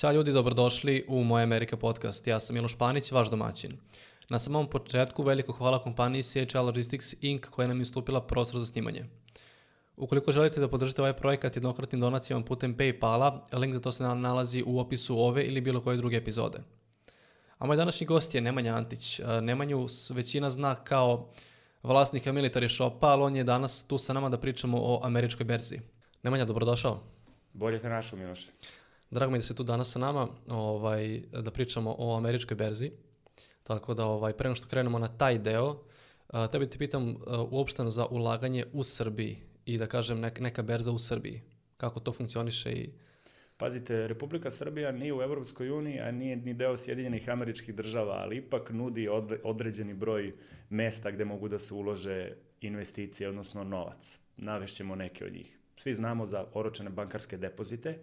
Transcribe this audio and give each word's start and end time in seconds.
Ćao 0.00 0.12
ljudi, 0.12 0.32
dobrodošli 0.32 1.04
u 1.08 1.24
Moja 1.24 1.42
Amerika 1.42 1.76
podcast. 1.76 2.26
Ja 2.26 2.40
sam 2.40 2.54
Miloš 2.54 2.76
Panić, 2.78 3.12
vaš 3.12 3.30
domaćin. 3.30 3.76
Na 4.28 4.38
samom 4.38 4.70
početku 4.70 5.22
veliko 5.22 5.52
hvala 5.52 5.82
kompaniji 5.82 6.22
CHL 6.22 6.64
Logistics 6.64 7.14
Inc. 7.20 7.44
koja 7.44 7.68
nam 7.68 7.78
je 7.78 7.82
ustupila 7.82 8.26
prostor 8.26 8.60
za 8.60 8.66
snimanje. 8.66 9.04
Ukoliko 9.96 10.32
želite 10.32 10.60
da 10.60 10.68
podržite 10.68 11.02
ovaj 11.02 11.12
projekat 11.12 11.56
jednokratnim 11.56 12.00
donacijama 12.00 12.44
putem 12.44 12.76
Paypala, 12.76 13.40
link 13.52 13.74
za 13.74 13.80
to 13.80 13.92
se 13.92 14.02
nalazi 14.02 14.64
u 14.66 14.78
opisu 14.78 15.18
ove 15.18 15.44
ili 15.44 15.60
bilo 15.60 15.80
koje 15.80 15.96
druge 15.96 16.16
epizode. 16.16 16.58
A 17.58 17.66
moj 17.66 17.76
današnji 17.76 18.06
gost 18.06 18.34
je 18.34 18.40
Nemanja 18.40 18.74
Antić. 18.74 19.20
Nemanju 19.42 19.86
većina 20.10 20.50
zna 20.50 20.74
kao 20.74 21.28
vlasnika 21.82 22.32
military 22.32 22.76
shopa, 22.76 23.06
ali 23.06 23.22
on 23.22 23.36
je 23.36 23.44
danas 23.44 23.86
tu 23.86 23.98
sa 23.98 24.12
nama 24.12 24.28
da 24.28 24.40
pričamo 24.40 24.78
o 24.80 25.00
američkoj 25.02 25.44
berzi. 25.44 25.80
Nemanja, 26.22 26.44
dobrodošao. 26.44 27.02
Bolje 27.52 27.78
te 27.78 27.88
našao, 27.88 28.18
Miloše. 28.18 28.50
Drago 29.10 29.32
mi 29.32 29.38
da 29.38 29.42
se 29.42 29.54
tu 29.54 29.62
danas 29.62 29.92
sa 29.92 29.98
nama 29.98 30.28
ovaj, 30.48 31.22
da 31.32 31.50
pričamo 31.50 31.94
o 31.98 32.16
američkoj 32.16 32.54
berzi. 32.54 32.90
Tako 33.62 33.94
da 33.94 34.04
ovaj, 34.04 34.32
pre 34.32 34.54
što 34.54 34.68
krenemo 34.68 34.98
na 34.98 35.08
taj 35.08 35.38
deo, 35.38 35.82
tebi 36.52 36.68
ti 36.68 36.78
pitam 36.78 37.16
uopšteno 37.50 37.90
za 37.90 38.06
ulaganje 38.06 38.64
u 38.72 38.84
Srbiji 38.84 39.38
i 39.64 39.78
da 39.78 39.86
kažem 39.86 40.20
neka 40.20 40.62
berza 40.62 40.92
u 40.92 40.98
Srbiji. 40.98 41.42
Kako 41.76 42.00
to 42.00 42.12
funkcioniše 42.12 42.72
i... 42.72 42.90
Pazite, 43.56 44.08
Republika 44.08 44.50
Srbija 44.50 44.92
nije 44.92 45.14
u 45.14 45.22
Evropskoj 45.22 45.70
uniji, 45.70 46.00
a 46.00 46.10
nije 46.10 46.36
ni 46.36 46.54
deo 46.54 46.76
Sjedinjenih 46.76 47.28
američkih 47.28 47.74
država, 47.74 48.12
ali 48.12 48.36
ipak 48.36 48.70
nudi 48.70 49.08
određeni 49.44 49.94
broj 49.94 50.34
mesta 50.70 51.10
gde 51.10 51.24
mogu 51.24 51.48
da 51.48 51.58
se 51.58 51.74
ulože 51.74 52.32
investicije, 52.60 53.28
odnosno 53.28 53.64
novac. 53.64 54.20
Navešćemo 54.36 54.94
neke 54.94 55.24
od 55.24 55.32
njih. 55.32 55.58
Svi 55.76 55.94
znamo 55.94 56.26
za 56.26 56.46
oročene 56.54 56.90
bankarske 56.90 57.36
depozite, 57.36 57.98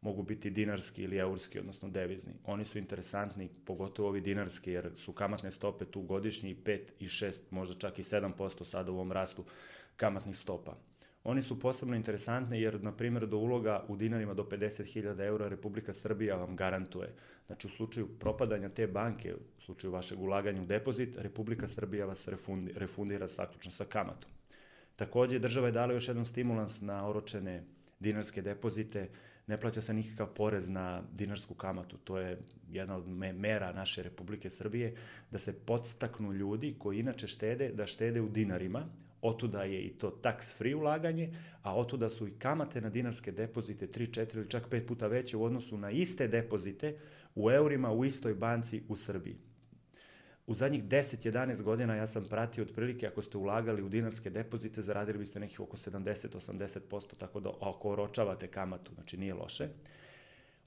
mogu 0.00 0.22
biti 0.22 0.50
dinarski 0.50 1.02
ili 1.02 1.16
eurski, 1.16 1.58
odnosno 1.58 1.88
devizni. 1.88 2.32
Oni 2.44 2.64
su 2.64 2.78
interesantni, 2.78 3.48
pogotovo 3.64 4.08
ovi 4.08 4.20
dinarski, 4.20 4.70
jer 4.70 4.90
su 4.96 5.12
kamatne 5.12 5.50
stope 5.50 5.84
tu 5.84 6.02
godišnji 6.02 6.56
5 6.64 6.80
i 6.98 7.08
6, 7.08 7.42
možda 7.50 7.74
čak 7.74 7.98
i 7.98 8.02
7% 8.02 8.64
sada 8.64 8.92
u 8.92 8.94
ovom 8.94 9.12
rastu 9.12 9.44
kamatnih 9.96 10.36
stopa. 10.36 10.76
Oni 11.24 11.42
su 11.42 11.60
posebno 11.60 11.96
interesantni 11.96 12.60
jer, 12.60 12.82
na 12.82 12.96
primjer, 12.96 13.26
do 13.26 13.36
uloga 13.36 13.84
u 13.88 13.96
dinarima 13.96 14.34
do 14.34 14.42
50.000 14.42 15.26
eura 15.26 15.48
Republika 15.48 15.92
Srbija 15.92 16.36
vam 16.36 16.56
garantuje. 16.56 17.14
Znači, 17.46 17.66
u 17.66 17.70
slučaju 17.70 18.08
propadanja 18.18 18.68
te 18.68 18.86
banke, 18.86 19.34
u 19.34 19.60
slučaju 19.60 19.92
vašeg 19.92 20.20
ulaganja 20.20 20.62
u 20.62 20.66
depozit, 20.66 21.16
Republika 21.18 21.68
Srbija 21.68 22.06
vas 22.06 22.28
refundi, 22.28 22.72
refundira 22.76 23.28
saključno 23.28 23.72
sa 23.72 23.84
kamatom. 23.84 24.30
Takođe, 24.96 25.38
država 25.38 25.66
je 25.68 25.72
dala 25.72 25.92
još 25.92 26.08
jedan 26.08 26.24
stimulans 26.24 26.80
na 26.80 27.08
oročene 27.08 27.64
dinarske 27.98 28.42
depozite, 28.42 29.08
ne 29.50 29.56
plaća 29.56 29.80
se 29.80 29.94
nikakav 29.94 30.26
porez 30.26 30.68
na 30.68 31.02
dinarsku 31.12 31.54
kamatu. 31.54 31.96
To 32.04 32.18
je 32.18 32.38
jedna 32.70 32.96
od 32.96 33.08
mera 33.34 33.72
naše 33.72 34.02
Republike 34.02 34.50
Srbije, 34.50 34.94
da 35.30 35.38
se 35.38 35.52
podstaknu 35.52 36.32
ljudi 36.32 36.74
koji 36.78 36.98
inače 36.98 37.26
štede, 37.26 37.68
da 37.68 37.86
štede 37.86 38.20
u 38.20 38.28
dinarima, 38.28 38.86
otuda 39.22 39.62
je 39.62 39.80
i 39.82 39.90
to 39.90 40.18
tax 40.22 40.56
free 40.56 40.74
ulaganje, 40.74 41.34
a 41.62 41.76
otuda 41.76 42.10
su 42.10 42.28
i 42.28 42.38
kamate 42.38 42.80
na 42.80 42.90
dinarske 42.90 43.32
depozite 43.32 43.86
3, 43.86 44.20
4 44.20 44.36
ili 44.36 44.50
čak 44.50 44.68
5 44.70 44.86
puta 44.86 45.06
veće 45.06 45.36
u 45.36 45.44
odnosu 45.44 45.78
na 45.78 45.90
iste 45.90 46.28
depozite 46.28 46.96
u 47.34 47.50
eurima 47.50 47.92
u 47.92 48.04
istoj 48.04 48.34
banci 48.34 48.82
u 48.88 48.96
Srbiji. 48.96 49.36
U 50.50 50.54
zadnjih 50.54 50.84
10-11 50.84 51.62
godina 51.62 51.94
ja 51.94 52.06
sam 52.06 52.24
pratio 52.24 52.64
otprilike 52.64 53.06
ako 53.06 53.22
ste 53.22 53.38
ulagali 53.38 53.82
u 53.82 53.88
dinarske 53.88 54.30
depozite, 54.30 54.82
zaradili 54.82 55.18
biste 55.18 55.40
nekih 55.40 55.60
oko 55.60 55.76
70-80%, 55.76 57.16
tako 57.18 57.40
da 57.40 57.50
ako 57.60 57.90
oročavate 57.90 58.46
kamatu, 58.46 58.94
znači 58.94 59.16
nije 59.16 59.34
loše. 59.34 59.68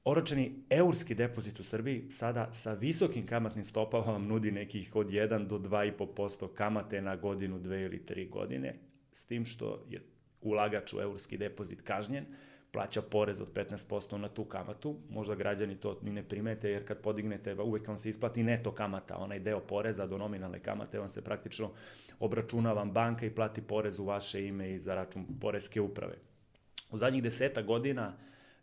Oročeni 0.03 0.63
eurski 0.69 1.15
depozit 1.15 1.59
u 1.59 1.63
Srbiji 1.63 2.05
sada 2.09 2.53
sa 2.53 2.73
visokim 2.73 3.27
kamatnim 3.27 3.63
stopama 3.63 4.11
vam 4.11 4.27
nudi 4.27 4.51
nekih 4.51 4.95
od 4.95 5.09
1 5.09 5.47
do 5.47 5.59
2,5% 5.59 6.53
kamate 6.53 7.01
na 7.01 7.15
godinu, 7.15 7.59
dve 7.59 7.81
ili 7.81 8.05
tri 8.05 8.27
godine, 8.27 8.75
s 9.11 9.25
tim 9.25 9.45
što 9.45 9.85
je 9.89 10.01
ulagač 10.41 10.93
u 10.93 11.01
eurski 11.01 11.37
depozit 11.37 11.81
kažnjen, 11.81 12.25
plaća 12.73 13.01
porez 13.01 13.41
od 13.41 13.53
15% 13.53 14.17
na 14.17 14.27
tu 14.27 14.45
kamatu. 14.45 14.95
Možda 15.09 15.35
građani 15.35 15.75
to 15.75 15.99
ni 16.01 16.11
ne 16.11 16.23
primete, 16.23 16.69
jer 16.69 16.87
kad 16.87 16.97
podignete, 16.97 17.53
uvek 17.53 17.87
vam 17.87 17.97
se 17.97 18.09
isplati 18.09 18.43
neto 18.43 18.71
kamata, 18.71 19.17
onaj 19.17 19.39
deo 19.39 19.59
poreza 19.59 20.07
do 20.07 20.17
nominalne 20.17 20.59
kamate 20.59 20.99
vam 20.99 21.09
se 21.09 21.23
praktično 21.23 21.71
obračuna 22.19 22.73
vam 22.73 22.91
banka 22.91 23.25
i 23.25 23.35
plati 23.35 23.61
porez 23.61 23.99
u 23.99 24.05
vaše 24.05 24.47
ime 24.47 24.71
i 24.71 24.79
za 24.79 24.95
račun 24.95 25.25
poreske 25.41 25.81
uprave. 25.81 26.15
U 26.91 26.97
zadnjih 26.97 27.23
deseta 27.23 27.61
godina 27.61 28.13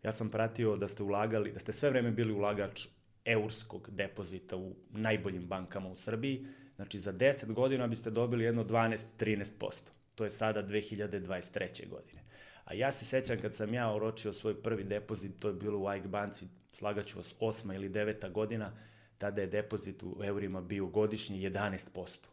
ja 0.03 0.13
sam 0.13 0.31
pratio 0.31 0.77
da 0.77 0.89
ste 0.89 1.03
ulagali, 1.03 1.53
da 1.53 1.59
ste 1.59 1.73
sve 1.73 1.91
vreme 1.91 2.11
bili 2.11 2.33
ulagač 2.33 2.87
eurskog 3.25 3.91
depozita 3.91 4.57
u 4.57 4.75
najboljim 4.91 5.47
bankama 5.47 5.89
u 5.89 5.97
Srbiji, 5.97 6.47
znači 6.77 7.01
za 7.01 7.13
10 7.13 7.53
godina 7.53 7.87
biste 7.87 8.11
dobili 8.11 8.45
jedno 8.45 8.65
12-13%. 8.65 9.81
To 10.15 10.25
je 10.25 10.31
sada 10.31 10.63
2023. 10.63 11.89
godine. 11.89 12.20
A 12.65 12.75
ja 12.75 12.93
se 12.93 13.05
sećam 13.05 13.39
kad 13.39 13.55
sam 13.55 13.75
ja 13.75 13.95
oročio 13.95 14.33
svoj 14.33 14.63
prvi 14.63 14.85
depozit, 14.85 15.39
to 15.39 15.49
je 15.49 15.55
bilo 15.55 15.79
u 15.79 15.87
AIK 15.87 16.07
banci, 16.07 16.47
slagaću 16.73 17.19
vas, 17.19 17.35
osma 17.41 17.75
ili 17.75 17.89
deveta 17.89 18.29
godina, 18.29 18.73
tada 19.19 19.41
je 19.41 19.47
depozit 19.47 20.03
u 20.03 20.17
eurima 20.25 20.61
bio 20.61 20.87
godišnji 20.87 21.51
11%. 21.51 22.27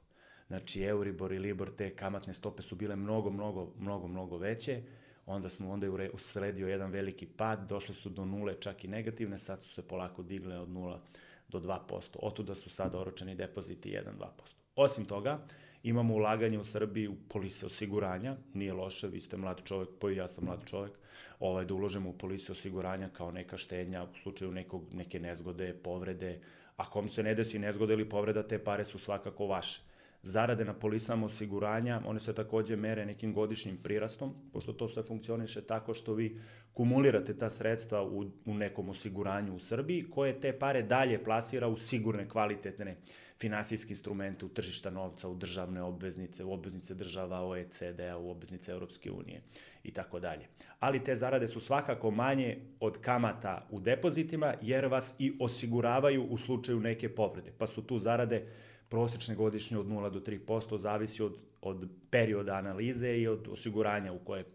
Znači, 0.47 0.83
Euribor 0.83 1.31
i 1.31 1.39
Libor, 1.39 1.71
te 1.71 1.95
kamatne 1.95 2.33
stope 2.33 2.63
su 2.63 2.75
bile 2.75 2.95
mnogo, 2.95 3.29
mnogo, 3.29 3.73
mnogo, 3.79 4.07
mnogo 4.07 4.37
veće. 4.37 4.81
Onda 5.25 5.49
smo, 5.49 5.71
onda 5.71 5.85
je 5.85 6.11
usledio 6.11 6.67
jedan 6.67 6.91
veliki 6.91 7.25
pad, 7.25 7.67
došli 7.69 7.95
su 7.95 8.09
do 8.09 8.25
nule, 8.25 8.55
čak 8.59 8.83
i 8.83 8.87
negativne, 8.87 9.37
sad 9.37 9.63
su 9.63 9.69
se 9.69 9.87
polako 9.87 10.23
digle 10.23 10.59
od 10.59 10.69
nula 10.69 11.01
do 11.47 11.59
2%. 11.59 12.17
Otuda 12.21 12.55
su 12.55 12.69
sad 12.69 12.95
oročeni 12.95 13.35
depoziti 13.35 13.91
1-2%. 13.91 14.27
Osim 14.75 15.05
toga, 15.05 15.39
Imamo 15.87 16.13
ulaganje 16.13 16.59
u 16.59 16.63
Srbiji 16.63 17.07
u 17.07 17.15
polise 17.29 17.65
osiguranja, 17.65 18.35
nije 18.53 18.73
loše, 18.73 19.07
vi 19.07 19.21
ste 19.21 19.37
mlad 19.37 19.61
čovek, 19.63 19.89
pa 19.99 20.09
i 20.11 20.15
ja 20.15 20.27
sam 20.27 20.45
mlad 20.45 20.65
čovek, 20.65 20.91
ovaj, 21.39 21.65
da 21.65 21.73
uložemo 21.73 22.09
u 22.09 22.17
polise 22.17 22.51
osiguranja 22.51 23.09
kao 23.09 23.31
neka 23.31 23.57
štednja 23.57 24.03
u 24.03 24.07
slučaju 24.21 24.51
nekog, 24.51 24.93
neke 24.93 25.19
nezgode, 25.19 25.73
povrede. 25.83 26.39
Ako 26.75 26.99
vam 26.99 27.09
se 27.09 27.23
ne 27.23 27.35
desi 27.35 27.59
nezgode 27.59 27.93
ili 27.93 28.09
povreda, 28.09 28.43
te 28.43 28.59
pare 28.59 28.85
su 28.85 28.99
svakako 28.99 29.47
vaše. 29.47 29.81
Zarade 30.23 30.65
na 30.65 30.73
polisama 30.73 31.25
osiguranja, 31.25 32.01
one 32.05 32.19
se 32.19 32.35
takođe 32.35 32.75
mere 32.75 33.05
nekim 33.05 33.33
godišnjim 33.33 33.77
prirastom, 33.77 34.33
pošto 34.53 34.73
to 34.73 34.87
sve 34.87 35.03
funkcioniše 35.03 35.61
tako 35.61 35.93
što 35.93 36.13
vi 36.13 36.41
kumulirate 36.73 37.37
ta 37.37 37.49
sredstva 37.49 38.03
u, 38.03 38.25
u 38.45 38.53
nekom 38.53 38.89
osiguranju 38.89 39.55
u 39.55 39.59
Srbiji, 39.59 40.09
koje 40.09 40.39
te 40.39 40.53
pare 40.59 40.83
dalje 40.83 41.23
plasira 41.23 41.67
u 41.67 41.77
sigurne, 41.77 42.29
kvalitetne 42.29 42.97
finansijski 43.39 43.93
instrumente, 43.93 44.45
u 44.45 44.49
tržišta 44.49 44.89
novca, 44.89 45.29
u 45.29 45.35
državne 45.35 45.81
obveznice, 45.81 46.43
u 46.43 46.53
obveznice 46.53 46.93
država 46.93 47.41
OECD-a, 47.41 48.17
u 48.17 48.31
obveznice 48.31 48.71
Europske 48.71 49.11
unije 49.11 49.41
i 49.83 49.91
tako 49.91 50.19
dalje. 50.19 50.47
Ali 50.79 51.03
te 51.03 51.15
zarade 51.15 51.47
su 51.47 51.59
svakako 51.59 52.11
manje 52.11 52.57
od 52.79 52.97
kamata 53.01 53.67
u 53.71 53.79
depozitima, 53.79 54.53
jer 54.61 54.85
vas 54.85 55.15
i 55.19 55.33
osiguravaju 55.39 56.23
u 56.29 56.37
slučaju 56.37 56.79
neke 56.79 57.15
povrede. 57.15 57.51
Pa 57.57 57.67
su 57.67 57.83
tu 57.83 57.99
zarade 57.99 58.47
prosečne 58.89 59.35
godišnje 59.35 59.77
od 59.77 59.85
0 59.85 60.09
do 60.09 60.19
3%, 60.19 60.77
zavisi 60.77 61.23
od, 61.23 61.41
od 61.61 61.89
perioda 62.09 62.53
analize 62.53 63.17
i 63.17 63.27
od 63.27 63.47
osiguranja 63.51 64.13
u 64.13 64.19
koje 64.19 64.45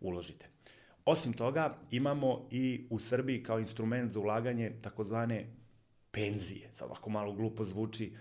uložite. 0.00 0.46
Osim 1.04 1.32
toga, 1.32 1.78
imamo 1.90 2.48
i 2.50 2.86
u 2.90 2.98
Srbiji 2.98 3.42
kao 3.42 3.60
instrument 3.60 4.12
za 4.12 4.20
ulaganje 4.20 4.72
takozvane 4.82 5.46
penzije. 6.10 6.68
Sad 6.72 6.86
ovako 6.86 7.10
malo 7.10 7.32
glupo 7.32 7.64
zvuči, 7.64 8.12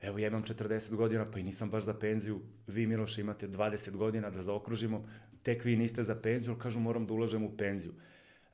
evo 0.00 0.18
ja 0.18 0.26
imam 0.26 0.42
40 0.42 0.94
godina, 0.94 1.30
pa 1.30 1.38
i 1.38 1.42
nisam 1.42 1.70
baš 1.70 1.84
za 1.84 1.94
penziju, 1.94 2.40
vi 2.66 2.86
Miloše 2.86 3.20
imate 3.20 3.48
20 3.48 3.90
godina 3.90 4.30
da 4.30 4.42
zaokružimo, 4.42 5.08
tek 5.42 5.64
vi 5.64 5.76
niste 5.76 6.02
za 6.02 6.14
penziju, 6.14 6.58
kažu 6.58 6.80
moram 6.80 7.06
da 7.06 7.14
ulažem 7.14 7.44
u 7.44 7.56
penziju. 7.56 7.92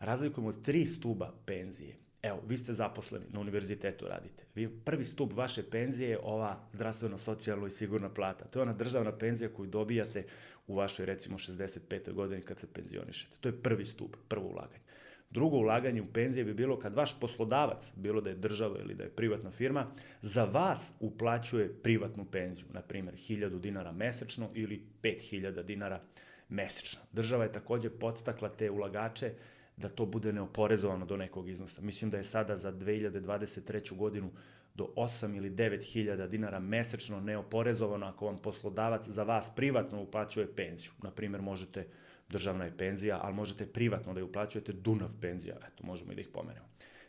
Razlikujemo 0.01 0.53
tri 0.53 0.87
stuba 0.87 1.33
penzije. 1.47 1.97
Evo, 2.23 2.43
vi 2.47 2.57
ste 2.57 2.73
zaposleni, 2.73 3.25
na 3.29 3.41
univerzitetu 3.41 4.07
radite. 4.09 4.45
Vi, 4.55 4.69
prvi 4.85 5.05
stup 5.05 5.33
vaše 5.33 5.63
penzije 5.71 6.11
je 6.11 6.19
ova 6.23 6.69
zdravstveno, 6.73 7.19
socijalno 7.19 7.67
i 7.67 7.71
sigurna 7.71 8.09
plata. 8.15 8.45
To 8.45 8.59
je 8.59 8.63
ona 8.63 8.73
državna 8.73 9.19
penzija 9.19 9.51
koju 9.53 9.67
dobijate 9.67 10.25
u 10.67 10.75
vašoj, 10.75 11.07
recimo, 11.07 11.39
65. 11.39 12.13
godini 12.13 12.43
kad 12.43 12.59
se 12.59 12.67
penzionišete. 12.73 13.37
To 13.41 13.49
je 13.49 13.63
prvi 13.63 13.85
stup, 13.85 14.17
prvo 14.29 14.49
ulaganje. 14.49 14.83
Drugo 15.33 15.57
ulaganje 15.57 16.03
u 16.03 16.13
penzije 16.13 16.45
bi 16.45 16.55
bilo 16.55 16.79
kad 16.79 16.95
vaš 16.95 17.21
poslodavac, 17.21 17.93
bilo 17.97 18.21
da 18.21 18.31
je 18.31 18.37
država 18.37 18.79
ili 18.79 18.95
da 18.95 19.05
je 19.05 19.11
privatna 19.11 19.51
firma, 19.51 19.87
za 20.23 20.45
vas 20.45 20.95
uplaćuje 21.01 21.73
privatnu 21.83 22.25
penziju, 22.25 22.67
na 22.73 22.83
primjer 22.83 23.15
1000 23.15 23.61
dinara 23.61 23.93
mesečno 23.93 24.51
ili 24.55 24.83
5000 25.03 25.63
dinara 25.63 26.01
mesečno. 26.49 27.01
Država 27.13 27.45
je 27.45 27.53
takođe 27.53 27.91
podstakla 27.91 28.49
te 28.49 28.71
ulagače 28.71 29.33
da 29.77 29.89
to 29.89 30.07
bude 30.07 30.33
neoporezovano 30.33 31.07
do 31.07 31.17
nekog 31.17 31.49
iznosa. 31.49 31.83
Mislim 31.83 32.11
da 32.11 32.17
je 32.17 32.25
sada 32.25 32.57
za 32.57 32.73
2023. 32.73 33.97
godinu 33.97 34.31
do 34.75 34.93
8 34.97 35.37
ili 35.37 35.51
9 35.51 35.93
hiljada 35.93 36.27
dinara 36.27 36.61
mesečno 36.61 37.21
neoporezovano 37.21 38.07
ako 38.07 38.27
vam 38.27 38.39
poslodavac 38.39 39.09
za 39.09 39.23
vas 39.23 39.53
privatno 39.57 40.03
uplaćuje 40.03 40.55
penziju. 40.57 40.91
Naprimer, 41.03 41.43
možete, 41.43 41.87
državna 42.33 42.65
je 42.65 42.77
penzija, 42.77 43.21
ali 43.23 43.35
možete 43.35 43.67
privatno 43.67 44.15
da 44.15 44.21
je 44.21 44.25
uplaćujete 44.25 44.73
Dunav 44.73 45.11
penzija, 45.21 45.57
eto, 45.67 45.87
možemo 45.87 46.13
i 46.13 46.15
da 46.15 46.21
ih 46.21 46.29
pomenemo. 46.33 46.67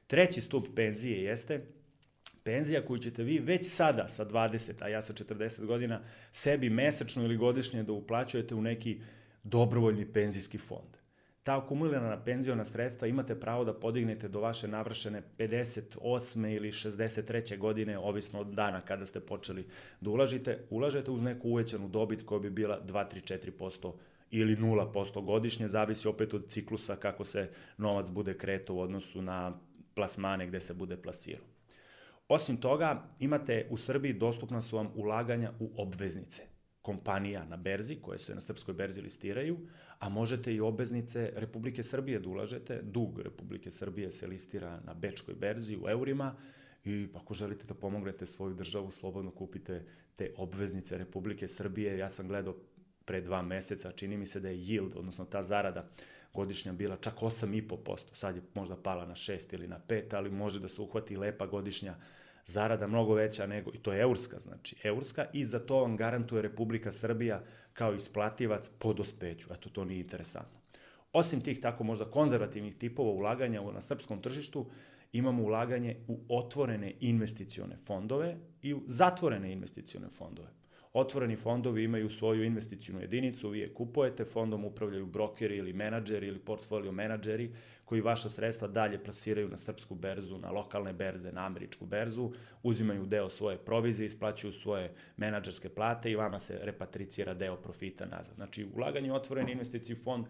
Treći 0.08 0.42
stup 0.42 0.68
penzije 0.76 1.24
jeste 1.24 1.66
penzija 2.44 2.86
koju 2.86 3.00
ćete 3.00 3.24
vi 3.24 3.40
već 3.40 3.70
sada 3.70 4.08
sa 4.10 4.26
20, 4.26 4.84
a 4.84 4.88
ja 4.88 5.02
sa 5.02 5.14
40 5.14 5.66
godina, 5.66 6.02
sebi 6.32 6.70
mesečno 6.70 7.24
ili 7.24 7.38
godišnje 7.38 7.84
da 7.84 7.94
uplaćujete 7.94 8.56
u 8.56 8.62
neki 8.62 9.00
dobrovoljni 9.44 10.06
penzijski 10.14 10.58
fond. 10.58 10.98
Ta 11.44 11.58
akumulirana 11.58 12.24
penziona 12.24 12.66
sredstva 12.66 13.08
imate 13.08 13.40
pravo 13.40 13.64
da 13.64 13.74
podignete 13.74 14.28
do 14.28 14.40
vaše 14.40 14.68
navršene 14.68 15.22
58. 15.38 16.56
ili 16.56 16.72
63. 16.72 17.58
godine, 17.58 17.98
ovisno 17.98 18.40
od 18.40 18.48
dana 18.48 18.82
kada 18.82 19.06
ste 19.06 19.20
počeli 19.20 19.66
da 20.02 20.10
ulažite. 20.10 20.60
Ulažete 20.70 21.12
uz 21.12 21.22
neku 21.22 21.50
uvećanu 21.50 21.88
dobit 21.88 22.26
koja 22.26 22.40
bi 22.40 22.50
bila 22.50 22.82
2, 22.86 23.06
3, 23.14 23.52
4% 23.52 23.94
ili 24.34 24.56
0% 24.56 25.26
godišnje, 25.26 25.68
zavisi 25.68 26.08
opet 26.08 26.34
od 26.34 26.48
ciklusa 26.48 26.96
kako 26.96 27.26
se 27.26 27.50
novac 27.78 28.10
bude 28.10 28.38
kretao 28.38 28.76
u 28.76 28.80
odnosu 28.80 29.22
na 29.22 29.60
plasmane 29.96 30.48
gde 30.48 30.60
se 30.60 30.74
bude 30.74 30.98
plasirao. 30.98 31.46
Osim 32.28 32.58
toga, 32.58 33.04
imate 33.20 33.68
u 33.70 33.78
Srbiji 33.78 34.14
dostupna 34.14 34.62
su 34.62 34.78
vam 34.78 34.90
ulaganja 34.96 35.52
u 35.60 35.72
obveznice 35.78 36.44
kompanija 36.82 37.46
na 37.46 37.58
berzi, 37.58 37.96
koje 38.02 38.20
se 38.20 38.36
na 38.36 38.42
srpskoj 38.42 38.74
berzi 38.74 39.02
listiraju, 39.02 39.58
a 40.00 40.10
možete 40.10 40.54
i 40.54 40.62
obveznice 40.62 41.32
Republike 41.36 41.84
Srbije 41.84 42.20
da 42.20 42.30
ulažete. 42.30 42.82
Dug 42.82 43.20
Republike 43.20 43.72
Srbije 43.72 44.12
se 44.12 44.28
listira 44.28 44.80
na 44.86 44.94
Bečkoj 44.94 45.36
berzi 45.36 45.78
u 45.78 45.90
eurima 45.90 46.36
i 46.86 47.08
ako 47.14 47.34
želite 47.34 47.66
da 47.68 47.74
pomognete 47.74 48.26
svoju 48.26 48.54
državu, 48.54 48.92
slobodno 48.92 49.32
kupite 49.32 49.86
te 50.16 50.34
obveznice 50.38 50.98
Republike 50.98 51.48
Srbije. 51.48 51.98
Ja 51.98 52.10
sam 52.10 52.28
gledao 52.28 52.56
pre 53.06 53.22
dva 53.22 53.42
meseca, 53.42 53.92
čini 53.92 54.18
mi 54.18 54.26
se 54.26 54.40
da 54.40 54.50
je 54.50 54.58
yield, 54.58 54.98
odnosno 54.98 55.26
ta 55.26 55.42
zarada 55.42 55.90
godišnja 56.34 56.74
bila 56.74 56.98
čak 56.98 57.20
8,5%, 57.20 58.06
sad 58.14 58.36
je 58.36 58.42
možda 58.54 58.76
pala 58.76 59.06
na 59.06 59.16
6 59.16 59.54
ili 59.54 59.68
na 59.68 59.80
5, 59.88 60.16
ali 60.16 60.32
može 60.32 60.60
da 60.60 60.70
se 60.70 60.82
uhvati 60.82 61.18
lepa 61.18 61.46
godišnja 61.46 61.96
zarada 62.46 62.88
mnogo 62.88 63.14
veća 63.14 63.48
nego, 63.48 63.72
i 63.74 63.78
to 63.78 63.94
je 63.94 64.02
eurska, 64.02 64.40
znači 64.40 64.76
eurska, 64.84 65.26
i 65.34 65.46
za 65.46 65.60
to 65.60 65.82
vam 65.82 65.98
garantuje 65.98 66.42
Republika 66.42 66.92
Srbija 66.92 67.44
kao 67.74 67.94
isplativac 67.94 68.70
po 68.80 68.94
dospeću. 68.94 69.50
Eto, 69.54 69.70
to 69.70 69.86
nije 69.86 70.00
interesantno. 70.00 70.60
Osim 71.14 71.42
tih 71.42 71.62
tako 71.62 71.84
možda 71.84 72.06
konzervativnih 72.06 72.76
tipova 72.76 73.12
ulaganja 73.12 73.62
na 73.62 73.82
srpskom 73.82 74.22
tržištu, 74.22 74.66
imamo 75.12 75.44
ulaganje 75.44 75.98
u 76.08 76.20
otvorene 76.30 76.94
investicione 77.00 77.78
fondove 77.86 78.38
i 78.62 78.74
u 78.74 78.82
zatvorene 78.86 79.52
investicione 79.52 80.10
fondove. 80.10 80.50
Otvoreni 80.94 81.36
fondovi 81.36 81.84
imaju 81.84 82.10
svoju 82.10 82.44
investicijnu 82.44 83.02
jedinicu, 83.02 83.50
vi 83.50 83.60
je 83.60 83.74
kupujete, 83.74 84.26
fondom 84.26 84.66
upravljaju 84.66 85.06
brokeri 85.06 85.58
ili 85.58 85.74
menadžeri 85.74 86.28
ili 86.28 86.40
portfolio 86.40 86.92
menadžeri 86.92 87.52
koji 87.86 88.02
vaša 88.02 88.30
sredstva 88.30 88.68
dalje 88.68 89.04
plasiraju 89.04 89.50
na 89.50 89.58
srpsku 89.58 89.96
berzu, 89.96 90.38
na 90.38 90.52
lokalne 90.52 90.94
berze, 90.94 91.32
na 91.32 91.46
američku 91.46 91.86
berzu, 91.86 92.32
uzimaju 92.64 93.06
deo 93.06 93.30
svoje 93.30 93.58
provizije, 93.58 94.06
isplaćuju 94.06 94.54
svoje 94.54 94.94
menadžerske 95.18 95.70
plate 95.70 96.12
i 96.12 96.16
vama 96.16 96.40
se 96.40 96.60
repatricira 96.62 97.34
deo 97.34 97.56
profita 97.56 98.06
nazad. 98.06 98.36
Znači, 98.36 98.68
ulaganje 98.76 99.12
u 99.12 99.16
otvoreni 99.16 99.52
investiciju 99.52 99.96
fond 99.96 100.26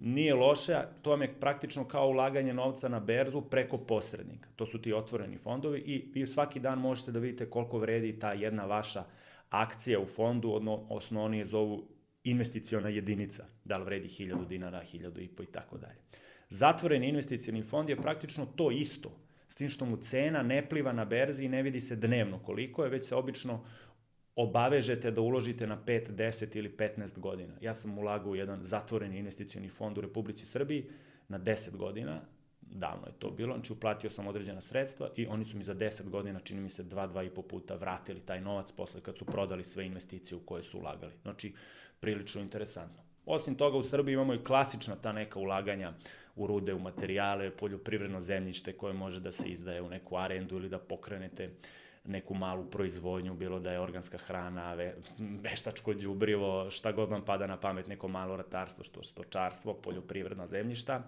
nije 0.00 0.34
loše, 0.34 0.76
to 1.02 1.10
vam 1.10 1.22
je 1.22 1.34
praktično 1.40 1.88
kao 1.88 2.08
ulaganje 2.08 2.54
novca 2.54 2.88
na 2.88 3.00
berzu 3.00 3.40
preko 3.40 3.78
posrednika. 3.78 4.48
To 4.56 4.66
su 4.66 4.82
ti 4.82 4.92
otvoreni 4.92 5.38
fondovi 5.38 5.78
i 5.78 6.08
vi 6.14 6.26
svaki 6.26 6.60
dan 6.60 6.78
možete 6.78 7.12
da 7.12 7.18
vidite 7.18 7.50
koliko 7.50 7.78
vredi 7.78 8.18
ta 8.18 8.32
jedna 8.32 8.64
vaša 8.64 9.04
akcija 9.50 10.00
u 10.00 10.06
fondu, 10.06 10.52
odnosno 10.52 11.22
oni 11.22 11.38
je 11.38 11.44
zovu 11.44 11.88
investiciona 12.24 12.88
jedinica, 12.88 13.44
da 13.64 13.78
li 13.78 13.84
vredi 13.84 14.08
1000 14.08 14.46
dinara, 14.46 14.82
1000 14.92 15.24
i 15.24 15.28
po 15.28 15.42
i 15.42 15.46
tako 15.46 15.78
dalje. 15.78 15.98
Zatvoreni 16.48 17.08
investicijani 17.08 17.62
fond 17.62 17.88
je 17.88 17.96
praktično 17.96 18.46
to 18.56 18.70
isto, 18.70 19.18
s 19.48 19.56
tim 19.56 19.68
što 19.68 19.84
mu 19.84 19.96
cena 19.96 20.42
ne 20.42 20.68
pliva 20.68 20.92
na 20.92 21.04
berzi 21.04 21.44
i 21.44 21.48
ne 21.48 21.62
vidi 21.62 21.80
se 21.80 21.96
dnevno 21.96 22.38
koliko 22.38 22.84
je, 22.84 22.90
već 22.90 23.08
se 23.08 23.14
obično 23.14 23.64
obavežete 24.36 25.10
da 25.10 25.20
uložite 25.20 25.66
na 25.66 25.78
5, 25.86 26.10
10 26.10 26.56
ili 26.58 26.76
15 26.76 27.18
godina. 27.18 27.54
Ja 27.60 27.74
sam 27.74 27.98
ulagao 27.98 28.30
u 28.30 28.36
jedan 28.36 28.62
zatvoreni 28.62 29.18
investicijani 29.18 29.68
fond 29.68 29.98
u 29.98 30.00
Republici 30.00 30.46
Srbiji 30.46 30.90
na 31.28 31.38
10 31.38 31.76
godina, 31.76 32.20
davno 32.78 33.06
je 33.06 33.12
to 33.18 33.30
bilo, 33.30 33.54
znači 33.54 33.72
uplatio 33.72 34.10
sam 34.10 34.26
određena 34.26 34.60
sredstva 34.60 35.08
i 35.16 35.26
oni 35.26 35.44
su 35.44 35.56
mi 35.56 35.64
za 35.64 35.74
10 35.74 36.08
godina, 36.08 36.40
čini 36.40 36.60
mi 36.60 36.70
se, 36.70 36.84
2-2,5 36.84 37.42
puta 37.42 37.74
vratili 37.74 38.20
taj 38.20 38.40
novac 38.40 38.72
posle 38.72 39.00
kad 39.00 39.18
su 39.18 39.24
prodali 39.24 39.64
sve 39.64 39.86
investicije 39.86 40.36
u 40.36 40.40
koje 40.40 40.62
su 40.62 40.78
ulagali. 40.78 41.12
Znači, 41.22 41.54
prilično 42.00 42.40
interesantno. 42.40 43.02
Osim 43.26 43.54
toga, 43.54 43.76
u 43.76 43.82
Srbiji 43.82 44.12
imamo 44.12 44.34
i 44.34 44.44
klasična 44.44 44.96
ta 44.96 45.12
neka 45.12 45.38
ulaganja 45.38 45.92
u 46.36 46.46
rude, 46.46 46.74
u 46.74 46.78
materijale, 46.78 47.50
poljoprivredno 47.50 48.20
zemljište 48.20 48.72
koje 48.72 48.92
može 48.92 49.20
da 49.20 49.32
se 49.32 49.48
izdaje 49.48 49.82
u 49.82 49.88
neku 49.88 50.16
arendu 50.16 50.56
ili 50.56 50.68
da 50.68 50.78
pokrenete 50.78 51.50
neku 52.04 52.34
malu 52.34 52.64
proizvodnju, 52.70 53.34
bilo 53.34 53.58
da 53.60 53.72
je 53.72 53.80
organska 53.80 54.18
hrana, 54.18 54.74
ve, 54.74 54.94
veštačko 55.18 55.94
đubrivo, 55.94 56.70
šta 56.70 56.92
god 56.92 57.10
vam 57.10 57.24
pada 57.24 57.46
na 57.46 57.56
pamet, 57.60 57.86
neko 57.86 58.08
malo 58.08 58.36
ratarstvo, 58.36 58.84
što 58.84 59.02
stočarstvo, 59.02 59.74
poljoprivredna 59.74 60.46
zemljišta, 60.46 61.02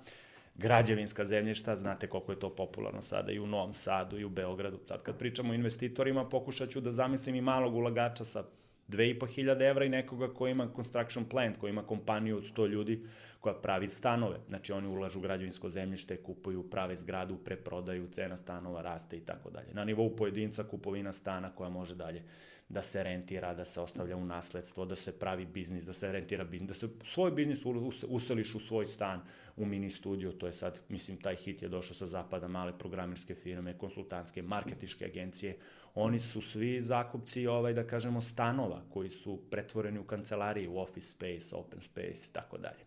građevinska 0.59 1.25
zemljišta, 1.25 1.77
znate 1.77 2.07
koliko 2.07 2.33
je 2.33 2.39
to 2.41 2.57
popularno 2.57 3.03
sada 3.03 3.33
i 3.33 3.39
u 3.39 3.47
Novom 3.47 3.73
Sadu 3.73 4.19
i 4.19 4.25
u 4.25 4.29
Beogradu. 4.29 4.79
Sad 4.87 5.03
kad 5.03 5.19
pričamo 5.19 5.53
o 5.53 5.55
investitorima, 5.55 6.29
pokušat 6.29 6.71
ću 6.71 6.81
da 6.81 6.91
zamislim 6.91 7.35
i 7.35 7.41
malog 7.41 7.75
ulagača 7.75 8.25
sa 8.25 8.45
2500 8.89 9.71
evra 9.71 9.85
i 9.85 9.89
nekoga 9.89 10.35
ko 10.35 10.49
ima 10.49 10.69
construction 10.77 11.25
plant, 11.25 11.57
ko 11.57 11.69
ima 11.69 11.83
kompaniju 11.83 12.37
od 12.37 12.45
100 12.57 12.69
ljudi 12.69 13.05
koja 13.41 13.55
pravi 13.55 13.89
stanove. 13.89 14.37
Znači 14.49 14.73
oni 14.73 14.89
ulažu 14.89 15.21
građevinsko 15.21 15.69
zemljište, 15.69 16.17
kupuju, 16.17 16.71
prave 16.71 16.97
zgradu, 16.97 17.37
preprodaju, 17.37 18.09
cena 18.09 18.37
stanova 18.37 18.83
raste 18.83 19.17
i 19.17 19.21
tako 19.21 19.51
dalje. 19.51 19.75
Na 19.75 19.85
nivou 19.85 20.17
pojedinca 20.17 20.65
kupovina 20.65 21.13
stana 21.13 21.55
koja 21.55 21.71
može 21.71 21.95
dalje 21.95 22.23
da 22.69 22.83
se 22.83 23.03
rentira, 23.03 23.55
da 23.55 23.65
se 23.65 23.81
ostavlja 23.81 24.17
u 24.17 24.25
nasledstvo, 24.25 24.85
da 24.85 24.97
se 24.97 25.19
pravi 25.19 25.47
biznis, 25.47 25.85
da 25.85 25.93
se 25.93 26.13
rentira 26.13 26.45
biznis, 26.45 26.69
da 26.69 26.75
se 26.75 26.89
svoj 27.05 27.31
biznis 27.31 27.63
useliš 28.09 28.55
u 28.55 28.61
svoj 28.61 28.87
stan, 28.87 29.21
u 29.57 29.67
mini 29.67 29.91
studio, 29.91 30.33
to 30.33 30.47
je 30.47 30.53
sad, 30.53 30.81
mislim, 30.89 31.17
taj 31.17 31.37
hit 31.37 31.63
je 31.63 31.69
došao 31.69 31.95
sa 31.95 32.07
zapada, 32.07 32.49
male 32.49 32.79
programerske 32.79 33.35
firme, 33.35 33.79
konsultantske, 33.79 34.43
marketiške 34.43 35.05
agencije, 35.05 35.57
oni 35.95 36.21
su 36.21 36.43
svi 36.43 36.83
zakupci, 36.83 37.47
ovaj, 37.47 37.73
da 37.73 37.87
kažemo, 37.87 38.21
stanova 38.21 38.83
koji 38.91 39.11
su 39.11 39.41
pretvoreni 39.51 39.99
u 39.99 40.05
kancelarije, 40.05 40.69
u 40.69 40.79
office 40.79 41.09
space, 41.09 41.57
open 41.57 41.81
space 41.81 42.33
tako 42.33 42.59
dalje. 42.59 42.85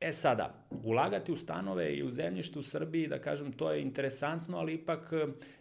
E 0.00 0.12
sada, 0.12 0.66
ulagati 0.84 1.32
u 1.32 1.36
stanove 1.36 1.94
i 1.94 2.02
u 2.02 2.10
zemljište 2.10 2.58
u 2.58 2.62
Srbiji, 2.62 3.06
da 3.06 3.18
kažem, 3.18 3.52
to 3.52 3.72
je 3.72 3.82
interesantno, 3.82 4.58
ali 4.58 4.74
ipak 4.74 5.12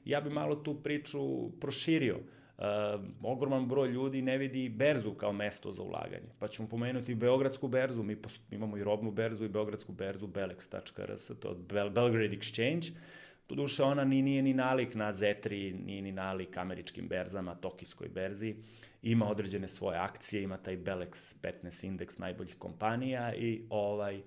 ja 0.06 0.22
bi 0.22 0.30
malo 0.30 0.56
tu 0.56 0.84
priču 0.84 1.50
proširio. 1.60 2.16
Uh, 2.16 2.41
ogroman 3.24 3.68
broj 3.68 3.88
ljudi 3.88 4.22
ne 4.22 4.38
vidi 4.38 4.70
berzu 4.70 5.14
kao 5.14 5.34
mesto 5.34 5.72
za 5.72 5.84
ulaganje. 5.84 6.30
Pa 6.40 6.48
ćemo 6.48 6.68
pomenuti 6.70 7.16
Beogradsku 7.16 7.68
berzu, 7.68 8.04
mi 8.04 8.18
imamo 8.52 8.78
i 8.78 8.84
robnu 8.84 9.12
berzu 9.12 9.46
i 9.46 9.50
Beogradsku 9.50 9.92
berzu, 9.92 10.28
belex.rs, 10.28 11.32
to 11.40 11.50
je 11.50 11.56
Bel 11.56 11.90
Belgrade 11.90 12.38
Exchange. 12.38 12.92
Doduše, 13.50 13.84
ona 13.84 14.04
ni, 14.04 14.22
nije 14.22 14.42
ni 14.42 14.54
nalik 14.54 14.96
na 14.96 15.14
Zetri, 15.14 15.74
nije 15.74 16.02
ni 16.02 16.12
nalik 16.12 16.58
američkim 16.58 17.08
berzama, 17.08 17.56
tokijskoj 17.56 18.08
berzi. 18.08 18.56
Ima 19.02 19.30
određene 19.30 19.68
svoje 19.68 19.98
akcije, 19.98 20.44
ima 20.44 20.58
taj 20.58 20.78
Belex 20.78 21.36
15 21.42 21.86
indeks 21.86 22.18
najboljih 22.18 22.56
kompanija 22.58 23.36
i 23.36 23.66
ovaj, 23.70 24.22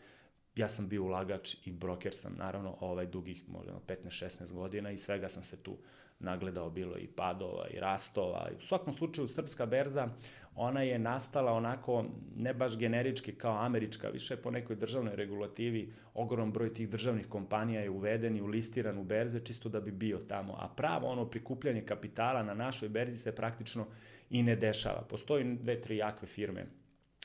ja 0.56 0.68
sam 0.68 0.88
bio 0.88 1.04
ulagač 1.04 1.56
i 1.66 1.72
broker 1.72 2.14
sam, 2.14 2.34
naravno, 2.38 2.76
ovaj 2.80 3.06
dugih 3.06 3.48
možda 3.48 3.72
15-16 3.86 4.52
godina 4.52 4.90
i 4.90 4.98
svega 4.98 5.28
sam 5.28 5.42
se 5.42 5.62
tu 5.62 5.72
uh, 5.72 5.78
nagledao 6.24 6.70
bilo 6.70 6.98
i 6.98 7.06
padova 7.06 7.66
i 7.70 7.80
rastova. 7.80 8.48
U 8.58 8.60
svakom 8.60 8.92
slučaju 8.92 9.28
srpska 9.28 9.66
berza, 9.66 10.08
ona 10.56 10.82
je 10.82 10.98
nastala 10.98 11.52
onako 11.52 12.04
ne 12.36 12.54
baš 12.54 12.78
generički 12.78 13.32
kao 13.32 13.64
američka, 13.64 14.08
više 14.08 14.36
po 14.36 14.50
nekoj 14.50 14.76
državnoj 14.76 15.16
regulativi, 15.16 15.92
ogrom 16.14 16.52
broj 16.52 16.72
tih 16.72 16.88
državnih 16.88 17.26
kompanija 17.28 17.80
je 17.80 17.90
uveden 17.90 18.36
i 18.36 18.42
ulistiran 18.42 18.98
u 18.98 19.04
berze 19.04 19.40
čisto 19.40 19.68
da 19.68 19.80
bi 19.80 19.90
bio 19.90 20.18
tamo. 20.18 20.52
A 20.52 20.68
pravo 20.76 21.06
ono 21.06 21.30
prikupljanje 21.30 21.82
kapitala 21.82 22.42
na 22.42 22.54
našoj 22.54 22.88
berzi 22.88 23.18
se 23.18 23.34
praktično 23.34 23.86
i 24.30 24.42
ne 24.42 24.56
dešava. 24.56 25.02
Postoji 25.08 25.56
dve, 25.56 25.80
tri 25.80 25.96
jakve 25.96 26.28
firme 26.28 26.66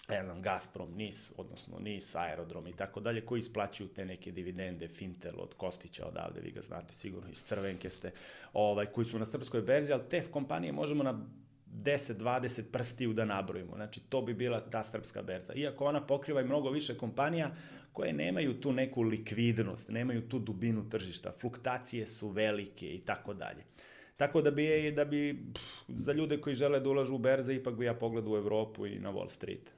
ne 0.10 0.24
znam, 0.24 0.42
Gazprom, 0.42 0.96
NIS, 0.96 1.32
odnosno 1.38 1.80
NIS, 1.80 2.16
Aerodrom 2.16 2.68
i 2.68 2.74
tako 2.74 3.00
dalje, 3.00 3.26
koji 3.26 3.40
isplaćuju 3.40 3.88
te 3.88 4.06
neke 4.06 4.32
dividende, 4.32 4.88
Fintel 4.88 5.34
od 5.38 5.54
Kostića 5.54 6.08
odavde, 6.08 6.42
vi 6.42 6.52
ga 6.52 6.62
znate 6.62 6.94
sigurno, 6.94 7.30
iz 7.30 7.44
Crvenke 7.44 7.90
ste, 7.90 8.12
ovaj, 8.54 8.86
koji 8.86 9.06
su 9.06 9.20
na 9.20 9.26
srpskoj 9.26 9.62
berzi, 9.62 9.94
ali 9.94 10.10
te 10.10 10.24
kompanije 10.32 10.72
možemo 10.72 11.04
na 11.04 11.26
10-20 11.76 12.64
prstiju 12.72 13.14
da 13.14 13.26
nabrojimo. 13.26 13.76
Znači, 13.76 14.02
to 14.10 14.22
bi 14.22 14.34
bila 14.34 14.60
ta 14.70 14.84
srpska 14.84 15.22
berza. 15.22 15.54
Iako 15.54 15.86
ona 15.86 16.06
pokriva 16.06 16.42
i 16.42 16.46
mnogo 16.46 16.70
više 16.70 16.98
kompanija 16.98 17.52
koje 17.94 18.14
nemaju 18.14 18.62
tu 18.62 18.72
neku 18.72 19.02
likvidnost, 19.02 19.90
nemaju 19.90 20.30
tu 20.30 20.40
dubinu 20.40 20.90
tržišta, 20.90 21.32
fluktacije 21.32 22.08
su 22.08 22.30
velike 22.30 22.96
i 22.96 23.00
tako 23.00 23.34
dalje. 23.34 23.64
Tako 24.18 24.42
da 24.42 24.52
bi, 24.52 24.92
da 24.96 25.06
bi 25.06 25.46
pff, 25.54 25.64
za 25.88 26.14
ljude 26.14 26.42
koji 26.42 26.56
žele 26.56 26.80
da 26.80 26.90
ulažu 26.90 27.16
u 27.16 27.18
berze, 27.18 27.56
ipak 27.56 27.76
bi 27.76 27.86
ja 27.86 27.94
pogledao 27.94 28.34
u 28.34 28.38
Evropu 28.38 28.88
i 28.88 29.00
na 29.00 29.12
Wall 29.14 29.30
Street. 29.30 29.72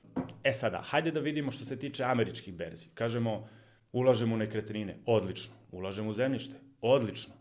E 0.43 0.53
sada, 0.53 0.81
hajde 0.83 1.11
da 1.11 1.19
vidimo 1.19 1.51
što 1.51 1.65
se 1.65 1.79
tiče 1.79 2.03
američkih 2.03 2.53
berzi. 2.53 2.87
Kažemo, 2.93 3.47
ulažemo 3.91 4.35
u 4.35 4.37
nekretnine, 4.37 4.97
odlično. 5.05 5.53
Ulažemo 5.71 6.09
u 6.09 6.13
zemljište, 6.13 6.55
odlično. 6.81 7.33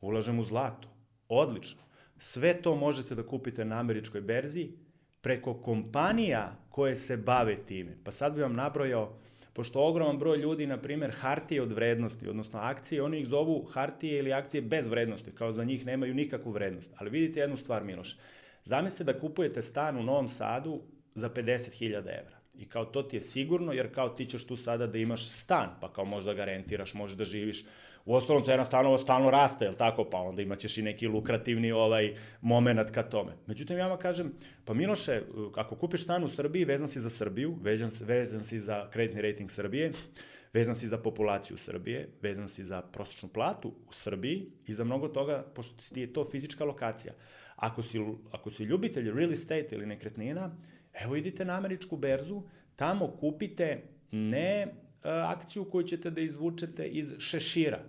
ulažem 0.00 0.38
u 0.38 0.44
zlato. 0.44 0.88
Odlično. 1.28 1.82
Sve 2.18 2.62
to 2.62 2.76
možete 2.76 3.14
da 3.14 3.26
kupite 3.26 3.64
na 3.64 3.80
američkoj 3.80 4.20
berzi 4.20 4.70
preko 5.20 5.54
kompanija 5.54 6.56
koje 6.70 6.96
se 6.96 7.16
bave 7.16 7.56
time. 7.66 7.96
Pa 8.04 8.10
sad 8.10 8.34
bih 8.34 8.42
vam 8.42 8.52
nabrojao, 8.52 9.18
pošto 9.52 9.84
ogroman 9.84 10.18
broj 10.18 10.36
ljudi, 10.38 10.66
na 10.66 10.76
primer, 10.76 11.10
hartije 11.10 11.62
od 11.62 11.72
vrednosti, 11.72 12.28
odnosno 12.28 12.58
akcije, 12.58 13.02
oni 13.02 13.20
ih 13.20 13.26
zovu 13.26 13.64
hartije 13.64 14.18
ili 14.18 14.32
akcije 14.32 14.60
bez 14.62 14.86
vrednosti, 14.86 15.30
kao 15.30 15.52
za 15.52 15.64
njih 15.64 15.86
nemaju 15.86 16.14
nikakvu 16.14 16.50
vrednost. 16.50 16.94
Ali 16.96 17.10
vidite 17.10 17.40
jednu 17.40 17.56
stvar, 17.56 17.84
Miloš. 17.84 18.18
Zamislite 18.64 19.12
da 19.12 19.20
kupujete 19.20 19.62
stan 19.62 19.96
u 19.96 20.02
Novom 20.02 20.28
Sadu 20.28 20.80
za 21.14 21.30
50.000 21.30 21.96
evra. 21.96 22.38
I 22.54 22.68
kao 22.68 22.84
to 22.84 23.02
ti 23.02 23.16
je 23.16 23.20
sigurno, 23.20 23.72
jer 23.72 23.94
kao 23.94 24.08
ti 24.08 24.26
ćeš 24.26 24.46
tu 24.46 24.56
sada 24.56 24.86
da 24.86 24.98
imaš 24.98 25.28
stan, 25.28 25.76
pa 25.80 25.92
kao 25.92 26.04
možda 26.04 26.34
ga 26.34 26.44
rentiraš, 26.44 26.94
možeš 26.94 27.16
da 27.16 27.24
živiš 27.24 27.64
U 28.04 28.14
ostalom, 28.14 28.42
cena 28.42 28.64
stanova 28.64 28.98
stalno 28.98 29.30
raste, 29.30 29.64
jel 29.64 29.74
tako? 29.74 30.04
Pa 30.04 30.18
onda 30.18 30.42
imaćeš 30.42 30.78
i 30.78 30.82
neki 30.82 31.08
lukrativni 31.08 31.72
ovaj 31.72 32.14
moment 32.40 32.90
ka 32.90 33.02
tome. 33.02 33.32
Međutim, 33.46 33.78
ja 33.78 33.86
vam 33.86 33.98
kažem, 33.98 34.32
pa 34.64 34.74
Miloše, 34.74 35.22
ako 35.54 35.76
kupiš 35.76 36.02
stan 36.02 36.24
u 36.24 36.28
Srbiji, 36.28 36.64
vezan 36.64 36.88
si 36.88 37.00
za 37.00 37.10
Srbiju, 37.10 37.58
vezan, 37.60 37.90
vezan 38.00 38.44
si 38.44 38.58
za 38.58 38.90
kreditni 38.90 39.22
rating 39.22 39.50
Srbije, 39.50 39.92
vezan 40.52 40.76
si 40.76 40.88
za 40.88 40.98
populaciju 40.98 41.56
Srbije, 41.56 42.08
vezan 42.22 42.48
si 42.48 42.64
za 42.64 42.82
prosečnu 42.82 43.28
platu 43.28 43.68
u 43.88 43.92
Srbiji 43.92 44.46
i 44.66 44.74
za 44.74 44.84
mnogo 44.84 45.08
toga, 45.08 45.44
pošto 45.54 45.74
ti 45.94 46.00
je 46.00 46.12
to 46.12 46.24
fizička 46.24 46.64
lokacija. 46.64 47.14
Ako 47.56 47.82
si, 47.82 47.98
ako 48.32 48.50
si 48.50 48.64
ljubitelj 48.64 49.12
real 49.14 49.32
estate 49.32 49.74
ili 49.74 49.86
nekretnina, 49.86 50.50
evo 50.92 51.16
idite 51.16 51.44
na 51.44 51.56
američku 51.56 51.96
berzu, 51.96 52.42
tamo 52.76 53.08
kupite 53.08 53.82
ne 54.10 54.66
E, 55.04 55.10
akciju 55.10 55.64
koju 55.64 55.86
ćete 55.86 56.10
da 56.10 56.20
izvučete 56.20 56.86
iz 56.86 57.12
šešira, 57.18 57.80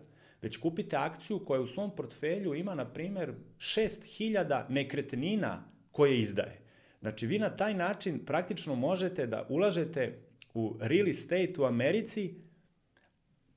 već 0.41 0.57
kupite 0.57 0.95
akciju 0.95 1.39
koja 1.39 1.61
u 1.61 1.67
svom 1.67 1.95
portfelju 1.95 2.55
ima, 2.55 2.75
na 2.75 2.85
primer, 2.85 3.33
6000 3.57 4.63
nekretnina 4.69 5.63
koje 5.91 6.19
izdaje. 6.19 6.59
Znači, 7.01 7.27
vi 7.27 7.39
na 7.39 7.49
taj 7.49 7.73
način 7.73 8.19
praktično 8.25 8.75
možete 8.75 9.27
da 9.27 9.45
ulažete 9.49 10.19
u 10.53 10.77
real 10.81 11.07
estate 11.07 11.53
u 11.59 11.65
Americi, 11.65 12.35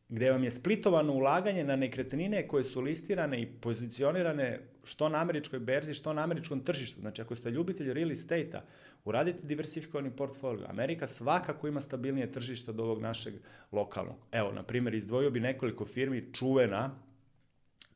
gde 0.08 0.30
vam 0.30 0.44
je 0.44 0.50
splitovano 0.50 1.12
ulaganje 1.12 1.64
na 1.64 1.76
nekretnine 1.76 2.48
koje 2.48 2.64
su 2.64 2.80
listirane 2.80 3.42
i 3.42 3.46
pozicionirane 3.46 4.60
što 4.84 5.08
na 5.08 5.18
američkoj 5.18 5.58
berzi, 5.58 5.94
što 5.94 6.12
na 6.12 6.22
američkom 6.22 6.60
tržištu. 6.60 7.00
Znači, 7.00 7.22
ako 7.22 7.34
ste 7.34 7.50
ljubitelj 7.50 7.92
real 7.92 8.12
estate-a, 8.12 8.62
uradite 9.04 9.42
diversifikovani 9.42 10.10
portfolio. 10.10 10.66
Amerika 10.68 11.06
svakako 11.06 11.68
ima 11.68 11.80
stabilnije 11.80 12.32
tržište 12.32 12.70
od 12.70 12.80
ovog 12.80 13.02
našeg 13.02 13.34
lokalnog. 13.72 14.16
Evo, 14.32 14.52
na 14.52 14.62
primjer, 14.62 14.94
izdvojio 14.94 15.30
bi 15.30 15.40
nekoliko 15.40 15.84
firmi, 15.84 16.32
čuvena, 16.32 16.90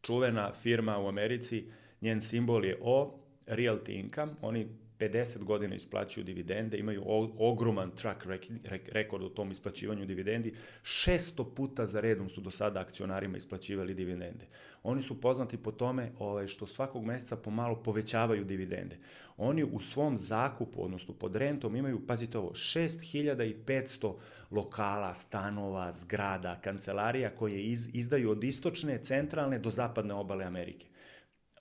čuvena 0.03 0.53
firma 0.53 0.99
u 0.99 1.09
Americi, 1.09 1.65
njen 2.01 2.21
simbol 2.21 2.65
je 2.65 2.79
O, 2.83 3.19
Realty 3.47 4.01
Income, 4.01 4.33
oni 4.43 4.69
50 5.01 5.45
godina 5.45 5.75
isplaćuju 5.75 6.25
dividende, 6.25 6.79
imaju 6.79 7.03
ogroman 7.39 7.91
track 7.91 8.27
rekord 8.93 9.25
u 9.25 9.29
tom 9.29 9.51
isplaćivanju 9.51 10.07
dividendi. 10.07 10.55
600 10.83 11.55
puta 11.55 11.87
za 11.87 12.01
redom 12.01 12.29
su 12.29 12.41
do 12.41 12.51
sada 12.51 12.81
akcionarima 12.81 13.37
isplaćivali 13.37 13.95
dividende. 13.95 14.47
Oni 14.83 15.03
su 15.03 15.21
poznati 15.21 15.57
po 15.57 15.73
tome 15.73 16.13
ovaj, 16.19 16.47
što 16.47 16.67
svakog 16.67 17.05
meseca 17.05 17.37
pomalo 17.37 17.83
povećavaju 17.83 18.45
dividende. 18.45 18.99
Oni 19.37 19.65
u 19.65 19.81
svom 19.81 20.17
zakupu, 20.17 20.85
odnosno 20.85 21.15
pod 21.15 21.37
rentom, 21.37 21.77
imaju, 21.77 22.07
pazite 22.07 22.39
ovo, 22.39 22.51
6500 22.51 24.15
lokala, 24.51 25.15
stanova, 25.15 25.93
zgrada, 25.93 26.61
kancelarija 26.61 27.31
koje 27.31 27.63
iz, 27.63 27.91
izdaju 27.93 28.31
od 28.31 28.45
istočne, 28.45 28.99
centralne 28.99 29.59
do 29.59 29.71
zapadne 29.71 30.15
obale 30.15 30.45
Amerike. 30.45 30.90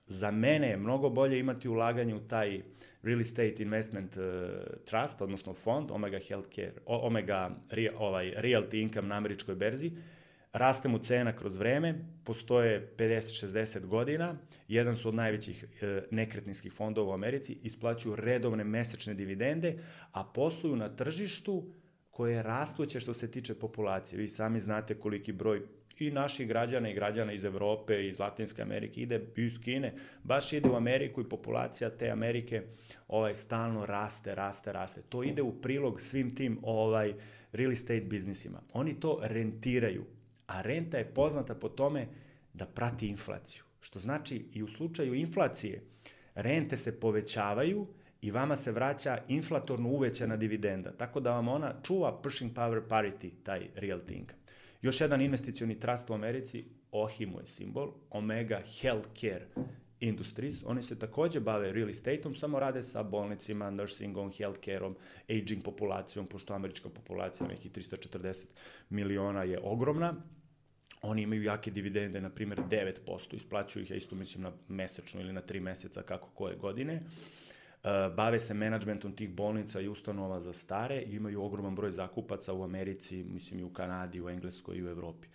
Za 0.09 0.31
mene 0.31 0.69
je 0.69 0.77
mnogo 0.77 1.09
bolje 1.09 1.39
imati 1.39 1.69
ulaganje 1.69 2.15
u 2.15 2.19
taj 2.19 2.61
Real 3.03 3.21
Estate 3.21 3.55
Investment 3.59 4.17
uh, 4.17 4.23
Trust, 4.85 5.21
odnosno 5.21 5.53
fond, 5.53 5.91
Omega 5.91 6.19
Healthcare, 6.27 6.73
Omega 6.85 7.55
re, 7.69 7.89
ovaj, 7.97 8.33
Realty 8.37 8.81
Income 8.81 9.07
na 9.07 9.15
američkoj 9.15 9.55
berzi, 9.55 9.91
raste 10.53 10.87
mu 10.87 10.97
cena 10.97 11.35
kroz 11.35 11.57
vreme, 11.57 12.05
postoje 12.23 12.93
50-60 12.97 13.85
godina, 13.85 14.35
jedan 14.67 14.95
su 14.95 15.09
od 15.09 15.15
najvećih 15.15 15.65
e, 15.81 16.01
nekretninskih 16.11 16.73
fondova 16.73 17.11
u 17.11 17.13
Americi, 17.13 17.57
isplaćuju 17.63 18.15
redovne 18.15 18.63
mesečne 18.63 19.13
dividende, 19.13 19.77
a 20.11 20.23
posluju 20.23 20.75
na 20.75 20.89
tržištu 20.89 21.63
koje 22.09 22.33
je 22.33 22.43
rastuće 22.43 22.99
što 22.99 23.13
se 23.13 23.31
tiče 23.31 23.59
populacije. 23.59 24.19
Vi 24.19 24.27
sami 24.27 24.59
znate 24.59 24.99
koliki 24.99 25.31
broj 25.31 25.61
i 26.07 26.11
naših 26.11 26.47
građana 26.47 26.89
i 26.89 26.93
građana 26.93 27.33
iz 27.33 27.43
Evrope, 27.43 28.07
iz 28.07 28.19
Latinske 28.19 28.61
Amerike, 28.61 29.01
ide 29.01 29.21
iz 29.35 29.59
Kine, 29.61 29.93
baš 30.23 30.53
ide 30.53 30.69
u 30.69 30.75
Ameriku 30.75 31.21
i 31.21 31.29
populacija 31.29 31.89
te 31.89 32.09
Amerike 32.09 32.63
ovaj, 33.07 33.33
stalno 33.33 33.85
raste, 33.85 34.35
raste, 34.35 34.73
raste. 34.73 35.01
To 35.01 35.23
ide 35.23 35.41
u 35.41 35.61
prilog 35.61 36.01
svim 36.01 36.35
tim 36.35 36.59
ovaj, 36.61 37.13
real 37.51 37.71
estate 37.71 38.01
biznisima. 38.01 38.61
Oni 38.73 38.99
to 38.99 39.19
rentiraju, 39.23 40.05
a 40.47 40.61
renta 40.61 40.97
je 40.97 41.13
poznata 41.13 41.55
po 41.55 41.69
tome 41.69 42.07
da 42.53 42.65
prati 42.65 43.07
inflaciju. 43.07 43.63
Što 43.81 43.99
znači 43.99 44.45
i 44.53 44.63
u 44.63 44.67
slučaju 44.67 45.13
inflacije, 45.13 45.81
rente 46.35 46.77
se 46.77 46.99
povećavaju 46.99 47.87
i 48.21 48.31
vama 48.31 48.55
se 48.55 48.71
vraća 48.71 49.17
inflatorno 49.27 49.89
uvećana 49.89 50.37
dividenda. 50.37 50.91
Tako 50.91 51.19
da 51.19 51.31
vam 51.31 51.47
ona 51.47 51.73
čuva 51.83 52.21
pushing 52.21 52.53
power 52.53 52.81
parity, 52.89 53.31
taj 53.43 53.67
real 53.75 53.99
thing. 53.99 54.38
Još 54.81 55.01
jedan 55.01 55.21
investicioni 55.21 55.79
trust 55.79 56.09
u 56.09 56.13
Americi, 56.13 56.65
OHIMO 56.91 57.39
je 57.39 57.45
simbol, 57.45 57.93
Omega 58.09 58.61
Healthcare 58.81 59.47
Industries, 59.99 60.63
oni 60.65 60.83
se 60.83 60.99
takođe 60.99 61.39
bave 61.39 61.71
real 61.71 61.89
estateom, 61.89 62.35
samo 62.35 62.59
rade 62.59 62.83
sa 62.83 63.03
bolnicima, 63.03 63.69
nursingom, 63.69 64.31
healthcareom, 64.31 64.95
aging 65.29 65.63
populacijom, 65.63 66.27
pošto 66.27 66.53
američka 66.53 66.89
populacija, 66.89 67.47
nekih 67.47 67.71
340 67.71 68.45
miliona 68.89 69.43
je 69.43 69.59
ogromna, 69.63 70.15
oni 71.01 71.21
imaju 71.21 71.43
jake 71.43 71.71
dividende, 71.71 72.21
na 72.21 72.29
primjer 72.29 72.59
9%, 72.69 73.35
isplaćuju 73.35 73.83
ih, 73.83 73.91
ja 73.91 73.97
isto 73.97 74.15
mislim 74.15 74.43
na 74.43 74.51
mesečno 74.67 75.21
ili 75.21 75.33
na 75.33 75.41
3 75.41 75.59
meseca, 75.59 76.01
kako 76.01 76.29
koje 76.29 76.55
godine. 76.55 76.95
Uh, 76.95 77.48
bave 78.15 78.39
se 78.39 78.53
menadžmentom 78.53 79.15
tih 79.15 79.29
bolnica 79.29 79.81
i 79.81 79.87
ustanova 79.87 80.39
za 80.39 80.53
stare 80.53 81.01
i 81.01 81.15
imaju 81.15 81.43
ogroman 81.43 81.75
broj 81.75 81.91
zakupaca 81.91 82.53
u 82.53 82.63
Americi, 82.63 83.23
mislim 83.23 83.59
i 83.59 83.63
u 83.63 83.73
Kanadi, 83.73 84.21
u 84.21 84.29
Engleskoj 84.29 84.77
i 84.77 84.83
u 84.83 84.89
Evropi. 84.89 85.27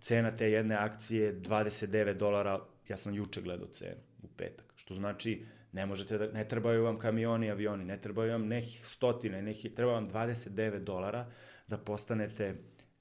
Cena 0.00 0.36
te 0.36 0.50
jedne 0.50 0.74
akcije 0.74 1.40
29 1.40 2.12
dolara, 2.12 2.60
ja 2.88 2.96
sam 2.96 3.14
juče 3.14 3.42
gledao 3.42 3.68
cenu 3.68 4.00
u 4.22 4.28
petak, 4.36 4.72
što 4.74 4.94
znači 4.94 5.44
ne 5.72 5.86
možete 5.86 6.18
da, 6.18 6.26
ne 6.32 6.48
trebaju 6.48 6.84
vam 6.84 6.98
kamioni, 6.98 7.50
avioni, 7.50 7.84
ne 7.84 8.00
trebaju 8.00 8.32
vam 8.32 8.46
nekih 8.46 8.86
stotine, 8.86 9.42
nekih, 9.42 9.72
treba 9.72 9.92
vam 9.92 10.10
29 10.10 10.78
dolara 10.78 11.26
da 11.66 11.78
postanete 11.78 12.54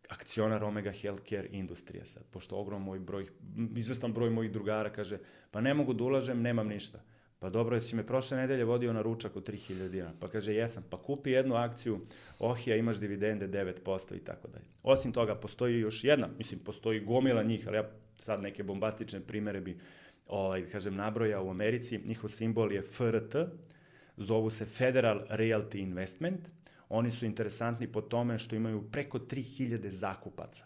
akcionar 0.10 0.64
Omega 0.64 0.92
Healthcare 0.92 1.48
Industrija 1.52 2.06
sad, 2.06 2.24
pošto 2.32 2.58
ogrom 2.58 2.84
moj 2.84 3.00
broj, 3.00 3.26
izvestan 3.76 4.14
broj 4.14 4.30
mojih 4.30 4.52
drugara 4.52 4.90
kaže, 4.90 5.20
pa 5.52 5.62
ne 5.62 5.74
mogu 5.74 5.94
da 5.94 6.04
ulažem, 6.04 6.42
nemam 6.42 6.68
ništa 6.68 7.04
Pa 7.40 7.50
dobro, 7.50 7.76
jesi 7.76 7.96
me 7.96 8.06
prošle 8.06 8.38
nedelje 8.38 8.66
vodio 8.66 8.94
na 8.94 9.02
ručak 9.02 9.36
od 9.36 9.50
3000 9.50 9.90
dinara? 9.90 10.14
Pa 10.20 10.28
kaže, 10.28 10.54
jesam. 10.54 10.84
Pa 10.90 10.98
kupi 10.98 11.32
jednu 11.32 11.56
akciju 11.56 12.00
Ohija, 12.40 12.76
imaš 12.76 12.98
dividende 12.98 13.48
9% 13.48 14.16
i 14.16 14.20
tako 14.20 14.48
dalje. 14.48 14.66
Osim 14.84 15.12
toga, 15.12 15.36
postoji 15.36 15.80
još 15.80 16.04
jedna, 16.04 16.30
mislim, 16.38 16.60
postoji 16.60 17.00
gomila 17.00 17.44
njih, 17.44 17.68
ali 17.68 17.78
ja 17.78 17.90
sad 18.18 18.42
neke 18.42 18.64
bombastične 18.64 19.20
primere 19.20 19.62
bi, 19.62 19.78
ovaj, 20.28 20.70
kažem, 20.70 20.96
nabroja 20.96 21.42
u 21.42 21.50
Americi. 21.50 22.02
Njihov 22.06 22.30
simbol 22.30 22.72
je 22.72 22.82
FRT, 22.82 23.36
zovu 24.18 24.50
se 24.50 24.66
Federal 24.66 25.20
Realty 25.30 25.80
Investment. 25.80 26.50
Oni 26.90 27.12
su 27.12 27.26
interesantni 27.26 27.92
po 27.92 28.02
tome 28.02 28.38
što 28.38 28.56
imaju 28.56 28.92
preko 28.92 29.20
3000 29.20 29.90
zakupaca 29.90 30.66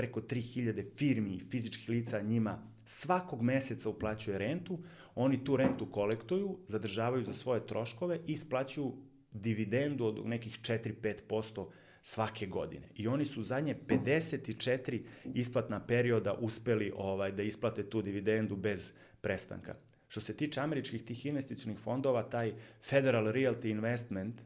preko 0.00 0.20
3000 0.20 0.84
firmi 0.96 1.34
i 1.34 1.40
fizičkih 1.40 1.88
lica 1.88 2.20
njima 2.20 2.58
svakog 2.90 3.42
meseca 3.42 3.88
uplaćuje 3.88 4.38
rentu, 4.38 4.78
oni 5.14 5.44
tu 5.44 5.56
rentu 5.56 5.86
kolektuju, 5.86 6.58
zadržavaju 6.66 7.24
za 7.24 7.32
svoje 7.32 7.66
troškove 7.66 8.16
i 8.26 8.32
isplaćuju 8.32 8.92
dividendu 9.32 10.04
od 10.04 10.26
nekih 10.26 10.58
4-5% 10.58 11.66
svake 12.02 12.46
godine. 12.46 12.88
I 12.94 13.08
oni 13.08 13.24
su 13.24 13.42
zadnje 13.42 13.76
54 13.86 15.02
isplatna 15.34 15.80
perioda 15.86 16.34
uspeli 16.34 16.92
ovaj, 16.96 17.32
da 17.32 17.42
isplate 17.42 17.90
tu 17.90 18.02
dividendu 18.02 18.56
bez 18.56 18.92
prestanka. 19.20 19.74
Što 20.08 20.20
se 20.20 20.36
tiče 20.36 20.60
američkih 20.60 21.04
tih 21.04 21.26
investicionih 21.26 21.78
fondova, 21.78 22.22
taj 22.22 22.52
Federal 22.82 23.24
Realty 23.24 23.70
Investment 23.70 24.42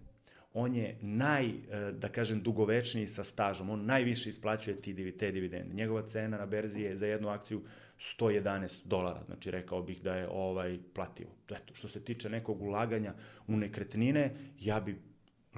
on 0.54 0.74
je 0.74 0.96
naj, 1.02 1.46
e, 1.48 1.52
da 1.92 2.08
kažem, 2.08 2.42
dugovečniji 2.42 3.06
sa 3.06 3.24
stažom, 3.24 3.70
on 3.70 3.86
najviše 3.86 4.30
isplaćuje 4.30 4.80
ti, 4.80 5.12
te 5.18 5.32
dividende. 5.32 5.74
Njegova 5.74 6.06
cena 6.06 6.38
na 6.38 6.46
berzi 6.46 6.80
je 6.80 6.96
za 6.96 7.06
jednu 7.06 7.28
akciju 7.28 7.62
111 7.98 8.78
dolara, 8.84 9.24
znači 9.26 9.50
rekao 9.50 9.82
bih 9.82 10.02
da 10.02 10.16
je 10.16 10.28
ovaj 10.28 10.78
plativo. 10.94 11.30
Eto, 11.50 11.74
što 11.74 11.88
se 11.88 12.04
tiče 12.04 12.30
nekog 12.30 12.62
ulaganja 12.62 13.14
u 13.46 13.56
nekretnine, 13.56 14.30
ja 14.60 14.80
bi 14.80 14.96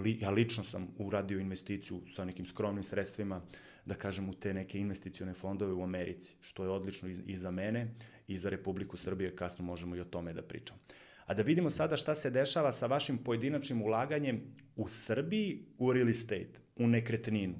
ja 0.04 0.30
lično 0.30 0.64
sam 0.64 0.88
uradio 0.98 1.40
investiciju 1.40 2.00
sa 2.10 2.24
nekim 2.24 2.46
skromnim 2.46 2.84
sredstvima, 2.84 3.40
da 3.84 3.94
kažem, 3.94 4.28
u 4.28 4.34
te 4.34 4.54
neke 4.54 4.78
investicione 4.78 5.34
fondove 5.34 5.72
u 5.72 5.82
Americi, 5.82 6.34
što 6.40 6.64
je 6.64 6.70
odlično 6.70 7.08
i, 7.08 7.16
i 7.26 7.36
za 7.36 7.50
mene 7.50 7.94
i 8.28 8.38
za 8.38 8.50
Republiku 8.50 8.96
Srbije, 8.96 9.36
kasno 9.36 9.64
možemo 9.64 9.96
i 9.96 10.00
o 10.00 10.04
tome 10.04 10.32
da 10.32 10.42
pričamo. 10.42 10.80
A 11.26 11.34
da 11.34 11.42
vidimo 11.42 11.70
sada 11.70 11.96
šta 11.96 12.14
se 12.14 12.30
dešava 12.30 12.72
sa 12.72 12.86
vašim 12.86 13.18
pojedinačnim 13.18 13.82
ulaganjem 13.82 14.40
u 14.76 14.88
Srbiji 14.88 15.64
u 15.78 15.92
real 15.92 16.08
estate, 16.08 16.60
u 16.76 16.86
nekretninu. 16.86 17.54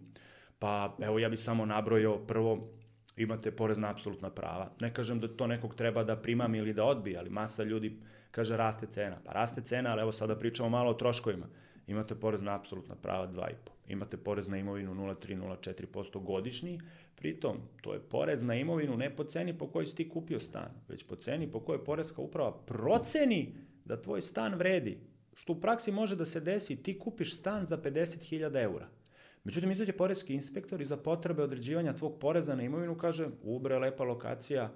Pa 0.58 0.96
evo 1.00 1.18
ja 1.18 1.28
bih 1.28 1.40
samo 1.40 1.66
nabrojao 1.66 2.26
prvo 2.26 2.72
imate 3.16 3.50
porez 3.50 3.78
na 3.78 3.90
apsolutna 3.90 4.30
prava. 4.30 4.70
Ne 4.80 4.94
kažem 4.94 5.20
da 5.20 5.28
to 5.28 5.46
nekog 5.46 5.74
treba 5.74 6.04
da 6.04 6.16
primam 6.16 6.54
ili 6.54 6.72
da 6.72 6.84
odbije, 6.84 7.18
ali 7.18 7.30
masa 7.30 7.62
ljudi 7.62 7.98
kaže 8.30 8.56
raste 8.56 8.86
cena. 8.86 9.16
Pa 9.24 9.32
raste 9.32 9.60
cena, 9.60 9.90
ali 9.90 10.02
evo 10.02 10.12
sada 10.12 10.36
pričamo 10.38 10.68
malo 10.68 10.90
o 10.90 10.94
troškovima. 10.94 11.46
Imate 11.86 12.14
porez 12.14 12.42
na 12.42 12.54
apsolutna 12.54 12.94
prava 12.94 13.28
2,5. 13.28 13.52
Imate 13.88 14.16
porez 14.16 14.48
na 14.48 14.58
imovinu 14.58 14.94
0,3-0,4% 14.94 16.22
godišnji, 16.22 16.80
pritom 17.16 17.56
to 17.80 17.94
je 17.94 18.00
porez 18.00 18.42
na 18.42 18.54
imovinu 18.54 18.96
ne 18.96 19.16
po 19.16 19.24
ceni 19.24 19.58
po 19.58 19.66
kojoj 19.66 19.86
si 19.86 19.96
ti 19.96 20.08
kupio 20.08 20.40
stan, 20.40 20.70
već 20.88 21.04
po 21.04 21.16
ceni 21.16 21.50
po 21.52 21.60
kojoj 21.60 21.84
porezka 21.84 22.22
uprava 22.22 22.52
proceni 22.52 23.54
da 23.84 24.02
tvoj 24.02 24.22
stan 24.22 24.54
vredi. 24.54 24.98
Što 25.34 25.52
u 25.52 25.60
praksi 25.60 25.92
može 25.92 26.16
da 26.16 26.24
se 26.24 26.40
desi, 26.40 26.82
ti 26.82 26.98
kupiš 26.98 27.36
stan 27.36 27.66
za 27.66 27.78
50.000 27.78 28.62
eura. 28.62 28.88
Međutim, 29.44 29.70
izađe 29.70 29.92
porezki 29.92 30.34
inspektor 30.34 30.80
i 30.80 30.84
za 30.84 30.96
potrebe 30.96 31.42
određivanja 31.42 31.92
tvog 31.92 32.18
poreza 32.18 32.54
na 32.54 32.62
imovinu 32.62 32.94
kaže, 32.98 33.28
ubre, 33.42 33.78
lepa 33.78 34.04
lokacija, 34.04 34.72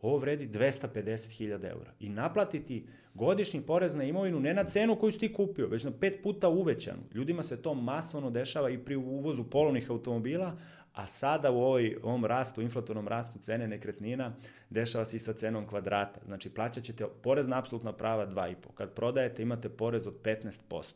ovo 0.00 0.18
vredi 0.18 0.48
250.000 0.48 1.70
eura. 1.70 1.92
I 2.00 2.08
naplatiti 2.08 2.86
godišnji 3.14 3.62
porez 3.62 3.94
na 3.94 4.04
imovinu 4.04 4.40
ne 4.40 4.54
na 4.54 4.64
cenu 4.64 4.96
koju 4.96 5.12
si 5.12 5.18
ti 5.18 5.32
kupio, 5.32 5.68
već 5.68 5.84
na 5.84 5.90
pet 6.00 6.22
puta 6.22 6.48
uvećanu. 6.48 7.02
Ljudima 7.14 7.42
se 7.42 7.62
to 7.62 7.74
masovno 7.74 8.30
dešava 8.30 8.70
i 8.70 8.78
pri 8.78 8.96
uvozu 8.96 9.44
polovnih 9.44 9.90
automobila, 9.90 10.58
a 11.00 11.06
sada 11.06 11.50
u 11.50 11.62
ovoj, 11.62 11.96
ovom 12.02 12.24
rastu, 12.24 12.62
inflatornom 12.62 13.08
rastu 13.08 13.38
cene 13.38 13.68
nekretnina, 13.68 14.32
dešava 14.70 15.04
se 15.04 15.16
i 15.16 15.20
sa 15.20 15.32
cenom 15.32 15.66
kvadrata. 15.66 16.20
Znači, 16.24 16.50
plaćat 16.50 16.84
ćete 16.84 17.06
porez 17.22 17.48
na 17.48 17.58
apsolutna 17.58 17.92
prava 17.92 18.26
2,5. 18.26 18.54
Kad 18.74 18.94
prodajete, 18.94 19.42
imate 19.42 19.68
porez 19.68 20.06
od 20.06 20.22
15% 20.22 20.94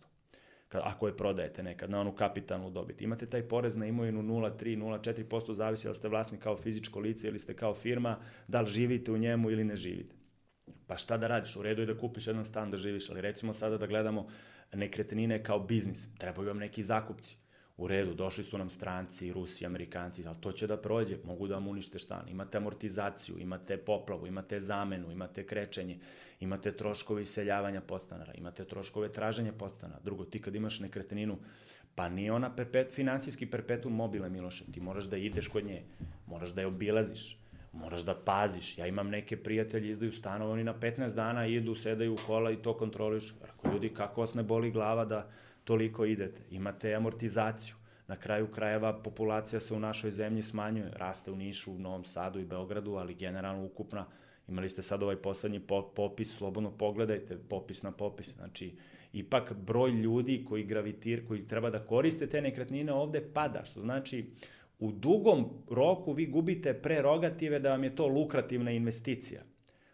ako 0.72 1.06
je 1.06 1.16
prodajete 1.16 1.62
nekad 1.62 1.90
na 1.90 2.00
onu 2.00 2.12
kapitalnu 2.12 2.70
dobit. 2.70 3.02
Imate 3.02 3.26
taj 3.26 3.42
porez 3.48 3.76
na 3.76 3.86
imovinu 3.86 4.22
0,3, 4.22 4.78
0,4%, 4.78 5.52
zavisi 5.52 5.86
da 5.86 5.94
ste 5.94 6.08
vlasnik 6.08 6.42
kao 6.42 6.56
fizičko 6.56 7.00
lice 7.00 7.28
ili 7.28 7.38
ste 7.38 7.54
kao 7.54 7.74
firma, 7.74 8.18
da 8.48 8.60
li 8.60 8.66
živite 8.66 9.12
u 9.12 9.18
njemu 9.18 9.50
ili 9.50 9.64
ne 9.64 9.76
živite. 9.76 10.16
Pa 10.86 10.96
šta 10.96 11.16
da 11.16 11.26
radiš? 11.26 11.56
U 11.56 11.62
redu 11.62 11.82
je 11.82 11.86
da 11.86 11.98
kupiš 11.98 12.26
jedan 12.26 12.44
stan 12.44 12.70
da 12.70 12.76
živiš, 12.76 13.10
ali 13.10 13.20
recimo 13.20 13.54
sada 13.54 13.78
da 13.78 13.86
gledamo 13.86 14.26
nekretnine 14.72 15.42
kao 15.42 15.58
biznis. 15.58 16.06
Trebaju 16.18 16.48
vam 16.48 16.58
neki 16.58 16.82
zakupci. 16.82 17.43
U 17.76 17.86
redu, 17.86 18.14
došli 18.14 18.44
su 18.44 18.58
nam 18.58 18.70
stranci, 18.70 19.32
Rusi, 19.32 19.66
Amerikanci, 19.66 20.26
ali 20.26 20.36
to 20.40 20.52
će 20.52 20.66
da 20.66 20.76
prođe, 20.76 21.16
mogu 21.24 21.46
da 21.46 21.54
vam 21.54 21.68
unište 21.68 21.98
stan. 21.98 22.28
Imate 22.28 22.58
amortizaciju, 22.58 23.38
imate 23.38 23.76
poplavu, 23.76 24.26
imate 24.26 24.60
zamenu, 24.60 25.10
imate 25.10 25.46
krečenje, 25.46 25.98
imate 26.40 26.72
troškove 26.72 27.22
iseljavanja 27.22 27.80
podstanara, 27.80 28.32
imate 28.34 28.64
troškove 28.64 29.12
traženja 29.12 29.52
podstanara. 29.52 30.00
Drugo, 30.04 30.24
ti 30.24 30.42
kad 30.42 30.54
imaš 30.54 30.80
nekretninu, 30.80 31.38
pa 31.94 32.08
nije 32.08 32.32
ona 32.32 32.56
perpet, 32.56 32.90
finansijski 32.90 33.46
perpetuum 33.46 33.94
mobile, 33.94 34.30
Miloše, 34.30 34.64
ti 34.72 34.80
moraš 34.80 35.04
da 35.04 35.16
ideš 35.16 35.48
kod 35.48 35.64
nje, 35.64 35.82
moraš 36.26 36.50
da 36.50 36.60
je 36.60 36.66
obilaziš, 36.66 37.38
moraš 37.72 38.04
da 38.04 38.14
paziš. 38.14 38.78
Ja 38.78 38.86
imam 38.86 39.10
neke 39.10 39.36
prijatelji, 39.36 39.90
izdaju 39.90 40.12
stanove, 40.12 40.52
oni 40.52 40.64
na 40.64 40.74
15 40.74 41.14
dana 41.14 41.46
idu, 41.46 41.74
sedaju 41.74 42.14
u 42.14 42.18
kola 42.26 42.50
i 42.50 42.62
to 42.62 42.76
kontroliš. 42.76 43.34
Rako, 43.42 43.68
ljudi, 43.68 43.88
kako 43.88 44.20
vas 44.20 44.34
ne 44.34 44.42
boli 44.42 44.70
glava 44.70 45.04
da 45.04 45.30
toliko 45.64 46.04
idete. 46.04 46.40
Imate 46.50 46.94
amortizaciju. 46.94 47.74
Na 48.08 48.16
kraju 48.16 48.46
krajeva 48.46 49.02
populacija 49.02 49.60
se 49.60 49.74
u 49.74 49.78
našoj 49.80 50.10
zemlji 50.10 50.42
smanjuje, 50.42 50.90
raste 50.96 51.30
u 51.30 51.36
Nišu, 51.36 51.72
u 51.72 51.78
Novom 51.78 52.04
Sadu 52.04 52.40
i 52.40 52.44
Beogradu, 52.44 52.94
ali 52.94 53.14
generalno 53.14 53.64
ukupna, 53.64 54.06
imali 54.48 54.68
ste 54.68 54.82
sad 54.82 55.02
ovaj 55.02 55.16
poslednji 55.16 55.60
popis, 55.96 56.36
slobodno 56.36 56.70
pogledajte, 56.70 57.38
popis 57.48 57.82
na 57.82 57.92
popis, 57.92 58.34
znači 58.34 58.76
ipak 59.12 59.52
broj 59.52 59.90
ljudi 59.90 60.44
koji 60.48 60.64
gravitir, 60.64 61.26
koji 61.28 61.46
treba 61.46 61.70
da 61.70 61.86
koriste 61.86 62.26
te 62.26 62.42
nekretnine 62.42 62.92
ovde 62.92 63.20
pada, 63.34 63.64
što 63.64 63.80
znači 63.80 64.30
u 64.78 64.92
dugom 64.92 65.48
roku 65.70 66.12
vi 66.12 66.26
gubite 66.26 66.74
prerogative 66.74 67.58
da 67.58 67.70
vam 67.70 67.84
je 67.84 67.96
to 67.96 68.06
lukrativna 68.06 68.70
investicija. 68.70 69.42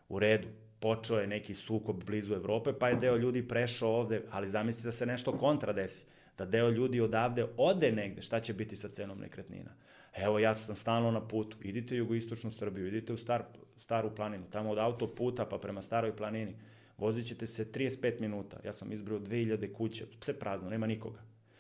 U 0.08 0.18
redu, 0.18 0.48
počeo 0.80 1.18
je 1.18 1.26
neki 1.26 1.54
sukob 1.54 2.04
blizu 2.04 2.34
Evrope, 2.34 2.72
pa 2.72 2.88
je 2.88 2.96
deo 2.96 3.16
ljudi 3.16 3.48
prešao 3.48 3.90
ovde, 3.90 4.22
ali 4.30 4.48
zamislite 4.48 4.88
da 4.88 4.92
se 4.92 5.06
nešto 5.06 5.38
kontra 5.38 5.72
desi, 5.72 6.04
da 6.38 6.44
deo 6.46 6.68
ljudi 6.68 7.00
odavde 7.00 7.46
ode 7.56 7.92
negde, 7.92 8.22
šta 8.22 8.40
će 8.40 8.54
biti 8.54 8.76
sa 8.76 8.88
cenom 8.88 9.18
nekretnina? 9.18 9.70
Evo, 10.16 10.38
ja 10.38 10.54
sam 10.54 10.76
stalno 10.76 11.10
na 11.10 11.28
putu, 11.28 11.56
idite 11.60 11.94
u 11.94 11.98
jugoistočnu 11.98 12.50
Srbiju, 12.50 12.86
idite 12.86 13.12
u 13.12 13.16
star, 13.16 13.42
staru 13.76 14.14
planinu, 14.14 14.44
tamo 14.50 14.70
od 14.70 14.78
autoputa 14.78 15.44
pa 15.44 15.58
prema 15.58 15.82
staroj 15.82 16.16
planini, 16.16 16.54
vozit 16.98 17.26
ćete 17.26 17.46
se 17.46 17.72
35 17.72 18.20
minuta, 18.20 18.60
ja 18.64 18.72
sam 18.72 18.92
izbrao 18.92 19.18
2000 19.18 19.72
kuće, 19.72 20.06
sve 20.20 20.38
prazno, 20.38 20.70
nema 20.70 20.86
nikoga. 20.86 21.18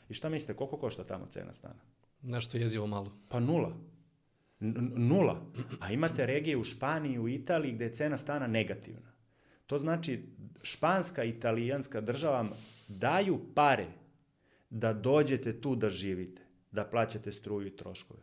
I 0.08 0.14
šta 0.14 0.28
mislite, 0.28 0.54
koliko 0.54 0.76
košta 0.76 1.04
tamo 1.04 1.26
cena 1.26 1.52
stana? 1.52 1.80
Nešto 2.22 2.58
jezivo 2.58 2.86
malo. 2.86 3.12
Pa 3.28 3.40
nula. 3.40 3.72
Nula. 4.60 5.42
A 5.80 5.92
imate 5.92 6.26
regije 6.26 6.56
u 6.56 6.64
Španiji, 6.64 7.18
u 7.18 7.28
Italiji 7.28 7.72
gde 7.72 7.84
je 7.84 7.92
cena 7.92 8.16
stana 8.16 8.46
negativna. 8.46 9.12
To 9.66 9.78
znači 9.78 10.22
španska 10.62 11.24
italijanska 11.24 12.00
država 12.00 12.48
daju 12.88 13.40
pare 13.54 13.86
da 14.70 14.92
dođete 14.92 15.60
tu 15.60 15.76
da 15.76 15.88
živite, 15.88 16.42
da 16.72 16.84
plaćate 16.84 17.32
struju 17.32 17.66
i 17.66 17.76
troškove. 17.76 18.20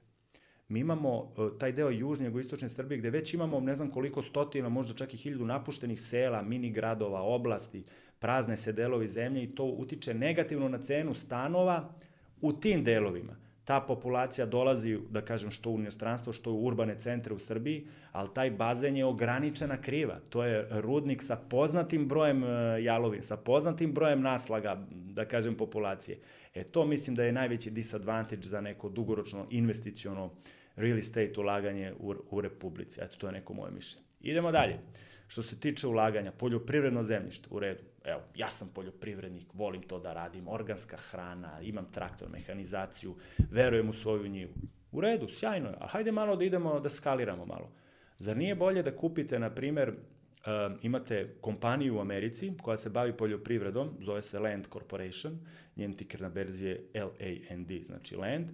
Mi 0.68 0.80
imamo 0.80 1.34
e, 1.38 1.58
taj 1.60 1.72
deo 1.72 1.90
južnje 1.90 2.26
jugoistočne 2.26 2.70
Srbije 2.70 2.98
gde 2.98 3.10
već 3.10 3.34
imamo 3.34 3.60
ne 3.60 3.76
znam 3.76 3.92
koliko 3.92 4.22
stotina, 4.22 4.70
možda 4.70 4.94
čak 4.94 5.14
i 5.14 5.18
hiljadu 5.18 5.46
napuštenih 5.46 6.02
sela, 6.02 6.42
mini 6.42 6.70
gradova, 6.70 7.22
oblasti, 7.22 7.84
prazne 8.20 8.58
se 8.58 8.74
delovi 8.74 9.08
zemlje 9.08 9.44
i 9.44 9.56
to 9.56 9.64
utiče 9.66 10.14
negativno 10.14 10.70
na 10.70 10.78
cenu 10.78 11.14
stanova 11.14 11.94
u 12.42 12.54
tim 12.54 12.84
delovima 12.84 13.47
ta 13.68 13.82
populacija 13.82 14.46
dolazi, 14.46 14.98
da 15.10 15.22
kažem, 15.22 15.52
što 15.52 15.72
u 15.72 15.80
inostranstvo, 15.80 16.34
što 16.34 16.52
u 16.52 16.66
urbane 16.66 16.96
centre 17.00 17.34
u 17.34 17.40
Srbiji, 17.40 17.88
ali 18.12 18.30
taj 18.34 18.52
bazen 18.52 18.98
je 18.98 19.06
ograničena 19.06 19.82
kriva. 19.82 20.20
To 20.30 20.44
je 20.44 20.68
rudnik 20.72 21.24
sa 21.24 21.36
poznatim 21.36 22.08
brojem 22.08 22.44
e, 22.44 22.48
jalovi, 22.84 23.24
sa 23.24 23.38
poznatim 23.38 23.94
brojem 23.94 24.22
naslaga, 24.22 24.78
da 24.92 25.26
kažem, 25.26 25.56
populacije. 25.56 26.18
E 26.56 26.64
to 26.64 26.86
mislim 26.86 27.16
da 27.16 27.24
je 27.24 27.32
najveći 27.32 27.72
disadvantage 27.72 28.48
za 28.48 28.62
neko 28.62 28.90
dugoročno 28.90 29.48
investiciono 29.50 30.32
real 30.76 30.98
estate 30.98 31.34
ulaganje 31.38 31.94
u, 32.00 32.16
u 32.32 32.42
Republici. 32.42 33.00
Eto, 33.02 33.18
to 33.18 33.28
je 33.28 33.34
neko 33.34 33.54
moje 33.54 33.72
mišljenje. 33.72 34.08
Idemo 34.22 34.52
dalje. 34.52 34.80
Što 35.28 35.44
se 35.44 35.60
tiče 35.60 35.88
ulaganja, 35.88 36.32
poljoprivredno 36.32 37.04
zemljište, 37.04 37.48
u 37.52 37.60
redu. 37.60 37.84
Evo, 38.08 38.22
ja 38.36 38.50
sam 38.50 38.70
poljoprivrednik, 38.70 39.48
volim 39.54 39.82
to 39.82 40.00
da 40.00 40.14
radim, 40.14 40.48
organska 40.48 40.98
hrana, 40.98 41.62
imam 41.62 41.92
traktor, 41.92 42.30
mehanizaciju, 42.30 43.16
verujem 43.52 43.90
u 43.90 43.94
svoju 43.94 44.28
njivu. 44.28 44.54
U 44.92 45.02
redu, 45.02 45.28
sjajno 45.28 45.70
je, 45.70 45.76
a 45.80 45.88
hajde 45.88 46.12
malo 46.12 46.36
da 46.36 46.46
idemo, 46.46 46.80
da 46.80 46.90
skaliramo 46.90 47.46
malo. 47.46 47.72
Zar 48.20 48.38
nije 48.38 48.56
bolje 48.56 48.84
da 48.84 48.96
kupite, 48.96 49.40
na 49.40 49.50
primer, 49.50 49.90
um, 49.90 50.78
imate 50.82 51.36
kompaniju 51.42 51.98
u 51.98 52.00
Americi 52.00 52.54
koja 52.62 52.78
se 52.78 52.90
bavi 52.90 53.18
poljoprivredom, 53.18 53.90
zove 54.00 54.22
se 54.22 54.40
Land 54.40 54.68
Corporation, 54.74 55.40
njen 55.76 55.94
tiker 55.94 56.22
na 56.22 56.30
berzi 56.30 56.68
je 56.68 56.90
LAND, 56.96 57.72
znači 57.86 58.16
Land, 58.16 58.50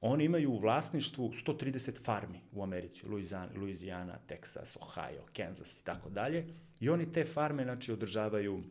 Oni 0.00 0.24
imaju 0.24 0.50
u 0.50 0.58
vlasništvu 0.58 1.28
130 1.28 2.04
farmi 2.04 2.40
u 2.52 2.62
Americi, 2.62 3.06
Louisiana, 3.56 4.18
Texas, 4.28 4.76
Ohio, 4.80 5.22
Kansas 5.36 5.80
i 5.80 5.84
tako 5.84 6.10
dalje. 6.10 6.46
I 6.80 6.88
oni 6.88 7.12
te 7.12 7.24
farme, 7.24 7.64
znači, 7.64 7.92
održavaju 7.92 8.62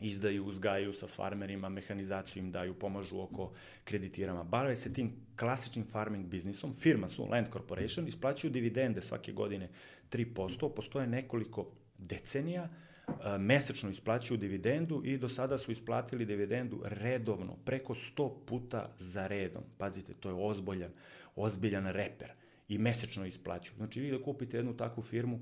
izdaju, 0.00 0.44
uzgajaju 0.44 0.92
sa 0.92 1.06
farmerima, 1.06 1.68
mehanizaciju 1.68 2.42
im 2.42 2.50
daju, 2.52 2.74
pomažu 2.74 3.20
oko 3.20 3.52
kreditirama. 3.84 4.44
Bave 4.44 4.76
se 4.76 4.92
tim 4.92 5.12
klasičnim 5.36 5.86
farming 5.86 6.26
biznisom, 6.26 6.74
firma 6.74 7.08
su 7.08 7.24
Land 7.24 7.46
Corporation, 7.52 8.08
isplaćuju 8.08 8.50
dividende 8.50 9.02
svake 9.02 9.32
godine 9.32 9.68
3%, 10.10 10.74
postoje 10.74 11.06
nekoliko 11.06 11.70
decenija, 11.98 12.68
mesečno 13.38 13.90
isplaćuju 13.90 14.38
dividendu 14.38 15.02
i 15.04 15.18
do 15.18 15.28
sada 15.28 15.58
su 15.58 15.72
isplatili 15.72 16.24
dividendu 16.24 16.82
redovno, 16.84 17.56
preko 17.64 17.94
100 17.94 18.30
puta 18.46 18.94
za 18.98 19.26
redom. 19.26 19.62
Pazite, 19.78 20.14
to 20.14 20.28
je 20.28 20.34
ozboljan, 20.34 20.90
ozbiljan 21.36 21.86
reper 21.86 22.32
i 22.68 22.78
mesečno 22.78 23.26
isplaćuju. 23.26 23.76
Znači, 23.76 24.00
vi 24.00 24.10
da 24.10 24.22
kupite 24.22 24.56
jednu 24.56 24.76
takvu 24.76 25.02
firmu, 25.02 25.40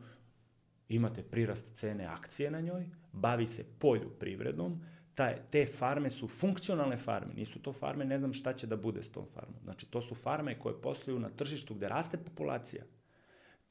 imate 0.88 1.23
prirast 1.23 1.75
cene 1.75 2.05
akcije 2.05 2.51
na 2.51 2.61
njoj, 2.61 2.87
bavi 3.12 3.46
se 3.46 3.64
poljoprivredom, 3.79 4.81
taj, 5.14 5.37
te 5.51 5.66
farme 5.66 6.11
su 6.11 6.29
funkcionalne 6.29 6.96
farme, 6.96 7.35
nisu 7.35 7.59
to 7.59 7.72
farme, 7.72 8.05
ne 8.05 8.18
znam 8.18 8.33
šta 8.33 8.53
će 8.53 8.66
da 8.66 8.77
bude 8.77 9.03
s 9.03 9.12
tom 9.12 9.27
farmom. 9.35 9.61
Znači, 9.62 9.90
to 9.90 10.03
su 10.03 10.14
farme 10.14 10.59
koje 10.59 10.81
posluju 10.81 11.18
na 11.18 11.29
tržištu 11.29 11.75
gde 11.75 11.88
raste 11.88 12.16
populacija, 12.16 12.85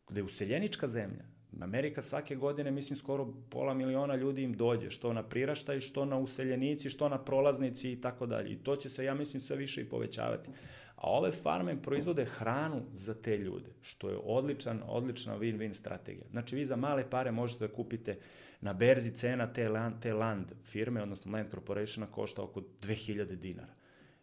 gde 0.08 0.19
je 0.19 0.23
useljenička 0.23 0.88
zemlja, 0.88 1.25
Amerika 1.60 2.01
svake 2.01 2.36
godine, 2.36 2.71
mislim, 2.71 2.97
skoro 2.97 3.34
pola 3.49 3.73
miliona 3.73 4.15
ljudi 4.15 4.43
im 4.43 4.54
dođe, 4.54 4.89
što 4.89 5.13
na 5.13 5.23
priraštaj, 5.23 5.80
što 5.80 6.06
na 6.06 6.17
useljenici, 6.17 6.89
što 6.89 7.10
na 7.10 7.23
prolaznici 7.23 7.91
i 7.91 8.01
tako 8.01 8.25
dalje. 8.25 8.51
I 8.51 8.58
to 8.63 8.75
će 8.75 8.89
se, 8.89 9.04
ja 9.04 9.13
mislim, 9.13 9.41
sve 9.41 9.56
više 9.56 9.82
i 9.82 9.89
povećavati. 9.89 10.49
A 10.95 11.10
ove 11.10 11.32
farme 11.32 11.82
proizvode 11.82 12.25
hranu 12.25 12.82
za 12.95 13.13
te 13.13 13.38
ljude, 13.38 13.69
što 13.82 14.10
je 14.10 14.17
odličan, 14.23 14.82
odlična 14.88 15.38
win-win 15.38 15.73
strategija. 15.73 16.25
Znači, 16.32 16.56
vi 16.56 16.65
za 16.65 16.75
male 16.75 17.10
pare 17.10 17.32
možete 17.32 17.67
da 17.67 17.73
kupite 17.73 18.17
na 18.62 18.74
berzi 18.74 19.12
cena 19.12 19.54
te 19.54 19.69
land, 19.69 20.00
te 20.02 20.13
land 20.13 20.52
firme, 20.63 21.02
odnosno 21.02 21.32
Land 21.32 21.50
Corporationa, 21.52 22.08
košta 22.08 22.43
oko 22.43 22.62
2000 22.82 23.36
dinara. 23.36 23.74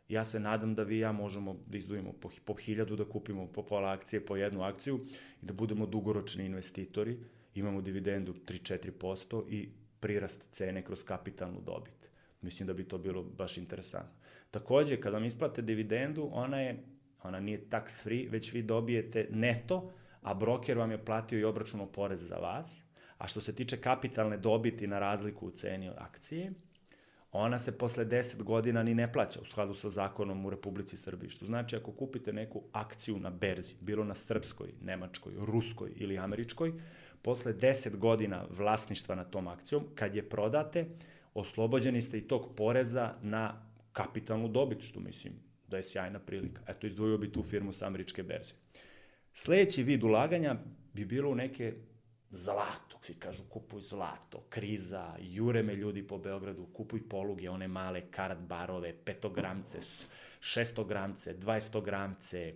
Ja 0.09 0.25
se 0.25 0.41
nadam 0.41 0.75
da 0.75 0.83
vi 0.83 0.97
i 0.97 1.01
ja 1.01 1.13
možemo 1.13 1.57
da 1.67 1.77
izdujemo 1.77 2.13
po, 2.13 2.31
po 2.45 2.55
hiljadu, 2.55 2.97
da 2.97 3.05
kupimo 3.05 3.47
po 3.47 3.63
pola 3.63 3.93
akcije, 3.93 4.27
po 4.27 4.37
jednu 4.37 4.63
akciju 4.63 5.01
i 5.43 5.47
da 5.47 5.53
budemo 5.53 5.87
dugoročni 5.87 6.47
investitori, 6.47 7.19
imamo 7.55 7.81
dividendu 7.81 8.33
3-4% 8.33 9.45
i 9.51 9.69
prirast 10.01 10.49
cene 10.51 10.83
kroz 10.83 11.05
kapitalnu 11.05 11.61
dobit. 11.61 12.11
Mislim 12.43 12.67
da 12.67 12.75
bi 12.75 12.85
to 12.85 12.99
bilo 12.99 13.23
baš 13.23 13.59
interesantno. 13.59 14.15
Takođe, 14.51 15.01
kada 15.01 15.17
vam 15.17 15.25
isplate 15.25 15.63
dividendu, 15.63 16.29
ona 16.33 16.61
je 16.61 16.85
ona 17.23 17.41
nije 17.41 17.69
tax 17.71 18.03
free, 18.03 18.29
već 18.29 18.53
vi 18.53 18.63
dobijete 18.63 19.29
neto, 19.31 19.93
a 20.23 20.35
broker 20.35 20.79
vam 20.79 20.91
je 20.91 21.05
platio 21.05 21.39
i 21.39 21.45
obračuno 21.45 21.87
porez 21.87 22.29
za 22.29 22.37
vas. 22.37 22.83
A 23.19 23.29
što 23.29 23.41
se 23.41 23.55
tiče 23.55 23.77
kapitalne 23.77 24.37
dobiti 24.37 24.87
na 24.87 24.99
razliku 24.99 25.47
u 25.47 25.51
ceni 25.51 25.91
akcije, 25.97 26.53
ona 27.33 27.59
se 27.59 27.79
posle 27.79 28.05
10 28.05 28.43
godina 28.43 28.83
ni 28.83 28.95
ne 28.95 29.13
plaća 29.13 29.41
u 29.41 29.45
skladu 29.45 29.75
sa 29.75 29.89
zakonom 29.89 30.47
u 30.47 30.51
Republici 30.51 30.97
Srbiji. 30.97 31.31
Što 31.31 31.45
znači 31.45 31.77
ako 31.77 31.93
kupite 31.93 32.33
neku 32.33 32.63
akciju 32.73 33.19
na 33.19 33.31
berzi, 33.31 33.75
bilo 33.81 34.05
na 34.05 34.15
srpskoj, 34.15 34.69
nemačkoj, 34.81 35.33
ruskoj 35.39 35.93
ili 35.97 36.19
američkoj, 36.19 36.73
posle 37.23 37.55
10 37.55 37.97
godina 37.97 38.45
vlasništva 38.51 39.15
na 39.15 39.25
tom 39.25 39.49
akcijom, 39.49 39.85
kad 39.95 40.15
je 40.15 40.29
prodate, 40.29 40.87
oslobođeni 41.35 42.03
ste 42.03 42.19
i 42.19 42.29
tog 42.29 42.55
poreza 42.57 43.15
na 43.23 43.67
kapitalnu 43.93 44.49
dobit, 44.49 44.83
što 44.83 45.01
mislim 45.01 45.33
da 45.69 45.77
je 45.77 45.83
sjajna 45.83 46.19
prilika. 46.19 46.63
Eto, 46.69 46.87
izdvojio 46.87 47.19
bi 47.19 47.33
tu 47.33 47.43
firmu 47.43 47.73
sa 47.73 47.87
američke 47.87 48.23
berze. 48.23 48.55
Sledeći 49.35 49.83
vid 49.83 50.05
ulaganja 50.05 50.57
bi 50.95 51.05
bilo 51.05 51.31
u 51.31 51.35
neke 51.35 51.75
zlato, 52.31 52.99
svi 53.09 53.15
kažu 53.15 53.45
kupuj 53.49 53.81
zlato, 53.81 54.43
kriza, 54.51 55.15
jure 55.21 55.63
me 55.63 55.75
ljudi 55.75 56.03
po 56.07 56.19
Beogradu, 56.19 56.67
kupuj 56.73 57.09
poluge, 57.09 57.51
one 57.51 57.69
male 57.69 58.03
karat 58.11 58.39
barove, 58.39 58.93
petogramce, 59.05 59.79
šestogramce, 60.41 61.33
dvajstogramce, 61.33 62.55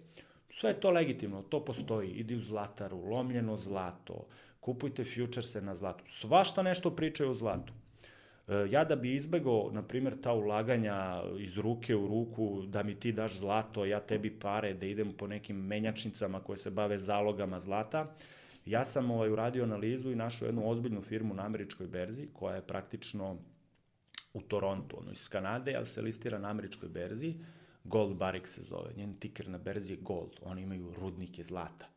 sve 0.50 0.70
je 0.70 0.80
to 0.80 0.90
legitimno, 0.90 1.42
to 1.42 1.64
postoji, 1.64 2.10
idi 2.10 2.36
u 2.36 2.40
zlataru, 2.40 2.98
lomljeno 2.98 3.56
zlato, 3.56 4.26
kupujte 4.60 5.04
futurese 5.04 5.60
na 5.60 5.74
zlatu, 5.74 6.04
svašta 6.06 6.62
nešto 6.62 6.90
pričaju 6.90 7.30
o 7.30 7.34
zlatu. 7.34 7.72
E, 8.48 8.66
ja 8.70 8.84
da 8.84 8.96
bi 8.96 9.14
izbegao, 9.14 9.70
na 9.72 9.82
primjer, 9.82 10.20
ta 10.20 10.32
ulaganja 10.32 11.22
iz 11.38 11.58
ruke 11.58 11.96
u 11.96 12.06
ruku, 12.06 12.62
da 12.66 12.82
mi 12.82 12.94
ti 12.94 13.12
daš 13.12 13.38
zlato, 13.38 13.84
ja 13.84 14.00
tebi 14.00 14.30
pare, 14.38 14.74
da 14.74 14.86
idem 14.86 15.12
po 15.12 15.26
nekim 15.26 15.56
menjačnicama 15.56 16.40
koje 16.40 16.56
se 16.56 16.70
bave 16.70 16.98
zalogama 16.98 17.60
zlata, 17.60 18.14
Ja 18.66 18.84
sam 18.84 19.10
ovaj, 19.10 19.30
uradio 19.30 19.64
analizu 19.64 20.10
i 20.10 20.16
našao 20.16 20.46
jednu 20.46 20.70
ozbiljnu 20.70 21.02
firmu 21.02 21.34
na 21.34 21.46
američkoj 21.46 21.86
berzi 21.86 22.28
koja 22.32 22.56
je 22.56 22.66
praktično 22.66 23.38
u 24.34 24.40
Torontu, 24.40 24.98
ono 25.00 25.10
iz 25.10 25.28
Kanade, 25.28 25.74
ali 25.76 25.86
se 25.86 26.02
listira 26.02 26.38
na 26.38 26.48
američkoj 26.48 26.88
berzi. 26.88 27.34
Gold 27.84 28.16
Barrick 28.16 28.48
se 28.48 28.62
zove, 28.62 28.92
njen 28.96 29.14
tiker 29.14 29.48
na 29.48 29.58
berzi 29.58 29.92
je 29.92 29.98
Gold. 30.00 30.30
Oni 30.42 30.62
imaju 30.62 30.94
rudnike 31.00 31.42
zlata. 31.42 31.88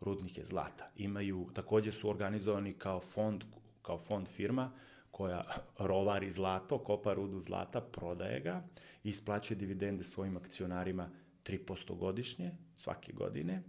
Rudnike 0.00 0.44
zlata. 0.44 0.90
Imaju, 0.96 1.50
takođe 1.54 1.92
su 1.92 2.10
organizovani 2.10 2.72
kao 2.72 3.00
fond, 3.00 3.44
kao 3.82 3.98
fond 3.98 4.28
firma 4.28 4.72
koja 5.10 5.44
rovari 5.78 6.30
zlato, 6.30 6.78
kopa 6.78 7.14
rudu 7.14 7.40
zlata, 7.40 7.80
prodaje 7.80 8.40
ga 8.40 8.64
i 9.04 9.08
isplaćuje 9.08 9.56
dividende 9.56 10.04
svojim 10.04 10.36
akcionarima 10.36 11.10
3% 11.44 11.96
godišnje, 11.96 12.52
svake 12.76 13.12
godine 13.12 13.62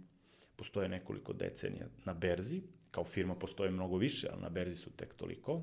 postoje 0.58 0.88
nekoliko 0.88 1.32
decenija 1.32 1.86
na 2.04 2.14
berzi, 2.14 2.62
kao 2.90 3.04
firma 3.04 3.34
postoje 3.34 3.70
mnogo 3.70 3.96
više, 3.96 4.28
ali 4.32 4.42
na 4.42 4.48
berzi 4.48 4.76
su 4.76 4.90
tek 4.90 5.14
toliko, 5.14 5.54
uh, 5.54 5.62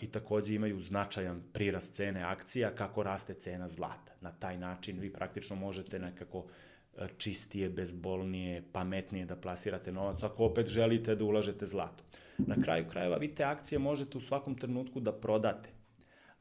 i 0.00 0.06
takođe 0.06 0.54
imaju 0.54 0.80
značajan 0.80 1.42
prirast 1.52 1.94
cene 1.94 2.22
akcija 2.22 2.74
kako 2.74 3.02
raste 3.02 3.34
cena 3.34 3.68
zlata. 3.68 4.12
Na 4.20 4.32
taj 4.32 4.58
način 4.58 4.98
vi 5.00 5.12
praktično 5.12 5.56
možete 5.56 5.98
nekako 5.98 6.38
uh, 6.38 7.06
čistije, 7.16 7.68
bezbolnije, 7.68 8.62
pametnije 8.72 9.26
da 9.26 9.36
plasirate 9.36 9.92
novac 9.92 10.22
ako 10.22 10.44
opet 10.44 10.66
želite 10.66 11.14
da 11.14 11.24
ulažete 11.24 11.66
zlato. 11.66 12.04
Na 12.38 12.56
kraju 12.64 12.88
krajeva 12.88 13.16
vi 13.16 13.34
te 13.34 13.44
akcije 13.44 13.78
možete 13.78 14.18
u 14.18 14.20
svakom 14.20 14.58
trenutku 14.58 15.00
da 15.00 15.12
prodate 15.12 15.70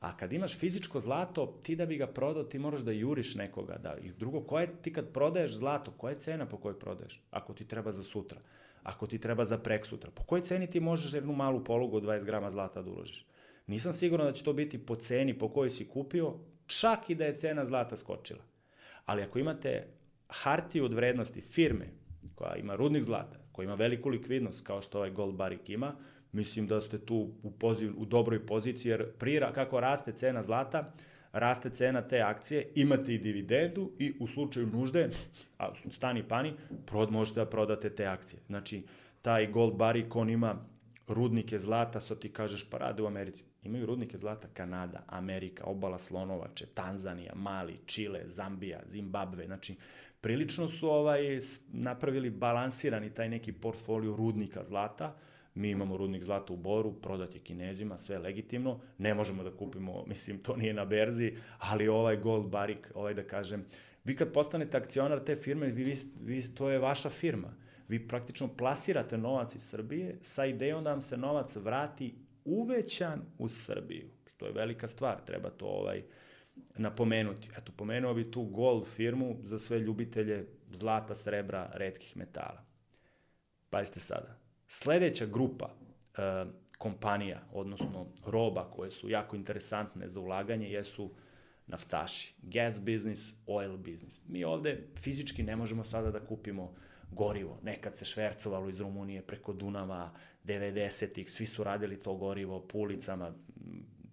A 0.01 0.17
kad 0.17 0.33
imaš 0.33 0.57
fizičko 0.57 0.99
zlato, 0.99 1.59
ti 1.63 1.75
da 1.75 1.85
bi 1.85 1.97
ga 1.97 2.07
prodao, 2.07 2.43
ti 2.43 2.59
moraš 2.59 2.79
da 2.79 2.91
juriš 2.91 3.35
nekoga. 3.35 3.77
Da, 3.77 3.97
I 4.01 4.11
drugo, 4.11 4.41
koje, 4.41 4.81
ti 4.81 4.93
kad 4.93 5.13
prodaješ 5.13 5.55
zlato, 5.55 5.91
koja 5.91 6.11
je 6.11 6.19
cena 6.19 6.45
po 6.45 6.57
kojoj 6.57 6.79
prodaješ? 6.79 7.21
Ako 7.31 7.53
ti 7.53 7.67
treba 7.67 7.91
za 7.91 8.03
sutra, 8.03 8.39
ako 8.83 9.07
ti 9.07 9.17
treba 9.17 9.45
za 9.45 9.57
prek 9.57 9.85
sutra, 9.85 10.11
po 10.11 10.23
kojoj 10.23 10.43
ceni 10.43 10.69
ti 10.69 10.79
možeš 10.79 11.13
jednu 11.13 11.33
malu 11.33 11.63
polugu 11.63 11.97
od 11.97 12.03
20 12.03 12.23
grama 12.25 12.51
zlata 12.51 12.81
da 12.81 12.89
uložiš? 12.89 13.25
Nisam 13.67 13.93
siguran 13.93 14.27
da 14.27 14.33
će 14.33 14.43
to 14.43 14.53
biti 14.53 14.85
po 14.85 14.95
ceni 14.95 15.37
po 15.37 15.49
kojoj 15.49 15.69
si 15.69 15.87
kupio, 15.87 16.33
čak 16.65 17.09
i 17.09 17.15
da 17.15 17.25
je 17.25 17.37
cena 17.37 17.65
zlata 17.65 17.95
skočila. 17.95 18.43
Ali 19.05 19.21
ako 19.21 19.39
imate 19.39 19.87
hartiju 20.27 20.85
od 20.85 20.93
vrednosti 20.93 21.41
firme 21.41 21.87
koja 22.35 22.55
ima 22.55 22.75
rudnik 22.75 23.03
zlata, 23.03 23.37
koja 23.51 23.63
ima 23.63 23.75
veliku 23.75 24.09
likvidnost 24.09 24.65
kao 24.65 24.81
što 24.81 24.97
ovaj 24.97 25.11
Gold 25.11 25.35
Barik 25.35 25.69
ima, 25.69 25.95
mislim 26.31 26.67
da 26.67 26.81
ste 26.81 26.99
tu 26.99 27.29
u, 27.43 27.51
poziv, 27.51 27.93
u 27.97 28.05
dobroj 28.05 28.45
poziciji, 28.45 28.89
jer 28.89 29.11
prira, 29.11 29.53
kako 29.53 29.79
raste 29.79 30.11
cena 30.11 30.43
zlata, 30.43 30.93
raste 31.31 31.69
cena 31.69 32.01
te 32.01 32.21
akcije, 32.21 32.71
imate 32.75 33.13
i 33.13 33.17
dividendu 33.17 33.91
i 33.99 34.13
u 34.19 34.27
slučaju 34.27 34.67
nužde, 34.67 35.09
a 35.57 35.73
stani 35.89 36.23
pani, 36.23 36.53
prod, 36.85 37.11
možete 37.11 37.39
da 37.39 37.45
prodate 37.45 37.89
te 37.89 38.05
akcije. 38.05 38.39
Znači, 38.47 38.83
taj 39.21 39.47
Gold 39.47 39.75
Barrick, 39.75 40.15
on 40.15 40.29
ima 40.29 40.55
rudnike 41.07 41.59
zlata, 41.59 41.99
sad 41.99 42.19
ti 42.19 42.29
kažeš 42.29 42.69
pa 42.69 42.77
rade 42.77 43.03
u 43.03 43.07
Americi. 43.07 43.43
Imaju 43.63 43.85
rudnike 43.85 44.17
zlata 44.17 44.47
Kanada, 44.53 45.03
Amerika, 45.07 45.63
obala 45.63 45.99
Slonovače, 45.99 46.65
Tanzanija, 46.65 47.33
Mali, 47.35 47.79
Čile, 47.85 48.21
Zambija, 48.25 48.81
Zimbabve, 48.87 49.45
znači 49.45 49.75
prilično 50.21 50.67
su 50.67 50.89
ovaj 50.89 51.39
napravili 51.71 52.29
balansirani 52.29 53.09
taj 53.09 53.29
neki 53.29 53.51
portfolio 53.51 54.15
rudnika 54.15 54.63
zlata, 54.63 55.15
mi 55.55 55.69
imamo 55.69 55.97
rudnik 55.97 56.23
zlata 56.23 56.53
u 56.53 56.57
Boru, 56.57 56.93
prodat 56.93 57.35
je 57.35 57.41
kinezima, 57.41 57.97
sve 57.97 58.19
legitimno, 58.19 58.79
ne 58.97 59.13
možemo 59.13 59.43
da 59.43 59.51
kupimo, 59.51 60.03
mislim, 60.07 60.39
to 60.39 60.55
nije 60.55 60.73
na 60.73 60.85
berzi, 60.85 61.33
ali 61.57 61.87
ovaj 61.87 62.17
gold 62.17 62.49
barik, 62.49 62.91
ovaj 62.95 63.13
da 63.13 63.23
kažem, 63.23 63.65
vi 64.03 64.15
kad 64.15 64.33
postanete 64.33 64.77
akcionar 64.77 65.19
te 65.19 65.35
firme, 65.35 65.67
vi, 65.67 65.83
vi, 65.83 65.95
vi, 66.21 66.55
to 66.55 66.69
je 66.69 66.79
vaša 66.79 67.09
firma. 67.09 67.53
Vi 67.87 68.07
praktično 68.07 68.47
plasirate 68.47 69.17
novac 69.17 69.55
iz 69.55 69.63
Srbije 69.69 70.17
sa 70.21 70.45
idejom 70.45 70.83
da 70.83 70.91
vam 70.91 71.01
se 71.01 71.17
novac 71.17 71.55
vrati 71.55 72.15
uvećan 72.45 73.21
u 73.37 73.49
Srbiju, 73.49 74.09
što 74.27 74.45
je 74.45 74.51
velika 74.51 74.87
stvar, 74.87 75.25
treba 75.25 75.49
to 75.49 75.65
ovaj, 75.65 76.03
napomenuti. 76.77 77.49
Eto, 77.57 77.71
pomenuo 77.77 78.13
bi 78.13 78.31
tu 78.31 78.43
gold 78.43 78.87
firmu 78.87 79.37
za 79.43 79.59
sve 79.59 79.79
ljubitelje 79.79 80.47
zlata, 80.71 81.15
srebra, 81.15 81.71
redkih 81.73 82.17
metala. 82.17 82.63
Pazite 83.69 83.99
sada, 83.99 84.40
Sledeća 84.73 85.25
grupa 85.25 85.69
e, 85.69 86.45
kompanija, 86.77 87.41
odnosno 87.53 88.05
roba 88.25 88.71
koje 88.71 88.91
su 88.91 89.09
jako 89.09 89.35
interesantne 89.35 90.07
za 90.07 90.19
ulaganje 90.19 90.71
jesu 90.71 91.11
naftaši. 91.67 92.33
Gas 92.41 92.81
business, 92.81 93.33
oil 93.47 93.77
business. 93.77 94.21
Mi 94.27 94.43
ovde 94.43 94.83
fizički 95.01 95.43
ne 95.43 95.55
možemo 95.55 95.83
sada 95.83 96.11
da 96.11 96.19
kupimo 96.19 96.73
gorivo. 97.11 97.59
Nekad 97.63 97.97
se 97.97 98.05
švercovalo 98.05 98.69
iz 98.69 98.79
Rumunije 98.79 99.21
preko 99.21 99.53
Dunava, 99.53 100.13
90-ih, 100.45 101.31
svi 101.31 101.45
su 101.45 101.63
radili 101.63 101.99
to 101.99 102.15
gorivo 102.15 102.59
po 102.59 102.77
ulicama, 102.77 103.33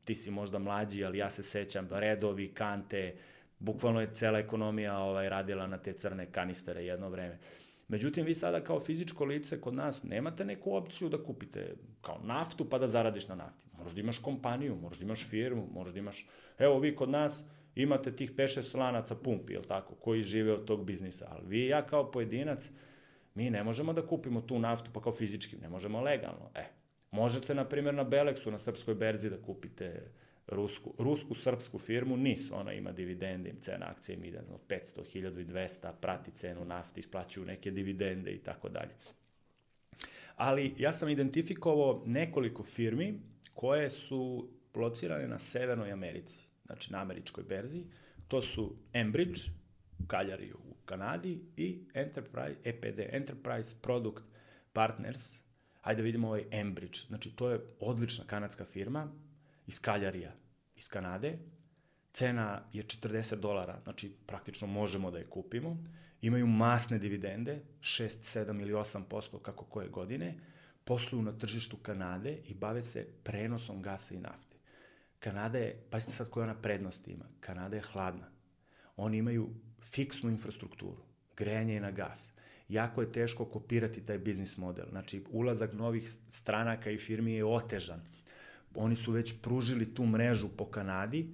ti 0.04 0.14
si 0.14 0.30
možda 0.30 0.58
mlađi, 0.58 1.04
ali 1.04 1.18
ja 1.18 1.30
se 1.30 1.42
sećam, 1.42 1.88
redovi, 1.90 2.54
kante, 2.54 3.16
bukvalno 3.58 4.00
je 4.00 4.14
cela 4.14 4.38
ekonomija 4.38 4.98
ovaj, 4.98 5.28
radila 5.28 5.66
na 5.66 5.78
te 5.78 5.92
crne 5.92 6.32
kanistere 6.32 6.84
jedno 6.84 7.08
vreme. 7.08 7.38
Međutim, 7.88 8.26
vi 8.26 8.34
sada 8.34 8.64
kao 8.64 8.80
fizičko 8.80 9.24
lice 9.24 9.60
kod 9.60 9.74
nas 9.74 10.02
nemate 10.02 10.44
neku 10.44 10.74
opciju 10.76 11.08
da 11.08 11.22
kupite 11.22 11.74
kao 12.00 12.20
naftu 12.24 12.68
pa 12.70 12.78
da 12.78 12.86
zaradiš 12.86 13.28
na 13.28 13.34
nafti. 13.34 13.64
Možda 13.78 13.94
da 13.94 14.00
imaš 14.00 14.18
kompaniju, 14.18 14.76
možda 14.76 15.04
imaš 15.04 15.28
firmu, 15.30 15.68
možda 15.72 15.92
da 15.92 15.98
imaš... 15.98 16.26
Evo, 16.58 16.78
vi 16.78 16.96
kod 16.96 17.10
nas 17.10 17.44
imate 17.74 18.16
tih 18.16 18.32
peše 18.36 18.62
slanaca 18.62 19.14
pumpi, 19.14 19.52
jel 19.52 19.62
tako, 19.62 19.94
koji 19.94 20.22
žive 20.22 20.52
od 20.52 20.64
tog 20.64 20.84
biznisa. 20.84 21.26
Ali 21.30 21.46
vi 21.46 21.58
i 21.58 21.68
ja 21.68 21.86
kao 21.86 22.10
pojedinac, 22.10 22.70
mi 23.34 23.50
ne 23.50 23.64
možemo 23.64 23.92
da 23.92 24.06
kupimo 24.06 24.40
tu 24.40 24.58
naftu 24.58 24.90
pa 24.92 25.00
kao 25.00 25.12
fizički, 25.12 25.56
ne 25.56 25.68
možemo 25.68 26.00
legalno. 26.00 26.50
E, 26.54 26.64
možete, 27.10 27.54
na 27.54 27.64
primjer, 27.64 27.94
na 27.94 28.04
Belexu, 28.04 28.50
na 28.50 28.58
srpskoj 28.58 28.94
berzi 28.94 29.30
da 29.30 29.42
kupite 29.42 30.10
rusku, 30.48 30.94
rusku 30.98 31.34
srpsku 31.34 31.78
firmu 31.78 32.16
NIS, 32.16 32.50
ona 32.52 32.72
ima 32.72 32.92
dividende, 32.92 33.54
cena 33.60 33.86
akcije 33.86 34.16
im 34.16 34.24
ide 34.24 34.38
od 34.38 34.60
500, 34.68 35.02
1200, 35.14 35.92
prati 36.00 36.30
cenu 36.30 36.64
nafte, 36.64 37.00
isplaćuju 37.00 37.46
neke 37.46 37.70
dividende 37.70 38.30
i 38.30 38.38
tako 38.38 38.68
dalje. 38.68 38.94
Ali 40.36 40.74
ja 40.78 40.92
sam 40.92 41.08
identifikovao 41.08 42.02
nekoliko 42.06 42.62
firmi 42.62 43.20
koje 43.54 43.90
su 43.90 44.48
locirane 44.74 45.28
na 45.28 45.38
Severnoj 45.38 45.92
Americi, 45.92 46.48
znači 46.66 46.92
na 46.92 47.00
američkoj 47.00 47.44
berzi. 47.44 47.84
To 48.28 48.42
su 48.42 48.76
Enbridge, 48.92 49.40
u 49.98 50.06
Kaljari 50.06 50.52
u 50.52 50.74
Kanadi 50.84 51.40
i 51.56 51.78
Enterprise, 51.94 52.56
EPD, 52.64 52.98
Enterprise 52.98 53.76
Product 53.82 54.24
Partners, 54.72 55.20
hajde 55.80 56.02
da 56.02 56.04
vidimo 56.04 56.28
ovaj 56.28 56.44
Enbridge, 56.50 56.98
znači 57.08 57.36
to 57.36 57.50
je 57.50 57.60
odlična 57.80 58.24
kanadska 58.26 58.64
firma 58.64 59.12
iz 59.68 59.80
Kaljarija, 59.80 60.32
iz 60.76 60.88
Kanade, 60.88 61.38
cena 62.12 62.62
je 62.72 62.82
40 62.82 63.34
dolara, 63.36 63.80
znači 63.82 64.12
praktično 64.26 64.66
možemo 64.66 65.10
da 65.10 65.18
je 65.18 65.26
kupimo, 65.30 65.76
imaju 66.20 66.46
masne 66.46 66.98
dividende, 66.98 67.60
6, 67.80 68.08
7 68.46 68.62
ili 68.62 68.72
8% 68.72 69.42
kako 69.42 69.64
koje 69.64 69.88
godine, 69.88 70.34
posluju 70.84 71.22
na 71.22 71.32
tržištu 71.32 71.76
Kanade 71.76 72.38
i 72.44 72.54
bave 72.54 72.82
se 72.82 73.06
prenosom 73.24 73.82
gasa 73.82 74.14
i 74.14 74.18
nafte. 74.18 74.56
Kanada 75.18 75.58
je, 75.58 75.82
pazite 75.90 76.12
sad 76.12 76.30
koja 76.30 76.44
ona 76.44 76.60
prednost 76.62 77.08
ima, 77.08 77.24
Kanada 77.40 77.76
je 77.76 77.82
hladna. 77.82 78.30
Oni 78.96 79.16
imaju 79.16 79.48
fiksnu 79.82 80.30
infrastrukturu, 80.30 81.02
grejanje 81.36 81.74
je 81.74 81.80
na 81.80 81.90
gas. 81.90 82.32
Jako 82.68 83.02
je 83.02 83.12
teško 83.12 83.44
kopirati 83.44 84.06
taj 84.06 84.18
biznis 84.18 84.56
model. 84.56 84.86
Znači, 84.90 85.24
ulazak 85.30 85.72
novih 85.72 86.10
stranaka 86.30 86.90
i 86.90 86.98
firmi 86.98 87.32
je 87.32 87.44
otežan. 87.44 88.00
Oni 88.74 88.96
su 88.96 89.12
već 89.12 89.34
pružili 89.42 89.94
tu 89.94 90.06
mrežu 90.06 90.48
po 90.56 90.64
Kanadi, 90.64 91.28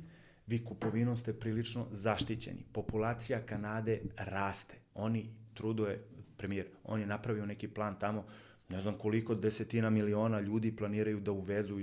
vi 0.47 0.65
kupovinom 0.65 1.17
ste 1.17 1.33
prilično 1.33 1.87
zaštićeni. 1.91 2.65
Populacija 2.73 3.47
Kanade 3.47 4.01
raste. 4.17 4.75
Oni, 4.95 5.31
Trudo 5.55 5.87
je 5.87 6.05
premijer, 6.37 6.67
on 6.85 7.01
je 7.01 7.07
napravio 7.07 7.47
neki 7.47 7.69
plan 7.69 7.99
tamo, 7.99 8.27
ne 8.69 8.81
znam 8.81 8.95
koliko 8.95 9.35
desetina 9.35 9.91
miliona 9.91 10.41
ljudi 10.41 10.77
planiraju 10.77 11.21
da 11.21 11.33
uvezu 11.33 11.81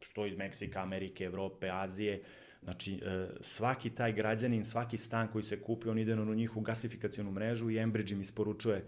što 0.00 0.26
iz 0.26 0.36
Meksika, 0.38 0.82
Amerike, 0.82 1.24
Evrope, 1.24 1.70
Azije, 1.70 2.22
Znači, 2.62 2.94
e, 2.94 3.28
svaki 3.40 3.90
taj 3.90 4.12
građanin, 4.12 4.64
svaki 4.64 4.98
stan 4.98 5.28
koji 5.28 5.44
se 5.44 5.60
kupi, 5.60 5.88
on 5.88 5.98
ide 5.98 6.16
na 6.16 6.34
njihovu 6.34 6.62
gasifikacijonu 6.62 7.30
mrežu 7.30 7.70
i 7.70 7.78
Enbridge 7.78 8.14
im 8.14 8.20
isporučuje 8.20 8.84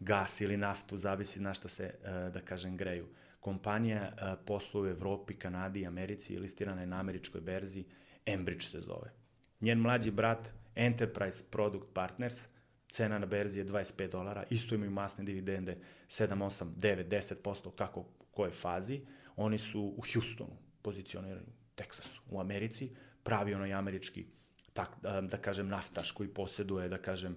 gas 0.00 0.40
ili 0.40 0.56
naftu, 0.56 0.96
zavisi 0.96 1.40
na 1.40 1.54
šta 1.54 1.68
se, 1.68 1.84
e, 1.84 2.30
da 2.34 2.40
kažem, 2.40 2.76
greju. 2.76 3.06
Kompanija 3.40 4.02
e, 4.02 4.36
posluje 4.46 4.92
u 4.92 4.96
Evropi, 4.96 5.34
Kanadi 5.34 5.80
i 5.80 5.86
Americi, 5.86 6.38
listirana 6.38 6.80
je 6.80 6.86
na 6.86 7.00
američkoj 7.00 7.40
berzi, 7.40 7.84
Enbridge 8.26 8.64
se 8.64 8.80
zove. 8.80 9.12
Njen 9.60 9.78
mlađi 9.78 10.10
brat, 10.10 10.52
Enterprise 10.74 11.44
Product 11.50 11.86
Partners, 11.94 12.48
cena 12.90 13.18
na 13.18 13.26
berzi 13.26 13.60
je 13.60 13.66
25 13.66 14.10
dolara, 14.10 14.44
isto 14.50 14.74
imaju 14.74 14.90
masne 14.90 15.24
dividende 15.24 15.78
7, 16.08 16.44
8, 16.44 16.64
9, 16.76 17.08
10%, 17.44 17.74
kako 17.76 18.00
u 18.00 18.06
kojoj 18.30 18.52
fazi. 18.52 19.00
Oni 19.36 19.58
su 19.58 19.80
u 19.80 20.02
Houstonu 20.12 20.56
pozicionirani, 20.82 21.52
Teksasu, 21.74 22.22
u 22.30 22.40
Americi, 22.40 22.90
pravi 23.22 23.54
onaj 23.54 23.72
američki 23.72 24.26
tak, 24.72 24.88
da, 25.02 25.20
da 25.20 25.36
kažem, 25.36 25.68
naftaš 25.68 26.10
koji 26.10 26.28
posjeduje, 26.28 26.88
da 26.88 26.98
kažem, 26.98 27.36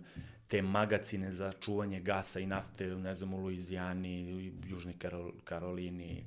te 0.53 0.61
magacine 0.61 1.31
za 1.31 1.51
čuvanje 1.51 1.99
gasa 1.99 2.39
i 2.39 2.45
nafte, 2.45 2.87
ne 2.87 3.15
znam, 3.15 3.33
u 3.33 3.37
Luizijani, 3.37 4.51
Južnoj 4.67 4.93
Karol, 4.97 5.31
Karolini, 5.43 6.23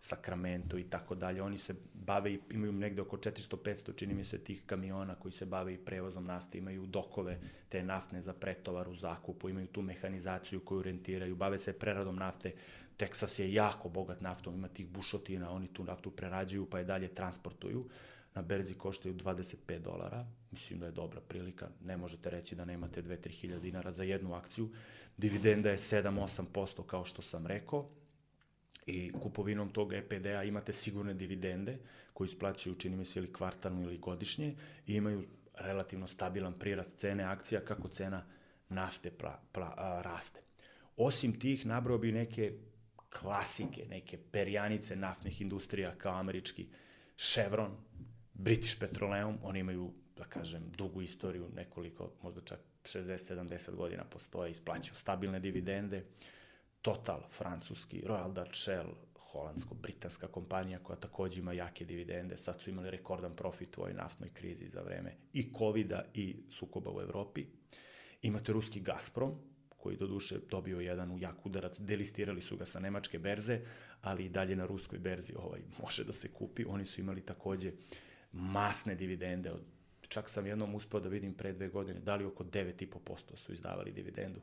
Sakramento 0.00 0.78
i 0.78 0.84
tako 0.84 1.14
dalje. 1.14 1.42
Oni 1.42 1.58
se 1.58 1.74
bave, 1.94 2.38
imaju 2.50 2.72
negde 2.72 3.02
oko 3.02 3.16
400-500, 3.16 3.96
čini 3.96 4.14
mi 4.14 4.24
se, 4.24 4.38
tih 4.38 4.62
kamiona 4.66 5.14
koji 5.14 5.32
se 5.32 5.46
bave 5.46 5.74
i 5.74 5.78
prevozom 5.78 6.24
nafte, 6.24 6.58
imaju 6.58 6.86
dokove 6.86 7.38
te 7.68 7.82
naftne 7.82 8.20
za 8.20 8.32
pretovar 8.32 8.88
u 8.88 8.94
zakupu, 8.94 9.48
imaju 9.48 9.66
tu 9.66 9.82
mehanizaciju 9.82 10.60
koju 10.60 10.82
rentiraju, 10.82 11.36
bave 11.36 11.58
se 11.58 11.78
preradom 11.78 12.16
nafte. 12.16 12.52
Teksas 12.96 13.38
je 13.38 13.52
jako 13.52 13.88
bogat 13.88 14.20
naftom, 14.20 14.54
ima 14.54 14.68
tih 14.68 14.88
bušotina, 14.88 15.50
oni 15.50 15.68
tu 15.68 15.84
naftu 15.84 16.10
prerađuju 16.10 16.66
pa 16.66 16.78
je 16.78 16.84
dalje 16.84 17.08
transportuju. 17.08 17.84
Na 18.34 18.42
berzi 18.42 18.74
koštaju 18.74 19.14
25 19.14 19.78
dolara, 19.78 20.26
mislim 20.50 20.80
da 20.80 20.86
je 20.86 20.92
dobra 20.92 21.20
prilika, 21.20 21.68
ne 21.84 21.96
možete 21.96 22.30
reći 22.30 22.54
da 22.54 22.64
nemate 22.64 23.02
2-3 23.02 23.28
hiljada 23.28 23.60
dinara 23.60 23.92
za 23.92 24.04
jednu 24.04 24.34
akciju. 24.34 24.68
Dividenda 25.16 25.70
je 25.70 25.76
7-8% 25.76 26.86
kao 26.86 27.04
što 27.04 27.22
sam 27.22 27.46
rekao, 27.46 27.88
i 28.86 29.12
kupovinom 29.22 29.70
tog 29.70 29.92
EPD-a 29.92 30.44
imate 30.44 30.72
sigurne 30.72 31.14
dividende 31.14 31.78
koji 32.12 32.26
isplaćaju, 32.26 32.74
čini 32.74 32.96
mi 32.96 33.04
se, 33.04 33.18
ili 33.18 33.32
kvartalno 33.32 33.82
ili 33.82 33.98
godišnje 33.98 34.54
i 34.86 34.94
imaju 34.94 35.24
relativno 35.54 36.06
stabilan 36.06 36.58
prirast 36.58 36.98
cene 36.98 37.24
akcija 37.24 37.60
kako 37.60 37.88
cena 37.88 38.24
nafte 38.68 39.10
pla, 39.10 39.40
pla, 39.52 39.74
a, 39.76 40.02
raste. 40.02 40.40
Osim 40.96 41.40
tih, 41.40 41.66
nabrao 41.66 41.98
bi 41.98 42.12
neke 42.12 42.52
klasike, 43.10 43.86
neke 43.88 44.18
perjanice 44.32 44.96
naftnih 44.96 45.40
industrija 45.40 45.94
kao 45.98 46.14
američki 46.14 46.68
Chevron, 47.16 47.76
British 48.40 48.78
Petroleum, 48.80 49.38
oni 49.42 49.58
imaju, 49.58 49.92
da 50.16 50.24
kažem, 50.24 50.70
dugu 50.76 51.02
istoriju, 51.02 51.48
nekoliko, 51.56 52.12
možda 52.22 52.40
čak 52.40 52.60
60-70 52.84 53.74
godina 53.74 54.04
postoje, 54.04 54.50
isplaćaju 54.50 54.96
stabilne 54.96 55.40
dividende. 55.40 55.96
Uh, 55.96 56.04
Total, 56.82 57.20
francuski, 57.30 58.02
Royal 58.06 58.32
Dutch 58.32 58.54
Shell, 58.54 58.94
holandsko-britanska 59.32 60.26
kompanija 60.26 60.78
koja 60.78 60.96
takođe 60.96 61.40
ima 61.40 61.52
jake 61.52 61.84
dividende, 61.84 62.36
sad 62.36 62.60
su 62.60 62.70
imali 62.70 62.90
rekordan 62.90 63.36
profit 63.36 63.78
u 63.78 63.80
ovoj 63.80 63.94
naftnoj 63.94 64.30
krizi 64.34 64.68
za 64.68 64.80
vreme 64.80 65.16
i 65.32 65.52
covid 65.58 65.92
i 66.14 66.36
sukoba 66.50 66.90
u 66.90 67.00
Evropi. 67.00 67.46
Imate 68.22 68.52
ruski 68.52 68.80
Gazprom, 68.80 69.34
koji 69.68 69.96
do 69.96 70.06
duše 70.06 70.38
dobio 70.50 70.80
jedan 70.80 71.10
u 71.12 71.18
jak 71.18 71.46
udarac, 71.46 71.80
delistirali 71.80 72.40
su 72.40 72.56
ga 72.56 72.66
sa 72.66 72.80
nemačke 72.80 73.18
berze, 73.18 73.60
ali 74.00 74.24
i 74.24 74.28
dalje 74.28 74.56
na 74.56 74.66
ruskoj 74.66 74.98
berzi 74.98 75.34
ovaj, 75.36 75.60
može 75.82 76.04
da 76.04 76.12
se 76.12 76.32
kupi. 76.32 76.64
Oni 76.68 76.84
su 76.84 77.00
imali 77.00 77.20
takođe 77.20 77.72
masne 78.32 78.94
dividende, 78.94 79.50
od, 79.50 79.60
čak 80.08 80.28
sam 80.28 80.46
jednom 80.46 80.74
uspeo 80.74 81.00
da 81.00 81.08
vidim 81.08 81.34
pre 81.34 81.52
dve 81.52 81.68
godine, 81.68 82.00
da 82.00 82.16
li 82.16 82.24
oko 82.24 82.44
9,5% 82.44 83.36
su 83.36 83.52
izdavali 83.52 83.92
dividendu 83.92 84.40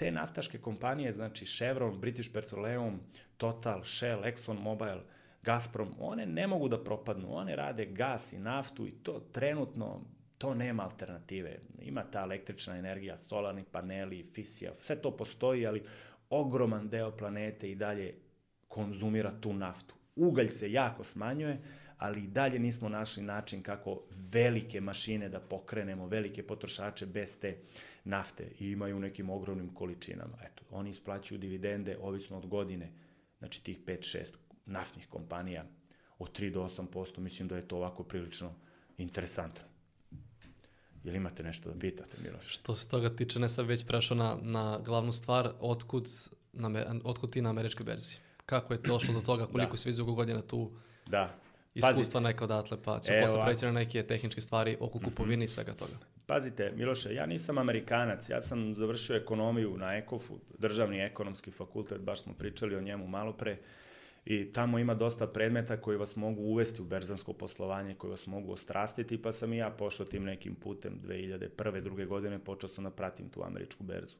te 0.00 0.10
naftaške 0.10 0.58
kompanije, 0.58 1.12
znači 1.12 1.46
Chevron, 1.46 2.00
British 2.00 2.32
Petroleum, 2.32 3.00
Total, 3.36 3.82
Shell, 3.84 4.22
Exxon 4.22 4.60
Mobil, 4.60 4.96
Gazprom, 5.42 5.88
one 5.98 6.26
ne 6.26 6.46
mogu 6.46 6.68
da 6.68 6.84
propadnu, 6.84 7.34
one 7.36 7.56
rade 7.56 7.84
gas 7.86 8.32
i 8.32 8.38
naftu 8.38 8.86
i 8.86 8.90
to 8.90 9.20
trenutno, 9.32 10.00
to 10.38 10.54
nema 10.54 10.82
alternative. 10.82 11.58
Ima 11.82 12.02
ta 12.02 12.22
električna 12.22 12.78
energija, 12.78 13.18
solarni 13.18 13.64
paneli, 13.72 14.22
fisija, 14.22 14.72
sve 14.80 14.96
to 14.96 15.16
postoji, 15.16 15.66
ali 15.66 15.82
ogroman 16.30 16.88
deo 16.88 17.10
planete 17.10 17.70
i 17.70 17.74
dalje 17.74 18.14
konzumira 18.68 19.32
tu 19.40 19.52
naftu. 19.52 19.94
Ugalj 20.16 20.48
se 20.48 20.72
jako 20.72 21.04
smanjuje, 21.04 21.58
ali 22.00 22.20
i 22.20 22.26
dalje 22.26 22.58
nismo 22.58 22.88
našli 22.88 23.22
način 23.22 23.62
kako 23.62 24.02
velike 24.32 24.80
mašine 24.80 25.28
da 25.28 25.40
pokrenemo, 25.40 26.06
velike 26.06 26.42
potrošače 26.42 27.06
bez 27.06 27.38
te 27.38 27.56
nafte 28.04 28.52
i 28.58 28.70
imaju 28.70 28.96
u 28.96 29.00
nekim 29.00 29.30
ogromnim 29.30 29.74
količinama. 29.74 30.36
Eto, 30.44 30.62
oni 30.70 30.90
isplaćuju 30.90 31.38
dividende 31.38 31.98
ovisno 32.02 32.36
od 32.36 32.46
godine, 32.46 32.92
znači 33.38 33.62
tih 33.62 33.78
5-6 33.86 34.32
naftnih 34.66 35.06
kompanija 35.08 35.64
od 36.18 36.38
3 36.38 36.52
do 36.52 36.62
8%, 36.62 37.18
mislim 37.18 37.48
da 37.48 37.56
je 37.56 37.68
to 37.68 37.76
ovako 37.76 38.02
prilično 38.04 38.54
interesantno. 38.98 39.64
Jel 41.04 41.14
imate 41.14 41.42
nešto 41.42 41.70
da 41.70 41.78
pitate, 41.78 42.16
Miloš? 42.22 42.48
Što 42.48 42.74
se 42.74 42.88
toga 42.88 43.16
tiče, 43.16 43.38
ne 43.38 43.48
sam 43.48 43.66
već 43.66 43.86
prešao 43.86 44.16
na, 44.16 44.38
na 44.42 44.80
glavnu 44.84 45.12
stvar, 45.12 45.52
otkud, 45.60 46.08
na, 46.52 47.00
otkud 47.04 47.32
ti 47.32 47.42
na 47.42 47.50
američkoj 47.50 47.84
berzi? 47.84 48.16
Kako 48.46 48.72
je 48.74 48.78
došlo 48.78 49.14
do 49.14 49.20
toga, 49.20 49.46
koliko 49.46 49.72
da. 49.72 49.76
si 49.76 49.88
vidio 49.88 50.04
godina 50.04 50.42
tu? 50.42 50.72
Da, 51.06 51.38
iskustva 51.74 52.20
neka 52.20 52.44
odatle, 52.44 52.82
pa 52.82 53.00
ćemo 53.00 53.20
posle 53.22 53.44
preći 53.44 53.66
na 53.66 53.72
neke 53.72 54.02
tehničke 54.02 54.40
stvari 54.40 54.76
oko 54.80 54.98
mhm. 54.98 55.04
kupovine 55.04 55.36
mm 55.36 55.40
-hmm. 55.40 55.44
i 55.44 55.48
svega 55.48 55.72
toga. 55.72 55.92
Pazite, 56.26 56.72
Miloše, 56.76 57.14
ja 57.14 57.26
nisam 57.26 57.58
Amerikanac, 57.58 58.28
ja 58.28 58.40
sam 58.40 58.74
završio 58.74 59.16
ekonomiju 59.16 59.76
na 59.76 59.96
Ekofu, 59.96 60.38
državni 60.58 61.00
ekonomski 61.00 61.50
fakultet, 61.50 62.00
baš 62.00 62.22
smo 62.22 62.34
pričali 62.34 62.76
o 62.76 62.80
njemu 62.80 63.06
malo 63.06 63.32
pre, 63.32 63.56
i 64.24 64.52
tamo 64.52 64.78
ima 64.78 64.94
dosta 64.94 65.26
predmeta 65.26 65.76
koji 65.76 65.96
vas 65.96 66.16
mogu 66.16 66.42
uvesti 66.42 66.82
u 66.82 66.84
berzansko 66.84 67.32
poslovanje, 67.32 67.94
koji 67.94 68.10
vas 68.10 68.26
mogu 68.26 68.52
ostrastiti, 68.52 69.22
pa 69.22 69.32
sam 69.32 69.52
i 69.52 69.56
ja 69.56 69.70
pošao 69.70 70.06
tim 70.06 70.24
nekim 70.24 70.54
putem 70.54 71.00
2001. 71.04 71.80
druge 71.80 72.04
godine, 72.04 72.38
počeo 72.38 72.68
sam 72.68 72.84
da 72.84 72.90
pratim 72.90 73.28
tu 73.28 73.42
američku 73.44 73.84
berzu 73.84 74.16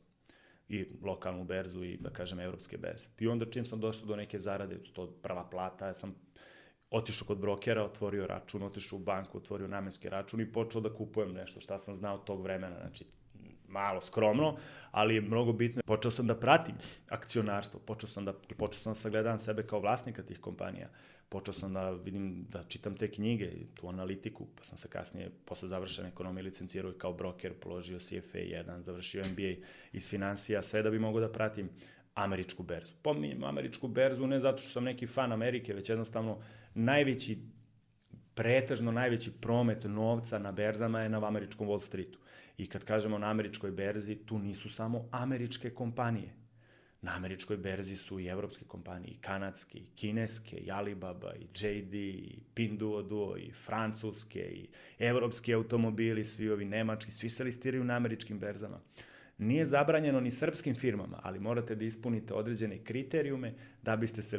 i 0.68 0.86
lokalnu 1.02 1.44
berzu 1.44 1.84
i, 1.84 1.96
da 1.96 2.10
kažem, 2.10 2.40
evropske 2.40 2.78
berze. 2.78 3.06
I 3.18 3.28
onda 3.28 3.46
čim 3.50 3.66
sam 3.66 3.80
došao 3.80 4.06
do 4.06 4.16
neke 4.16 4.38
zarade, 4.38 4.78
to 4.92 5.06
prva 5.22 5.50
plata, 5.50 5.86
ja 5.86 5.94
sam 5.94 6.14
otišao 6.90 7.26
kod 7.26 7.38
brokera, 7.38 7.84
otvorio 7.84 8.26
račun, 8.26 8.62
otišao 8.62 8.96
u 8.96 9.02
banku, 9.02 9.38
otvorio 9.38 9.68
namenski 9.68 10.08
račun 10.08 10.40
i 10.40 10.52
počeo 10.52 10.80
da 10.80 10.94
kupujem 10.94 11.32
nešto, 11.32 11.60
šta 11.60 11.78
sam 11.78 11.94
znao 11.94 12.18
tog 12.18 12.42
vremena, 12.42 12.76
znači 12.80 13.04
malo 13.68 14.00
skromno, 14.00 14.56
ali 14.90 15.14
je 15.14 15.20
mnogo 15.20 15.52
bitno. 15.52 15.82
Počeo 15.86 16.10
sam 16.10 16.26
da 16.26 16.36
pratim 16.36 16.74
akcionarstvo, 17.08 17.80
počeo 17.80 18.08
sam 18.08 18.24
da, 18.24 18.32
počeo 18.32 18.80
sam 18.80 18.90
da 18.90 18.94
sagledam 18.94 19.38
sebe 19.38 19.66
kao 19.66 19.80
vlasnika 19.80 20.22
tih 20.22 20.40
kompanija, 20.40 20.88
počeo 21.28 21.54
sam 21.54 21.72
da 21.72 21.90
vidim, 21.90 22.46
da 22.48 22.64
čitam 22.64 22.96
te 22.96 23.10
knjige, 23.10 23.50
tu 23.74 23.88
analitiku, 23.88 24.46
pa 24.56 24.64
sam 24.64 24.78
se 24.78 24.88
kasnije, 24.88 25.30
posle 25.44 25.68
završene 25.68 26.08
ekonomije, 26.08 26.42
licencirao 26.42 26.92
kao 26.98 27.12
broker, 27.12 27.54
položio 27.54 27.98
CFA 27.98 28.38
1, 28.38 28.80
završio 28.80 29.22
MBA 29.32 29.66
iz 29.92 30.08
financija, 30.08 30.62
sve 30.62 30.82
da 30.82 30.90
bi 30.90 30.98
mogo 30.98 31.20
da 31.20 31.32
pratim 31.32 31.70
američku 32.24 32.62
berzu. 32.62 32.94
Pominjem 33.02 33.44
američku 33.44 33.88
berzu 33.88 34.26
ne 34.26 34.38
zato 34.38 34.62
što 34.62 34.70
sam 34.70 34.84
neki 34.84 35.06
fan 35.06 35.32
Amerike, 35.32 35.74
već 35.74 35.88
jednostavno 35.88 36.42
najveći, 36.74 37.38
pretežno 38.34 38.92
najveći 38.92 39.32
promet 39.40 39.84
novca 39.84 40.38
na 40.38 40.52
berzama 40.52 41.00
je 41.00 41.08
na 41.08 41.26
američkom 41.26 41.68
Wall 41.68 41.80
Streetu. 41.80 42.18
I 42.58 42.66
kad 42.66 42.84
kažemo 42.84 43.18
na 43.18 43.30
američkoj 43.30 43.70
berzi, 43.70 44.16
tu 44.16 44.38
nisu 44.38 44.70
samo 44.70 45.08
američke 45.10 45.70
kompanije. 45.70 46.34
Na 47.02 47.16
američkoj 47.16 47.56
berzi 47.56 47.96
su 47.96 48.20
i 48.20 48.26
evropske 48.26 48.64
kompanije, 48.64 49.14
i 49.14 49.20
kanadske, 49.20 49.78
i 49.78 49.86
kineske, 49.86 50.56
i 50.56 50.70
Alibaba, 50.70 51.34
i 51.36 51.44
JD, 51.44 51.94
i 51.94 52.38
Pinduoduo, 52.54 53.36
i 53.36 53.52
francuske, 53.52 54.40
i 54.40 54.68
evropski 54.98 55.54
automobili, 55.54 56.24
svi 56.24 56.50
ovi 56.50 56.64
nemački, 56.64 57.12
svi 57.12 57.28
se 57.28 57.44
listiraju 57.44 57.84
na 57.84 57.96
američkim 57.96 58.38
berzama. 58.38 58.80
Nije 59.40 59.64
zabranjeno 59.64 60.20
ni 60.20 60.30
srpskim 60.30 60.74
firmama, 60.74 61.20
ali 61.22 61.40
morate 61.40 61.74
da 61.74 61.84
ispunite 61.84 62.34
određene 62.34 62.84
kriterijume 62.84 63.54
da 63.82 63.96
biste 63.96 64.22
se 64.22 64.38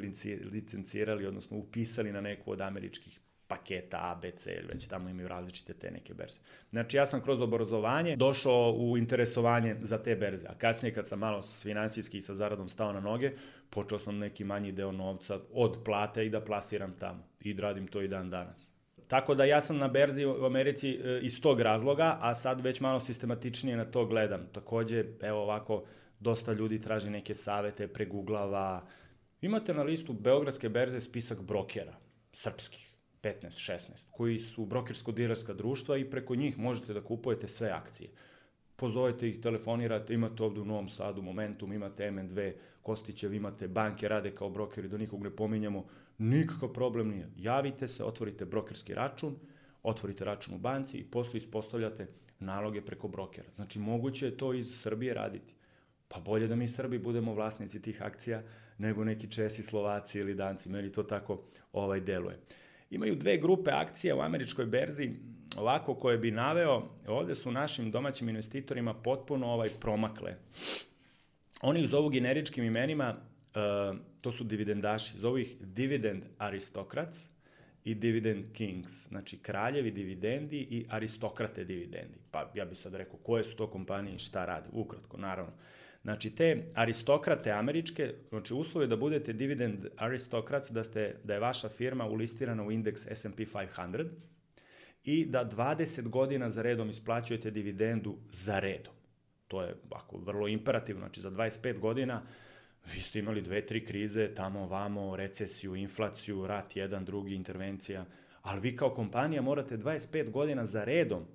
licencirali, 0.52 1.26
odnosno 1.26 1.58
upisali 1.58 2.12
na 2.12 2.22
neku 2.22 2.52
od 2.52 2.62
američkih 2.62 3.20
paketa 3.48 3.98
A, 3.98 4.16
B, 4.16 4.32
C, 4.32 4.54
ili 4.54 4.68
već 4.74 4.88
tamo 4.88 5.10
imaju 5.10 5.28
različite 5.28 5.74
te 5.74 5.92
neke 5.92 6.14
berze. 6.14 6.40
Znači 6.70 6.98
ja 6.98 7.06
sam 7.06 7.22
kroz 7.22 7.42
obrazovanje 7.42 8.16
došao 8.16 8.76
u 8.78 8.98
interesovanje 8.98 9.76
za 9.82 9.98
te 9.98 10.16
berze, 10.16 10.48
a 10.48 10.58
kasnije 10.58 10.94
kad 10.94 11.08
sam 11.08 11.20
malo 11.20 11.42
finansijski 11.62 12.18
i 12.18 12.22
sa 12.22 12.34
zaradom 12.34 12.70
stao 12.70 12.94
na 12.94 13.00
noge, 13.00 13.32
počeo 13.70 14.00
sam 14.00 14.18
neki 14.18 14.44
manji 14.44 14.72
deo 14.72 14.92
novca 14.92 15.40
od 15.54 15.78
plate 15.86 16.26
i 16.26 16.30
da 16.30 16.42
plasiram 16.42 16.94
tamo. 17.00 17.28
I 17.40 17.54
radim 17.54 17.88
to 17.88 18.02
i 18.02 18.08
dan 18.08 18.30
danas. 18.30 18.71
Tako 19.12 19.36
da 19.36 19.44
ja 19.44 19.62
sam 19.62 19.78
na 19.78 19.88
berzi 19.88 20.26
u 20.26 20.46
Americi 20.46 20.90
e, 20.90 21.20
iz 21.22 21.42
tog 21.42 21.62
razloga, 21.62 22.18
a 22.22 22.36
sad 22.36 22.62
već 22.62 22.80
malo 22.80 23.00
sistematičnije 23.00 23.78
na 23.78 23.86
to 23.86 24.06
gledam. 24.06 24.48
Takođe, 24.52 25.06
evo 25.22 25.42
ovako, 25.42 25.84
dosta 26.20 26.54
ljudi 26.54 26.80
traži 26.80 27.10
neke 27.10 27.36
savete, 27.36 27.88
preguglava. 27.88 28.86
Imate 29.42 29.74
na 29.74 29.84
listu 29.84 30.14
Beogradske 30.14 30.70
berze 30.70 31.00
spisak 31.00 31.42
brokera, 31.42 31.94
srpskih 32.34 32.96
15, 33.24 33.34
16, 33.44 34.08
koji 34.12 34.40
su 34.40 34.66
brokersko-dilerska 34.66 35.54
društva 35.54 35.98
i 35.98 36.10
preko 36.10 36.36
njih 36.36 36.58
možete 36.58 36.94
da 36.94 37.04
kupujete 37.04 37.48
sve 37.48 37.70
akcije. 37.70 38.10
Pozovete 38.76 39.30
ih, 39.30 39.42
telefonirate, 39.42 40.14
imate 40.14 40.44
ovde 40.44 40.62
u 40.62 40.66
Novom 40.66 40.88
Sadu 40.88 41.22
Momentum, 41.22 41.74
imate 41.74 42.12
MN2, 42.12 42.54
Kostićev, 42.82 43.34
imate 43.34 43.68
banke, 43.68 44.08
rade 44.08 44.32
kao 44.36 44.50
brokeri, 44.50 44.88
da 44.88 44.98
nikog 44.98 45.24
ne 45.24 45.30
pominjamo, 45.30 45.86
nikakav 46.22 46.70
problem 46.70 47.10
nije. 47.10 47.30
Javite 47.38 47.88
se, 47.88 48.04
otvorite 48.04 48.46
brokerski 48.46 48.94
račun, 48.94 49.36
otvorite 49.84 50.26
račun 50.26 50.56
u 50.56 50.58
banci 50.58 50.98
i 50.98 51.04
posle 51.04 51.38
ispostavljate 51.38 52.08
naloge 52.40 52.82
preko 52.82 53.08
brokera. 53.08 53.50
Znači, 53.56 53.80
moguće 53.80 54.26
je 54.26 54.38
to 54.38 54.54
iz 54.54 54.80
Srbije 54.80 55.14
raditi. 55.14 55.54
Pa 56.08 56.20
bolje 56.20 56.48
da 56.48 56.56
mi 56.56 56.68
Srbi 56.68 57.00
budemo 57.00 57.34
vlasnici 57.34 57.82
tih 57.82 58.02
akcija 58.02 58.44
nego 58.78 59.04
neki 59.04 59.32
Česi, 59.32 59.64
Slovaci 59.64 60.20
ili 60.20 60.36
Danci. 60.36 60.70
Meni 60.70 60.92
to 60.92 61.04
tako 61.04 61.44
ovaj 61.74 62.00
deluje. 62.00 62.40
Imaju 62.90 63.16
dve 63.16 63.38
grupe 63.38 63.72
akcija 63.72 64.16
u 64.16 64.22
američkoj 64.22 64.66
berzi, 64.66 65.12
ovako 65.58 65.96
koje 65.96 66.18
bi 66.18 66.32
naveo, 66.32 66.90
ovde 67.08 67.36
su 67.36 67.52
našim 67.52 67.92
domaćim 67.92 68.30
investitorima 68.30 68.94
potpuno 68.94 69.48
ovaj 69.48 69.70
promakle. 69.80 70.36
Oni 71.62 71.82
ih 71.82 71.90
zovu 71.90 72.10
generičkim 72.10 72.64
imenima, 72.64 73.16
uh, 73.16 73.98
to 74.22 74.32
su 74.32 74.44
dividendaši, 74.44 75.18
zovu 75.18 75.38
ih 75.38 75.56
dividend 75.60 76.24
aristokrats 76.38 77.28
i 77.84 77.96
dividend 77.96 78.46
kings, 78.54 79.08
znači 79.08 79.38
kraljevi 79.38 79.92
dividendi 79.92 80.58
i 80.58 80.86
aristokrate 80.90 81.64
dividendi. 81.64 82.18
Pa 82.32 82.52
ja 82.56 82.66
bih 82.66 82.78
sad 82.78 82.94
rekao 82.94 83.20
koje 83.20 83.44
su 83.44 83.56
to 83.56 83.68
kompanije 83.68 84.16
i 84.16 84.20
šta 84.20 84.46
rade, 84.46 84.70
ukratko, 84.72 85.18
naravno. 85.18 85.54
Znači, 86.04 86.36
te 86.36 86.64
aristokrate 86.74 87.52
američke, 87.52 88.14
znači 88.30 88.54
uslov 88.54 88.84
je 88.84 88.88
da 88.88 88.96
budete 88.96 89.34
dividend 89.34 89.86
aristokrats, 89.98 90.72
da, 90.72 90.84
ste, 90.84 91.16
da 91.24 91.34
je 91.34 91.40
vaša 91.40 91.70
firma 91.70 92.06
ulistirana 92.06 92.64
u 92.64 92.72
indeks 92.72 93.08
S&P 93.12 93.46
500 93.46 94.06
i 95.04 95.26
da 95.26 95.46
20 95.46 96.10
godina 96.10 96.50
za 96.50 96.62
redom 96.62 96.90
isplaćujete 96.90 97.52
dividendu 97.52 98.18
za 98.32 98.60
redom. 98.60 98.94
To 99.48 99.62
je 99.62 99.76
ako, 99.92 100.18
vrlo 100.18 100.48
imperativno, 100.48 101.00
znači 101.00 101.22
za 101.22 101.32
25 101.32 101.80
godina 101.80 102.22
vi 102.94 103.00
ste 103.02 103.20
imali 103.20 103.42
dve, 103.42 103.66
tri 103.66 103.86
krize, 103.86 104.34
tamo, 104.34 104.68
vamo, 104.68 105.16
recesiju, 105.16 105.76
inflaciju, 105.76 106.48
rat, 106.48 106.76
jedan, 106.76 107.06
drugi, 107.06 107.36
intervencija, 107.36 108.06
ali 108.42 108.62
vi 108.62 108.76
kao 108.76 108.90
kompanija 108.90 109.42
morate 109.42 109.78
25 109.78 110.32
godina 110.32 110.66
za 110.66 110.84
redom 110.84 111.26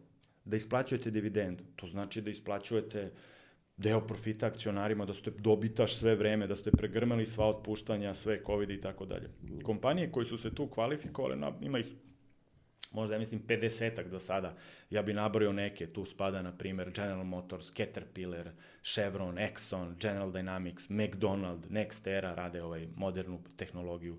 da 0.45 0.57
isplaćujete 0.57 1.11
dividendu. 1.11 1.65
To 1.77 1.87
znači 1.87 2.23
da 2.23 2.31
isplaćujete 2.31 3.11
deo 3.77 4.01
profita 4.07 4.47
akcionarima, 4.47 5.05
da 5.05 5.15
ste 5.15 5.31
dobitaš 5.31 5.97
sve 5.97 6.15
vreme, 6.15 6.47
da 6.47 6.57
ste 6.57 6.71
pregrmali 6.71 7.27
sva 7.27 7.49
otpuštanja, 7.49 8.15
sve 8.15 8.41
COVID 8.47 8.71
i 8.71 8.81
tako 8.81 9.07
dalje. 9.07 9.29
Kompanije 9.63 10.13
koje 10.13 10.27
su 10.27 10.39
se 10.39 10.55
tu 10.55 10.67
kvalifikovale, 10.67 11.37
ima 11.61 11.79
ih 11.79 11.87
možda 12.93 13.15
ja 13.15 13.19
mislim 13.19 13.43
50-ak 13.47 14.09
do 14.09 14.21
sada, 14.21 14.55
ja 14.91 15.03
bi 15.03 15.15
nabrojao 15.15 15.53
neke, 15.53 15.87
tu 15.87 16.05
spada 16.05 16.43
na 16.43 16.53
primer 16.53 16.91
General 16.91 17.25
Motors, 17.25 17.73
Caterpillar, 17.73 18.51
Chevron, 18.83 19.37
Exxon, 19.37 19.95
General 20.01 20.33
Dynamics, 20.33 20.91
McDonald, 20.91 21.67
Nextera 21.71 22.35
rade 22.35 22.63
ovaj 22.63 22.89
modernu 22.97 23.41
tehnologiju, 23.57 24.19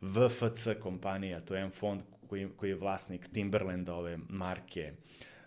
VFC 0.00 0.68
kompanija, 0.80 1.40
to 1.40 1.54
je 1.54 1.58
jedan 1.58 1.70
fond 1.70 2.02
koji, 2.28 2.48
koji 2.56 2.70
je 2.70 2.76
vlasnik 2.76 3.28
Timberlanda, 3.32 3.94
ove 3.94 4.18
marke, 4.28 4.92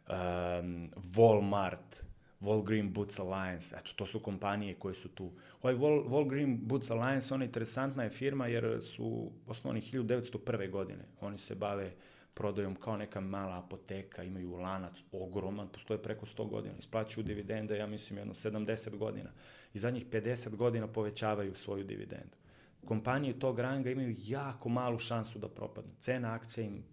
um, 0.07 0.89
Walmart, 1.15 2.05
Walgreen 2.41 2.93
Boots 2.93 3.19
Alliance, 3.19 3.75
eto, 3.75 3.91
to 3.95 4.05
su 4.05 4.19
kompanije 4.19 4.73
koje 4.73 4.95
su 4.95 5.09
tu. 5.09 5.31
Ovaj 5.61 5.75
Wal, 5.75 6.03
Walgreen 6.09 6.57
Boots 6.57 6.91
Alliance, 6.91 7.33
ona 7.33 7.45
interesantna 7.45 8.03
je 8.03 8.09
firma 8.09 8.47
jer 8.47 8.83
su 8.83 9.31
osnovani 9.47 9.81
1901. 9.81 10.69
godine. 10.69 11.03
Oni 11.21 11.37
se 11.37 11.55
bave 11.55 11.91
prodajom 12.35 12.75
kao 12.75 12.97
neka 12.97 13.19
mala 13.19 13.57
apoteka, 13.57 14.23
imaju 14.23 14.55
lanac 14.55 15.03
ogroman, 15.11 15.67
postoje 15.67 16.03
preko 16.03 16.25
100 16.25 16.49
godina, 16.49 16.75
isplaćuju 16.79 17.23
dividende, 17.23 17.77
ja 17.77 17.87
mislim, 17.87 18.19
jedno 18.19 18.33
70 18.33 18.97
godina. 18.97 19.29
I 19.73 19.79
zadnjih 19.79 20.05
50 20.05 20.55
godina 20.55 20.87
povećavaju 20.87 21.55
svoju 21.55 21.83
dividendu. 21.83 22.37
Kompanije 22.85 23.39
tog 23.39 23.59
ranga 23.59 23.91
imaju 23.91 24.15
jako 24.17 24.69
malu 24.69 24.99
šansu 24.99 25.39
da 25.39 25.49
propadnu. 25.49 25.91
Cena 25.99 26.33
akcija 26.33 26.67
im 26.67 26.83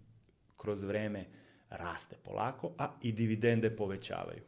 kroz 0.57 0.83
vreme 0.83 1.25
raste 1.69 2.15
polako, 2.23 2.71
a 2.77 2.91
i 3.01 3.11
dividende 3.11 3.75
povećavaju. 3.75 4.41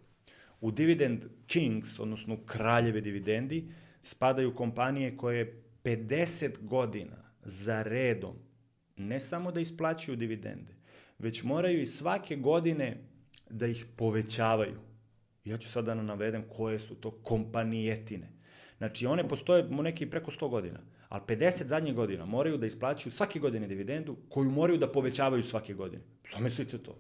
U 0.62 0.71
Dividend 0.71 1.25
Kings, 1.47 1.99
odnosno 1.99 2.38
kraljeve 2.45 3.01
dividendi, 3.01 3.71
spadaju 4.03 4.55
kompanije 4.55 5.17
koje 5.17 5.63
50 5.84 6.60
godina 6.62 7.17
za 7.43 7.84
redom 7.84 8.36
ne 8.97 9.19
samo 9.19 9.51
da 9.51 9.60
isplaćuju 9.60 10.15
dividende, 10.15 10.74
već 11.19 11.43
moraju 11.43 11.82
i 11.82 11.88
svake 11.88 12.36
godine 12.36 12.97
da 13.49 13.67
ih 13.67 13.86
povećavaju. 13.95 14.80
Ja 15.45 15.58
ću 15.58 15.69
sada 15.69 15.95
da 15.95 16.01
navedem 16.01 16.43
koje 16.49 16.80
su 16.80 16.95
to 16.95 17.12
kompanijetine. 17.12 18.32
Znači, 18.78 19.06
one 19.06 19.28
postoje 19.28 19.63
neki 19.63 20.10
preko 20.10 20.32
100 20.32 20.49
godina, 20.49 20.80
ali 21.10 21.21
50 21.28 21.65
zadnjih 21.65 21.95
godina 21.95 22.25
moraju 22.25 22.58
da 22.58 22.65
isplaćuju 22.65 23.12
svake 23.12 23.39
godine 23.39 23.67
dividendu 23.67 24.17
koju 24.30 24.51
moraju 24.51 24.80
da 24.80 24.91
povećavaju 24.91 25.43
svake 25.43 25.73
godine. 25.73 26.04
Zamislite 26.36 26.78
to. 26.78 26.97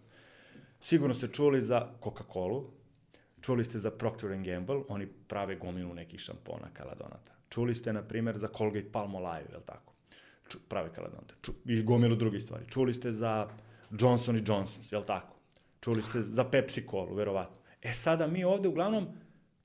Sigurno 0.81 1.13
ste 1.13 1.27
čuli 1.27 1.61
za 1.61 1.89
Coca-Cola, 2.03 2.63
Čuli 3.45 3.63
ste 3.63 3.79
za 3.79 3.91
Procter 3.91 4.29
Gamble, 4.43 4.81
oni 4.89 5.07
prave 5.27 5.55
gomilu 5.55 5.93
nekih 5.93 6.19
šampona 6.19 6.67
kaladonata. 6.73 7.31
Čuli 7.49 7.75
ste, 7.75 7.93
na 7.93 8.01
primer, 8.01 8.37
za 8.37 8.47
Colgate 8.57 8.91
Palmolive, 8.91 9.51
je 9.51 9.57
li 9.57 9.63
tako? 9.65 9.93
Ču, 10.49 10.57
prave 10.69 10.89
kaladonate. 10.93 11.35
Ču, 11.41 11.51
I 11.65 11.83
gomilu 11.83 12.15
drugih 12.15 12.41
stvari. 12.41 12.65
Čuli 12.69 12.93
ste 12.93 13.11
za 13.11 13.47
Johnson 13.91 14.35
Johnson, 14.47 14.83
je 14.91 14.97
li 14.97 15.05
tako? 15.05 15.35
Čuli 15.79 16.01
ste 16.01 16.21
za 16.21 16.43
Pepsi 16.43 16.87
Cola, 16.89 17.15
verovatno. 17.15 17.57
E 17.81 17.93
sada 17.93 18.27
mi 18.27 18.43
ovde 18.43 18.67
uglavnom 18.67 19.07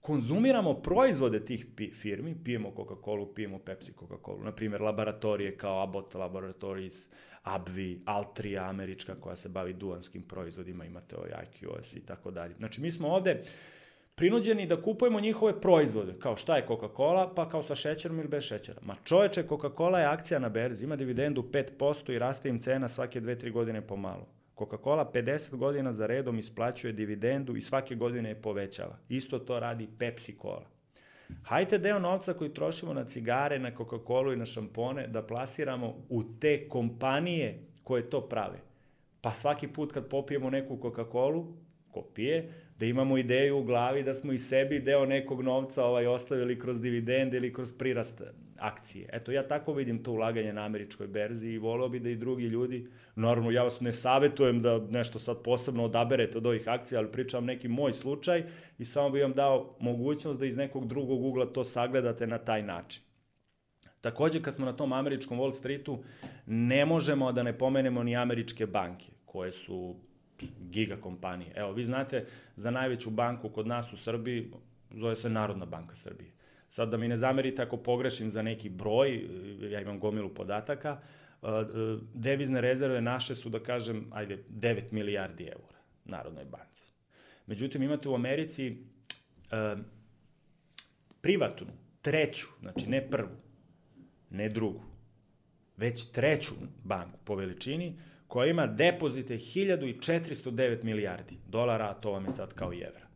konzumiramo 0.00 0.74
proizvode 0.74 1.44
tih 1.44 1.66
firmi, 1.94 2.37
pijemo 2.44 2.70
Coca-Cola, 2.76 3.35
pijemo 3.35 3.59
Pepsi 3.59 3.92
Coca-Cola, 3.92 4.44
na 4.44 4.52
primjer 4.52 4.83
laboratorije 4.83 5.56
kao 5.56 5.83
Abbott 5.83 6.14
Laboratories, 6.14 7.09
Abvi, 7.42 8.02
Altria 8.04 8.68
američka 8.68 9.14
koja 9.20 9.37
se 9.37 9.48
bavi 9.48 9.72
duanskim 9.72 10.22
proizvodima, 10.22 10.85
imate 10.85 11.16
ovaj 11.16 11.30
IQOS 11.30 11.96
i 11.96 12.06
tako 12.06 12.30
dalje. 12.30 12.54
Znači 12.54 12.80
mi 12.80 12.90
smo 12.90 13.09
ovde 13.09 13.42
prinuđeni 14.20 14.66
da 14.66 14.83
kupujemo 14.83 15.21
njihove 15.21 15.60
proizvode, 15.60 16.12
kao 16.18 16.37
šta 16.37 16.56
je 16.56 16.66
Coca-Cola, 16.68 17.35
pa 17.37 17.48
kao 17.48 17.62
sa 17.62 17.75
šećerom 17.75 18.18
ili 18.18 18.29
bez 18.29 18.44
šećera. 18.44 18.81
Ma 18.83 18.96
čoveče, 19.04 19.42
Coca-Cola 19.42 19.98
je 19.98 20.06
akcija 20.06 20.38
na 20.38 20.48
berzi, 20.48 20.85
ima 20.85 20.96
dividendu 20.96 21.42
5% 21.79 22.12
i 22.12 22.18
raste 22.18 22.48
im 22.48 22.58
cena 22.60 22.88
svake 22.88 23.21
2-3 23.21 23.52
godine 23.52 23.81
pomalo. 23.81 24.27
Coca-Cola 24.58 25.12
50 25.14 25.56
godina 25.56 25.92
za 25.92 26.06
redom 26.06 26.38
isplaćuje 26.38 26.92
dividendu 26.92 27.56
i 27.56 27.60
svake 27.60 27.94
godine 27.94 28.29
je 28.29 28.42
povećava. 28.42 28.98
Isto 29.08 29.38
to 29.38 29.60
radi 29.60 29.88
Pepsi 29.98 30.37
Cola. 30.42 30.66
Hajte 31.44 31.79
deo 31.79 31.98
novca 31.98 32.33
koji 32.33 32.54
trošimo 32.54 32.94
na 32.94 33.04
cigare, 33.04 33.58
na 33.58 33.71
Coca-Cola 33.71 34.33
i 34.33 34.37
na 34.37 34.46
šampone 34.46 35.06
da 35.06 35.23
plasiramo 35.23 35.94
u 36.08 36.23
te 36.40 36.68
kompanije 36.68 37.58
koje 37.85 38.10
to 38.10 38.21
prave. 38.21 38.58
Pa 39.21 39.31
svaki 39.31 39.68
put 39.68 39.92
kad 39.92 40.08
popijemo 40.08 40.50
neku 40.50 40.77
Coca-Cola, 40.77 41.44
ko 41.90 42.02
pije, 42.14 42.52
da 42.81 42.87
imamo 42.87 43.18
ideju 43.18 43.58
u 43.58 43.62
glavi 43.62 44.02
da 44.02 44.14
smo 44.14 44.33
i 44.33 44.38
sebi 44.38 44.78
deo 44.81 45.06
nekog 45.06 45.42
novca 45.42 45.85
ovaj 45.85 46.06
ostavili 46.06 46.58
kroz 46.58 46.81
dividende 46.81 47.37
ili 47.37 47.52
kroz 47.52 47.72
prirast 47.72 48.22
akcije. 48.58 49.08
Eto, 49.12 49.33
ja 49.33 49.48
tako 49.48 49.72
vidim 49.72 50.02
to 50.02 50.12
ulaganje 50.12 50.52
na 50.52 50.64
američkoj 50.64 51.06
berzi 51.06 51.48
i 51.48 51.58
voleo 51.58 51.88
bi 51.88 52.00
da 52.00 52.10
i 52.10 52.16
drugi 52.16 52.44
ljudi, 52.44 52.88
normalno 53.16 53.50
ja 53.50 53.62
vas 53.62 53.81
ne 53.81 53.92
savetujem 53.92 54.62
da 54.62 54.78
nešto 54.90 55.18
sad 55.18 55.42
posebno 55.42 55.85
odaberete 55.85 56.38
od 56.38 56.46
ovih 56.46 56.68
akcija, 56.68 56.98
ali 56.98 57.12
pričam 57.12 57.44
neki 57.44 57.68
moj 57.68 57.92
slučaj 57.92 58.44
i 58.78 58.85
samo 58.85 59.10
bih 59.10 59.22
vam 59.22 59.33
dao 59.33 59.76
mogućnost 59.81 60.40
da 60.40 60.46
iz 60.46 60.56
nekog 60.56 60.87
drugog 60.87 61.24
ugla 61.24 61.46
to 61.46 61.64
sagledate 61.64 62.26
na 62.26 62.38
taj 62.38 62.62
način. 62.62 63.02
Takođe, 64.00 64.42
kad 64.42 64.54
smo 64.54 64.66
na 64.66 64.72
tom 64.72 64.92
američkom 64.92 65.38
Wall 65.38 65.52
Streetu, 65.52 65.98
ne 66.46 66.85
možemo 66.85 67.33
da 67.33 67.42
ne 67.42 67.58
pomenemo 67.58 68.02
ni 68.02 68.16
američke 68.16 68.66
banke, 68.66 69.12
koje 69.24 69.52
su 69.52 69.96
giga 70.61 70.97
kompanije. 70.97 71.53
Evo, 71.55 71.73
vi 71.73 71.85
znate 71.85 72.27
za 72.57 72.71
najveću 72.71 73.11
banku 73.11 73.49
kod 73.49 73.67
nas 73.67 73.93
u 73.93 73.97
Srbiji, 73.97 74.51
zove 74.91 75.17
se 75.17 75.29
Narodna 75.29 75.67
banka 75.67 75.97
Srbije. 75.97 76.31
Sad 76.69 76.88
da 76.88 76.97
mi 76.97 77.09
ne 77.09 77.17
zamerite 77.17 77.63
ako 77.63 77.77
pogrešim 77.77 78.31
za 78.31 78.43
neki 78.43 78.69
broj, 78.69 79.27
ja 79.71 79.81
imam 79.81 79.99
gomilu 79.99 80.35
podataka, 80.35 81.01
uh, 81.43 81.49
uh, 81.49 82.01
devizne 82.15 82.61
rezerve 82.61 83.01
naše 83.01 83.35
su, 83.35 83.49
da 83.49 83.59
kažem, 83.59 84.07
ajde, 84.13 84.45
9 84.51 84.93
milijardi 84.93 85.45
eura 85.45 85.81
Narodnoj 86.05 86.45
banci. 86.45 86.85
Međutim, 87.47 87.83
imate 87.83 88.09
u 88.09 88.15
Americi 88.15 88.71
uh, 88.71 89.81
privatnu, 91.21 91.67
treću, 92.03 92.47
znači 92.61 92.88
ne 92.88 93.11
prvu, 93.11 93.37
ne 94.31 94.49
drugu, 94.49 94.83
već 95.77 96.05
treću 96.05 96.55
banku 96.85 97.19
po 97.25 97.35
veličini, 97.35 97.99
koja 98.31 98.50
ima 98.50 98.66
depozite 98.66 99.35
1409 99.35 100.85
milijardi 100.85 101.38
dolara, 101.46 101.90
a 101.90 101.94
to 101.94 102.12
vam 102.12 102.24
je 102.24 102.31
sad 102.31 102.54
kao 102.54 102.72
i 102.72 102.81
evra. 102.81 103.06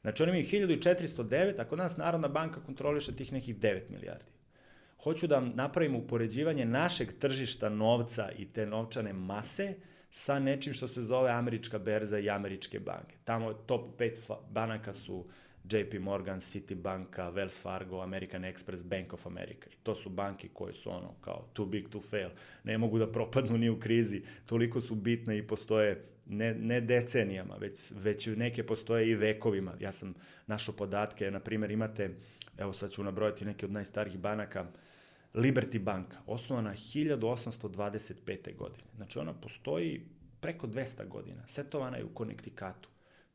Znači 0.00 0.22
oni 0.22 0.30
imaju 0.30 0.44
1409, 0.44 1.60
a 1.60 1.64
kod 1.64 1.78
nas 1.78 1.96
Narodna 1.96 2.28
banka 2.28 2.60
kontroliše 2.60 3.16
tih 3.16 3.32
nekih 3.32 3.56
9 3.56 3.80
milijardi. 3.90 4.32
Hoću 5.02 5.26
da 5.26 5.40
napravim 5.40 5.96
upoređivanje 5.96 6.64
našeg 6.64 7.12
tržišta 7.18 7.68
novca 7.68 8.30
i 8.38 8.52
te 8.52 8.66
novčane 8.66 9.12
mase 9.12 9.74
sa 10.10 10.38
nečim 10.38 10.72
što 10.72 10.88
se 10.88 11.02
zove 11.02 11.30
američka 11.30 11.78
berza 11.78 12.18
i 12.18 12.30
američke 12.30 12.80
banke. 12.80 13.16
Tamo 13.24 13.52
top 13.52 14.00
5 14.00 14.36
banaka 14.50 14.92
su 14.92 15.26
JP 15.70 16.00
Morgan, 16.00 16.40
Citibanka, 16.40 17.30
Wells 17.30 17.60
Fargo, 17.60 18.00
American 18.02 18.42
Express, 18.42 18.84
Bank 18.84 19.12
of 19.12 19.26
America. 19.26 19.70
I 19.70 19.76
to 19.82 19.94
su 19.94 20.10
banke 20.10 20.48
koje 20.52 20.74
su 20.74 20.90
ono 20.90 21.14
kao 21.20 21.48
too 21.52 21.66
big 21.66 21.88
to 21.88 22.00
fail. 22.00 22.30
Ne 22.64 22.78
mogu 22.78 22.98
da 22.98 23.12
propadnu 23.12 23.58
ni 23.58 23.70
u 23.70 23.80
krizi. 23.80 24.22
Toliko 24.46 24.80
su 24.80 24.94
bitne 24.94 25.38
i 25.38 25.46
postoje 25.46 26.04
ne, 26.26 26.54
ne 26.54 26.80
decenijama, 26.80 27.54
već, 27.54 27.92
već 27.94 28.26
neke 28.26 28.66
postoje 28.66 29.10
i 29.10 29.14
vekovima. 29.14 29.74
Ja 29.80 29.92
sam 29.92 30.14
našao 30.46 30.74
podatke, 30.74 31.30
na 31.30 31.40
primjer 31.40 31.70
imate, 31.70 32.10
evo 32.58 32.72
sad 32.72 32.90
ću 32.90 33.02
nabrojati 33.02 33.44
neke 33.44 33.66
od 33.66 33.72
najstarijih 33.72 34.18
banaka, 34.18 34.66
Liberty 35.34 35.78
banka, 35.78 36.16
osnovana 36.26 36.70
1825. 36.70 38.56
godine. 38.56 38.88
Znači 38.96 39.18
ona 39.18 39.34
postoji 39.34 40.00
preko 40.40 40.66
200 40.66 41.08
godina. 41.08 41.46
Setovana 41.46 41.96
je 41.96 42.04
u 42.04 42.14
Konektikatu. 42.14 42.88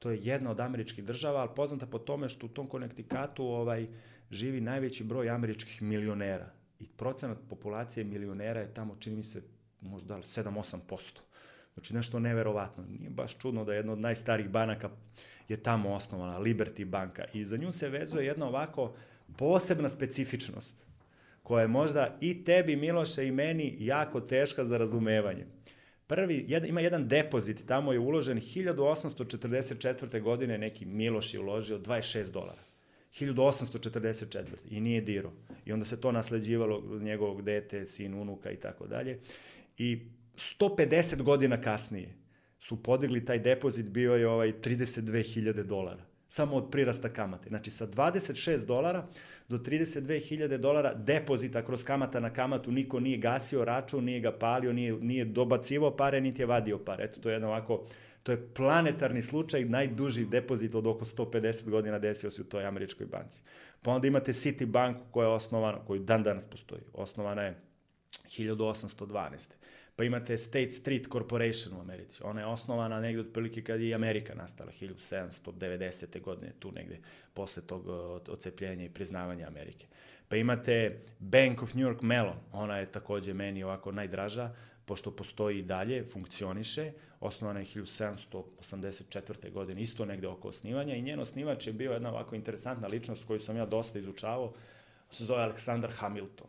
To 0.04 0.12
je 0.12 0.20
jedna 0.22 0.52
od 0.52 0.60
američkih 0.60 1.04
država, 1.04 1.40
ali 1.40 1.50
poznata 1.56 1.86
po 1.86 2.00
tome 2.00 2.30
što 2.30 2.46
u 2.46 2.50
tom 2.50 2.68
Konektikatu 2.68 3.46
ovaj, 3.46 3.88
živi 4.32 4.62
najveći 4.62 5.04
broj 5.04 5.30
američkih 5.30 5.82
milionera. 5.82 6.50
I 6.80 6.88
procenat 6.88 7.38
populacije 7.50 8.04
milionera 8.04 8.62
je 8.62 8.74
tamo, 8.74 8.96
čini 9.00 9.16
mi 9.16 9.24
se, 9.24 9.42
možda 9.82 10.18
7-8%. 10.18 11.20
Znači 11.74 11.96
nešto 11.96 12.20
neverovatno. 12.20 12.84
Nije 12.90 13.10
baš 13.10 13.38
čudno 13.38 13.66
da 13.66 13.74
jedna 13.74 13.94
od 13.94 14.00
najstarijih 14.00 14.50
banaka 14.50 14.90
je 15.50 15.58
tamo 15.58 15.94
osnovana, 15.94 16.40
Liberty 16.40 16.86
banka. 16.86 17.24
I 17.34 17.46
za 17.46 17.58
nju 17.58 17.72
se 17.72 17.90
vezuje 17.90 18.26
jedna 18.26 18.48
ovako 18.48 18.94
posebna 19.38 19.90
specifičnost 19.90 20.86
koja 21.44 21.62
je 21.62 21.68
možda 21.68 22.18
i 22.22 22.44
tebi, 22.44 22.76
Miloše, 22.76 23.28
i 23.28 23.32
meni 23.32 23.76
jako 23.80 24.22
teška 24.22 24.66
za 24.66 24.78
razumevanje. 24.78 25.46
Prvi, 26.14 26.46
jed, 26.48 26.66
ima 26.66 26.82
jedan 26.82 27.08
depozit, 27.08 27.66
tamo 27.68 27.94
je 27.94 28.00
uložen 28.00 28.38
1844. 28.38 30.22
godine, 30.22 30.58
neki 30.58 30.86
Miloš 30.86 31.34
je 31.34 31.40
uložio 31.40 31.80
26 31.80 32.32
dolara. 32.32 32.62
1844. 33.20 34.44
I 34.70 34.80
nije 34.80 35.02
diro. 35.02 35.32
I 35.66 35.74
onda 35.74 35.86
se 35.86 36.02
to 36.02 36.12
nasleđivalo 36.12 37.00
njegovog 37.02 37.42
dete, 37.42 37.86
sin, 37.86 38.14
unuka 38.14 38.52
i 38.52 38.56
tako 38.56 38.88
dalje. 38.88 39.20
I 39.78 40.00
150 40.36 41.22
godina 41.22 41.62
kasnije 41.62 42.10
su 42.60 42.84
podigli 42.84 43.26
taj 43.26 43.40
depozit, 43.40 43.86
bio 43.86 44.16
je 44.16 44.28
ovaj 44.28 44.54
32.000 44.54 45.64
dolara 45.64 46.04
samo 46.34 46.56
od 46.56 46.72
prirasta 46.72 47.10
kamate. 47.10 47.50
Znači 47.50 47.72
sa 47.72 47.88
26 47.88 48.66
dolara 48.66 49.08
do 49.50 49.58
32.000 49.58 50.58
dolara 50.58 50.94
depozita 50.94 51.66
kroz 51.66 51.84
kamata 51.84 52.20
na 52.20 52.34
kamatu 52.34 52.72
niko 52.72 53.00
nije 53.00 53.18
gasio 53.18 53.66
račun, 53.66 54.04
nije 54.04 54.20
ga 54.20 54.32
palio, 54.32 54.74
nije, 54.74 54.94
nije 54.94 55.26
dobacivao 55.26 55.96
pare, 55.98 56.22
niti 56.22 56.42
je 56.42 56.46
vadio 56.46 56.78
pare. 56.78 57.04
Eto, 57.04 57.20
to 57.22 57.30
je 57.30 57.34
jedno 57.34 57.48
ovako, 57.48 57.86
to 58.24 58.32
je 58.32 58.48
planetarni 58.54 59.22
slučaj, 59.22 59.66
najduži 59.66 60.26
depozit 60.26 60.76
od 60.76 60.88
oko 60.88 61.06
150 61.06 61.70
godina 61.70 62.00
desio 62.00 62.32
se 62.32 62.42
u 62.42 62.46
toj 62.46 62.66
američkoj 62.66 63.06
banci. 63.06 63.42
Pa 63.82 63.92
onda 63.92 64.08
imate 64.08 64.34
Citibank 64.34 64.98
koja 65.12 65.28
je 65.28 65.34
osnovana, 65.34 65.86
koju 65.86 66.00
dan 66.00 66.24
danas 66.24 66.46
postoji, 66.46 66.82
osnovana 66.94 67.42
je 67.42 67.60
1812. 68.28 69.50
Pa 69.96 70.04
imate 70.04 70.38
State 70.38 70.72
Street 70.72 71.08
Corporation 71.12 71.78
u 71.78 71.82
Americi. 71.82 72.24
Ona 72.24 72.42
je 72.42 72.48
osnovana 72.48 73.00
negde 73.00 73.22
otprilike 73.22 73.64
kad 73.64 73.82
je 73.82 73.88
i 73.88 73.94
Amerika 73.94 74.36
nastala, 74.36 74.72
1790. 74.72 76.22
godine, 76.22 76.52
tu 76.60 76.72
negde, 76.72 77.00
posle 77.34 77.64
tog 77.64 77.88
ocepljenja 78.30 78.86
i 78.86 78.90
priznavanja 78.90 79.48
Amerike. 79.48 79.88
Pa 80.28 80.36
imate 80.36 81.00
Bank 81.20 81.64
of 81.64 81.74
New 81.74 81.86
York 81.86 82.02
Mellon, 82.02 82.38
ona 82.52 82.78
je 82.78 82.92
takođe 82.92 83.34
meni 83.34 83.64
ovako 83.64 83.92
najdraža, 83.92 84.56
pošto 84.86 85.16
postoji 85.16 85.60
i 85.60 85.64
dalje, 85.64 86.06
funkcioniše, 86.06 86.92
osnovana 87.20 87.60
je 87.60 87.66
1784. 87.66 89.52
godine, 89.52 89.82
isto 89.82 90.06
negde 90.06 90.28
oko 90.28 90.48
osnivanja 90.48 90.96
i 90.96 91.02
njen 91.02 91.20
osnivač 91.20 91.68
je 91.68 91.74
bio 91.74 91.94
jedna 91.94 92.10
ovako 92.10 92.36
interesantna 92.36 92.88
ličnost 92.88 93.26
koju 93.28 93.40
sam 93.40 93.58
ja 93.58 93.66
dosta 93.66 94.00
izučavao, 94.00 94.54
se 95.10 95.26
zove 95.26 95.44
Aleksandar 95.44 95.92
Hamilton, 95.92 96.48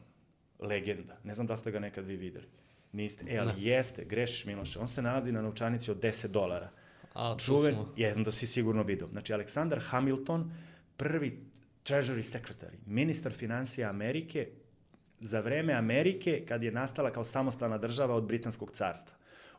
legenda. 0.59 1.17
Ne 1.25 1.35
znam 1.35 1.47
da 1.47 1.57
ste 1.57 1.71
ga 1.71 1.79
nekad 1.79 2.07
vi 2.07 2.17
videli. 2.17 2.47
Niste. 2.95 3.25
E, 3.29 3.39
ali 3.39 3.53
ne. 3.53 3.59
jeste, 3.59 4.05
grešiš 4.05 4.45
Miloše. 4.45 4.79
On 4.79 4.89
se 4.89 5.03
nalazi 5.03 5.33
na 5.33 5.43
novčanici 5.43 5.91
od 5.91 6.01
10 6.03 6.27
dolara. 6.27 6.71
A, 7.15 7.37
Čuven, 7.39 7.77
jedno 7.97 8.25
da 8.25 8.31
si 8.31 8.47
sigurno 8.47 8.83
vidio. 8.83 9.09
Znači, 9.13 9.35
Aleksandar 9.35 9.81
Hamilton, 9.81 10.53
prvi 10.97 11.41
treasury 11.85 12.23
secretary, 12.23 12.77
ministar 12.87 13.33
financija 13.33 13.89
Amerike, 13.91 14.49
za 15.21 15.41
vreme 15.41 15.73
Amerike, 15.73 16.45
kad 16.49 16.63
je 16.63 16.73
nastala 16.73 17.11
kao 17.11 17.25
samostalna 17.25 17.79
država 17.79 18.15
od 18.15 18.25
Britanskog 18.25 18.71
carstva. 18.73 19.17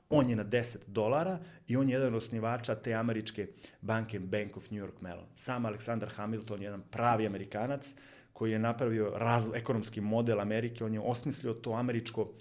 On 0.10 0.30
je 0.30 0.36
na 0.36 0.46
10 0.46 0.78
dolara 0.88 1.40
i 1.68 1.78
on 1.78 1.90
je 1.90 1.94
jedan 1.94 2.16
osnivača 2.16 2.76
te 2.76 2.94
američke 2.94 3.48
banke 3.82 4.20
Bank 4.20 4.58
of 4.58 4.72
New 4.72 4.84
York 4.84 5.02
Mellon. 5.02 5.26
Sam 5.36 5.66
Aleksandar 5.66 6.10
Hamilton 6.10 6.62
je 6.62 6.66
jedan 6.66 6.82
pravi 6.92 7.28
Amerikanac 7.28 7.94
koji 8.34 8.52
je 8.52 8.60
napravio 8.60 9.12
razvoj, 9.16 9.60
ekonomski 9.60 10.02
model 10.02 10.40
Amerike, 10.40 10.86
on 10.86 10.94
je 10.94 11.00
osmislio 11.00 11.54
to 11.54 11.74
američko 11.74 12.32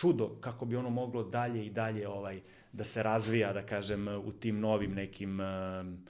čudo 0.00 0.28
kako 0.40 0.64
bi 0.64 0.76
ono 0.76 0.90
moglo 0.90 1.22
dalje 1.22 1.66
i 1.66 1.70
dalje 1.70 2.08
ovaj 2.08 2.40
da 2.72 2.84
se 2.84 3.02
razvija, 3.02 3.52
da 3.52 3.66
kažem, 3.66 4.08
u 4.08 4.32
tim 4.32 4.60
novim 4.60 4.94
nekim 4.94 5.40
um, 5.40 6.06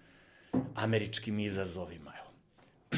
američkim 0.74 1.38
izazovima. 1.38 2.12
Evo. 2.20 2.30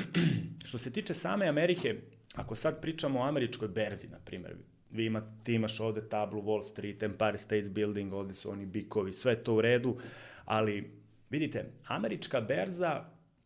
Što 0.66 0.78
se 0.78 0.90
tiče 0.90 1.14
same 1.14 1.49
Amerike, 1.49 1.97
ako 2.34 2.55
sad 2.55 2.80
pričamo 2.80 3.20
o 3.20 3.28
američkoj 3.28 3.68
berzi, 3.68 4.09
na 4.09 4.18
primjer, 4.18 4.57
vi 4.90 5.07
ima, 5.07 5.22
ti 5.43 5.55
imaš 5.55 5.80
ovde 5.80 6.09
tablu 6.09 6.43
Wall 6.43 6.64
Street, 6.64 7.03
Empire 7.03 7.38
State 7.38 7.68
Building, 7.70 8.12
ovde 8.12 8.34
su 8.34 8.51
oni 8.51 8.66
bikovi, 8.66 9.12
sve 9.12 9.43
to 9.45 9.55
u 9.55 9.61
redu, 9.61 9.99
ali 10.45 10.93
vidite, 11.30 11.70
američka 11.86 12.40
berza, 12.40 13.05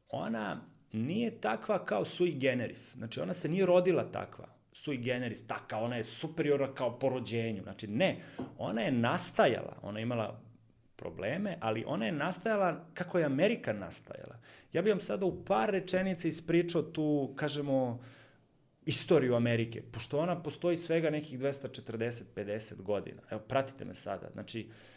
ona 0.09 0.61
nije 0.93 1.41
takva 1.41 1.85
kao 1.85 2.05
sui 2.05 2.33
generis. 2.33 2.97
Znači, 2.97 3.21
ona 3.21 3.33
se 3.33 3.49
nije 3.49 3.67
rodila 3.67 4.13
takva 4.13 4.56
sui 4.77 4.99
generis, 4.99 5.47
taka, 5.47 5.79
ona 5.79 5.97
je 5.97 6.05
superiora 6.05 6.75
kao 6.75 6.99
po 6.99 7.09
rođenju. 7.09 7.63
Znači, 7.63 7.87
ne, 7.87 8.17
ona 8.59 8.83
je 8.83 8.93
nastajala, 8.93 9.77
ona 9.83 9.99
je 9.99 10.03
imala 10.03 10.41
probleme, 10.97 11.57
ali 11.61 11.85
ona 11.87 12.07
je 12.07 12.13
nastajala 12.13 12.85
kako 12.95 13.19
je 13.19 13.25
Amerika 13.25 13.73
nastajala. 13.73 14.39
Ja 14.73 14.83
bih 14.83 14.93
vam 14.93 15.01
sada 15.01 15.27
u 15.27 15.45
par 15.45 15.71
rečenica 15.71 16.29
ispričao 16.29 16.83
tu, 16.83 17.33
kažemo, 17.37 18.05
istoriju 18.87 19.35
Amerike, 19.35 19.83
pošto 19.93 20.19
ona 20.19 20.43
postoji 20.43 20.77
svega 20.77 21.11
nekih 21.11 21.41
240-50 21.41 22.83
godina. 22.83 23.23
Evo, 23.31 23.41
pratite 23.41 23.85
me 23.85 23.95
sada. 23.95 24.29
Znači, 24.33 24.67
uh, 24.69 24.96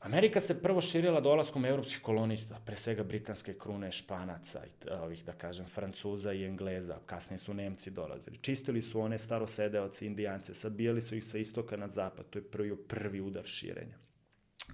Amerika 0.00 0.40
se 0.40 0.62
prvo 0.62 0.80
širila 0.80 1.20
dolaskom 1.20 1.64
evropskih 1.64 2.02
kolonista, 2.02 2.60
pre 2.66 2.76
svega 2.76 3.04
britanske 3.04 3.54
krune, 3.58 3.92
španaca, 3.92 4.62
i 4.64 4.90
ovih, 4.90 5.24
da 5.24 5.32
kažem, 5.32 5.66
francuza 5.66 6.32
i 6.32 6.44
engleza, 6.44 6.98
kasnije 7.06 7.38
su 7.38 7.54
Nemci 7.54 7.90
dolazili. 7.90 8.38
Čistili 8.38 8.82
su 8.82 9.00
one 9.00 9.18
starosedeoci, 9.18 10.06
indijance, 10.06 10.54
sabijali 10.54 11.02
su 11.02 11.16
ih 11.16 11.24
sa 11.24 11.38
istoka 11.38 11.76
na 11.76 11.88
zapad, 11.88 12.30
to 12.30 12.38
je 12.38 12.42
prvi, 12.42 12.76
prvi 12.76 13.20
udar 13.20 13.44
širenja. 13.44 13.98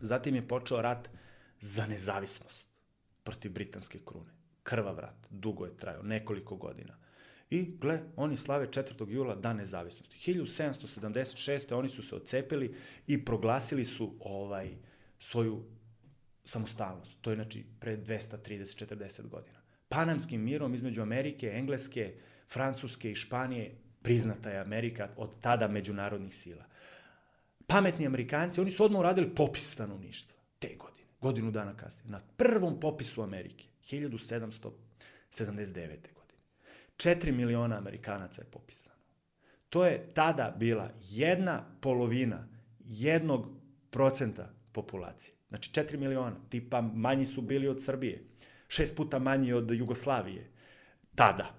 Zatim 0.01 0.35
je 0.35 0.49
počeo 0.49 0.83
rat 0.83 1.09
za 1.61 1.87
nezavisnost. 1.87 2.67
protiv 3.25 3.53
britanske 3.53 3.99
krune. 4.05 4.31
Krvav 4.63 4.99
rat, 4.99 5.27
dugo 5.31 5.65
je 5.65 5.77
trajao, 5.77 6.03
nekoliko 6.03 6.57
godina. 6.57 6.97
I, 7.51 7.77
gle, 7.81 8.01
oni 8.17 8.37
slave 8.37 8.67
4. 8.67 9.11
jula 9.11 9.35
dan 9.35 9.57
nezavisnosti. 9.57 10.33
1776. 10.33 11.75
oni 11.75 11.89
su 11.89 12.03
se 12.03 12.15
odcepili 12.17 12.75
i 13.07 13.25
proglasili 13.25 13.85
su 13.85 14.15
ovaj 14.21 14.77
svoju 15.19 15.65
samostalnost. 16.45 17.19
To 17.21 17.31
je, 17.31 17.37
znači, 17.37 17.65
pre 17.81 17.97
230-40 17.97 19.29
godina. 19.29 19.59
Panamskim 19.89 20.41
mirom 20.45 20.75
između 20.75 21.03
Amerike, 21.03 21.51
Engleske, 21.55 22.15
Francuske 22.49 23.11
i 23.11 23.15
Španije 23.15 23.75
priznata 24.03 24.51
je 24.51 24.61
Amerika 24.61 25.09
od 25.17 25.41
tada 25.41 25.69
međunarodnih 25.69 26.37
sila. 26.37 26.65
Pametni 27.67 28.07
Amerikanci, 28.07 28.61
oni 28.61 28.71
su 28.71 28.85
odmah 28.85 29.01
uradili 29.01 29.35
popis 29.35 29.73
stanovništva 29.73 30.37
te 30.59 30.69
godine, 30.79 31.09
godinu 31.21 31.51
dana 31.51 31.77
kasnije, 31.77 32.11
na 32.11 32.21
prvom 32.37 32.81
popisu 32.81 33.23
Amerike, 33.23 33.69
1779. 33.83 34.73
godine. 36.15 36.41
4 36.97 37.33
miliona 37.33 37.79
Amerikanaca 37.79 38.43
je 38.43 38.51
popisano. 38.51 38.97
To 39.69 39.87
je 39.87 40.11
tada 40.15 40.55
bila 40.59 40.91
jedna 41.01 41.65
polovina 41.81 42.49
jednog 42.85 43.49
procenta 43.91 44.56
populacije. 44.77 45.35
Znači 45.49 45.71
4 45.71 45.97
miliona, 45.97 46.37
tipa 46.49 46.81
manji 46.81 47.27
su 47.27 47.43
bili 47.43 47.69
od 47.69 47.83
Srbije, 47.83 48.23
šest 48.69 48.97
puta 48.97 49.19
manji 49.19 49.53
od 49.53 49.71
Jugoslavije. 49.71 50.51
Tada. 51.15 51.55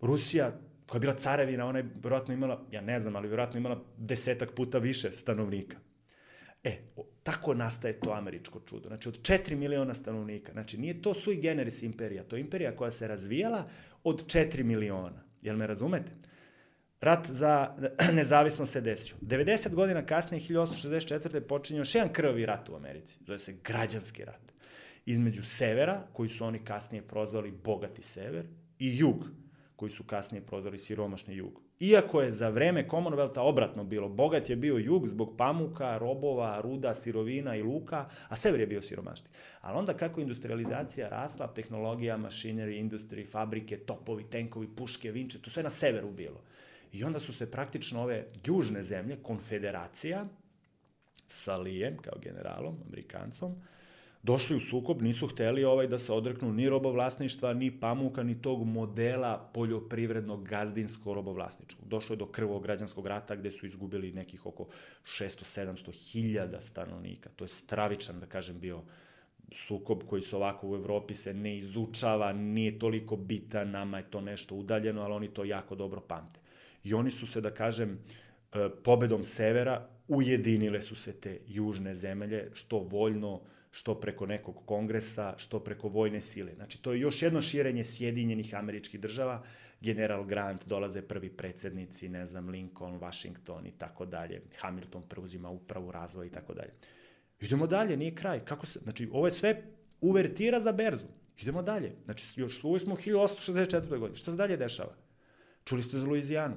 Rusija 0.00 0.52
koja 0.86 0.98
je 0.98 1.00
bila 1.00 1.14
carevina, 1.14 1.66
ona 1.66 1.78
je 1.78 1.88
vjerojatno 2.02 2.34
imala, 2.34 2.64
ja 2.70 2.80
ne 2.80 3.00
znam, 3.00 3.16
ali 3.16 3.28
vjerojatno 3.28 3.60
imala 3.60 3.84
desetak 3.96 4.54
puta 4.54 4.78
više 4.78 5.10
stanovnika. 5.12 5.76
E, 6.64 6.78
tako 7.22 7.54
nastaje 7.54 8.00
to 8.00 8.12
američko 8.12 8.60
čudo. 8.66 8.88
Znači, 8.88 9.08
od 9.08 9.20
4 9.20 9.56
miliona 9.56 9.94
stanovnika. 9.94 10.52
Znači, 10.52 10.78
nije 10.78 11.02
to 11.02 11.14
sui 11.14 11.36
generis 11.40 11.82
imperija, 11.82 12.24
to 12.24 12.36
je 12.36 12.40
imperija 12.40 12.76
koja 12.76 12.90
se 12.90 13.08
razvijala 13.08 13.64
od 14.04 14.24
4 14.26 14.62
miliona. 14.62 15.22
Jel 15.42 15.56
me 15.56 15.66
razumete? 15.66 16.12
Rat 17.02 17.26
za 17.30 17.74
nezavisnost 18.12 18.72
se 18.72 18.80
desio. 18.80 19.16
90 19.22 19.74
godina 19.74 20.06
kasnije, 20.06 20.40
1864. 20.40 21.40
počinje 21.40 21.78
još 21.78 21.94
jedan 21.94 22.12
krvavi 22.12 22.46
rat 22.46 22.68
u 22.68 22.76
Americi. 22.76 23.18
Zove 23.26 23.38
se 23.38 23.54
građanski 23.64 24.24
rat. 24.24 24.52
Između 25.06 25.44
severa, 25.44 26.06
koji 26.12 26.28
su 26.28 26.44
oni 26.44 26.64
kasnije 26.64 27.02
prozvali 27.02 27.50
bogati 27.64 28.02
sever, 28.02 28.46
i 28.78 28.98
jug, 28.98 29.24
koji 29.76 29.90
su 29.90 30.04
kasnije 30.04 30.46
prozvali 30.46 30.78
siromašni 30.78 31.36
jug. 31.36 31.60
Iako 31.80 32.20
je 32.22 32.30
za 32.30 32.48
vreme 32.48 32.86
Commonwealtha 32.88 33.40
obratno 33.40 33.84
bilo, 33.84 34.08
bogat 34.08 34.50
je 34.50 34.56
bio 34.56 34.76
jug 34.76 35.08
zbog 35.08 35.34
pamuka, 35.38 35.98
robova, 35.98 36.60
ruda, 36.60 36.94
sirovina 36.94 37.56
i 37.56 37.62
luka, 37.62 38.08
a 38.28 38.36
sever 38.36 38.60
je 38.60 38.66
bio 38.66 38.82
siromašni. 38.82 39.28
Ali 39.60 39.78
onda 39.78 39.94
kako 39.94 40.20
industrializacija 40.20 41.08
rasla, 41.08 41.54
tehnologija, 41.54 42.16
mašinerija, 42.16 42.80
industriji, 42.80 43.26
fabrike, 43.26 43.76
topovi, 43.76 44.24
tenkovi, 44.30 44.68
puške, 44.76 45.10
vinče, 45.10 45.42
to 45.42 45.50
sve 45.50 45.62
na 45.62 45.70
severu 45.70 46.10
bilo. 46.10 46.42
I 46.92 47.04
onda 47.04 47.20
su 47.20 47.32
se 47.32 47.50
praktično 47.50 48.02
ove 48.02 48.26
južne 48.46 48.82
zemlje, 48.82 49.16
konfederacija, 49.22 50.26
sa 51.28 51.56
Lijem 51.56 51.96
kao 51.96 52.18
generalom, 52.22 52.76
Amerikancom, 52.86 53.54
došli 54.22 54.56
u 54.56 54.60
sukob, 54.60 55.02
nisu 55.02 55.26
hteli 55.26 55.64
ovaj 55.64 55.86
da 55.86 55.98
se 55.98 56.12
odreknu 56.12 56.52
ni 56.52 56.68
robovlasništva, 56.68 57.54
ni 57.54 57.80
pamuka, 57.80 58.22
ni 58.22 58.42
tog 58.42 58.64
modela 58.66 59.50
poljoprivrednog 59.54 60.48
gazdinsko 60.48 61.14
robovlasničkog. 61.14 61.88
Došlo 61.88 62.12
je 62.12 62.16
do 62.16 62.26
krvog 62.26 62.62
građanskog 62.62 63.06
rata 63.06 63.36
gde 63.36 63.50
su 63.50 63.66
izgubili 63.66 64.12
nekih 64.12 64.46
oko 64.46 64.66
600-700 65.04 65.92
hiljada 65.92 66.60
stanovnika. 66.60 67.30
To 67.36 67.44
je 67.44 67.48
stravičan, 67.48 68.20
da 68.20 68.26
kažem, 68.26 68.60
bio 68.60 68.82
sukob 69.54 70.02
koji 70.06 70.22
se 70.22 70.36
ovako 70.36 70.68
u 70.68 70.74
Evropi 70.74 71.14
se 71.14 71.34
ne 71.34 71.56
izučava, 71.56 72.32
nije 72.32 72.78
toliko 72.78 73.16
bitan, 73.16 73.70
nama 73.70 73.98
je 73.98 74.10
to 74.10 74.20
nešto 74.20 74.54
udaljeno, 74.54 75.02
ali 75.02 75.14
oni 75.14 75.28
to 75.28 75.44
jako 75.44 75.74
dobro 75.74 76.00
pamte. 76.00 76.41
I 76.84 76.94
oni 76.94 77.10
su 77.10 77.26
se, 77.26 77.40
da 77.40 77.50
kažem, 77.50 77.98
e, 78.52 78.68
pobedom 78.84 79.24
severa 79.24 79.88
ujedinile 80.08 80.82
su 80.82 80.94
se 80.94 81.12
te 81.12 81.38
južne 81.46 81.94
zemlje, 81.94 82.50
što 82.52 82.78
voljno, 82.78 83.40
što 83.70 84.00
preko 84.00 84.26
nekog 84.26 84.66
kongresa, 84.66 85.34
što 85.36 85.60
preko 85.60 85.88
vojne 85.88 86.20
sile. 86.20 86.54
Znači, 86.54 86.82
to 86.82 86.92
je 86.92 87.00
još 87.00 87.22
jedno 87.22 87.40
širenje 87.40 87.84
Sjedinjenih 87.84 88.54
američkih 88.54 89.00
država. 89.00 89.42
General 89.80 90.24
Grant, 90.24 90.66
dolaze 90.66 91.02
prvi 91.02 91.30
predsednici, 91.30 92.08
ne 92.08 92.26
znam, 92.26 92.48
Lincoln, 92.48 92.98
Washington 92.98 93.66
i 93.66 93.72
tako 93.78 94.06
dalje. 94.06 94.42
Hamilton 94.60 95.02
preuzima 95.08 95.50
upravu 95.50 95.90
razvoja 95.92 96.26
i 96.26 96.30
tako 96.30 96.54
dalje. 96.54 96.70
Idemo 97.40 97.66
dalje, 97.66 97.96
nije 97.96 98.14
kraj. 98.14 98.40
Kako 98.40 98.66
se, 98.66 98.78
znači, 98.82 99.08
ovo 99.12 99.26
je 99.26 99.30
sve 99.30 99.62
uvertira 100.00 100.60
za 100.60 100.72
berzu. 100.72 101.06
Idemo 101.38 101.62
dalje. 101.62 101.92
Znači, 102.04 102.40
još 102.40 102.64
uvijek 102.64 102.82
smo 102.82 102.94
u 102.94 102.96
1864. 102.96 103.98
godine. 103.98 104.16
Šta 104.16 104.30
se 104.30 104.36
dalje 104.36 104.56
dešava? 104.56 104.94
Čuli 105.64 105.82
ste 105.82 105.98
za 105.98 106.06
Luizijanu. 106.06 106.54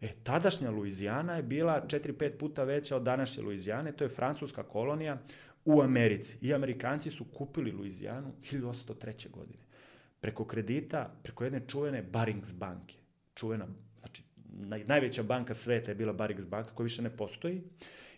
E, 0.00 0.08
tadašnja 0.22 0.70
Luizijana 0.70 1.36
je 1.36 1.42
bila 1.42 1.86
4-5 1.86 2.30
puta 2.38 2.64
veća 2.64 2.96
od 2.96 3.02
današnje 3.02 3.42
Luizijane, 3.42 3.92
to 3.92 4.04
je 4.04 4.08
francuska 4.08 4.62
kolonija 4.62 5.18
u 5.64 5.82
Americi. 5.82 6.38
I 6.40 6.54
Amerikanci 6.54 7.10
su 7.10 7.24
kupili 7.24 7.72
Luizijanu 7.72 8.32
1803. 8.40 9.30
godine. 9.30 9.58
Preko 10.20 10.44
kredita, 10.44 11.14
preko 11.22 11.44
jedne 11.44 11.62
čuvene 11.68 12.02
Barings 12.02 12.54
banke. 12.54 12.94
Čuvena, 13.34 13.66
znači, 13.98 14.22
naj, 14.52 14.84
najveća 14.84 15.22
banka 15.22 15.54
sveta 15.54 15.90
je 15.90 15.94
bila 15.94 16.12
Barings 16.12 16.46
banka, 16.46 16.70
koja 16.74 16.84
više 16.84 17.02
ne 17.02 17.16
postoji. 17.16 17.62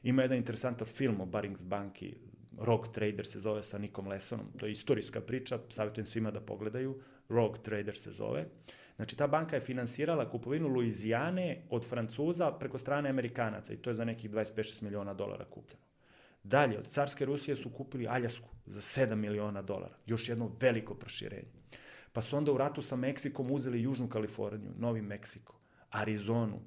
Ima 0.02 0.22
jedan 0.22 0.38
interesantan 0.38 0.86
film 0.86 1.20
o 1.20 1.26
Barings 1.26 1.64
banki, 1.64 2.14
Rogue 2.58 2.92
Trader 2.92 3.26
se 3.26 3.40
zove 3.40 3.62
sa 3.62 3.78
Nikom 3.78 4.08
Lesonom. 4.08 4.46
To 4.58 4.66
je 4.66 4.72
istorijska 4.72 5.20
priča, 5.20 5.58
savjetujem 5.68 6.06
svima 6.06 6.30
da 6.30 6.40
pogledaju. 6.40 7.00
Rogue 7.28 7.58
Trader 7.62 7.96
se 7.96 8.12
zove. 8.12 8.46
Znači, 9.02 9.16
ta 9.16 9.26
banka 9.26 9.56
je 9.56 9.60
finansirala 9.60 10.30
kupovinu 10.30 10.68
Luizijane 10.68 11.62
od 11.70 11.88
Francuza 11.88 12.52
preko 12.52 12.78
strane 12.78 13.10
Amerikanaca 13.10 13.72
i 13.72 13.76
to 13.76 13.90
je 13.90 13.94
za 13.94 14.04
nekih 14.04 14.30
25-6 14.30 14.82
miliona 14.82 15.14
dolara 15.14 15.44
kupljeno. 15.44 15.82
Dalje, 16.42 16.78
od 16.78 16.86
carske 16.86 17.24
Rusije 17.24 17.56
su 17.56 17.70
kupili 17.70 18.08
Aljasku 18.08 18.48
za 18.66 18.80
7 18.80 19.14
miliona 19.14 19.62
dolara. 19.62 19.94
Još 20.06 20.28
jedno 20.28 20.50
veliko 20.60 20.94
proširenje. 20.94 21.50
Pa 22.12 22.22
su 22.22 22.36
onda 22.36 22.52
u 22.52 22.58
ratu 22.58 22.82
sa 22.82 22.96
Meksikom 22.96 23.50
uzeli 23.50 23.82
Južnu 23.82 24.08
Kaliforniju, 24.08 24.70
Novi 24.78 25.02
Meksiko, 25.02 25.58
Arizonu, 25.90 26.60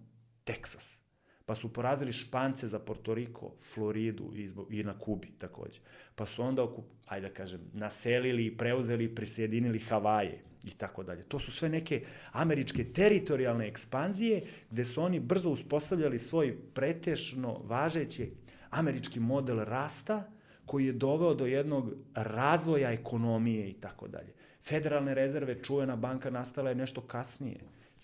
Teksas. 0.44 1.02
Pa 1.46 1.56
su 1.56 1.74
porazili 1.74 2.12
Špance 2.12 2.68
za 2.68 2.80
Porto 2.80 3.14
Riko, 3.14 3.52
Floridu 3.74 4.32
i, 4.36 4.48
zbog, 4.48 4.74
i 4.74 4.84
na 4.84 5.00
Kubi 5.00 5.32
takođe. 5.38 5.80
Pa 6.16 6.26
su 6.26 6.44
onda, 6.44 6.64
okup, 6.64 6.86
ajde 7.06 7.28
da 7.28 7.34
kažem, 7.34 7.60
naselili, 7.74 8.58
preuzeli 8.58 9.04
i 9.04 9.16
prisjedinili 9.16 9.80
Havaje 9.80 10.42
i 10.64 10.72
tako 10.72 11.04
dalje. 11.04 11.24
To 11.24 11.40
su 11.40 11.52
sve 11.52 11.70
neke 11.70 12.02
američke 12.32 12.84
teritorijalne 12.84 13.68
ekspanzije 13.68 14.44
gde 14.72 14.86
su 14.86 15.02
oni 15.02 15.20
brzo 15.20 15.50
uspostavljali 15.50 16.20
svoj 16.20 16.58
pretešno 16.74 17.62
važeći 17.64 18.32
američki 18.70 19.20
model 19.20 19.60
rasta 19.60 20.32
koji 20.66 20.86
je 20.86 20.94
doveo 20.94 21.34
do 21.34 21.46
jednog 21.46 21.94
razvoja 22.16 22.92
ekonomije 22.92 23.70
i 23.70 23.74
tako 23.74 24.08
dalje. 24.08 24.34
Federalne 24.64 25.14
rezerve, 25.14 25.64
čuvena 25.64 25.96
banka, 25.96 26.30
nastala 26.30 26.70
je 26.70 26.76
nešto 26.76 27.02
kasnije. 27.02 27.60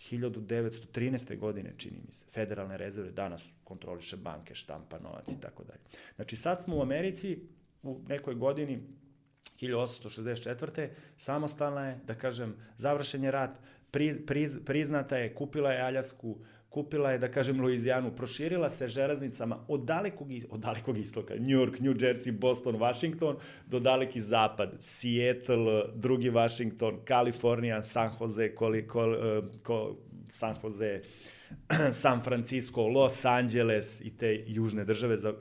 1913. 0.10 1.38
godine, 1.38 1.74
čini 1.78 2.02
mi 2.06 2.12
se. 2.12 2.26
Federalne 2.34 2.78
rezerve 2.78 3.12
danas 3.12 3.54
kontroliše 3.64 4.18
banke, 4.18 4.56
štampa, 4.56 5.00
novac 5.00 5.32
i 5.32 5.40
tako 5.42 5.64
dalje. 5.64 5.80
Znači, 6.16 6.36
sad 6.36 6.64
smo 6.64 6.78
u 6.78 6.82
Americi 6.82 7.40
u 7.84 8.02
nekoj 8.08 8.36
godini 8.36 8.82
1864. 9.62 10.90
samostalna 11.18 11.88
je, 11.88 12.00
da 12.06 12.14
kažem, 12.14 12.56
završen 12.78 13.24
je 13.24 13.32
rat, 13.32 13.60
priz, 13.92 14.18
priz, 14.28 14.58
priznata 14.66 15.18
je, 15.18 15.36
kupila 15.36 15.72
je 15.72 15.82
Aljasku, 15.82 16.38
kupila 16.72 17.12
je, 17.12 17.18
da 17.20 17.28
kažem, 17.32 17.62
Luizijanu, 17.62 18.14
proširila 18.16 18.70
se 18.70 18.88
železnicama 18.88 19.66
od 19.68 19.84
dalekog, 19.86 20.28
od 20.50 20.60
dalekog 20.60 20.98
istoka, 20.98 21.36
New 21.36 21.60
York, 21.60 21.80
New 21.80 21.94
Jersey, 21.94 22.32
Boston, 22.32 22.76
Washington, 22.76 23.36
do 23.68 23.80
daleki 23.80 24.22
zapad, 24.22 24.76
Seattle, 24.80 25.84
drugi 25.96 26.30
Washington, 26.30 27.02
Kalifornija, 27.06 27.82
San 27.84 28.12
Jose, 28.20 28.56
koli, 28.56 28.88
kol, 28.88 29.14
uh, 29.14 29.46
ko, 29.64 29.98
San 30.30 30.56
Jose, 30.64 31.02
San 32.04 32.22
Francisco, 32.22 32.88
Los 32.88 33.26
Angeles 33.26 34.02
i 34.02 34.18
te 34.18 34.44
južne 34.48 34.86
države. 34.86 35.18
Za, 35.18 35.34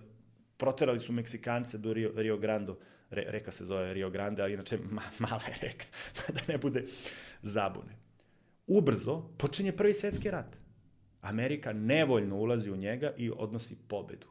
proterali 0.56 1.00
su 1.00 1.12
Meksikance 1.12 1.78
do 1.78 1.92
Rio, 1.92 2.10
Rio 2.16 2.36
Grande, 2.36 2.72
Re, 3.10 3.24
reka 3.28 3.50
se 3.50 3.64
zove 3.64 3.94
Rio 3.94 4.10
Grande, 4.10 4.42
ali 4.42 4.52
inače 4.52 4.78
ma, 4.90 5.02
mala 5.18 5.42
je 5.48 5.54
reka, 5.62 5.86
da 6.34 6.52
ne 6.52 6.58
bude 6.58 6.84
zabune. 7.42 7.96
Ubrzo 8.66 9.30
počinje 9.38 9.72
prvi 9.72 9.94
svetski 9.94 10.30
rat. 10.30 10.59
Amerika 11.20 11.72
nevoljno 11.72 12.36
ulazi 12.36 12.70
u 12.70 12.76
njega 12.76 13.12
i 13.16 13.30
odnosi 13.36 13.76
pobedu. 13.88 14.26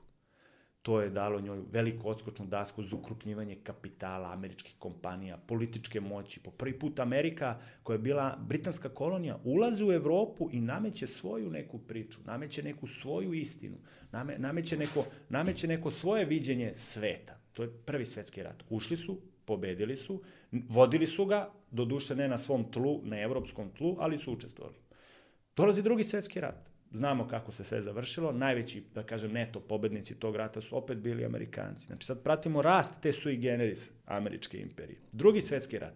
To 0.82 1.02
je 1.02 1.10
dalo 1.10 1.42
njoj 1.42 1.60
veliku 1.72 2.10
odskočnu 2.10 2.46
dasku 2.46 2.84
za 2.84 2.96
ukrupnjivanje 2.96 3.56
kapitala 3.64 4.32
američkih 4.32 4.76
kompanija, 4.80 5.38
političke 5.38 6.02
moći. 6.02 6.40
Po 6.40 6.52
prvi 6.52 6.80
put 6.80 7.00
Amerika, 7.00 7.60
koja 7.84 7.96
je 7.96 8.00
bila 8.00 8.38
britanska 8.48 8.90
kolonija, 8.90 9.40
ulazi 9.44 9.84
u 9.84 9.92
Evropu 9.92 10.50
i 10.52 10.62
nameće 10.62 11.08
svoju 11.08 11.50
neku 11.50 11.80
priču, 11.80 12.20
nameće 12.26 12.64
neku 12.64 12.88
svoju 12.88 13.34
istinu, 13.34 13.78
name, 14.12 14.38
nameće, 14.38 14.78
neko, 14.78 15.06
nameće 15.30 15.68
neko 15.68 15.92
svoje 15.92 16.26
viđenje 16.26 16.74
sveta. 16.76 17.38
To 17.54 17.64
je 17.64 17.72
prvi 17.86 18.06
svetski 18.06 18.44
rat. 18.44 18.64
Ušli 18.70 18.98
su, 18.98 19.22
pobedili 19.46 19.98
su, 19.98 20.22
vodili 20.52 21.08
su 21.08 21.26
ga, 21.26 21.52
do 21.72 21.86
duše 21.86 22.16
ne 22.16 22.28
na 22.28 22.38
svom 22.38 22.72
tlu, 22.72 23.02
na 23.04 23.22
evropskom 23.22 23.70
tlu, 23.78 23.96
ali 24.00 24.18
su 24.18 24.34
učestvovali. 24.34 24.78
Dolazi 25.56 25.84
drugi 25.84 26.04
svetski 26.04 26.40
rat. 26.40 26.68
Znamo 26.92 27.28
kako 27.28 27.52
se 27.52 27.64
sve 27.64 27.82
završilo. 27.82 28.32
Najveći, 28.32 28.84
da 28.96 29.04
kažem, 29.04 29.32
neto 29.32 29.60
pobednici 29.60 30.16
tog 30.16 30.36
rata 30.36 30.62
su 30.62 30.78
opet 30.78 30.98
bili 30.98 31.26
Amerikanci. 31.26 31.86
Znači 31.86 32.06
sad 32.06 32.24
pratimo 32.24 32.62
rast 32.62 32.94
te 33.02 33.12
sui 33.12 33.38
generis 33.38 33.92
američke 34.06 34.58
imperije. 34.58 35.00
Drugi 35.12 35.42
svetski 35.42 35.80
rat. 35.80 35.94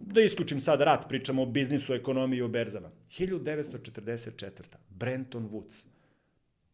Da 0.00 0.20
isključim 0.20 0.60
sad 0.60 0.80
rat, 0.80 1.08
pričamo 1.08 1.42
o 1.42 1.46
biznisu, 1.46 1.94
ekonomiji 1.94 2.38
i 2.38 2.42
o 2.42 2.48
berzama. 2.48 2.90
1944. 3.08 4.50
Brenton 4.88 5.50
Woods 5.50 5.86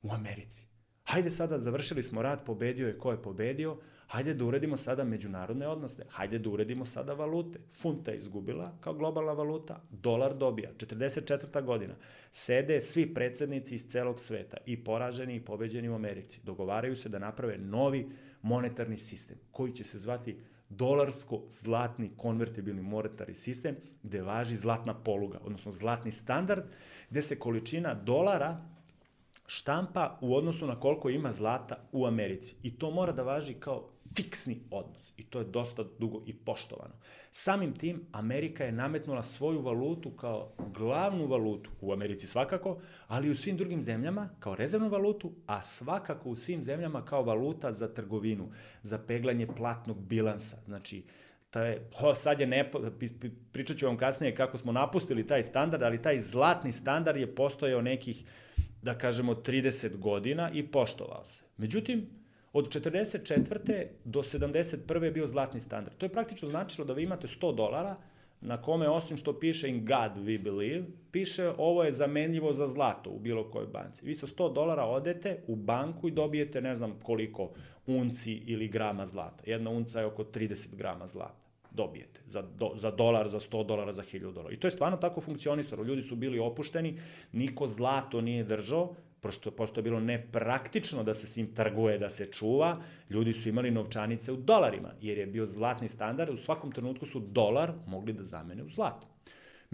u 0.03 0.13
Americi. 0.13 0.67
Hajde 1.05 1.31
sada, 1.31 1.59
završili 1.59 2.03
smo 2.03 2.23
rat, 2.23 2.45
pobedio 2.47 2.87
je 2.87 2.99
ko 2.99 3.11
je 3.11 3.23
pobedio, 3.23 3.79
hajde 4.07 4.35
da 4.35 4.45
uredimo 4.45 4.77
sada 4.77 5.05
međunarodne 5.05 5.69
odnose, 5.69 6.05
hajde 6.09 6.39
da 6.39 6.51
uredimo 6.51 6.85
sada 6.85 7.15
valute. 7.15 7.59
Funta 7.81 8.11
je 8.11 8.19
izgubila 8.19 8.73
kao 8.81 8.95
globalna 8.95 9.33
valuta, 9.33 9.81
dolar 9.91 10.35
dobija. 10.35 10.71
44. 10.77 11.65
godina. 11.65 11.95
Sede 12.33 12.81
svi 12.81 13.15
predsednici 13.15 13.75
iz 13.75 13.87
celog 13.89 14.21
sveta, 14.21 14.57
i 14.67 14.85
poraženi 14.85 15.37
i 15.37 15.45
pobeđeni 15.45 15.89
u 15.89 15.95
Americi. 15.95 16.41
Dogovaraju 16.45 16.97
se 16.97 17.09
da 17.09 17.19
naprave 17.19 17.59
novi 17.59 18.09
monetarni 18.43 18.99
sistem, 18.99 19.37
koji 19.51 19.73
će 19.73 19.85
se 19.85 19.99
zvati 19.99 20.37
dolarsko-zlatni 20.69 22.11
konvertibilni 22.17 22.83
monetarni 22.83 23.35
sistem, 23.35 23.77
gde 24.03 24.23
važi 24.23 24.57
zlatna 24.57 24.95
poluga, 24.95 25.39
odnosno 25.45 25.73
zlatni 25.73 26.11
standard, 26.11 26.65
gde 27.11 27.23
se 27.23 27.39
količina 27.39 27.95
dolara 27.95 28.75
štampa 29.47 30.19
u 30.21 30.37
odnosu 30.37 30.67
na 30.67 30.81
koliko 30.81 31.11
ima 31.11 31.33
zlata 31.33 31.77
u 31.93 32.07
Americi. 32.07 32.57
I 32.63 32.79
to 32.79 32.91
mora 32.91 33.13
da 33.13 33.23
važi 33.23 33.55
kao 33.55 33.91
fiksni 34.17 34.61
odnos. 34.71 35.13
I 35.17 35.25
to 35.25 35.39
je 35.39 35.45
dosta 35.45 35.85
dugo 35.99 36.23
i 36.27 36.35
poštovano. 36.35 36.95
Samim 37.31 37.75
tim, 37.75 38.07
Amerika 38.13 38.65
je 38.65 38.73
nametnula 38.73 39.23
svoju 39.23 39.61
valutu 39.61 40.11
kao 40.11 40.53
glavnu 40.73 41.27
valutu 41.27 41.71
u 41.81 41.93
Americi 41.93 42.27
svakako, 42.27 42.81
ali 43.07 43.29
i 43.29 43.31
u 43.31 43.37
svim 43.37 43.57
drugim 43.57 43.83
zemljama 43.83 44.29
kao 44.41 44.55
rezervnu 44.55 44.89
valutu, 44.89 45.33
a 45.47 45.63
svakako 45.63 46.31
u 46.31 46.37
svim 46.37 46.63
zemljama 46.63 47.05
kao 47.05 47.23
valuta 47.23 47.73
za 47.73 47.95
trgovinu, 47.95 48.51
za 48.83 48.99
peglanje 48.99 49.47
platnog 49.47 50.03
bilansa. 50.07 50.57
Znači, 50.65 51.05
taj, 51.51 51.79
ho, 51.95 52.15
sad 52.15 52.41
je 52.41 52.47
nepo, 52.47 52.81
pričat 53.53 53.77
ću 53.77 53.87
vam 53.87 53.97
kasnije 53.97 54.35
kako 54.35 54.59
smo 54.59 54.73
napustili 54.73 55.27
taj 55.27 55.43
standard, 55.43 55.83
ali 55.83 56.03
taj 56.03 56.21
zlatni 56.21 56.73
standard 56.73 57.19
je 57.19 57.35
postojao 57.35 57.83
nekih 57.83 58.25
da 58.83 58.99
kažemo, 58.99 59.35
30 59.35 59.97
godina 59.97 60.51
i 60.51 60.67
poštovao 60.67 61.25
se. 61.25 61.43
Međutim, 61.57 62.24
od 62.55 62.69
44. 62.69 63.87
do 64.05 64.23
71. 64.23 65.03
je 65.03 65.11
bio 65.11 65.27
zlatni 65.27 65.61
standard. 65.61 65.97
To 65.97 66.07
je 66.07 66.13
praktično 66.13 66.49
značilo 66.49 66.85
da 66.85 66.93
vi 66.93 67.03
imate 67.03 67.27
100 67.27 67.55
dolara 67.55 67.97
na 68.41 68.63
kome, 68.63 68.89
osim 68.89 69.17
što 69.17 69.39
piše 69.41 69.69
in 69.69 69.85
God 69.85 70.25
we 70.25 70.43
believe, 70.43 70.85
piše 71.11 71.53
ovo 71.59 71.85
je 71.85 71.93
zamenljivo 71.93 72.53
za 72.53 72.67
zlato 72.67 73.11
u 73.11 73.19
bilo 73.19 73.51
kojoj 73.51 73.67
banci. 73.67 74.05
Vi 74.05 74.15
sa 74.15 74.27
100 74.27 74.53
dolara 74.53 74.85
odete 74.85 75.39
u 75.47 75.57
banku 75.57 76.09
i 76.09 76.13
dobijete 76.13 76.61
ne 76.61 76.77
znam 76.77 76.95
koliko 77.03 77.51
unci 77.87 78.33
ili 78.33 78.69
grama 78.69 79.05
zlata. 79.05 79.45
Jedna 79.47 79.71
unca 79.71 80.01
je 80.01 80.07
oko 80.07 80.25
30 80.25 80.77
grama 80.77 81.07
zlata 81.07 81.45
dobijete 81.71 82.21
za, 82.27 82.43
do, 82.43 82.71
za 82.75 82.91
dolar, 82.91 83.29
za 83.29 83.41
100 83.41 83.67
dolara, 83.67 83.93
za 83.93 84.03
1000 84.03 84.33
dolara. 84.33 84.55
I 84.55 84.57
to 84.57 84.67
je 84.67 84.71
stvarno 84.71 84.97
tako 84.97 85.21
funkcionisalo. 85.21 85.85
Ljudi 85.85 86.03
su 86.03 86.17
bili 86.17 86.39
opušteni, 86.39 86.99
niko 87.33 87.69
zlato 87.69 88.21
nije 88.21 88.45
držao, 88.45 88.95
pošto, 89.25 89.51
pošto 89.51 89.81
je 89.81 89.83
bilo 89.83 90.01
nepraktično 90.01 91.03
da 91.03 91.15
se 91.15 91.27
s 91.27 91.37
njim 91.37 91.55
trguje, 91.55 91.99
da 91.99 92.11
se 92.13 92.27
čuva, 92.27 92.77
ljudi 93.11 93.33
su 93.33 93.49
imali 93.49 93.71
novčanice 93.71 94.33
u 94.33 94.37
dolarima, 94.37 94.93
jer 95.01 95.19
je 95.19 95.27
bio 95.27 95.47
zlatni 95.47 95.89
standard, 95.89 96.31
u 96.31 96.37
svakom 96.37 96.73
trenutku 96.73 97.07
su 97.07 97.21
dolar 97.21 97.73
mogli 97.87 98.13
da 98.13 98.23
zamene 98.23 98.63
u 98.63 98.69
zlato. 98.69 99.14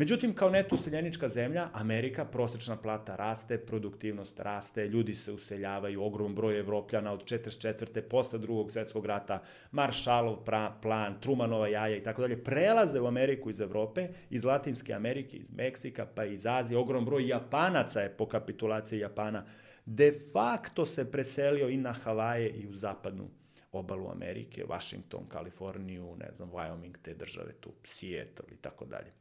Međutim, 0.01 0.33
kao 0.33 0.51
neto 0.51 0.75
useljenička 0.75 1.29
zemlja, 1.29 1.69
Amerika, 1.73 2.25
prosečna 2.25 2.77
plata 2.77 3.17
raste, 3.17 3.59
produktivnost 3.59 4.41
raste, 4.41 4.89
ljudi 4.89 5.15
se 5.15 5.33
useljavaju, 5.33 6.03
ogrom 6.03 6.35
broj 6.35 6.59
evropljana 6.59 7.13
od 7.13 7.25
44. 7.25 8.01
posle 8.01 8.39
drugog 8.39 8.71
svetskog 8.71 9.07
rata, 9.07 9.43
Maršalov 9.71 10.37
plan, 10.83 11.21
Trumanova 11.21 11.69
jaja 11.69 11.97
i 11.97 12.03
tako 12.03 12.23
dalje, 12.23 12.45
prelaze 12.45 13.01
u 13.01 13.07
Ameriku 13.07 13.51
iz 13.51 13.61
Evrope, 13.61 14.09
iz 14.31 14.45
Latinske 14.45 14.93
Amerike, 14.95 15.37
iz 15.37 15.53
Meksika, 15.53 16.07
pa 16.15 16.25
iz 16.25 16.47
Azije, 16.47 16.79
ogrom 16.79 17.05
broj 17.05 17.29
Japanaca 17.29 18.01
je 18.01 18.17
po 18.17 18.29
kapitulaciji 18.29 18.99
Japana 18.99 19.45
de 19.87 20.13
facto 20.33 20.87
se 20.87 21.11
preselio 21.11 21.69
i 21.69 21.77
na 21.77 21.93
Havaje 21.93 22.51
i 22.51 22.69
u 22.69 22.75
zapadnu 22.75 23.29
obalu 23.73 24.11
Amerike, 24.11 24.65
Washington, 24.69 25.29
Kaliforniju, 25.29 26.17
ne 26.17 26.33
znam, 26.33 26.51
Wyoming, 26.51 26.97
te 27.03 27.15
države 27.15 27.53
tu, 27.53 27.73
Seattle 27.85 28.47
i 28.53 28.57
tako 28.57 28.85
dalje. 28.85 29.20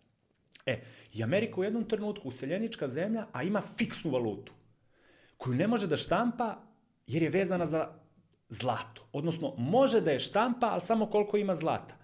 E, 0.65 0.81
i 1.13 1.23
Amerika 1.23 1.61
u 1.61 1.63
jednom 1.63 1.85
trenutku 1.85 2.27
useljenička 2.27 2.87
zemlja, 2.87 3.25
a 3.31 3.43
ima 3.43 3.61
fiksnu 3.61 4.11
valutu, 4.11 4.53
koju 5.37 5.55
ne 5.55 5.67
može 5.67 5.87
da 5.87 5.97
štampa 5.97 6.57
jer 7.07 7.23
je 7.23 7.29
vezana 7.29 7.65
za 7.65 7.87
zlato. 8.49 9.07
Odnosno, 9.13 9.53
može 9.57 10.01
da 10.01 10.11
je 10.11 10.19
štampa, 10.19 10.67
ali 10.67 10.81
samo 10.81 11.05
koliko 11.05 11.37
ima 11.37 11.55
zlata. 11.55 11.95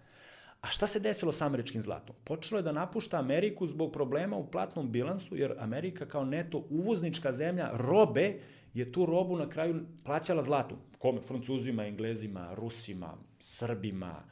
A 0.62 0.68
šta 0.68 0.88
se 0.88 1.00
desilo 1.00 1.32
sa 1.32 1.46
američkim 1.46 1.82
zlatom? 1.82 2.16
Počelo 2.24 2.60
je 2.60 2.64
da 2.64 2.72
napušta 2.72 3.20
Ameriku 3.20 3.68
zbog 3.68 3.92
problema 3.94 4.38
u 4.38 4.52
platnom 4.52 4.92
bilansu, 4.92 5.36
jer 5.36 5.54
Amerika 5.60 6.06
kao 6.06 6.26
neto 6.26 6.66
uvoznička 6.70 7.32
zemlja 7.32 7.70
robe 7.74 8.40
je 8.74 8.92
tu 8.92 9.06
robu 9.06 9.38
na 9.38 9.50
kraju 9.50 9.86
plaćala 10.06 10.42
zlatom. 10.42 10.78
Kome? 11.00 11.22
Francuzima, 11.22 11.86
Englezima, 11.86 12.54
Rusima, 12.54 13.14
Srbima, 13.40 14.24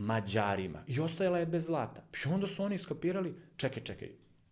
Mađarima. 0.00 0.82
I 0.86 1.00
ostajala 1.00 1.38
je 1.38 1.46
bez 1.46 1.64
zlata. 1.66 2.02
I 2.24 2.32
onda 2.32 2.46
su 2.46 2.62
oni 2.62 2.78
skapirali, 2.78 3.34
čekaj, 3.56 3.82
čekaj, 3.82 4.08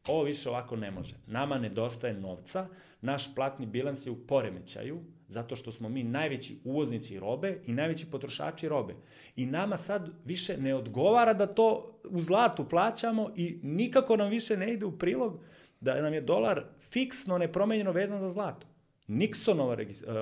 ovo 0.09 0.23
više 0.23 0.49
ovako 0.49 0.77
ne 0.77 0.91
može. 0.91 1.15
Nama 1.27 1.59
nedostaje 1.59 2.15
novca, 2.15 2.69
naš 3.01 3.35
platni 3.35 3.67
bilans 3.67 4.07
je 4.07 4.11
u 4.11 4.27
poremećaju, 4.27 5.01
zato 5.29 5.57
što 5.57 5.73
smo 5.73 5.89
mi 5.89 6.03
najveći 6.03 6.59
uvoznici 6.65 7.21
robe 7.21 7.61
i 7.67 7.73
najveći 7.73 8.11
potrošači 8.11 8.69
robe. 8.69 8.95
I 9.37 9.47
nama 9.47 9.77
sad 9.77 10.11
više 10.25 10.57
ne 10.59 10.75
odgovara 10.75 11.35
da 11.35 11.47
to 11.47 12.01
u 12.11 12.21
zlatu 12.21 12.69
plaćamo 12.69 13.31
i 13.37 13.59
nikako 13.63 14.17
nam 14.17 14.31
više 14.31 14.57
ne 14.57 14.73
ide 14.73 14.87
u 14.87 14.99
prilog 14.99 15.41
da 15.81 16.03
nam 16.03 16.15
je 16.15 16.21
dolar 16.21 16.65
fiksno 16.91 17.39
nepromenjeno 17.39 17.93
vezan 17.93 18.21
za 18.21 18.29
zlato. 18.29 18.67
Nixonova 19.09 19.77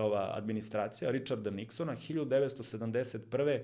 ova 0.05 0.33
administracija, 0.37 1.11
Richarda 1.11 1.51
Nixona, 1.51 1.97
1971 1.97 3.61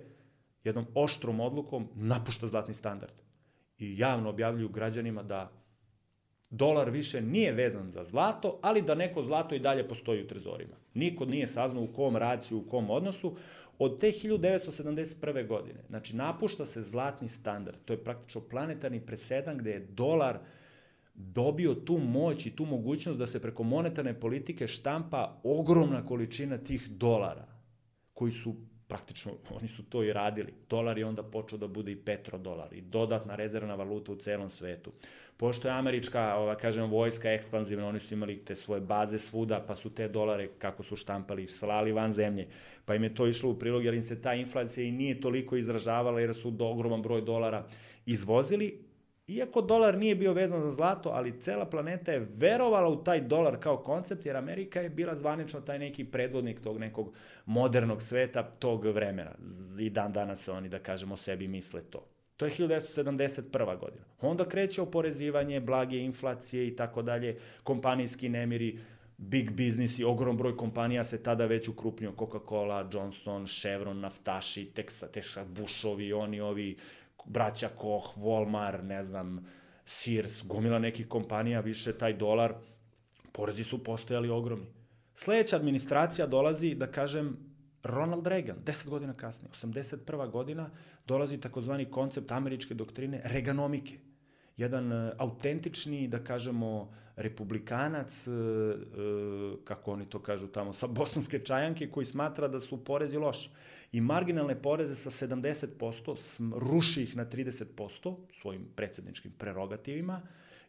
jednom 0.64 0.86
oštrom 0.94 1.40
odlukom 1.40 1.88
napušta 1.94 2.46
zlatni 2.46 2.74
standard. 2.74 3.14
I 3.78 3.98
javno 3.98 4.28
objavljuju 4.28 4.68
građanima 4.68 5.22
da 5.22 5.52
dolar 6.50 6.90
više 6.90 7.20
nije 7.20 7.52
vezan 7.52 7.90
za 7.90 8.04
zlato, 8.04 8.58
ali 8.62 8.82
da 8.82 8.94
neko 8.94 9.22
zlato 9.22 9.54
i 9.54 9.58
dalje 9.58 9.88
postoji 9.88 10.24
u 10.24 10.26
trezorima. 10.26 10.74
Niko 10.94 11.24
nije 11.24 11.46
saznao 11.46 11.82
u 11.82 11.92
kom 11.92 12.16
raciju, 12.16 12.58
u 12.58 12.70
kom 12.70 12.90
odnosu. 12.90 13.36
Od 13.78 14.00
te 14.00 14.06
1971. 14.06 15.46
godine, 15.46 15.84
znači 15.88 16.16
napušta 16.16 16.66
se 16.66 16.82
zlatni 16.82 17.28
standard. 17.28 17.78
To 17.84 17.92
je 17.92 18.04
praktično 18.04 18.40
planetarni 18.40 19.00
presedan 19.00 19.58
gde 19.58 19.70
je 19.70 19.86
dolar 19.90 20.38
dobio 21.14 21.74
tu 21.74 21.98
moć 21.98 22.46
i 22.46 22.56
tu 22.56 22.64
mogućnost 22.64 23.18
da 23.18 23.26
se 23.26 23.42
preko 23.42 23.62
monetarne 23.62 24.20
politike 24.20 24.66
štampa 24.66 25.40
ogromna 25.44 26.06
količina 26.06 26.58
tih 26.58 26.88
dolara 26.90 27.46
koji 28.14 28.32
su 28.32 28.56
praktično 28.92 29.32
oni 29.56 29.68
su 29.68 29.82
to 29.82 30.02
i 30.04 30.12
radili. 30.12 30.52
Dolar 30.70 30.98
je 30.98 31.06
onda 31.06 31.22
počeo 31.22 31.58
da 31.58 31.66
bude 31.66 31.92
i 31.92 31.96
petrodolar 31.96 32.72
i 32.72 32.80
dodatna 32.80 33.36
rezervna 33.36 33.74
valuta 33.74 34.12
u 34.12 34.16
celom 34.16 34.48
svetu. 34.48 34.92
Pošto 35.36 35.68
je 35.68 35.74
američka, 35.74 36.34
ova, 36.36 36.56
kažem, 36.56 36.90
vojska 36.90 37.32
ekspanzivna, 37.32 37.88
oni 37.88 38.00
su 38.00 38.14
imali 38.14 38.36
te 38.44 38.54
svoje 38.54 38.80
baze 38.80 39.18
svuda, 39.18 39.64
pa 39.66 39.74
su 39.74 39.90
te 39.90 40.08
dolare, 40.08 40.48
kako 40.58 40.82
su 40.82 40.96
štampali, 40.96 41.48
slali 41.48 41.92
van 41.92 42.12
zemlje, 42.12 42.46
pa 42.84 42.94
im 42.94 43.04
je 43.04 43.14
to 43.14 43.26
išlo 43.26 43.50
u 43.50 43.58
prilog, 43.58 43.84
jer 43.84 43.94
im 43.94 44.02
se 44.02 44.20
ta 44.22 44.34
inflacija 44.34 44.84
i 44.84 44.92
nije 44.92 45.20
toliko 45.20 45.56
izražavala, 45.56 46.20
jer 46.20 46.34
su 46.34 46.50
do 46.50 46.66
ogroman 46.66 47.02
broj 47.02 47.24
dolara 47.24 47.64
izvozili, 48.06 48.78
Iako 49.26 49.60
dolar 49.60 49.98
nije 49.98 50.14
bio 50.14 50.32
vezan 50.32 50.62
za 50.62 50.70
zlato, 50.70 51.08
ali 51.08 51.40
cela 51.40 51.64
planeta 51.64 52.12
je 52.12 52.28
verovala 52.36 52.88
u 52.88 53.04
taj 53.04 53.20
dolar 53.20 53.56
kao 53.60 53.76
koncept, 53.76 54.26
jer 54.26 54.36
Amerika 54.36 54.80
je 54.80 54.90
bila 54.90 55.16
zvanično 55.16 55.60
taj 55.60 55.78
neki 55.78 56.04
predvodnik 56.04 56.60
tog 56.60 56.78
nekog 56.78 57.14
modernog 57.46 58.02
sveta 58.02 58.42
tog 58.42 58.84
vremena. 58.84 59.30
I 59.80 59.90
dan 59.90 60.12
danas 60.12 60.44
se 60.44 60.52
oni, 60.52 60.68
da 60.68 60.78
kažemo, 60.78 61.16
sebi 61.16 61.48
misle 61.48 61.82
to. 61.82 62.06
To 62.36 62.44
je 62.46 62.50
1971. 62.50 63.78
godina. 63.78 64.04
Onda 64.20 64.48
kreće 64.48 64.82
oporezivanje, 64.82 65.60
blage 65.60 65.98
inflacije 65.98 66.68
i 66.68 66.76
tako 66.76 67.02
dalje, 67.02 67.38
kompanijski 67.62 68.28
nemiri, 68.28 68.78
big 69.16 69.50
business 69.50 69.98
i 69.98 70.04
ogrom 70.04 70.36
broj 70.36 70.56
kompanija 70.56 71.04
se 71.04 71.22
tada 71.22 71.46
već 71.46 71.68
ukrupnio, 71.68 72.12
Coca-Cola, 72.12 72.88
Johnson, 72.94 73.46
Chevron, 73.46 74.00
naftaši, 74.00 74.70
Texas, 74.74 75.08
Texas, 75.14 75.44
Bushovi, 75.44 76.12
oni, 76.12 76.40
ovi, 76.40 76.76
braća 77.24 77.68
Koch, 77.68 78.16
Walmart, 78.16 78.82
ne 78.82 79.02
znam, 79.02 79.46
Sears, 79.84 80.44
gomila 80.46 80.78
nekih 80.78 81.08
kompanija, 81.08 81.60
više 81.60 81.98
taj 81.98 82.12
dolar, 82.12 82.54
porezi 83.32 83.64
su 83.64 83.84
postojali 83.84 84.30
ogromni. 84.30 84.66
Sledeća 85.14 85.56
administracija 85.56 86.26
dolazi, 86.26 86.74
da 86.74 86.86
kažem, 86.86 87.36
Ronald 87.82 88.26
Reagan, 88.26 88.56
10 88.64 88.88
godina 88.88 89.14
kasnije, 89.14 89.50
81. 89.52 90.30
godina, 90.30 90.70
dolazi 91.06 91.40
takozvani 91.40 91.90
koncept 91.90 92.32
američke 92.32 92.74
doktrine 92.74 93.22
Reaganomike. 93.24 93.98
Jedan 94.56 94.92
uh, 94.92 95.12
autentični, 95.18 96.08
da 96.08 96.24
kažemo, 96.24 96.94
republikanac, 97.16 98.26
uh, 98.26 98.34
uh, 98.34 99.58
kako 99.64 99.92
oni 99.92 100.06
to 100.06 100.18
kažu 100.18 100.46
tamo, 100.46 100.72
sa 100.72 100.86
bosanske 100.86 101.38
čajanke, 101.38 101.90
koji 101.90 102.06
smatra 102.06 102.48
da 102.48 102.60
su 102.60 102.84
porezi 102.84 103.16
loši. 103.16 103.50
I 103.92 104.00
marginalne 104.00 104.62
poreze 104.62 104.94
sa 104.94 105.10
70% 105.10 106.52
ruši 106.58 107.02
ih 107.02 107.16
na 107.16 107.26
30% 107.26 108.16
svojim 108.32 108.66
predsedničkim 108.76 109.32
prerogativima 109.38 110.22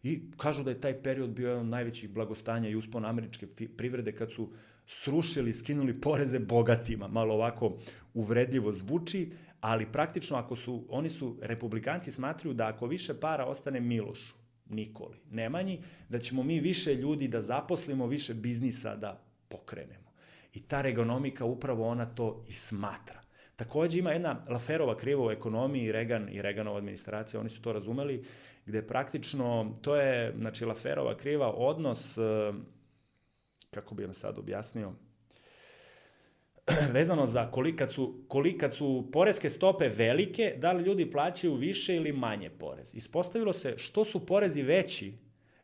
i 0.04 0.22
kažu 0.38 0.64
da 0.64 0.70
je 0.70 0.82
taj 0.82 1.04
period 1.04 1.30
bio 1.30 1.48
jedan 1.48 1.62
od 1.62 1.70
najvećih 1.70 2.10
blagostanja 2.10 2.70
i 2.70 2.76
uspona 2.76 3.10
američke 3.10 3.48
privrede 3.78 4.12
kad 4.12 4.32
su 4.32 4.50
srušili, 4.86 5.54
skinuli 5.54 6.02
poreze 6.02 6.40
bogatima. 6.40 7.08
Malo 7.08 7.34
ovako 7.34 7.78
uvredljivo 8.14 8.72
zvuči, 8.72 9.32
ali 9.62 9.92
praktično 9.92 10.38
ako 10.38 10.56
su, 10.56 10.86
oni 10.90 11.10
su, 11.10 11.38
republikanci 11.42 12.12
smatruju 12.12 12.54
da 12.54 12.68
ako 12.68 12.88
više 12.88 13.20
para 13.20 13.46
ostane 13.46 13.80
Milošu, 13.80 14.36
Nikoli, 14.70 15.18
Nemanji, 15.32 15.82
da 16.10 16.20
ćemo 16.20 16.44
mi 16.44 16.60
više 16.60 16.96
ljudi 16.96 17.28
da 17.28 17.42
zaposlimo, 17.42 18.08
više 18.08 18.34
biznisa 18.34 18.96
da 18.96 19.26
pokrenemo. 19.48 20.14
I 20.54 20.62
ta 20.62 20.82
regonomika 20.82 21.46
upravo 21.46 21.88
ona 21.88 22.06
to 22.06 22.46
i 22.48 22.52
smatra. 22.52 23.22
Takođe 23.56 24.00
ima 24.00 24.12
jedna 24.12 24.42
Laferova 24.50 24.98
kriva 24.98 25.26
u 25.26 25.32
ekonomiji, 25.32 25.92
Regan 25.92 26.30
i 26.32 26.42
Reganova 26.42 26.78
administracija, 26.78 27.40
oni 27.40 27.50
su 27.50 27.62
to 27.62 27.74
razumeli, 27.74 28.26
gde 28.66 28.88
praktično, 28.88 29.74
to 29.82 29.96
je, 29.96 30.34
znači, 30.38 30.66
Laferova 30.66 31.18
kriva 31.18 31.52
odnos, 31.52 32.18
eh, 32.18 32.54
kako 33.70 33.96
bi 33.96 34.04
vam 34.04 34.14
sad 34.14 34.38
objasnio, 34.38 34.94
vezano 36.94 37.26
za 37.26 37.52
kolikad 37.52 37.92
su, 37.92 38.24
kolikad 38.28 38.74
su 38.74 39.10
poreske 39.12 39.50
stope 39.50 39.90
velike, 39.90 40.56
da 40.58 40.72
li 40.72 40.84
ljudi 40.84 41.12
plaćaju 41.12 41.56
više 41.56 41.96
ili 41.96 42.12
manje 42.12 42.50
porez. 42.50 42.96
Ispostavilo 42.96 43.54
se 43.54 43.74
što 43.78 44.06
su 44.06 44.26
porezi 44.26 44.62
veći, 44.62 45.14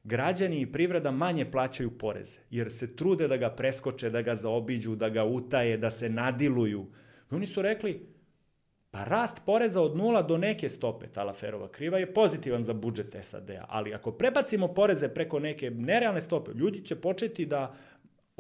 građani 0.04 0.62
i 0.62 0.72
privreda 0.72 1.12
manje 1.12 1.52
plaćaju 1.52 1.98
poreze, 1.98 2.40
jer 2.50 2.72
se 2.72 2.96
trude 2.96 3.28
da 3.28 3.38
ga 3.38 3.50
preskoče, 3.50 4.10
da 4.10 4.22
ga 4.22 4.36
zaobiđu, 4.36 4.96
da 4.96 5.10
ga 5.10 5.24
utaje, 5.26 5.78
da 5.78 5.90
se 5.90 6.10
nadiluju. 6.10 6.88
I 7.32 7.36
oni 7.36 7.46
su 7.46 7.62
rekli, 7.62 8.08
pa 8.92 9.04
rast 9.04 9.42
poreza 9.46 9.82
od 9.82 9.98
nula 9.98 10.22
do 10.22 10.38
neke 10.38 10.70
stope, 10.70 11.08
ta 11.08 11.24
Laferova 11.24 11.68
kriva, 11.72 11.98
je 11.98 12.14
pozitivan 12.14 12.64
za 12.64 12.74
budžet 12.74 13.16
SAD-a, 13.22 13.66
ali 13.70 13.94
ako 13.94 14.12
prebacimo 14.12 14.74
poreze 14.74 15.10
preko 15.10 15.40
neke 15.40 15.70
nerealne 15.70 16.22
stope, 16.22 16.52
ljudi 16.52 16.86
će 16.86 16.96
početi 16.96 17.46
da 17.46 17.76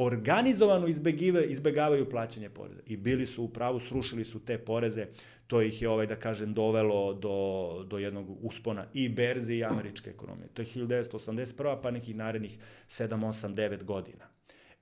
organizovano 0.01 0.87
izbegive, 0.87 1.45
izbegavaju 1.45 2.09
plaćanje 2.09 2.49
poreza. 2.49 2.81
I 2.85 2.97
bili 2.97 3.25
su 3.25 3.43
u 3.43 3.49
pravu, 3.49 3.79
srušili 3.79 4.25
su 4.25 4.45
te 4.45 4.57
poreze, 4.57 5.07
to 5.47 5.61
ih 5.61 5.81
je, 5.81 5.89
ovaj, 5.89 6.07
da 6.07 6.15
kažem, 6.15 6.53
dovelo 6.53 7.13
do, 7.13 7.83
do 7.87 7.97
jednog 7.97 8.45
uspona 8.45 8.85
i 8.93 9.09
berze 9.09 9.55
i 9.55 9.63
američke 9.63 10.09
ekonomije. 10.09 10.47
To 10.53 10.61
je 10.61 10.65
1981. 10.65 11.81
pa 11.81 11.91
nekih 11.91 12.15
narednih 12.15 12.57
7, 12.87 13.09
8, 13.09 13.53
9 13.53 13.83
godina. 13.83 14.29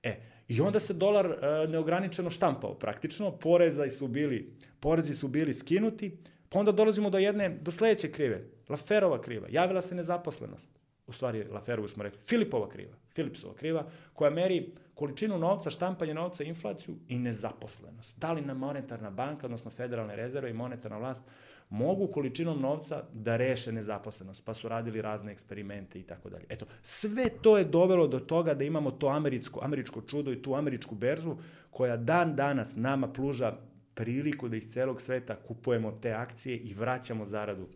E, 0.02 0.20
i 0.48 0.60
onda 0.60 0.80
se 0.80 0.94
dolar 0.94 1.26
e, 1.26 1.68
neograničeno 1.68 2.30
štampao 2.30 2.74
praktično, 2.74 3.30
poreza 3.30 3.90
su 3.90 4.08
bili, 4.08 4.56
porezi 4.80 5.14
su 5.14 5.28
bili 5.28 5.54
skinuti, 5.54 6.16
pa 6.48 6.58
onda 6.58 6.72
dolazimo 6.72 7.10
do 7.10 7.18
jedne, 7.18 7.48
do 7.48 7.70
sledeće 7.70 8.12
krive, 8.12 8.44
Laferova 8.68 9.20
kriva, 9.20 9.48
javila 9.50 9.82
se 9.82 9.94
nezaposlenost 9.94 10.77
u 11.08 11.12
stvari 11.12 11.44
Laferovu 11.44 11.88
smo 11.88 12.02
rekli, 12.02 12.20
Filipova 12.24 12.68
kriva, 12.68 12.92
Filipsova 13.14 13.54
kriva, 13.54 13.86
koja 14.12 14.30
meri 14.30 14.72
količinu 14.94 15.38
novca, 15.38 15.70
štampanje 15.70 16.14
novca, 16.14 16.44
inflaciju 16.44 16.94
i 17.08 17.18
nezaposlenost. 17.18 18.18
Da 18.18 18.32
li 18.32 18.40
nam 18.40 18.58
monetarna 18.58 19.10
banka, 19.10 19.46
odnosno 19.46 19.70
federalne 19.70 20.16
rezerve 20.16 20.50
i 20.50 20.52
monetarna 20.52 20.98
vlast 20.98 21.24
mogu 21.70 22.06
količinom 22.06 22.60
novca 22.60 23.02
da 23.12 23.36
reše 23.36 23.72
nezaposlenost, 23.72 24.44
pa 24.44 24.54
su 24.54 24.68
radili 24.68 25.02
razne 25.02 25.32
eksperimente 25.32 26.00
i 26.00 26.02
tako 26.02 26.30
dalje. 26.30 26.44
Eto, 26.48 26.66
sve 26.82 27.28
to 27.42 27.58
je 27.58 27.64
dovelo 27.64 28.06
do 28.06 28.20
toga 28.20 28.54
da 28.54 28.64
imamo 28.64 28.90
to 28.90 29.08
američko, 29.08 29.60
američko 29.62 30.00
čudo 30.00 30.32
i 30.32 30.42
tu 30.42 30.54
američku 30.54 30.94
berzu 30.94 31.36
koja 31.70 31.96
dan 31.96 32.36
danas 32.36 32.76
nama 32.76 33.12
pluža 33.12 33.56
priliku 33.94 34.48
da 34.48 34.56
iz 34.56 34.68
celog 34.72 35.00
sveta 35.00 35.36
kupujemo 35.36 35.92
te 35.92 36.12
akcije 36.12 36.56
i 36.56 36.74
vraćamo 36.74 37.26
zaradu 37.26 37.68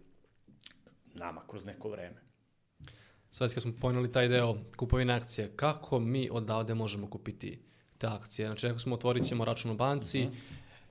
nama 1.14 1.41
kroz 1.47 1.64
neko 1.64 1.89
vreme. 1.89 2.32
Sad 3.33 3.55
kad 3.55 3.62
smo 3.62 3.72
pojnuli 3.80 4.12
taj 4.12 4.28
deo 4.28 4.57
kupovine 4.76 5.14
akcije, 5.14 5.53
kako 5.57 5.99
mi 5.99 6.28
odavde 6.33 6.74
možemo 6.74 7.11
kupiti 7.11 7.59
te 7.99 8.07
akcije? 8.07 8.47
Znači, 8.47 8.66
neko 8.66 8.78
smo 8.78 8.95
otvorit 8.95 9.24
ćemo 9.24 9.45
račun 9.45 9.70
u 9.70 9.74
banci, 9.74 10.24
mhm. 10.24 10.35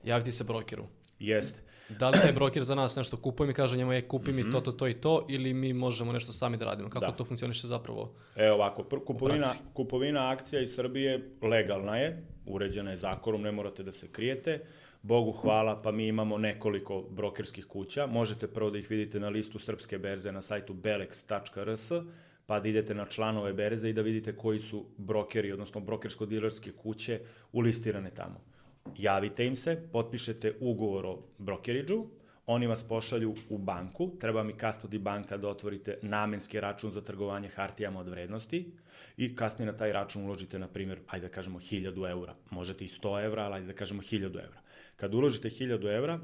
javiti 0.04 0.32
se 0.32 0.44
brokeru. 0.44 0.84
Jeste. 1.18 1.60
Da 1.98 2.10
li 2.10 2.18
taj 2.22 2.32
broker 2.32 2.62
za 2.62 2.74
nas 2.74 2.96
nešto 2.96 3.16
kupuje 3.16 3.46
mi 3.46 3.54
kaže 3.54 3.76
njemu 3.76 3.92
je 3.92 4.08
kupi 4.08 4.32
mi 4.32 4.42
mm 4.42 4.46
-hmm. 4.46 4.52
to, 4.52 4.60
to, 4.60 4.72
to 4.72 4.88
i 4.88 4.94
to 4.94 5.26
ili 5.28 5.54
mi 5.54 5.72
možemo 5.72 6.12
nešto 6.12 6.32
sami 6.32 6.56
da 6.56 6.64
radimo? 6.64 6.90
Kako 6.90 7.06
da. 7.06 7.12
to 7.12 7.24
funkcioniše 7.24 7.66
zapravo? 7.66 8.14
E 8.36 8.50
ovako, 8.50 8.84
kupovina, 9.06 9.46
kupovina 9.74 10.30
akcija 10.30 10.62
iz 10.62 10.74
Srbije 10.74 11.30
legalna 11.42 11.96
je, 11.96 12.26
uređena 12.46 12.90
je 12.90 12.96
zakonom, 12.96 13.42
ne 13.42 13.52
morate 13.52 13.82
da 13.82 13.92
se 13.92 14.08
krijete. 14.08 14.64
Bogu 15.02 15.32
hvala, 15.32 15.82
pa 15.82 15.92
mi 15.92 16.06
imamo 16.06 16.38
nekoliko 16.38 17.04
brokerskih 17.10 17.66
kuća. 17.66 18.06
Možete 18.06 18.46
prvo 18.46 18.70
da 18.70 18.78
ih 18.78 18.90
vidite 18.90 19.20
na 19.20 19.28
listu 19.28 19.58
srpske 19.58 19.98
berze 19.98 20.32
na 20.32 20.42
sajtu 20.42 20.74
belex.rs 20.74 21.92
pa 22.46 22.60
da 22.60 22.68
idete 22.68 22.94
na 22.94 23.06
članove 23.06 23.52
berze 23.52 23.90
i 23.90 23.92
da 23.92 24.02
vidite 24.02 24.36
koji 24.36 24.60
su 24.60 24.84
brokeri, 24.98 25.52
odnosno 25.52 25.80
brokersko-dilerske 25.80 26.72
kuće 26.72 27.20
ulistirane 27.52 28.10
tamo. 28.10 28.40
Javite 28.98 29.46
im 29.46 29.56
se, 29.56 29.88
potpišete 29.92 30.56
ugovor 30.60 31.06
o 31.06 31.18
brokeridžu, 31.38 32.06
oni 32.46 32.66
vas 32.66 32.82
pošalju 32.88 33.34
u 33.48 33.58
banku, 33.58 34.10
treba 34.20 34.42
mi 34.42 34.52
custody 34.52 34.98
banka 34.98 35.36
da 35.36 35.48
otvorite 35.48 35.98
namenski 36.02 36.60
račun 36.60 36.90
za 36.90 37.00
trgovanje 37.00 37.48
hartijama 37.48 38.00
od 38.00 38.08
vrednosti 38.08 38.72
i 39.16 39.36
kasnije 39.36 39.72
na 39.72 39.76
taj 39.76 39.92
račun 39.92 40.24
uložite, 40.24 40.58
na 40.58 40.68
primjer, 40.68 41.00
ajde 41.06 41.26
da 41.26 41.32
kažemo 41.32 41.60
1000 41.60 42.10
eura. 42.10 42.34
Možete 42.50 42.84
i 42.84 42.88
100 42.88 43.24
evra, 43.24 43.42
ali 43.42 43.54
ajde 43.54 43.66
da 43.66 43.72
kažemo 43.72 44.02
1000 44.02 44.24
evra. 44.24 44.60
Kad 44.96 45.14
uložite 45.14 45.50
1000 45.50 45.96
evra, 45.96 46.20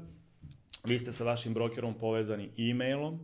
vi 0.85 0.99
ste 0.99 1.11
sa 1.11 1.23
vašim 1.23 1.53
brokerom 1.53 1.93
povezani 1.93 2.49
e-mailom, 2.57 3.19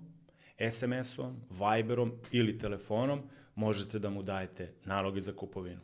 SMS-om, 0.59 1.35
Viberom 1.49 2.11
ili 2.31 2.57
telefonom 2.57 3.21
možete 3.55 3.99
da 3.99 4.09
mu 4.09 4.23
dajete 4.23 4.73
naloge 4.85 5.21
za 5.21 5.33
kupovinu. 5.33 5.81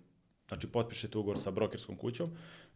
Znači, 0.47 0.67
potpišete 0.67 1.17
ugovor 1.17 1.39
sa 1.39 1.51
brokerskom 1.51 1.95
kućom, 1.95 2.31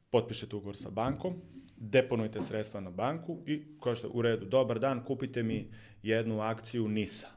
potpišete 0.10 0.56
ugovor 0.56 0.76
sa 0.76 0.90
bankom, 0.90 1.34
deponujete 1.78 2.42
sredstva 2.42 2.82
na 2.82 2.90
banku 2.90 3.40
i 3.46 3.64
kažete 3.84 4.08
u 4.08 4.22
redu, 4.22 4.46
dobar 4.46 4.80
dan, 4.80 5.04
kupite 5.04 5.44
mi 5.44 5.72
jednu 6.04 6.42
akciju 6.42 6.88
NISA, 6.88 7.28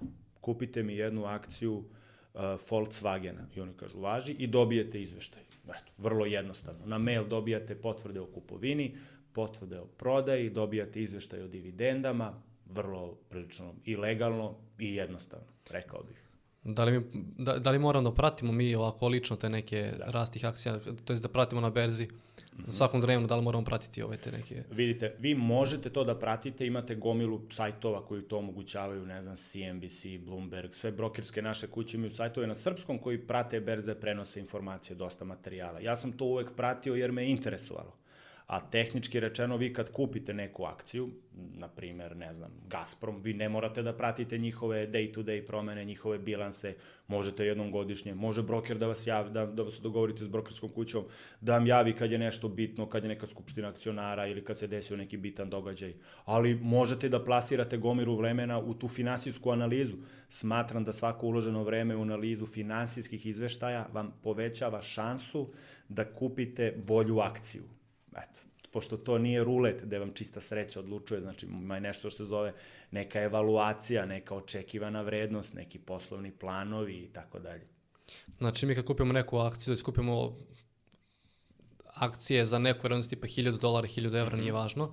kupite 0.40 0.82
mi 0.82 0.96
jednu 0.96 1.24
akciju 1.24 1.74
uh, 1.74 2.40
Volkswagena 2.70 3.46
i 3.56 3.61
oni 3.61 3.72
kažu 3.76 4.00
važi 4.00 4.32
i 4.32 4.46
dobijete 4.46 5.02
izveštaj. 5.02 5.42
Eto, 5.64 5.92
vrlo 5.98 6.26
jednostavno. 6.26 6.86
Na 6.86 6.98
mail 6.98 7.28
dobijate 7.28 7.74
potvrde 7.74 8.20
o 8.20 8.26
kupovini, 8.26 8.96
potvrde 9.32 9.80
o 9.80 9.86
prodaji, 9.86 10.50
dobijate 10.50 11.02
izveštaj 11.02 11.42
o 11.42 11.48
dividendama, 11.48 12.42
vrlo 12.68 13.14
prilično 13.28 13.74
i 13.84 13.96
legalno 13.96 14.54
i 14.78 14.94
jednostavno, 14.94 15.46
rekao 15.70 16.02
bih. 16.02 16.28
Da 16.64 16.84
li, 16.84 16.92
mi, 16.92 17.04
da, 17.38 17.58
da 17.58 17.70
li 17.70 17.78
moramo 17.78 18.10
da 18.10 18.14
pratimo 18.14 18.52
mi 18.52 18.74
ovako 18.74 19.08
lično 19.08 19.36
te 19.36 19.50
neke 19.50 19.92
da. 19.98 20.04
rastih 20.04 20.44
akcija, 20.44 20.78
to 21.04 21.12
jest 21.12 21.22
da 21.22 21.28
pratimo 21.28 21.60
na 21.60 21.70
berzi 21.70 22.04
mm 22.04 22.08
-hmm. 22.08 22.66
na 22.66 22.72
svakom 22.72 23.00
dnevno, 23.00 23.26
da 23.26 23.36
li 23.36 23.42
moramo 23.42 23.64
pratiti 23.64 24.02
ove 24.02 24.16
te 24.16 24.32
neke... 24.32 24.62
Vidite, 24.70 25.16
vi 25.18 25.34
možete 25.34 25.90
to 25.90 26.04
da 26.04 26.18
pratite, 26.18 26.66
imate 26.66 26.94
gomilu 26.94 27.40
sajtova 27.50 28.06
koji 28.06 28.22
to 28.22 28.38
omogućavaju, 28.38 29.06
ne 29.06 29.22
znam, 29.22 29.36
CNBC, 29.36 30.04
Bloomberg, 30.24 30.74
sve 30.74 30.90
brokerske 30.90 31.42
naše 31.42 31.66
kuće 31.66 31.96
imaju 31.96 32.10
sajtove 32.10 32.46
na 32.46 32.54
srpskom 32.54 32.98
koji 32.98 33.26
prate 33.26 33.60
berze, 33.60 33.94
prenose 33.94 34.40
informacije, 34.40 34.96
dosta 34.96 35.24
materijala. 35.24 35.80
Ja 35.80 35.96
sam 35.96 36.12
to 36.12 36.24
uvek 36.24 36.56
pratio 36.56 36.94
jer 36.94 37.12
me 37.12 37.30
interesovalo 37.30 37.92
a 38.49 38.61
tehnički 38.61 39.20
rečeno 39.20 39.57
vi 39.57 39.72
kad 39.72 39.92
kupite 39.92 40.34
neku 40.34 40.64
akciju, 40.64 41.09
na 41.55 41.68
primer, 41.68 42.16
ne 42.16 42.34
znam, 42.34 42.51
Gazprom, 42.68 43.20
vi 43.22 43.34
ne 43.34 43.49
morate 43.49 43.82
da 43.82 43.92
pratite 43.92 44.38
njihove 44.38 44.86
day-to-day 44.86 45.24
-day 45.24 45.46
promene, 45.46 45.84
njihove 45.84 46.18
bilanse, 46.18 46.74
možete 47.09 47.46
jednom 47.46 47.70
godišnje, 47.70 48.14
može 48.14 48.42
broker 48.42 48.78
da 48.78 48.86
vas 48.86 49.07
javi, 49.07 49.30
da, 49.30 49.46
da 49.46 49.62
vas 49.62 49.80
dogovorite 49.80 50.24
s 50.24 50.28
brokerskom 50.28 50.68
kućom, 50.68 51.05
da 51.40 51.53
vam 51.53 51.66
javi 51.66 51.92
kad 51.92 52.12
je 52.12 52.18
nešto 52.18 52.49
bitno, 52.49 52.88
kad 52.88 53.03
je 53.03 53.09
neka 53.09 53.26
skupština 53.26 53.68
akcionara 53.68 54.26
ili 54.26 54.44
kad 54.44 54.59
se 54.59 54.66
desio 54.66 54.96
neki 54.96 55.16
bitan 55.16 55.51
događaj, 55.51 55.94
ali 56.24 56.55
možete 56.55 57.09
da 57.09 57.24
plasirate 57.24 57.76
gomiru 57.76 58.16
vremena 58.16 58.59
u 58.59 58.74
tu 58.74 58.88
finansijsku 58.88 59.51
analizu. 59.51 59.96
Smatram 60.28 60.84
da 60.84 60.92
svako 60.92 61.26
uloženo 61.26 61.62
vreme 61.64 61.96
u 61.96 62.03
analizu 62.03 62.46
finansijskih 62.46 63.26
izveštaja 63.26 63.88
vam 63.92 64.12
povećava 64.22 64.82
šansu 64.82 65.49
da 65.88 66.05
kupite 66.05 66.74
bolju 66.86 67.18
akciju 67.20 67.62
eto, 68.22 68.40
pošto 68.72 68.96
to 68.96 69.18
nije 69.18 69.44
rulet 69.44 69.82
gde 69.82 69.98
vam 69.98 70.12
čista 70.12 70.40
sreća 70.40 70.80
odlučuje, 70.80 71.20
znači 71.20 71.46
ima 71.46 71.74
je 71.74 71.80
nešto 71.80 72.10
što 72.10 72.16
se 72.16 72.24
zove 72.24 72.52
neka 72.90 73.20
evaluacija, 73.20 74.06
neka 74.06 74.34
očekivana 74.34 75.02
vrednost, 75.02 75.54
neki 75.54 75.78
poslovni 75.78 76.30
planovi 76.30 76.96
i 76.96 77.08
tako 77.12 77.38
dalje. 77.38 77.66
Znači 78.38 78.66
mi 78.66 78.74
kad 78.74 78.84
kupimo 78.84 79.12
neku 79.12 79.38
akciju, 79.38 79.72
da 79.72 79.76
skupimo 79.76 80.36
akcije 81.94 82.46
za 82.46 82.58
neku 82.58 82.80
vrednost 82.82 83.10
tipa 83.10 83.26
1000 83.26 83.60
dolara, 83.60 83.86
1000 83.86 84.06
evra, 84.06 84.24
mm 84.24 84.28
-hmm. 84.28 84.40
nije 84.40 84.52
važno. 84.52 84.92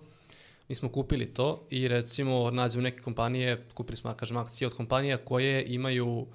Mi 0.67 0.75
smo 0.75 0.89
kupili 0.89 1.33
to 1.33 1.67
i 1.69 1.87
recimo 1.87 2.51
nađemo 2.51 2.83
neke 2.83 3.01
kompanije, 3.01 3.65
kupili 3.73 3.97
smo, 3.97 4.13
kažem, 4.13 4.37
akcije 4.37 4.67
od 4.67 4.73
kompanija 4.73 5.17
koje 5.17 5.65
imaju 5.67 6.27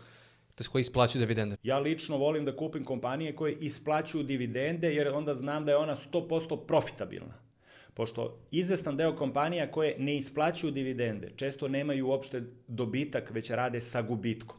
to 0.55 0.65
koji 0.73 0.81
isplaćuju 0.81 1.21
dividende. 1.21 1.57
Ja 1.63 1.79
lično 1.79 2.17
volim 2.17 2.45
da 2.45 2.57
kupim 2.57 2.85
kompanije 2.85 3.37
koje 3.37 3.53
isplaćuju 3.61 4.23
dividende 4.23 4.95
jer 4.95 5.09
onda 5.09 5.35
znam 5.35 5.65
da 5.65 5.73
je 5.73 5.77
ona 5.77 5.97
100% 5.97 6.67
profitabilna. 6.67 7.35
Pošto 7.95 8.39
izvestan 8.51 8.97
deo 8.97 9.17
kompanija 9.17 9.71
koje 9.71 9.97
ne 9.99 10.17
isplaćuju 10.17 10.71
dividende 10.71 11.33
često 11.37 11.69
nemaju 11.69 12.09
uopšte 12.09 12.43
dobitak, 12.67 13.31
već 13.31 13.51
rade 13.51 13.81
sa 13.81 14.03
gubitkom 14.03 14.57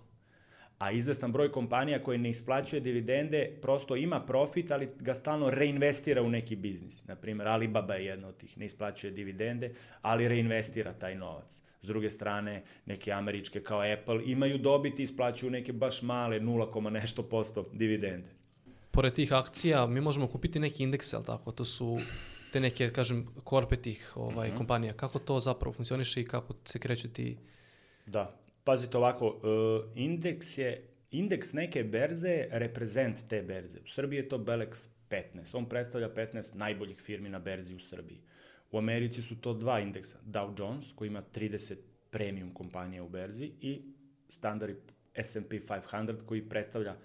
a 0.81 0.91
izvestan 0.91 1.31
broj 1.31 1.51
kompanija 1.51 2.03
koje 2.03 2.17
ne 2.17 2.29
isplaćuje 2.29 2.79
dividende 2.79 3.49
prosto 3.61 3.95
ima 3.95 4.19
profit, 4.19 4.71
ali 4.71 4.89
ga 4.99 5.13
stalno 5.13 5.49
reinvestira 5.49 6.21
u 6.21 6.29
neki 6.29 6.55
biznis. 6.55 7.07
Naprimer, 7.07 7.47
Alibaba 7.47 7.95
je 7.95 8.05
jedna 8.05 8.27
od 8.27 8.37
tih, 8.37 8.57
ne 8.57 8.65
isplaćuje 8.65 9.11
dividende, 9.11 9.73
ali 10.01 10.27
reinvestira 10.27 10.93
taj 10.93 11.15
novac. 11.15 11.61
S 11.81 11.87
druge 11.87 12.09
strane, 12.09 12.63
neke 12.85 13.11
američke 13.11 13.63
kao 13.63 13.81
Apple 13.93 14.21
imaju 14.25 14.57
dobit 14.57 14.99
i 14.99 15.03
isplaćuju 15.03 15.51
neke 15.51 15.73
baš 15.73 16.01
male 16.01 16.39
0, 16.39 16.89
nešto 16.89 17.23
posto 17.23 17.69
dividende. 17.73 18.27
Pored 18.91 19.13
tih 19.13 19.33
akcija 19.33 19.87
mi 19.87 20.01
možemo 20.01 20.27
kupiti 20.27 20.59
neki 20.59 20.83
indeks, 20.83 21.13
ali 21.13 21.25
tako? 21.25 21.51
To 21.51 21.65
su 21.65 21.99
te 22.53 22.59
neke, 22.59 22.89
kažem, 22.89 23.27
korpe 23.43 23.75
tih 23.75 24.13
ovaj, 24.15 24.47
mm 24.47 24.51
-hmm. 24.51 24.57
kompanija. 24.57 24.93
Kako 24.93 25.19
to 25.19 25.39
zapravo 25.39 25.73
funkcioniše 25.73 26.21
i 26.21 26.25
kako 26.25 26.53
se 26.65 26.79
kreću 26.79 27.13
ti... 27.13 27.37
Da, 28.05 28.40
pazite 28.63 28.97
ovako, 28.97 29.27
uh, 29.27 29.91
indeks 29.95 30.57
je, 30.57 30.87
indeks 31.11 31.53
neke 31.53 31.83
berze 31.83 32.47
reprezent 32.51 33.27
te 33.29 33.41
berze. 33.41 33.79
U 33.79 33.87
Srbiji 33.87 34.17
je 34.17 34.29
to 34.29 34.37
Belex 34.37 34.87
15. 35.09 35.57
On 35.57 35.69
predstavlja 35.69 36.09
15 36.09 36.55
najboljih 36.55 37.01
firmi 37.01 37.29
na 37.29 37.39
berzi 37.39 37.75
u 37.75 37.79
Srbiji. 37.79 38.21
U 38.71 38.77
Americi 38.77 39.21
su 39.21 39.41
to 39.41 39.53
dva 39.53 39.79
indeksa. 39.79 40.19
Dow 40.25 40.59
Jones, 40.59 40.91
koji 40.95 41.07
ima 41.07 41.23
30 41.35 41.75
premium 42.11 42.53
kompanija 42.53 43.03
u 43.03 43.09
berzi 43.09 43.51
i 43.61 43.81
standard 44.29 44.77
S&P 45.15 45.59
500, 45.59 46.25
koji 46.25 46.49
predstavlja 46.49 46.95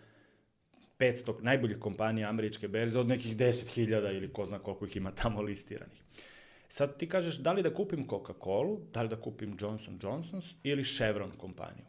500 0.99 1.43
najboljih 1.43 1.79
kompanija 1.79 2.29
američke 2.29 2.69
berze 2.69 2.99
od 2.99 3.09
nekih 3.09 3.37
10.000 3.37 4.17
ili 4.17 4.33
ko 4.33 4.45
zna 4.47 4.59
koliko 4.59 4.85
ih 4.85 4.97
ima 4.97 5.11
tamo 5.11 5.43
listiranih. 5.43 6.03
Sad 6.69 6.99
ti 6.99 7.09
kažeš 7.09 7.39
da 7.39 7.53
li 7.53 7.63
da 7.63 7.75
kupim 7.75 8.07
Coca-Cola, 8.09 8.79
da 8.93 9.03
li 9.03 9.09
da 9.09 9.21
kupim 9.21 9.57
Johnson 9.61 9.99
Johnson's 9.99 10.55
ili 10.63 10.85
Chevron 10.85 11.31
kompaniju. 11.39 11.85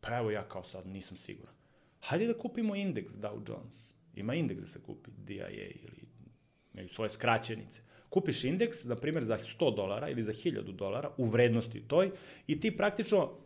Pa 0.00 0.16
evo 0.16 0.30
ja 0.30 0.48
kao 0.48 0.64
sad 0.64 0.86
nisam 0.86 1.16
siguran. 1.16 1.54
Hajde 2.00 2.26
da 2.26 2.38
kupimo 2.38 2.76
indeks 2.76 3.12
Dow 3.12 3.40
Jones. 3.48 3.92
Ima 4.14 4.34
indeks 4.34 4.60
da 4.60 4.66
se 4.66 4.82
kupi, 4.82 5.10
DIA 5.16 5.48
ili 5.48 6.08
imaju 6.72 6.88
svoje 6.88 7.10
skraćenice. 7.10 7.82
Kupiš 8.08 8.44
indeks, 8.44 8.84
na 8.84 8.96
primjer, 8.96 9.24
za 9.24 9.38
100 9.38 9.76
dolara 9.76 10.08
ili 10.08 10.22
za 10.22 10.32
1000 10.32 10.72
dolara 10.72 11.10
u 11.16 11.24
vrednosti 11.24 11.80
toj 11.88 12.10
i 12.46 12.60
ti 12.60 12.76
praktično 12.76 13.38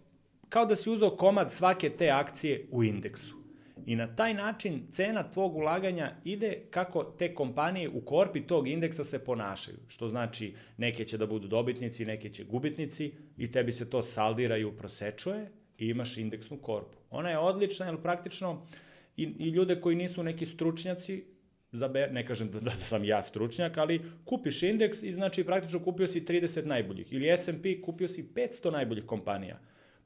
kao 0.48 0.66
da 0.66 0.76
si 0.76 0.90
uzao 0.90 1.16
komad 1.16 1.52
svake 1.52 1.90
te 1.90 2.10
akcije 2.10 2.68
u 2.70 2.84
indeksu. 2.84 3.37
I 3.86 3.96
na 3.96 4.16
taj 4.16 4.34
način 4.34 4.86
cena 4.90 5.30
tvog 5.30 5.56
ulaganja 5.56 6.12
ide 6.24 6.60
kako 6.70 7.04
te 7.04 7.34
kompanije 7.34 7.88
u 7.88 8.00
korpi 8.00 8.46
tog 8.46 8.68
indeksa 8.68 9.04
se 9.04 9.24
ponašaju. 9.24 9.76
Što 9.86 10.08
znači 10.08 10.54
neke 10.76 11.04
će 11.04 11.18
da 11.18 11.26
budu 11.26 11.48
dobitnici, 11.48 12.04
neke 12.04 12.28
će 12.28 12.44
gubitnici 12.44 13.12
i 13.36 13.52
tebi 13.52 13.72
se 13.72 13.90
to 13.90 14.02
saldira 14.02 14.56
i 14.56 14.64
uprosečuje 14.64 15.50
i 15.78 15.86
imaš 15.86 16.16
indeksnu 16.16 16.56
korpu. 16.56 16.98
Ona 17.10 17.30
je 17.30 17.38
odlična 17.38 17.86
jer 17.86 17.96
praktično 18.02 18.66
i, 19.16 19.22
i 19.38 19.48
ljude 19.48 19.80
koji 19.80 19.96
nisu 19.96 20.22
neki 20.22 20.46
stručnjaci, 20.46 21.24
zaber, 21.72 22.12
ne 22.12 22.26
kažem 22.26 22.50
da, 22.50 22.60
da 22.60 22.70
sam 22.70 23.04
ja 23.04 23.22
stručnjak, 23.22 23.78
ali 23.78 24.02
kupiš 24.24 24.62
indeks 24.62 25.02
i 25.02 25.12
znači 25.12 25.44
praktično 25.44 25.84
kupio 25.84 26.06
si 26.06 26.20
30 26.20 26.64
najboljih. 26.64 27.12
Ili 27.12 27.36
S&P 27.38 27.80
kupio 27.82 28.08
si 28.08 28.28
500 28.34 28.72
najboljih 28.72 29.04
kompanija. 29.04 29.58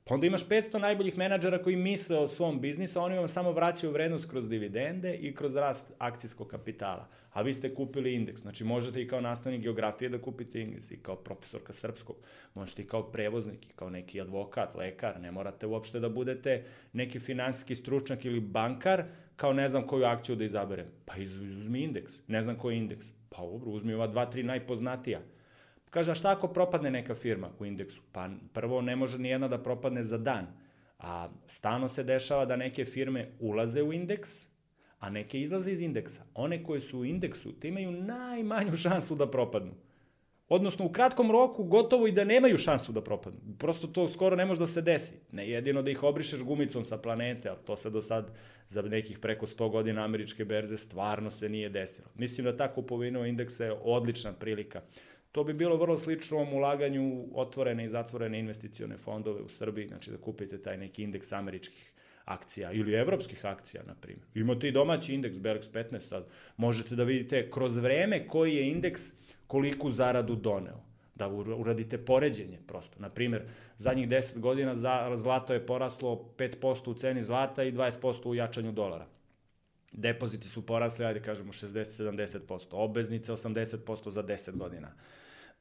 Pa 0.05 0.15
onda 0.15 0.27
imaš 0.27 0.49
500 0.49 0.79
najboljih 0.79 1.19
menadžera 1.19 1.63
koji 1.63 1.77
misle 1.77 2.19
o 2.19 2.29
svom 2.29 2.61
biznisu, 2.61 3.01
oni 3.01 3.19
vam 3.19 3.29
samo 3.29 3.53
vraćaju 3.53 3.93
vrednost 3.93 4.31
kroz 4.31 4.49
dividende 4.49 5.15
i 5.15 5.35
kroz 5.35 5.57
rast 5.57 5.93
akcijskog 5.99 6.49
kapitala. 6.49 7.09
A 7.33 7.43
vi 7.43 7.55
ste 7.55 7.75
kupili 7.75 8.15
indeks. 8.15 8.41
Znači 8.41 8.65
možete 8.65 9.03
i 9.03 9.09
kao 9.09 9.21
nastavnik 9.21 9.63
geografije 9.63 10.09
da 10.09 10.23
kupite 10.23 10.61
indeks 10.61 10.91
i 10.91 10.97
kao 10.97 11.17
profesorka 11.17 11.73
srpskog. 11.73 12.17
Možete 12.55 12.83
i 12.83 12.87
kao 12.87 13.03
prevoznik 13.03 13.67
i 13.67 13.73
kao 13.77 13.91
neki 13.91 14.21
advokat, 14.21 14.75
lekar. 14.75 15.21
Ne 15.21 15.31
morate 15.31 15.67
uopšte 15.67 16.01
da 16.01 16.09
budete 16.09 16.65
neki 16.93 17.21
finansijski 17.21 17.75
stručnjak 17.75 18.25
ili 18.25 18.41
bankar 18.41 19.05
kao 19.37 19.53
ne 19.53 19.69
znam 19.69 19.87
koju 19.87 20.05
akciju 20.05 20.37
da 20.37 20.45
izaberem. 20.45 20.87
Pa 21.05 21.15
uzmi 21.59 21.81
indeks. 21.81 22.13
Ne 22.27 22.43
znam 22.43 22.57
koji 22.57 22.77
indeks. 22.77 23.07
Pa 23.31 23.43
dobro, 23.43 23.71
uzmi 23.71 23.95
ova 23.95 24.07
dva, 24.07 24.27
tri 24.27 24.43
najpoznatija. 24.43 25.21
Kaže, 25.93 26.11
a 26.11 26.15
šta 26.15 26.31
ako 26.33 26.49
propadne 26.49 26.91
neka 26.91 27.15
firma 27.15 27.51
u 27.59 27.67
indeksu? 27.67 28.01
Pa 28.13 28.29
prvo 28.53 28.81
ne 28.81 28.97
može 28.97 29.19
ni 29.19 29.29
jedna 29.29 29.49
da 29.49 29.59
propadne 29.63 30.05
za 30.05 30.19
dan. 30.19 30.47
A 30.99 31.29
stano 31.47 31.89
se 31.89 32.03
dešava 32.03 32.45
da 32.45 32.57
neke 32.57 32.85
firme 32.85 33.29
ulaze 33.41 33.83
u 33.83 33.93
indeks, 33.93 34.47
a 34.99 35.11
neke 35.11 35.41
izlaze 35.41 35.73
iz 35.73 35.81
indeksa. 35.81 36.25
One 36.35 36.65
koje 36.65 36.81
su 36.81 36.99
u 36.99 37.05
indeksu, 37.05 37.53
te 37.61 37.69
imaju 37.69 37.91
najmanju 37.91 38.77
šansu 38.77 39.15
da 39.15 39.31
propadnu. 39.31 39.75
Odnosno, 40.49 40.87
u 40.87 40.93
kratkom 40.93 41.31
roku 41.31 41.65
gotovo 41.65 42.07
i 42.07 42.13
da 42.13 42.25
nemaju 42.25 42.57
šansu 42.57 42.93
da 42.93 43.05
propadnu. 43.05 43.41
Prosto 43.59 43.87
to 43.87 44.09
skoro 44.09 44.37
ne 44.37 44.45
može 44.45 44.61
da 44.61 44.67
se 44.67 44.83
desi. 44.83 45.15
Ne 45.33 45.49
jedino 45.49 45.83
da 45.83 45.91
ih 45.91 46.03
obrišeš 46.03 46.43
gumicom 46.43 46.85
sa 46.85 46.97
planete, 46.97 47.49
ali 47.49 47.59
to 47.67 47.77
se 47.77 47.91
do 47.91 48.03
sad 48.03 48.33
za 48.69 48.83
nekih 48.83 49.19
preko 49.19 49.47
100 49.47 49.71
godina 49.71 50.05
američke 50.05 50.45
berze 50.45 50.77
stvarno 50.77 51.31
se 51.31 51.49
nije 51.49 51.69
desilo. 51.69 52.09
Mislim 52.15 52.45
da 52.45 52.57
ta 52.57 52.75
kupovina 52.75 53.27
indeksa 53.27 53.65
je 53.65 53.73
odlična 53.83 54.33
prilika 54.33 54.81
To 55.33 55.45
bi 55.45 55.53
bilo 55.53 55.77
vrlo 55.77 55.99
slično 55.99 56.37
ovom 56.37 56.55
ulaganju 56.55 57.25
otvorene 57.35 57.85
i 57.85 57.89
zatvorene 57.89 58.39
investicione 58.39 58.97
fondove 58.97 59.43
u 59.43 59.49
Srbiji, 59.49 59.89
znači 59.89 60.11
da 60.11 60.17
kupite 60.17 60.63
taj 60.63 60.77
neki 60.79 61.03
indeks 61.03 61.33
američkih 61.33 61.93
akcija 62.25 62.73
ili 62.73 62.95
evropskih 62.95 63.47
akcija, 63.47 63.83
na 63.87 63.95
primjer. 63.95 64.27
Imate 64.35 64.69
i 64.69 64.73
domaći 64.73 65.15
indeks 65.15 65.39
Bergs 65.39 65.71
15 65.73 66.01
sad. 66.01 66.27
Možete 66.57 66.97
da 66.97 67.05
vidite 67.05 67.51
kroz 67.51 67.77
vreme 67.77 68.29
koji 68.29 68.55
je 68.55 68.71
indeks 68.71 69.03
koliku 69.47 69.91
zaradu 69.91 70.35
doneo. 70.35 70.81
Da 71.15 71.29
uradite 71.29 71.99
poređenje 72.05 72.59
prosto. 72.67 73.01
Na 73.01 73.11
primjer, 73.11 73.43
zadnjih 73.79 74.09
10 74.09 74.39
godina 74.39 74.75
zlato 75.17 75.55
je 75.55 75.67
poraslo 75.67 76.35
5% 76.39 76.91
u 76.91 76.95
ceni 76.95 77.23
zlata 77.23 77.63
i 77.65 77.73
20% 77.73 78.29
u 78.29 78.35
jačanju 78.35 78.73
dolara. 78.73 79.07
Depoziti 79.93 80.49
su 80.49 80.67
porasli, 80.67 81.05
ajde 81.05 81.23
kažemo 81.23 81.53
60-70%, 81.53 82.67
obveznice 82.71 83.33
80% 83.33 84.11
za 84.11 84.23
10 84.23 84.57
godina. 84.57 84.93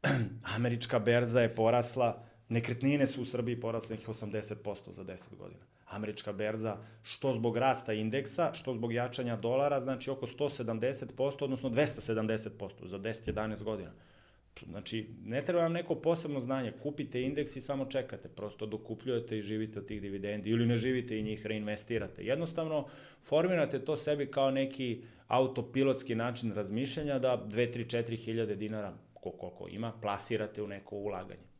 američka 0.55 0.99
berza 0.99 1.41
je 1.41 1.55
porasla, 1.55 2.23
nekretnine 2.49 3.07
su 3.07 3.21
u 3.21 3.25
Srbiji 3.25 3.59
porasle 3.59 3.95
nekih 3.95 4.09
80% 4.09 4.91
za 4.91 5.03
10 5.03 5.35
godina. 5.35 5.61
Američka 5.87 6.33
berza, 6.33 6.77
što 7.03 7.33
zbog 7.33 7.57
rasta 7.57 7.93
indeksa, 7.93 8.53
što 8.53 8.73
zbog 8.73 8.93
jačanja 8.93 9.35
dolara, 9.35 9.79
znači 9.79 10.09
oko 10.09 10.27
170%, 10.27 11.43
odnosno 11.43 11.69
270% 11.69 12.85
za 12.85 12.99
10-11 12.99 13.63
godina. 13.63 13.91
Znači, 14.69 15.07
ne 15.25 15.41
treba 15.41 15.63
vam 15.63 15.73
neko 15.73 15.95
posebno 15.95 16.39
znanje. 16.39 16.73
Kupite 16.83 17.21
indeks 17.21 17.55
i 17.55 17.61
samo 17.61 17.85
čekate. 17.85 18.29
Prosto 18.29 18.65
dokupljujete 18.65 19.37
i 19.37 19.41
živite 19.41 19.79
od 19.79 19.85
tih 19.85 20.01
dividendi. 20.01 20.49
Ili 20.49 20.65
ne 20.65 20.77
živite 20.77 21.19
i 21.19 21.23
njih 21.23 21.45
reinvestirate. 21.45 22.25
Jednostavno, 22.25 22.87
formirate 23.23 23.79
to 23.85 23.95
sebi 23.95 24.31
kao 24.31 24.51
neki 24.51 25.03
autopilotski 25.27 26.15
način 26.15 26.53
razmišljanja 26.53 27.19
da 27.19 27.45
2, 27.47 27.77
3, 27.77 27.97
4 27.97 28.15
hiljade 28.15 28.55
dinara 28.55 28.93
ko 29.21 29.31
koliko 29.31 29.67
ima, 29.67 29.93
plasirate 30.01 30.61
u 30.61 30.67
neko 30.67 30.95
ulaganje. 30.95 31.51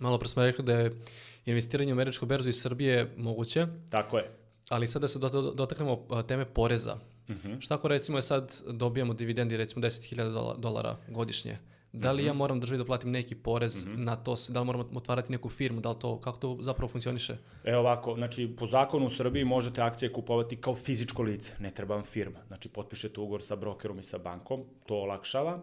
Malo 0.00 0.18
pre 0.18 0.28
smo 0.28 0.42
rekli 0.42 0.64
da 0.64 0.72
je 0.72 1.00
investiranje 1.46 1.92
u 1.92 1.96
američku 1.96 2.26
berzu 2.26 2.48
iz 2.48 2.60
Srbije 2.60 3.14
moguće. 3.16 3.66
Tako 3.90 4.18
je. 4.18 4.30
Ali 4.68 4.88
sada 4.88 5.04
da 5.04 5.08
se 5.08 5.18
dotaknemo 5.54 6.06
teme 6.28 6.44
poreza. 6.44 6.94
Uh 7.28 7.36
mhm. 7.36 7.48
-huh. 7.48 7.60
Šta 7.60 7.74
ako 7.74 7.88
recimo 7.88 8.18
je 8.18 8.22
sad 8.22 8.62
dobijamo 8.70 9.14
dividendi 9.14 9.56
recimo 9.56 9.86
10.000 9.86 10.58
dolara 10.58 10.96
godišnje? 11.08 11.58
Da 11.92 12.12
li 12.12 12.22
uh 12.22 12.24
-huh. 12.24 12.26
ja 12.26 12.32
mhm. 12.32 12.38
moram 12.38 12.60
državi 12.60 12.78
da 12.78 12.84
platim 12.84 13.10
neki 13.10 13.34
porez 13.34 13.84
uh 13.84 13.90
mhm. 13.90 14.00
-huh. 14.00 14.04
na 14.04 14.16
to, 14.16 14.34
da 14.48 14.60
li 14.60 14.66
moram 14.66 14.96
otvarati 14.96 15.32
neku 15.32 15.48
firmu, 15.48 15.80
da 15.80 15.90
li 15.90 15.98
to, 15.98 16.20
kako 16.20 16.38
to 16.38 16.56
zapravo 16.60 16.88
funkcioniše? 16.88 17.36
E 17.64 17.76
ovako, 17.76 18.14
znači 18.14 18.56
po 18.58 18.66
zakonu 18.66 19.06
u 19.06 19.10
Srbiji 19.10 19.44
možete 19.44 19.82
akcije 19.82 20.12
kupovati 20.12 20.56
kao 20.56 20.74
fizičko 20.74 21.22
lice, 21.22 21.52
ne 21.58 21.70
treba 21.70 21.94
vam 21.94 22.04
firma. 22.04 22.38
Znači 22.46 22.68
potpišete 22.68 23.20
ugovor 23.20 23.42
sa 23.42 23.56
brokerom 23.56 23.98
i 23.98 24.02
sa 24.02 24.18
bankom, 24.18 24.64
to 24.86 24.94
olakšava, 24.94 25.62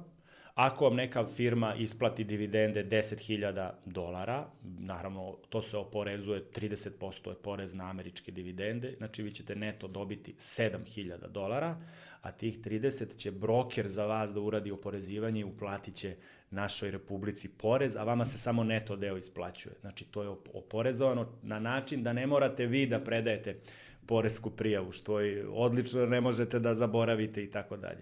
Ako 0.56 0.86
vam 0.86 0.96
neka 0.96 1.26
firma 1.26 1.76
isplati 1.76 2.24
dividende 2.24 2.84
10.000 2.84 3.72
dolara, 3.86 4.48
naravno 4.80 5.38
to 5.50 5.62
se 5.62 5.78
oporezuje, 5.78 6.44
30% 6.56 7.30
je 7.30 7.36
porez 7.36 7.74
na 7.74 7.90
američke 7.90 8.32
dividende, 8.32 8.94
znači 8.98 9.24
vi 9.24 9.32
ćete 9.32 9.56
neto 9.56 9.88
dobiti 9.88 10.34
7.000 10.34 11.28
dolara, 11.28 11.78
a 12.22 12.32
tih 12.32 12.60
30 12.60 13.18
će 13.18 13.32
broker 13.32 13.88
za 13.88 14.06
vas 14.06 14.34
da 14.34 14.40
uradi 14.40 14.72
oporezivanje 14.72 15.42
i 15.42 15.44
uplatit 15.44 15.96
će 15.96 16.16
našoj 16.52 16.92
republici 16.92 17.50
porez, 17.50 17.96
a 17.96 18.04
vama 18.04 18.26
se 18.26 18.38
samo 18.38 18.64
neto 18.64 18.96
deo 18.96 19.18
isplaćuje. 19.18 19.76
Znači 19.82 20.06
to 20.06 20.24
je 20.24 20.30
oporezovano 20.54 21.28
na 21.44 21.60
način 21.60 22.04
da 22.04 22.14
ne 22.14 22.28
morate 22.28 22.66
vi 22.66 22.88
da 22.88 23.00
predajete 23.00 23.60
poresku 24.06 24.50
prijavu, 24.50 24.92
što 24.92 25.20
je 25.20 25.48
odlično, 25.48 26.06
ne 26.06 26.22
možete 26.22 26.60
da 26.60 26.76
zaboravite 26.76 27.44
i 27.44 27.52
tako 27.52 27.78
dalje. 27.78 28.02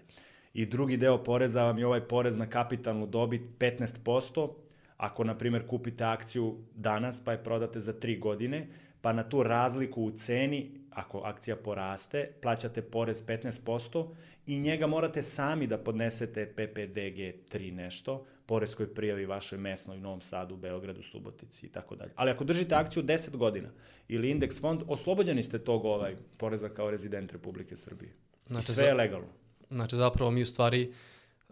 I 0.54 0.66
drugi 0.66 0.96
deo 0.96 1.24
poreza 1.24 1.64
vam 1.64 1.78
je 1.78 1.86
ovaj 1.86 2.00
porez 2.00 2.36
na 2.36 2.46
kapitalnu 2.46 3.06
dobit 3.06 3.42
15%, 3.58 4.48
ako, 4.96 5.24
na 5.24 5.38
primjer, 5.38 5.66
kupite 5.66 6.04
akciju 6.04 6.56
danas 6.74 7.24
pa 7.24 7.32
je 7.32 7.44
prodate 7.44 7.80
za 7.80 7.92
3 7.92 8.18
godine, 8.20 8.68
pa 9.00 9.12
na 9.12 9.28
tu 9.28 9.42
razliku 9.42 10.02
u 10.02 10.10
ceni, 10.10 10.70
ako 10.90 11.18
akcija 11.18 11.56
poraste, 11.56 12.32
plaćate 12.42 12.82
porez 12.82 13.26
15% 13.26 14.08
i 14.46 14.60
njega 14.60 14.86
morate 14.86 15.22
sami 15.22 15.66
da 15.66 15.78
podnesete 15.78 16.46
PPDG 16.46 17.18
3 17.52 17.72
nešto, 17.72 18.26
porez 18.46 18.74
koji 18.74 18.94
prijavi 18.94 19.26
vašoj 19.26 19.58
mesnoj 19.58 20.00
Novom 20.00 20.20
Sadu, 20.20 20.56
Beogradu, 20.56 21.02
Subotici 21.02 21.66
i 21.66 21.68
tako 21.68 21.96
dalje. 21.96 22.12
Ali 22.14 22.30
ako 22.30 22.44
držite 22.44 22.74
akciju 22.74 23.02
10 23.02 23.36
godina 23.36 23.68
ili 24.08 24.30
indeks 24.30 24.60
fond, 24.60 24.82
oslobođeni 24.88 25.42
ste 25.42 25.58
tog 25.58 25.84
ovaj 25.84 26.16
poreza 26.36 26.68
kao 26.68 26.90
rezident 26.90 27.32
Republike 27.32 27.76
Srbije. 27.76 28.12
Znači, 28.46 28.72
sve 28.72 28.86
je 28.86 28.94
legalno. 28.94 29.43
Znači 29.74 29.96
zapravo 29.96 30.30
mi 30.30 30.42
u 30.42 30.46
stvari 30.46 30.92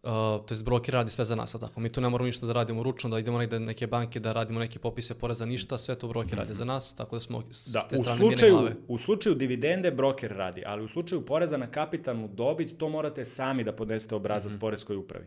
Uh, 0.02 0.10
to 0.46 0.54
je 0.54 0.62
broker 0.64 0.94
radi 0.94 1.10
sve 1.10 1.24
za 1.24 1.36
nas, 1.36 1.52
tako. 1.52 1.80
Mi 1.80 1.92
tu 1.92 2.00
ne 2.00 2.08
moramo 2.08 2.26
ništa 2.26 2.46
da 2.46 2.52
radimo 2.52 2.82
ručno, 2.82 3.10
da 3.10 3.18
idemo 3.18 3.38
negde 3.38 3.60
neke 3.60 3.86
banke, 3.86 4.20
da 4.20 4.32
radimo 4.32 4.60
neke 4.60 4.78
popise 4.78 5.14
poreza, 5.18 5.46
ništa, 5.46 5.78
sve 5.78 5.94
to 5.94 6.08
broker 6.08 6.38
radi 6.38 6.54
za 6.54 6.64
nas, 6.64 6.94
tako 6.96 7.16
da 7.16 7.20
smo 7.20 7.42
s 7.50 7.72
da, 7.72 7.80
te 7.90 7.98
strane 7.98 8.24
u 8.24 8.28
slučaju, 8.28 8.52
glave. 8.52 8.74
U 8.88 8.98
slučaju 8.98 9.34
dividende 9.34 9.90
broker 9.90 10.32
radi, 10.32 10.62
ali 10.66 10.84
u 10.84 10.88
slučaju 10.88 11.26
poreza 11.26 11.56
na 11.56 11.66
kapitalnu 11.66 12.28
dobit, 12.28 12.78
to 12.78 12.88
morate 12.88 13.24
sami 13.24 13.64
da 13.64 13.72
podnesete 13.72 14.14
obrazac 14.14 14.52
mm 14.52 14.56
-hmm. 14.56 14.60
poreskoj 14.60 14.96
upravi. 14.96 15.26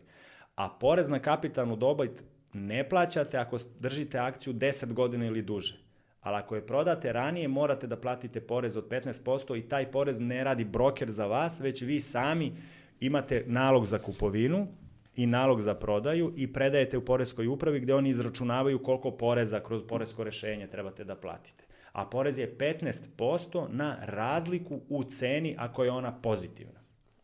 A 0.56 0.70
porez 0.70 1.10
na 1.10 1.20
kapitalnu 1.20 1.76
dobit 1.76 2.24
ne 2.54 2.90
plaćate 2.90 3.38
ako 3.38 3.58
držite 3.80 4.18
akciju 4.18 4.54
10 4.54 4.94
godina 4.94 5.26
ili 5.26 5.42
duže. 5.42 5.80
Ali 6.22 6.38
ako 6.38 6.56
je 6.56 6.66
prodate 6.68 7.14
ranije, 7.14 7.48
morate 7.48 7.88
da 7.88 7.98
platite 7.98 8.42
porez 8.42 8.78
od 8.78 8.88
15% 8.88 9.58
i 9.58 9.70
taj 9.70 9.92
porez 9.92 10.20
ne 10.20 10.44
radi 10.44 10.64
broker 10.64 11.12
za 11.12 11.26
vas, 11.26 11.60
već 11.60 11.82
vi 11.82 12.02
sami 12.02 12.56
imate 13.00 13.44
nalog 13.48 13.86
za 13.86 14.00
kupovinu 14.00 14.68
i 15.16 15.26
nalog 15.26 15.62
za 15.62 15.74
prodaju 15.74 16.34
i 16.36 16.54
predajete 16.54 16.98
u 16.98 17.06
poreskoj 17.06 17.48
upravi 17.48 17.80
gde 17.80 17.96
oni 17.96 18.10
izračunavaju 18.10 18.84
koliko 18.84 19.12
poreza 19.12 19.60
kroz 19.60 19.84
poresko 19.88 20.24
rešenje 20.24 20.68
trebate 20.68 21.04
da 21.04 21.16
platite. 21.16 21.64
A 21.92 22.06
porez 22.06 22.38
je 22.38 22.58
15% 22.58 23.68
na 23.70 23.98
razliku 24.02 24.80
u 24.90 25.04
ceni 25.04 25.56
ako 25.58 25.84
je 25.84 25.92
ona 25.92 26.22
pozitivna. 26.22 26.80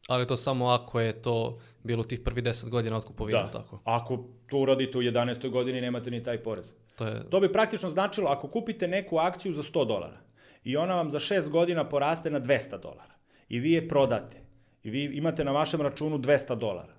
Ali 0.08 0.28
to 0.28 0.38
samo 0.38 0.68
ako 0.68 1.00
je 1.00 1.22
to 1.22 1.60
bilo 1.84 2.04
tih 2.04 2.20
prvi 2.20 2.42
10 2.42 2.70
godina 2.70 2.98
od 2.98 3.06
kupovina, 3.06 3.44
da. 3.44 3.52
tako? 3.52 3.80
Ako 3.84 4.26
to 4.48 4.58
uradite 4.58 4.98
u 4.98 5.02
11. 5.02 5.50
godini, 5.50 5.82
nemate 5.82 6.12
ni 6.12 6.24
taj 6.24 6.44
porez. 6.44 6.72
To, 6.96 7.08
je... 7.08 7.30
to 7.30 7.40
bi 7.40 7.52
praktično 7.52 7.90
značilo, 7.90 8.30
ako 8.30 8.48
kupite 8.48 8.88
neku 8.88 9.18
akciju 9.18 9.54
za 9.54 9.64
100 9.64 9.88
dolara 9.88 10.18
i 10.64 10.78
ona 10.78 10.96
vam 10.96 11.12
za 11.12 11.20
6 11.20 11.50
godina 11.50 11.90
poraste 11.90 12.30
na 12.30 12.42
200 12.42 12.82
dolara 12.82 13.14
i 13.50 13.60
vi 13.60 13.72
je 13.72 13.88
prodate 13.88 14.42
i 14.84 14.90
vi 14.90 15.04
imate 15.04 15.44
na 15.44 15.52
vašem 15.52 15.82
računu 15.82 16.18
200 16.18 16.56
dolara, 16.56 16.94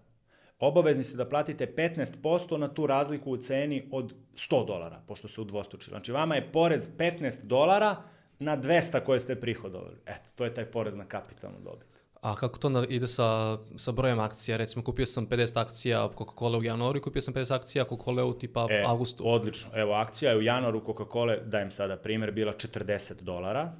obavezni 0.58 1.04
ste 1.04 1.16
da 1.16 1.28
platite 1.28 1.66
15% 1.76 2.56
na 2.56 2.68
tu 2.68 2.86
razliku 2.86 3.30
u 3.30 3.36
ceni 3.36 3.88
od 3.90 4.14
100 4.34 4.66
dolara, 4.66 5.02
pošto 5.06 5.28
se 5.28 5.40
udvostručilo. 5.40 5.94
Znači, 5.94 6.12
vama 6.12 6.34
je 6.34 6.52
porez 6.52 6.88
15 6.98 7.46
dolara 7.46 7.96
na 8.38 8.56
200 8.56 9.04
koje 9.04 9.20
ste 9.20 9.40
prihodovali. 9.40 9.96
Eto, 10.06 10.30
to 10.34 10.44
je 10.44 10.54
taj 10.54 10.64
porez 10.64 10.96
na 10.96 11.04
kapitalnu 11.04 11.58
dobit. 11.64 11.92
A 12.22 12.34
kako 12.34 12.58
to 12.58 12.84
ide 12.88 13.06
sa, 13.06 13.58
sa 13.76 13.92
brojem 13.92 14.20
akcija? 14.20 14.56
Recimo, 14.56 14.84
kupio 14.84 15.06
sam 15.06 15.26
50 15.28 15.60
akcija 15.60 16.08
Coca-Cola 16.18 16.58
u 16.58 16.62
januaru 16.62 16.98
i 16.98 17.00
kupio 17.02 17.22
sam 17.22 17.34
50 17.34 17.54
akcija 17.54 17.84
Coca-Cola 17.84 18.22
u 18.22 18.32
tipa 18.38 18.66
e, 18.70 18.84
augustu. 18.86 19.24
Odlično. 19.26 19.70
Evo, 19.74 19.92
akcija 19.92 20.30
je 20.30 20.38
u 20.38 20.42
januaru 20.42 20.80
Coca-Cola, 20.80 21.44
dajem 21.44 21.70
sada 21.70 21.96
primjer, 21.96 22.30
bila 22.30 22.52
40 22.52 23.22
dolara. 23.22 23.72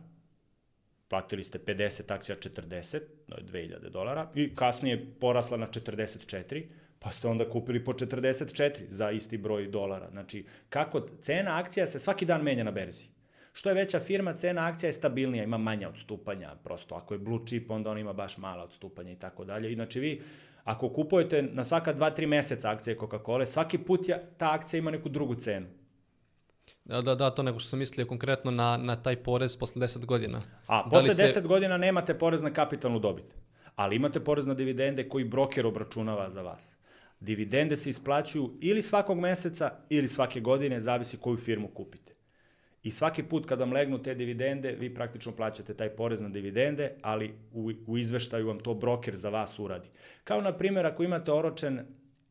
Platili 1.13 1.45
ste 1.45 1.59
50 1.59 2.15
akcija 2.15 2.37
40, 2.37 3.01
2000 3.29 3.89
dolara 3.91 4.31
i 4.35 4.55
kasnije 4.55 5.07
porasla 5.21 5.57
na 5.57 5.67
44 5.67 6.65
pa 6.99 7.11
ste 7.11 7.29
onda 7.29 7.51
kupili 7.51 7.85
po 7.85 7.93
44 7.93 8.71
za 8.89 9.11
isti 9.11 9.39
broj 9.39 9.67
dolara. 9.67 10.11
Znači, 10.11 10.45
kako 10.69 11.01
cena 11.23 11.59
akcija 11.59 11.87
se 11.87 11.99
svaki 11.99 12.25
dan 12.25 12.43
menja 12.43 12.65
na 12.65 12.71
berzi. 12.71 13.05
Što 13.53 13.69
je 13.69 13.75
veća 13.75 14.01
firma, 14.01 14.35
cena 14.35 14.69
akcija 14.69 14.89
je 14.89 14.93
stabilnija, 14.93 15.45
ima 15.45 15.59
manja 15.59 15.89
odstupanja, 15.89 16.55
prosto 16.65 16.95
ako 16.95 17.15
je 17.15 17.19
blue 17.19 17.47
chip, 17.47 17.71
onda 17.71 17.91
on 17.91 17.99
ima 17.99 18.13
baš 18.13 18.39
mala 18.39 18.65
odstupanja 18.65 19.13
i 19.13 19.19
tako 19.19 19.45
dalje. 19.45 19.75
Znači 19.75 20.01
vi, 20.01 20.23
ako 20.65 20.89
kupujete 20.89 21.43
na 21.43 21.65
svaka 21.65 21.95
2-3 21.95 22.27
meseca 22.27 22.71
akcije 22.71 22.99
Coca-Cola, 22.99 23.47
svaki 23.47 23.79
put 23.79 24.09
ja, 24.09 24.19
ta 24.39 24.53
akcija 24.53 24.79
ima 24.79 24.91
neku 24.91 25.09
drugu 25.09 25.35
cenu. 25.35 25.67
Da, 26.85 27.01
da, 27.03 27.15
da, 27.15 27.31
to 27.31 27.43
nego 27.43 27.59
što 27.59 27.69
sam 27.69 27.79
mislio 27.79 28.07
konkretno 28.07 28.51
na, 28.51 28.77
na 28.77 28.97
taj 28.97 29.17
porez 29.17 29.57
posle 29.57 29.83
10 29.83 30.07
godina. 30.07 30.41
A, 30.67 30.83
da 30.83 30.91
posle 30.91 31.15
se... 31.15 31.41
10 31.41 31.47
godina 31.47 31.77
nemate 31.77 32.19
porez 32.19 32.43
na 32.43 32.53
kapitalnu 32.53 32.99
dobit, 32.99 33.35
ali 33.77 33.97
imate 33.97 34.21
porez 34.21 34.47
na 34.47 34.55
dividende 34.55 35.09
koji 35.09 35.25
broker 35.25 35.67
obračunava 35.67 36.31
za 36.31 36.43
vas. 36.43 36.77
Dividende 37.21 37.77
se 37.77 37.91
isplaćuju 37.91 38.59
ili 38.61 38.83
svakog 38.83 39.19
meseca 39.19 39.71
ili 39.91 40.09
svake 40.09 40.41
godine, 40.41 40.81
zavisi 40.81 41.17
koju 41.17 41.37
firmu 41.37 41.69
kupite. 41.69 42.13
I 42.83 42.91
svaki 42.91 43.23
put 43.23 43.47
kad 43.47 43.61
vam 43.61 43.73
legnu 43.73 44.03
te 44.03 44.15
dividende, 44.15 44.73
vi 44.73 44.95
praktično 44.95 45.33
plaćate 45.33 45.75
taj 45.75 45.89
porez 45.89 46.21
na 46.21 46.29
dividende, 46.29 46.95
ali 47.03 47.35
u, 47.53 47.73
u 47.87 47.99
izveštaju 47.99 48.47
vam 48.47 48.59
to 48.59 48.75
broker 48.75 49.15
za 49.15 49.29
vas 49.29 49.59
uradi. 49.59 49.89
Kao 50.25 50.41
na 50.41 50.53
primjer, 50.53 50.87
ako 50.87 51.03
imate 51.03 51.33
oročen 51.33 51.81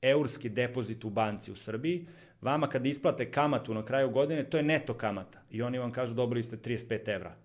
eurski 0.02 0.49
depozit 0.49 1.06
u 1.06 1.10
banci 1.10 1.52
u 1.52 1.56
Srbiji, 1.56 2.08
vama 2.41 2.69
kad 2.69 2.85
isplate 2.85 3.31
kamatu 3.31 3.73
na 3.73 3.85
kraju 3.85 4.09
godine, 4.09 4.49
to 4.49 4.57
je 4.57 4.63
neto 4.63 4.93
kamata. 4.93 5.39
I 5.49 5.61
oni 5.61 5.79
vam 5.79 5.91
kažu 5.91 6.13
dobili 6.13 6.43
ste 6.43 6.57
35 6.57 7.15
evra. 7.15 7.35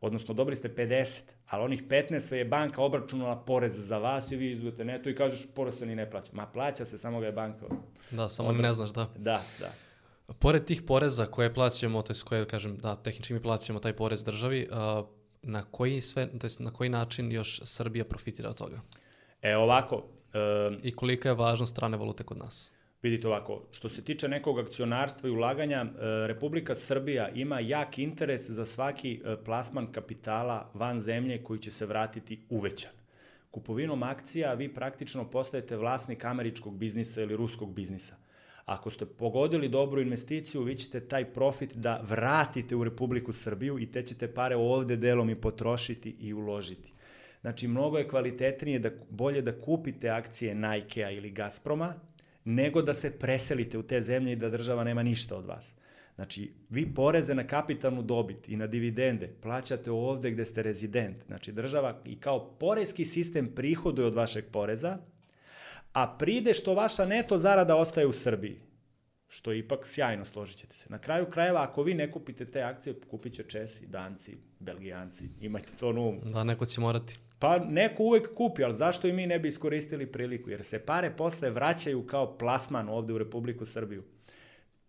Odnosno 0.00 0.34
dobili 0.34 0.56
ste 0.56 0.68
50, 0.68 1.20
ali 1.46 1.64
onih 1.64 1.82
15 1.88 2.20
sve 2.20 2.38
je 2.38 2.44
banka 2.44 2.82
obračunala 2.82 3.36
porez 3.36 3.86
za 3.86 3.98
vas 3.98 4.30
i 4.30 4.36
vi 4.36 4.50
izgledate 4.50 4.84
neto 4.84 5.10
i 5.10 5.14
kažeš 5.14 5.46
porez 5.54 5.78
se 5.78 5.86
ni 5.86 5.96
ne 5.96 6.10
plaća. 6.10 6.30
Ma 6.32 6.46
plaća 6.46 6.84
se, 6.84 6.98
samo 6.98 7.20
ga 7.20 7.26
je 7.26 7.32
banka. 7.32 7.66
Da, 8.10 8.28
samo 8.28 8.48
Odra... 8.48 8.62
ne 8.62 8.72
znaš, 8.72 8.90
da. 8.90 9.08
Da, 9.16 9.42
da. 9.60 9.72
Pored 10.38 10.64
tih 10.64 10.82
poreza 10.82 11.26
koje 11.26 11.54
plaćamo, 11.54 12.02
to 12.02 12.12
je 12.12 12.16
koje, 12.24 12.44
kažem, 12.44 12.76
da, 12.76 12.96
tehnički 12.96 13.34
mi 13.34 13.42
plaćamo 13.42 13.78
taj 13.78 13.92
porez 13.92 14.24
državi, 14.24 14.68
uh, 14.70 15.06
na 15.42 15.62
koji 15.70 16.00
sve, 16.00 16.38
to 16.38 16.46
na 16.58 16.70
koji 16.70 16.90
način 16.90 17.32
još 17.32 17.60
Srbija 17.64 18.04
profitira 18.04 18.48
od 18.48 18.58
toga? 18.58 18.80
E, 19.42 19.56
ovako. 19.56 19.96
Uh, 19.96 20.78
I 20.82 20.92
kolika 20.92 21.28
je 21.28 21.34
važnost 21.34 21.72
strane 21.72 21.96
valute 21.96 22.24
kod 22.24 22.38
nas? 22.38 22.72
Vidite 23.02 23.28
ovako, 23.28 23.62
što 23.70 23.88
se 23.88 24.04
tiče 24.04 24.28
nekog 24.28 24.58
akcionarstva 24.58 25.28
i 25.28 25.32
ulaganja, 25.32 25.86
Republika 26.26 26.74
Srbija 26.74 27.28
ima 27.28 27.60
jak 27.60 27.98
interes 27.98 28.50
za 28.50 28.64
svaki 28.64 29.20
plasman 29.44 29.92
kapitala 29.92 30.70
van 30.74 31.00
zemlje 31.00 31.42
koji 31.44 31.58
će 31.58 31.70
se 31.70 31.86
vratiti 31.86 32.40
uvećan. 32.50 32.90
Kupovinom 33.50 34.02
akcija 34.02 34.54
vi 34.54 34.74
praktično 34.74 35.30
postajete 35.30 35.76
vlasnik 35.76 36.24
američkog 36.24 36.76
biznisa 36.76 37.22
ili 37.22 37.36
ruskog 37.36 37.74
biznisa. 37.74 38.16
Ako 38.64 38.90
ste 38.90 39.06
pogodili 39.06 39.68
dobru 39.68 40.00
investiciju, 40.00 40.62
vi 40.62 40.74
ćete 40.74 41.00
taj 41.00 41.24
profit 41.24 41.74
da 41.74 42.00
vratite 42.08 42.76
u 42.76 42.84
Republiku 42.84 43.32
Srbiju 43.32 43.78
i 43.78 43.86
te 43.86 44.02
ćete 44.02 44.34
pare 44.34 44.56
ovde 44.56 44.96
delom 44.96 45.30
i 45.30 45.40
potrošiti 45.40 46.16
i 46.20 46.32
uložiti. 46.32 46.92
Znači, 47.40 47.68
mnogo 47.68 47.98
je 47.98 48.08
kvalitetnije 48.08 48.78
da 48.78 48.90
bolje 49.10 49.42
da 49.42 49.60
kupite 49.60 50.08
akcije 50.08 50.54
Nike-a 50.54 51.10
ili 51.10 51.30
Gazproma, 51.30 51.94
nego 52.44 52.82
da 52.82 52.94
se 52.94 53.18
preselite 53.18 53.78
u 53.78 53.82
te 53.82 54.00
zemlje 54.00 54.32
i 54.32 54.36
da 54.36 54.48
država 54.48 54.84
nema 54.84 55.02
ništa 55.02 55.36
od 55.36 55.46
vas. 55.46 55.74
Znači, 56.14 56.52
vi 56.70 56.94
poreze 56.94 57.34
na 57.34 57.46
kapitalnu 57.46 58.02
dobit 58.02 58.48
i 58.48 58.56
na 58.56 58.66
dividende 58.66 59.30
plaćate 59.42 59.90
ovde 59.90 60.30
gde 60.30 60.44
ste 60.44 60.62
rezident. 60.62 61.16
Znači, 61.26 61.52
država 61.52 62.00
i 62.04 62.20
kao 62.20 62.50
porezki 62.50 63.04
sistem 63.04 63.52
prihoduje 63.54 64.06
od 64.06 64.14
vašeg 64.14 64.44
poreza, 64.52 64.98
a 65.92 66.16
pride 66.18 66.54
što 66.54 66.74
vaša 66.74 67.04
neto 67.04 67.38
zarada 67.38 67.76
ostaje 67.76 68.06
u 68.06 68.12
Srbiji. 68.12 68.60
Što 69.34 69.52
je 69.52 69.58
ipak 69.58 69.86
sjajno, 69.86 70.24
složit 70.24 70.56
ćete 70.56 70.74
se. 70.74 70.86
Na 70.88 70.98
kraju 70.98 71.26
krajeva, 71.30 71.62
ako 71.62 71.82
vi 71.82 71.94
ne 71.94 72.10
kupite 72.12 72.44
te 72.44 72.62
akcije, 72.62 72.94
kupit 73.10 73.34
će 73.34 73.42
Česi, 73.42 73.86
Danci, 73.86 74.36
Belgijanci. 74.58 75.28
Imajte 75.40 75.68
to 75.76 75.92
na 75.92 76.00
umu. 76.00 76.20
Da, 76.24 76.44
neko 76.44 76.66
će 76.66 76.80
morati. 76.80 77.18
Pa 77.38 77.58
neko 77.58 78.02
uvek 78.02 78.34
kupi, 78.34 78.64
ali 78.64 78.74
zašto 78.74 79.08
i 79.08 79.12
mi 79.12 79.26
ne 79.26 79.38
bi 79.38 79.48
iskoristili 79.48 80.12
priliku? 80.12 80.50
Jer 80.50 80.64
se 80.64 80.78
pare 80.78 81.16
posle 81.16 81.50
vraćaju 81.50 82.06
kao 82.06 82.38
plasman 82.38 82.88
ovde 82.88 83.12
u 83.12 83.18
Republiku 83.18 83.64
Srbiju. 83.64 84.04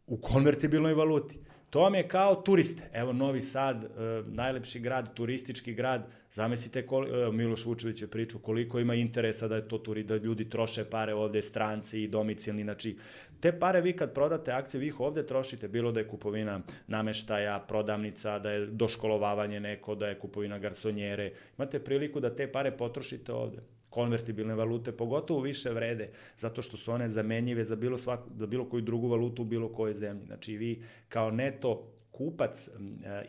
U 0.07 0.17
konvertibilnoj 0.17 0.93
valuti. 0.93 1.39
To 1.73 1.81
vam 1.81 1.95
je 1.95 2.07
kao 2.07 2.35
turiste. 2.35 2.83
Evo 2.93 3.13
Novi 3.13 3.41
Sad, 3.41 3.83
e, 3.83 3.87
najlepši 4.27 4.79
grad, 4.79 5.13
turistički 5.13 5.73
grad. 5.73 6.07
Zamislite, 6.31 6.85
koli, 6.87 7.09
e, 7.09 7.31
Miloš 7.31 7.65
Vučević 7.65 8.01
je 8.01 8.07
pričao 8.07 8.39
koliko 8.39 8.79
ima 8.79 8.95
interesa 8.95 9.47
da 9.47 9.55
je 9.55 9.67
to 9.67 9.77
turi, 9.77 10.03
da 10.03 10.15
ljudi 10.15 10.49
troše 10.49 10.85
pare 10.85 11.13
ovde, 11.13 11.41
stranci 11.41 12.03
i 12.03 12.07
domicilni. 12.07 12.63
Znači, 12.63 12.97
te 13.39 13.59
pare 13.59 13.81
vi 13.81 13.93
kad 13.93 14.13
prodate 14.13 14.51
akcije, 14.51 14.81
vi 14.81 14.87
ih 14.87 14.99
ovde 14.99 15.25
trošite, 15.25 15.67
bilo 15.67 15.91
da 15.91 15.99
je 15.99 16.07
kupovina 16.07 16.61
nameštaja, 16.87 17.59
prodavnica, 17.67 18.39
da 18.39 18.51
je 18.51 18.65
doškolovavanje 18.65 19.59
neko, 19.59 19.95
da 19.95 20.07
je 20.07 20.19
kupovina 20.19 20.59
garsonjere. 20.59 21.31
Imate 21.57 21.79
priliku 21.79 22.19
da 22.19 22.35
te 22.35 22.51
pare 22.51 22.71
potrošite 22.71 23.33
ovde 23.33 23.57
konvertibilne 23.93 24.55
valute 24.55 24.91
pogotovo 24.91 25.41
više 25.41 25.69
vrede 25.69 26.09
zato 26.37 26.61
što 26.61 26.77
su 26.77 26.91
one 26.91 27.09
zamenjive 27.09 27.63
za 27.63 27.75
bilo, 27.75 27.97
svaku, 27.97 28.29
za 28.35 28.45
bilo 28.45 28.65
koju 28.69 28.81
drugu 28.81 29.07
valutu 29.07 29.41
u 29.41 29.45
bilo 29.45 29.69
kojoj 29.69 29.93
zemlji. 29.93 30.25
Znači 30.25 30.57
vi 30.57 30.83
kao 31.09 31.31
neto 31.31 31.87
kupac 32.11 32.67
e, 32.67 32.71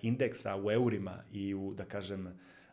indeksa 0.02 0.56
u 0.56 0.70
eurima 0.70 1.22
i 1.32 1.54
u, 1.54 1.74
da 1.74 1.84
kažem, 1.84 2.28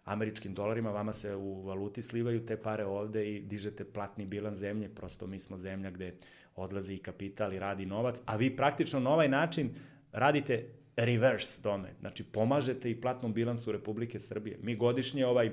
američkim 0.05 0.53
dolarima, 0.53 0.91
vama 0.91 1.13
se 1.13 1.35
u 1.35 1.61
valuti 1.61 2.01
slivaju 2.01 2.45
te 2.45 2.57
pare 2.57 2.85
ovde 2.85 3.25
i 3.31 3.41
dižete 3.41 3.83
platni 3.83 4.25
bilan 4.25 4.55
zemlje, 4.55 4.89
prosto 4.89 5.27
mi 5.27 5.39
smo 5.39 5.57
zemlja 5.57 5.91
gde 5.91 6.13
odlazi 6.55 6.93
i 6.93 7.03
kapital 7.03 7.53
i 7.53 7.59
radi 7.59 7.85
novac, 7.85 8.21
a 8.25 8.35
vi 8.35 8.55
praktično 8.55 8.99
na 8.99 9.09
ovaj 9.09 9.29
način 9.29 9.69
radite 10.11 10.65
reverse 10.95 11.61
tome, 11.61 11.93
znači 11.99 12.23
pomažete 12.23 12.91
i 12.91 13.01
platnom 13.01 13.33
bilansu 13.33 13.71
Republike 13.71 14.19
Srbije. 14.19 14.57
Mi 14.61 14.75
godišnje 14.75 15.25
ovaj, 15.25 15.51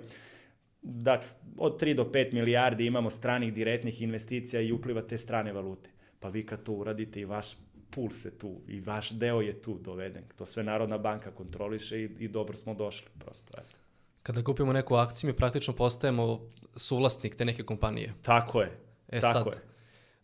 da 0.91 1.21
od 1.57 1.83
3 1.83 1.95
do 1.95 2.05
5 2.05 2.33
milijardi 2.33 2.87
imamo 2.87 3.11
stranih 3.11 3.53
direktnih 3.55 4.03
investicija 4.03 4.63
i 4.63 4.73
upliva 4.73 5.03
te 5.03 5.19
strane 5.19 5.53
valute. 5.53 5.91
Pa 6.21 6.29
vi 6.29 6.47
kad 6.47 6.63
to 6.63 6.73
uradite 6.73 7.21
i 7.21 7.25
vaš 7.25 7.57
pul 7.91 8.11
se 8.11 8.39
tu 8.39 8.61
i 8.69 8.81
vaš 8.81 9.11
deo 9.11 9.41
je 9.41 9.63
tu 9.63 9.79
doveden. 9.79 10.25
To 10.37 10.47
sve 10.47 10.63
Narodna 10.63 10.99
banka 10.99 11.31
kontroliše 11.31 12.01
i, 12.01 12.11
i 12.19 12.29
dobro 12.29 12.57
smo 12.57 12.75
došli 12.75 13.09
prosto. 13.19 13.53
Eto. 13.53 13.77
Kada 14.23 14.45
kupimo 14.45 14.73
neku 14.73 14.95
akciju, 14.95 15.31
mi 15.31 15.37
praktično 15.37 15.75
postajemo 15.75 16.41
suvlasnik 16.77 17.35
te 17.35 17.45
neke 17.45 17.63
kompanije. 17.63 18.15
Tako 18.23 18.61
je. 18.61 18.79
E 19.09 19.21
tako 19.21 19.53
sad, 19.53 19.63
je. 19.63 19.69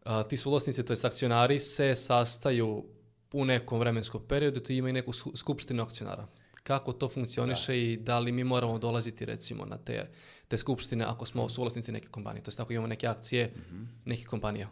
a, 0.05 0.23
ti 0.23 0.37
suvlasnici, 0.37 0.85
to 0.85 0.93
je 0.93 0.97
akcionari, 1.05 1.61
se 1.61 1.95
sastaju 1.95 2.85
u 3.33 3.45
nekom 3.45 3.79
vremenskom 3.79 4.23
periodu, 4.29 4.61
to 4.61 4.73
ima 4.73 4.89
i 4.89 4.93
neku 4.93 5.13
skupštinu 5.13 5.83
akcionara. 5.83 6.27
Kako 6.63 6.93
to 6.93 7.09
funkcioniše 7.09 7.73
da. 7.73 7.79
i 7.79 7.97
da 7.97 8.19
li 8.19 8.33
mi 8.33 8.45
moramo 8.45 8.79
dolaziti 8.79 9.25
recimo 9.25 9.65
na 9.65 9.79
te, 9.79 10.11
te 10.49 10.59
skupštine 10.59 11.05
ako 11.05 11.27
smo 11.27 11.49
suvlasnici 11.49 11.93
neke 11.93 12.09
kompanije, 12.09 12.43
to 12.43 12.51
je 12.51 12.55
ako 12.59 12.73
imamo 12.73 12.89
neke 12.89 13.07
akcije 13.07 13.47
mm 13.47 13.61
-hmm. 13.61 13.87
nekih 14.05 14.27
kompanija. 14.27 14.69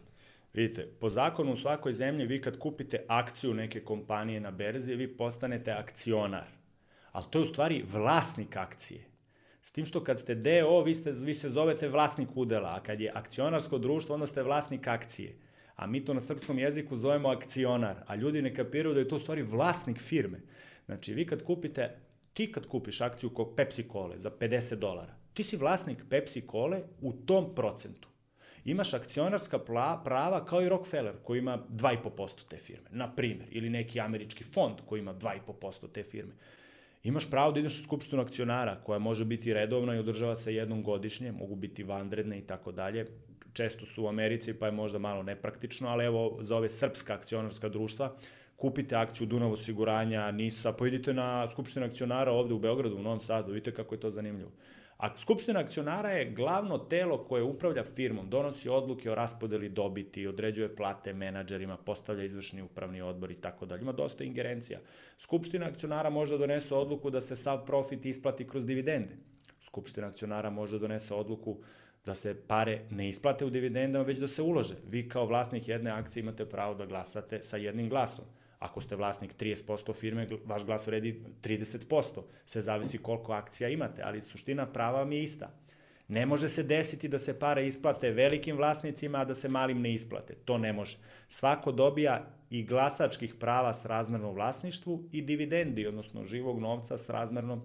Vidite, 0.54 0.86
po 1.00 1.10
zakonu 1.10 1.52
u 1.52 1.56
svakoj 1.56 1.92
zemlji 1.92 2.26
vi 2.26 2.40
kad 2.42 2.58
kupite 2.58 3.04
akciju 3.08 3.54
neke 3.54 3.80
kompanije 3.80 4.40
na 4.40 4.50
berzi, 4.50 4.94
vi 4.94 5.16
postanete 5.16 5.72
akcionar. 5.72 6.46
Ali 7.12 7.24
to 7.30 7.38
je 7.38 7.42
u 7.42 7.46
stvari 7.46 7.84
vlasnik 7.92 8.56
akcije. 8.56 9.04
S 9.62 9.72
tim 9.72 9.86
što 9.86 10.04
kad 10.04 10.18
ste 10.18 10.34
DO, 10.34 10.82
vi, 10.82 10.94
ste, 10.94 11.10
vi 11.10 11.34
se 11.34 11.48
zovete 11.48 11.88
vlasnik 11.88 12.28
udela, 12.34 12.68
a 12.68 12.82
kad 12.82 13.00
je 13.00 13.12
akcionarsko 13.14 13.78
društvo, 13.78 14.14
onda 14.14 14.26
ste 14.26 14.42
vlasnik 14.42 14.86
akcije. 14.86 15.36
A 15.76 15.86
mi 15.86 16.04
to 16.04 16.14
na 16.14 16.20
srpskom 16.20 16.58
jeziku 16.58 16.96
zovemo 16.96 17.28
akcionar, 17.28 18.04
a 18.06 18.14
ljudi 18.14 18.42
ne 18.42 18.54
kapiraju 18.54 18.94
da 18.94 19.00
je 19.00 19.08
to 19.08 19.16
u 19.16 19.18
stvari 19.18 19.42
vlasnik 19.42 19.98
firme. 19.98 20.40
Znači, 20.86 21.14
vi 21.14 21.26
kad 21.26 21.42
kupite, 21.42 21.96
ti 22.32 22.52
kad 22.52 22.66
kupiš 22.66 23.00
akciju 23.00 23.30
kog 23.30 23.54
Pepsi 23.56 23.88
Kole 23.88 24.18
za 24.18 24.30
50 24.30 24.74
dolara, 24.74 25.14
ti 25.34 25.44
si 25.44 25.56
vlasnik 25.56 26.04
Pepsi 26.10 26.40
Kole 26.40 26.82
u 27.00 27.12
tom 27.12 27.54
procentu 27.54 28.12
imaš 28.64 28.94
akcionarska 28.94 29.58
prava 30.04 30.44
kao 30.44 30.62
i 30.62 30.68
Rockefeller 30.68 31.14
koji 31.22 31.38
ima 31.38 31.58
2,5% 31.70 32.48
te 32.48 32.56
firme, 32.56 32.88
na 32.90 33.14
primjer, 33.14 33.48
ili 33.50 33.70
neki 33.70 34.00
američki 34.00 34.44
fond 34.44 34.76
koji 34.86 35.00
ima 35.00 35.14
2,5% 35.14 35.92
te 35.92 36.02
firme. 36.02 36.32
Imaš 37.02 37.30
pravo 37.30 37.52
da 37.52 37.60
ideš 37.60 37.80
u 37.80 37.82
skupštinu 37.82 38.22
akcionara 38.22 38.80
koja 38.84 38.98
može 38.98 39.24
biti 39.24 39.54
redovna 39.54 39.94
i 39.94 39.98
održava 39.98 40.36
se 40.36 40.54
jednom 40.54 40.82
godišnje, 40.82 41.32
mogu 41.32 41.54
biti 41.56 41.82
vanredne 41.82 42.38
i 42.38 42.46
tako 42.46 42.72
dalje. 42.72 43.06
Često 43.52 43.86
su 43.86 44.04
u 44.04 44.08
Americi 44.08 44.54
pa 44.54 44.66
je 44.66 44.72
možda 44.72 44.98
malo 44.98 45.22
nepraktično, 45.22 45.88
ali 45.88 46.04
evo 46.04 46.38
za 46.40 46.56
ove 46.56 46.68
srpska 46.68 47.14
akcionarska 47.14 47.68
društva 47.68 48.16
kupite 48.56 48.96
akciju 48.96 49.26
Dunav 49.26 49.52
osiguranja, 49.52 50.30
NISA, 50.30 50.72
pojedite 50.72 51.14
na 51.14 51.50
skupštinu 51.50 51.86
akcionara 51.86 52.30
ovde 52.30 52.54
u 52.54 52.58
Beogradu, 52.58 52.96
u 52.96 53.02
Novom 53.02 53.20
Sadu, 53.20 53.52
vidite 53.52 53.74
kako 53.74 53.94
je 53.94 54.00
to 54.00 54.10
zanimljivo. 54.10 54.50
A 55.02 55.16
Skupština 55.16 55.60
akcionara 55.60 56.10
je 56.10 56.30
glavno 56.30 56.78
telo 56.78 57.24
koje 57.24 57.42
upravlja 57.42 57.84
firmom, 57.84 58.30
donosi 58.30 58.68
odluke 58.68 59.10
o 59.10 59.14
raspodeli 59.14 59.68
dobiti, 59.68 60.26
određuje 60.26 60.76
plate 60.76 61.12
menadžerima, 61.12 61.76
postavlja 61.76 62.24
izvršni 62.24 62.62
upravni 62.62 63.00
odbor 63.02 63.30
i 63.30 63.34
tako 63.34 63.66
dalje. 63.66 63.82
Ima 63.82 63.92
dosta 63.92 64.24
ingerencija. 64.24 64.78
Skupština 65.18 65.66
akcionara 65.66 66.10
može 66.10 66.34
da 66.34 66.38
donese 66.38 66.74
odluku 66.74 67.10
da 67.10 67.20
se 67.20 67.36
sav 67.36 67.66
profit 67.66 68.06
isplati 68.06 68.46
kroz 68.46 68.66
dividende. 68.66 69.16
Skupština 69.60 70.06
akcionara 70.06 70.50
može 70.50 70.78
da 70.78 70.86
donese 70.86 71.14
odluku 71.14 71.56
da 72.04 72.14
se 72.14 72.36
pare 72.46 72.80
ne 72.90 73.08
isplate 73.08 73.44
u 73.44 73.50
dividendama, 73.50 74.04
već 74.04 74.18
da 74.18 74.28
se 74.28 74.42
ulože. 74.42 74.74
Vi 74.88 75.08
kao 75.08 75.26
vlasnik 75.26 75.68
jedne 75.68 75.90
akcije 75.90 76.20
imate 76.20 76.44
pravo 76.44 76.74
da 76.74 76.86
glasate 76.86 77.42
sa 77.42 77.56
jednim 77.56 77.88
glasom. 77.88 78.24
Ako 78.62 78.80
ste 78.80 78.96
vlasnik 78.96 79.34
30% 79.34 79.94
firme, 79.94 80.26
vaš 80.44 80.64
glas 80.64 80.86
vredi 80.86 81.22
30%. 81.42 82.22
Sve 82.46 82.60
zavisi 82.60 82.98
koliko 82.98 83.32
akcija 83.32 83.68
imate, 83.68 84.02
ali 84.04 84.20
suština 84.20 84.66
prava 84.66 84.98
vam 84.98 85.12
je 85.12 85.22
ista. 85.22 85.50
Ne 86.08 86.26
može 86.26 86.48
se 86.48 86.62
desiti 86.62 87.08
da 87.08 87.18
se 87.18 87.38
pare 87.38 87.66
isplate 87.66 88.10
velikim 88.10 88.56
vlasnicima, 88.56 89.20
a 89.20 89.24
da 89.24 89.34
se 89.34 89.48
malim 89.48 89.80
ne 89.80 89.94
isplate. 89.94 90.34
To 90.44 90.58
ne 90.58 90.72
može. 90.72 90.98
Svako 91.28 91.72
dobija 91.72 92.26
i 92.50 92.64
glasačkih 92.64 93.34
prava 93.34 93.74
s 93.74 93.86
razmernom 93.86 94.34
vlasništvu 94.34 95.08
i 95.12 95.22
dividendi, 95.22 95.86
odnosno 95.86 96.24
živog 96.24 96.60
novca 96.60 96.98
s 96.98 97.10
razmernom 97.10 97.62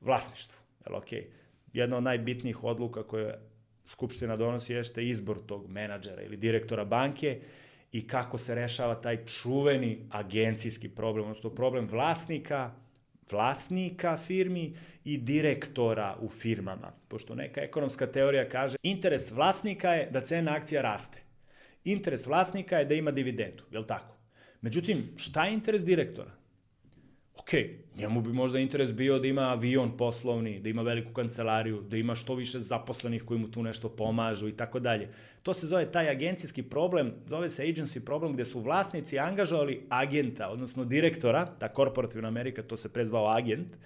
vlasništvu. 0.00 0.58
Jel, 0.86 1.00
okay? 1.00 1.24
Jedna 1.72 1.96
od 1.96 2.02
najbitnijih 2.02 2.64
odluka 2.64 3.02
koje 3.02 3.38
Skupština 3.84 4.36
donosi 4.36 4.72
jeste 4.72 5.08
izbor 5.08 5.38
tog 5.46 5.68
menadžera 5.68 6.22
ili 6.22 6.36
direktora 6.36 6.84
banke 6.84 7.40
i 7.92 8.08
kako 8.08 8.38
se 8.38 8.54
rešava 8.54 8.94
taj 8.94 9.24
čuveni 9.24 10.06
agencijski 10.10 10.88
problem, 10.88 11.24
odnosno 11.24 11.50
problem 11.50 11.88
vlasnika, 11.88 12.70
vlasnika 13.30 14.16
firmi 14.16 14.76
i 15.04 15.18
direktora 15.18 16.16
u 16.20 16.28
firmama. 16.28 16.92
Pošto 17.08 17.34
neka 17.34 17.60
ekonomska 17.60 18.06
teorija 18.06 18.48
kaže 18.48 18.76
interes 18.82 19.30
vlasnika 19.30 19.94
je 19.94 20.10
da 20.10 20.20
cena 20.20 20.54
akcija 20.54 20.82
raste. 20.82 21.18
Interes 21.84 22.26
vlasnika 22.26 22.78
je 22.78 22.84
da 22.84 22.94
ima 22.94 23.10
dividendu, 23.10 23.62
je 23.70 23.78
li 23.78 23.86
tako? 23.86 24.16
Međutim, 24.60 24.98
šta 25.16 25.44
je 25.44 25.54
interes 25.54 25.84
direktora? 25.84 26.30
Ok, 27.38 27.50
njemu 27.96 28.20
bi 28.20 28.32
možda 28.32 28.58
interes 28.58 28.92
bio 28.92 29.18
da 29.18 29.28
ima 29.28 29.42
avion 29.42 29.96
poslovni, 29.96 30.58
da 30.58 30.68
ima 30.68 30.82
veliku 30.82 31.12
kancelariju, 31.12 31.80
da 31.80 31.96
ima 31.96 32.14
što 32.14 32.34
više 32.34 32.58
zaposlenih 32.58 33.22
koji 33.22 33.40
mu 33.40 33.50
tu 33.50 33.62
nešto 33.62 33.88
pomažu 33.88 34.48
i 34.48 34.56
tako 34.56 34.78
dalje. 34.78 35.08
To 35.42 35.54
se 35.54 35.66
zove 35.66 35.92
taj 35.92 36.10
agencijski 36.10 36.62
problem, 36.62 37.12
zove 37.26 37.50
se 37.50 37.64
agency 37.64 38.00
problem 38.00 38.32
gde 38.32 38.44
su 38.44 38.60
vlasnici 38.60 39.18
angažovali 39.18 39.86
agenta, 39.88 40.48
odnosno 40.48 40.84
direktora, 40.84 41.46
ta 41.58 41.68
korporativna 41.68 42.28
Amerika, 42.28 42.62
to 42.62 42.76
se 42.76 42.92
prezvao 42.92 43.28
agent, 43.28 43.76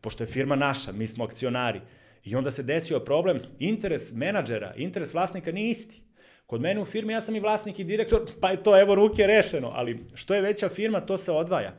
pošto 0.00 0.24
je 0.24 0.28
firma 0.28 0.56
naša, 0.56 0.92
mi 0.92 1.06
smo 1.06 1.24
akcionari. 1.24 1.80
I 2.24 2.36
onda 2.36 2.50
se 2.50 2.62
desio 2.62 3.00
problem, 3.00 3.40
interes 3.58 4.12
menadžera, 4.12 4.74
interes 4.76 5.14
vlasnika 5.14 5.52
nije 5.52 5.70
isti. 5.70 6.02
Kod 6.46 6.60
mene 6.60 6.80
u 6.80 6.84
firmi 6.84 7.12
ja 7.12 7.20
sam 7.20 7.36
i 7.36 7.40
vlasnik 7.40 7.78
i 7.78 7.84
direktor, 7.84 8.20
pa 8.40 8.50
je 8.50 8.62
to 8.62 8.80
evo 8.80 8.94
ruke 8.94 9.26
rešeno, 9.26 9.72
ali 9.74 9.98
što 10.14 10.34
je 10.34 10.42
veća 10.42 10.68
firma, 10.68 11.00
to 11.00 11.18
se 11.18 11.32
odvaja. 11.32 11.76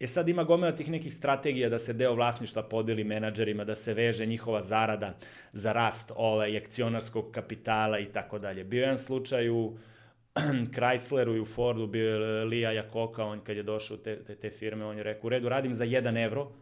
E 0.00 0.06
sad 0.06 0.28
ima 0.28 0.44
gomila 0.44 0.72
tih 0.72 0.90
nekih 0.90 1.14
strategija 1.14 1.68
da 1.68 1.78
se 1.78 1.92
deo 1.92 2.14
vlasništva 2.14 2.62
podeli 2.62 3.04
menadžerima, 3.04 3.64
da 3.64 3.74
se 3.74 3.94
veže 3.94 4.26
njihova 4.26 4.62
zarada 4.62 5.14
za 5.52 5.72
rast 5.72 6.12
ovaj, 6.16 6.56
akcionarskog 6.56 7.30
kapitala 7.32 7.98
i 7.98 8.06
tako 8.12 8.38
dalje. 8.38 8.64
Bio 8.64 8.78
je 8.78 8.82
jedan 8.82 8.98
slučaj 8.98 9.48
u 9.48 9.76
Chrysleru 10.74 11.36
i 11.36 11.40
u 11.40 11.44
Fordu, 11.44 11.86
bio 11.86 12.10
je 12.10 12.44
Lija 12.44 12.72
Jakoka, 12.72 13.24
on 13.24 13.40
kad 13.40 13.56
je 13.56 13.62
došao 13.62 13.96
te, 13.96 14.24
te, 14.24 14.34
te 14.34 14.50
firme, 14.50 14.84
on 14.84 14.96
je 14.96 15.02
rekao, 15.02 15.26
u 15.26 15.30
redu, 15.30 15.48
radim 15.48 15.74
za 15.74 15.84
1 15.84 16.24
evro, 16.24 16.52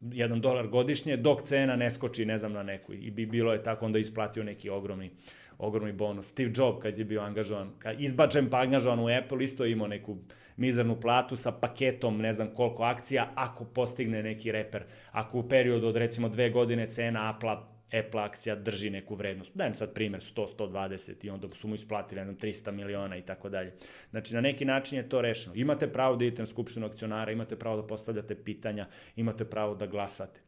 1 0.00 0.40
dolar 0.40 0.68
godišnje, 0.68 1.16
dok 1.16 1.42
cena 1.42 1.76
ne 1.76 1.90
skoči, 1.90 2.24
ne 2.24 2.38
znam, 2.38 2.52
na 2.52 2.62
neku. 2.62 2.92
I 2.92 3.10
bi 3.10 3.26
bilo 3.26 3.52
je 3.52 3.62
tako, 3.62 3.86
onda 3.86 3.98
isplatio 3.98 4.44
neki 4.44 4.70
ogromni, 4.70 5.10
ogromni 5.58 5.92
bonus. 5.92 6.26
Steve 6.26 6.52
Jobs, 6.56 6.82
kad 6.82 6.98
je 6.98 7.04
bio 7.04 7.20
angažovan, 7.20 7.70
kad 7.78 8.00
izbačen 8.00 8.50
pa 8.50 8.60
angažovan 8.60 9.00
u 9.00 9.08
Apple, 9.08 9.44
isto 9.44 9.66
imao 9.66 9.88
neku 9.88 10.16
mizernu 10.56 11.00
platu 11.00 11.36
sa 11.36 11.52
paketom 11.52 12.18
ne 12.18 12.32
znam 12.32 12.54
koliko 12.54 12.82
akcija 12.82 13.32
ako 13.34 13.64
postigne 13.64 14.22
neki 14.22 14.52
reper. 14.52 14.82
Ako 15.12 15.38
u 15.38 15.48
periodu 15.48 15.86
od 15.86 15.96
recimo 15.96 16.28
dve 16.28 16.50
godine 16.50 16.90
cena 16.90 17.30
Apple 17.34 17.56
Apple 17.92 18.20
akcija 18.20 18.56
drži 18.56 18.90
neku 18.90 19.14
vrednost. 19.14 19.50
Dajem 19.54 19.74
sad 19.74 19.94
primer 19.94 20.20
100, 20.20 20.46
120 20.58 21.26
i 21.26 21.30
onda 21.30 21.48
su 21.54 21.68
mu 21.68 21.74
isplatili 21.74 22.20
jednom 22.20 22.36
300 22.36 22.70
miliona 22.70 23.16
i 23.16 23.22
tako 23.22 23.48
dalje. 23.48 23.74
Znači 24.10 24.34
na 24.34 24.40
neki 24.40 24.64
način 24.64 24.98
je 24.98 25.08
to 25.08 25.20
rešeno. 25.20 25.54
Imate 25.54 25.92
pravo 25.92 26.16
da 26.16 26.24
idete 26.24 26.42
na 26.42 26.46
skupštinu 26.46 26.86
akcionara, 26.86 27.32
imate 27.32 27.56
pravo 27.56 27.76
da 27.76 27.86
postavljate 27.86 28.34
pitanja, 28.34 28.88
imate 29.16 29.44
pravo 29.44 29.74
da 29.74 29.86
glasate. 29.86 30.40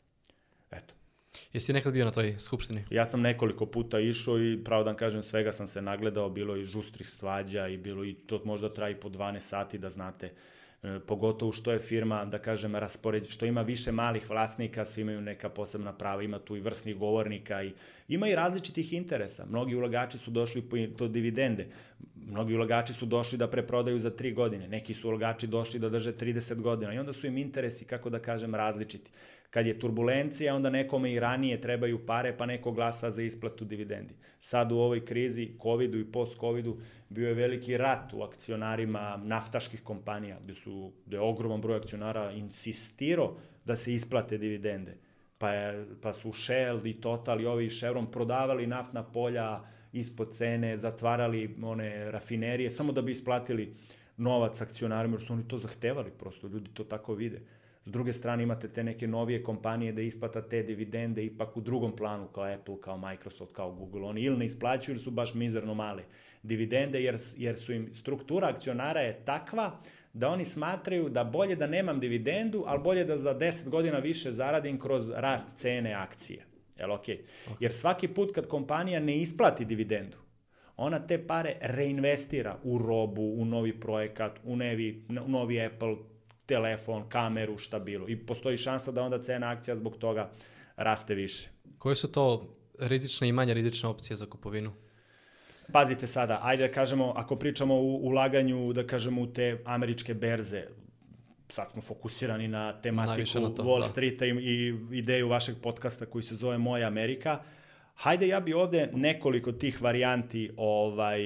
Eto. 0.71 0.98
Jesi 1.53 1.73
nekad 1.73 1.93
bio 1.93 2.05
na 2.05 2.11
toj 2.11 2.35
skupštini? 2.39 2.85
Ja 2.91 3.07
sam 3.07 3.21
nekoliko 3.21 3.67
puta 3.67 4.01
išao 4.01 4.39
i 4.39 4.65
pravo 4.65 4.85
da 4.85 4.95
kažem 4.95 5.23
svega 5.23 5.53
sam 5.53 5.67
se 5.67 5.83
nagledao, 5.83 6.29
bilo 6.29 6.57
i 6.57 6.65
žustrih 6.65 7.09
svađa 7.09 7.69
i 7.69 7.77
bilo 7.77 8.05
i 8.05 8.15
to 8.15 8.41
možda 8.45 8.73
traji 8.73 8.95
po 8.95 9.09
12 9.09 9.39
sati 9.39 9.79
da 9.79 9.91
znate 9.91 10.33
e, 10.83 11.01
pogotovo 11.07 11.53
što 11.53 11.73
je 11.73 11.79
firma, 11.79 12.25
da 12.25 12.39
kažem, 12.39 12.77
raspored, 12.77 13.29
što 13.29 13.47
ima 13.47 13.63
više 13.63 13.93
malih 13.93 14.31
vlasnika, 14.31 14.85
svi 14.85 15.03
imaju 15.03 15.21
neka 15.21 15.49
posebna 15.49 15.93
prava, 15.93 16.23
ima 16.23 16.39
tu 16.39 16.57
i 16.57 16.61
vrsnih 16.61 16.97
govornika 16.97 17.63
i 17.63 17.73
ima 18.09 18.29
i 18.29 18.35
različitih 18.35 18.93
interesa. 18.93 19.47
Mnogi 19.47 19.75
ulagači 19.75 20.19
su 20.19 20.31
došli 20.31 20.63
po 20.63 20.77
to 20.97 21.09
dividende, 21.09 21.67
mnogi 22.27 22.55
ulagači 22.55 22.95
su 22.95 23.07
došli 23.07 23.39
da 23.39 23.51
preprodaju 23.51 23.99
za 23.99 24.11
3 24.11 24.35
godine, 24.35 24.69
neki 24.69 24.95
su 24.95 25.09
ulagači 25.09 25.47
došli 25.47 25.81
da 25.81 25.89
drže 25.89 26.13
30 26.13 26.61
godina 26.61 26.95
i 26.95 26.99
onda 26.99 27.13
su 27.13 27.27
im 27.27 27.39
interesi, 27.39 27.85
kako 27.85 28.11
da 28.11 28.19
kažem, 28.19 28.55
različiti. 28.55 29.11
Kad 29.51 29.67
je 29.67 29.79
turbulencija, 29.79 30.55
onda 30.55 30.71
nekome 30.71 31.13
i 31.13 31.21
ranije 31.21 31.61
trebaju 31.61 32.07
pare, 32.07 32.37
pa 32.37 32.47
neko 32.47 32.73
glasa 32.73 33.11
za 33.11 33.23
isplatu 33.23 33.65
dividendi. 33.65 34.15
Sad 34.39 34.73
u 34.73 34.79
ovoj 34.79 35.05
krizi, 35.05 35.51
COVID-u 35.63 35.99
i 35.99 36.13
post-COVID-u, 36.13 36.77
bio 37.09 37.29
je 37.29 37.35
veliki 37.35 37.77
rat 37.77 38.13
u 38.13 38.23
akcionarima 38.23 39.21
naftaških 39.25 39.83
kompanija, 39.83 40.39
gde, 40.45 40.55
su, 40.55 40.93
gde 41.07 41.17
je 41.17 41.21
ogroman 41.21 41.61
broj 41.61 41.77
akcionara 41.77 42.33
insistirao 42.33 43.37
da 43.65 43.77
se 43.77 43.93
isplate 43.93 44.39
dividende. 44.39 44.97
pa, 45.39 45.51
je, 45.51 45.87
pa 46.03 46.13
su 46.13 46.33
Shell 46.33 46.87
i 46.87 47.01
Total 47.01 47.41
i 47.41 47.47
ovi 47.47 47.71
Chevron 47.71 48.11
prodavali 48.11 48.67
naftna 48.67 49.03
polja 49.03 49.61
ispod 49.93 50.35
cene, 50.35 50.77
zatvarali 50.77 51.57
one 51.63 52.11
rafinerije 52.11 52.71
samo 52.71 52.93
da 52.93 53.03
bi 53.03 53.13
isplatili 53.13 53.75
novac 54.17 54.61
akcionarima, 54.61 55.15
jer 55.15 55.21
su 55.21 55.33
oni 55.33 55.49
to 55.49 55.59
zahtevali, 55.59 56.11
prosto 56.19 56.49
ljudi 56.49 56.71
to 56.75 56.85
tako 56.85 57.15
vide. 57.15 57.41
S 57.89 57.91
druge 57.91 58.13
strane 58.13 58.43
imate 58.43 58.69
te 58.69 58.85
neke 58.85 59.07
novije 59.07 59.43
kompanije 59.43 59.93
da 59.93 60.03
isplata 60.03 60.43
te 60.49 60.63
dividende 60.63 61.25
ipak 61.25 61.57
u 61.57 61.61
drugom 61.61 61.97
planu 61.97 62.27
kao 62.27 62.45
Apple, 62.45 62.81
kao 62.81 62.99
Microsoft, 62.99 63.53
kao 63.53 63.73
Google. 63.73 64.03
Oni 64.03 64.21
ili 64.21 64.37
ne 64.37 64.47
isplaćuju 64.47 64.93
ili 64.93 65.03
su 65.03 65.11
baš 65.11 65.35
mizerno 65.35 65.75
male 65.75 66.03
dividende 66.43 67.03
jer, 67.03 67.17
jer 67.37 67.57
su 67.57 67.73
im 67.73 67.95
struktura 67.95 68.49
akcionara 68.49 69.01
je 69.01 69.25
takva 69.25 69.81
da 70.13 70.29
oni 70.29 70.45
smatraju 70.45 71.09
da 71.09 71.25
bolje 71.25 71.57
da 71.57 71.67
nemam 71.67 72.01
dividendu, 72.01 72.65
ali 72.67 72.83
bolje 72.83 73.05
da 73.05 73.17
za 73.17 73.35
10 73.35 73.69
godina 73.69 73.99
više 73.99 74.33
zaradim 74.33 74.81
kroz 74.81 75.11
rast 75.15 75.49
cene 75.57 75.95
akcije. 75.95 76.45
Jel 76.79 76.93
ok? 76.93 77.01
okay. 77.03 77.19
Jer 77.61 77.73
svaki 77.73 78.09
put 78.09 78.35
kad 78.35 78.49
kompanija 78.49 79.01
ne 79.01 79.19
isplati 79.19 79.65
dividendu, 79.65 80.17
ona 80.77 81.07
te 81.07 81.27
pare 81.27 81.57
reinvestira 81.61 82.59
u 82.63 82.79
robu, 82.79 83.23
u 83.23 83.45
novi 83.45 83.81
projekat, 83.81 84.41
u, 84.45 84.57
nevi, 84.57 85.07
u 85.27 85.29
novi 85.29 85.61
Apple 85.61 85.97
telefon, 86.49 87.09
kameru, 87.09 87.59
šta 87.59 87.79
bilo. 87.79 88.09
I 88.09 88.17
postoji 88.17 88.57
šansa 88.57 88.93
da 88.93 89.03
onda 89.03 89.23
cena 89.23 89.51
akcija 89.51 89.77
zbog 89.77 89.97
toga 89.97 90.31
raste 90.77 91.15
više. 91.15 91.49
Koje 91.79 91.97
su 91.97 92.13
to 92.13 92.55
rizične 92.79 93.29
i 93.29 93.33
manje 93.33 93.55
rizične 93.55 93.89
opcije 93.89 94.17
za 94.17 94.27
kupovinu? 94.27 94.73
Pazite 95.73 96.07
sada, 96.07 96.41
ajde 96.43 96.69
da 96.69 96.73
kažemo, 96.73 97.13
ako 97.17 97.37
pričamo 97.37 97.75
o 97.75 97.83
ulaganju, 97.83 98.73
da 98.73 98.87
kažemo, 98.87 99.23
u 99.23 99.27
te 99.27 99.63
američke 99.65 100.15
berze, 100.15 100.65
sad 101.49 101.71
smo 101.71 101.83
fokusirani 101.83 102.49
na 102.49 102.81
tematiku 102.81 103.41
na 103.41 103.55
to, 103.55 103.63
Wall 103.63 103.83
da. 103.83 103.89
Streeta 103.89 104.27
i, 104.27 104.31
i 104.31 104.75
ideju 104.93 105.29
vašeg 105.29 105.57
podcasta 105.63 106.07
koji 106.07 106.23
se 106.23 106.35
zove 106.35 106.59
Moja 106.59 106.87
Amerika, 106.87 107.43
Hajde, 107.99 108.29
ja 108.29 108.41
bi 108.41 108.55
ovde 108.55 108.91
nekoliko 108.95 109.53
tih 109.53 109.83
varijanti 109.83 110.51
ovaj, 110.57 111.21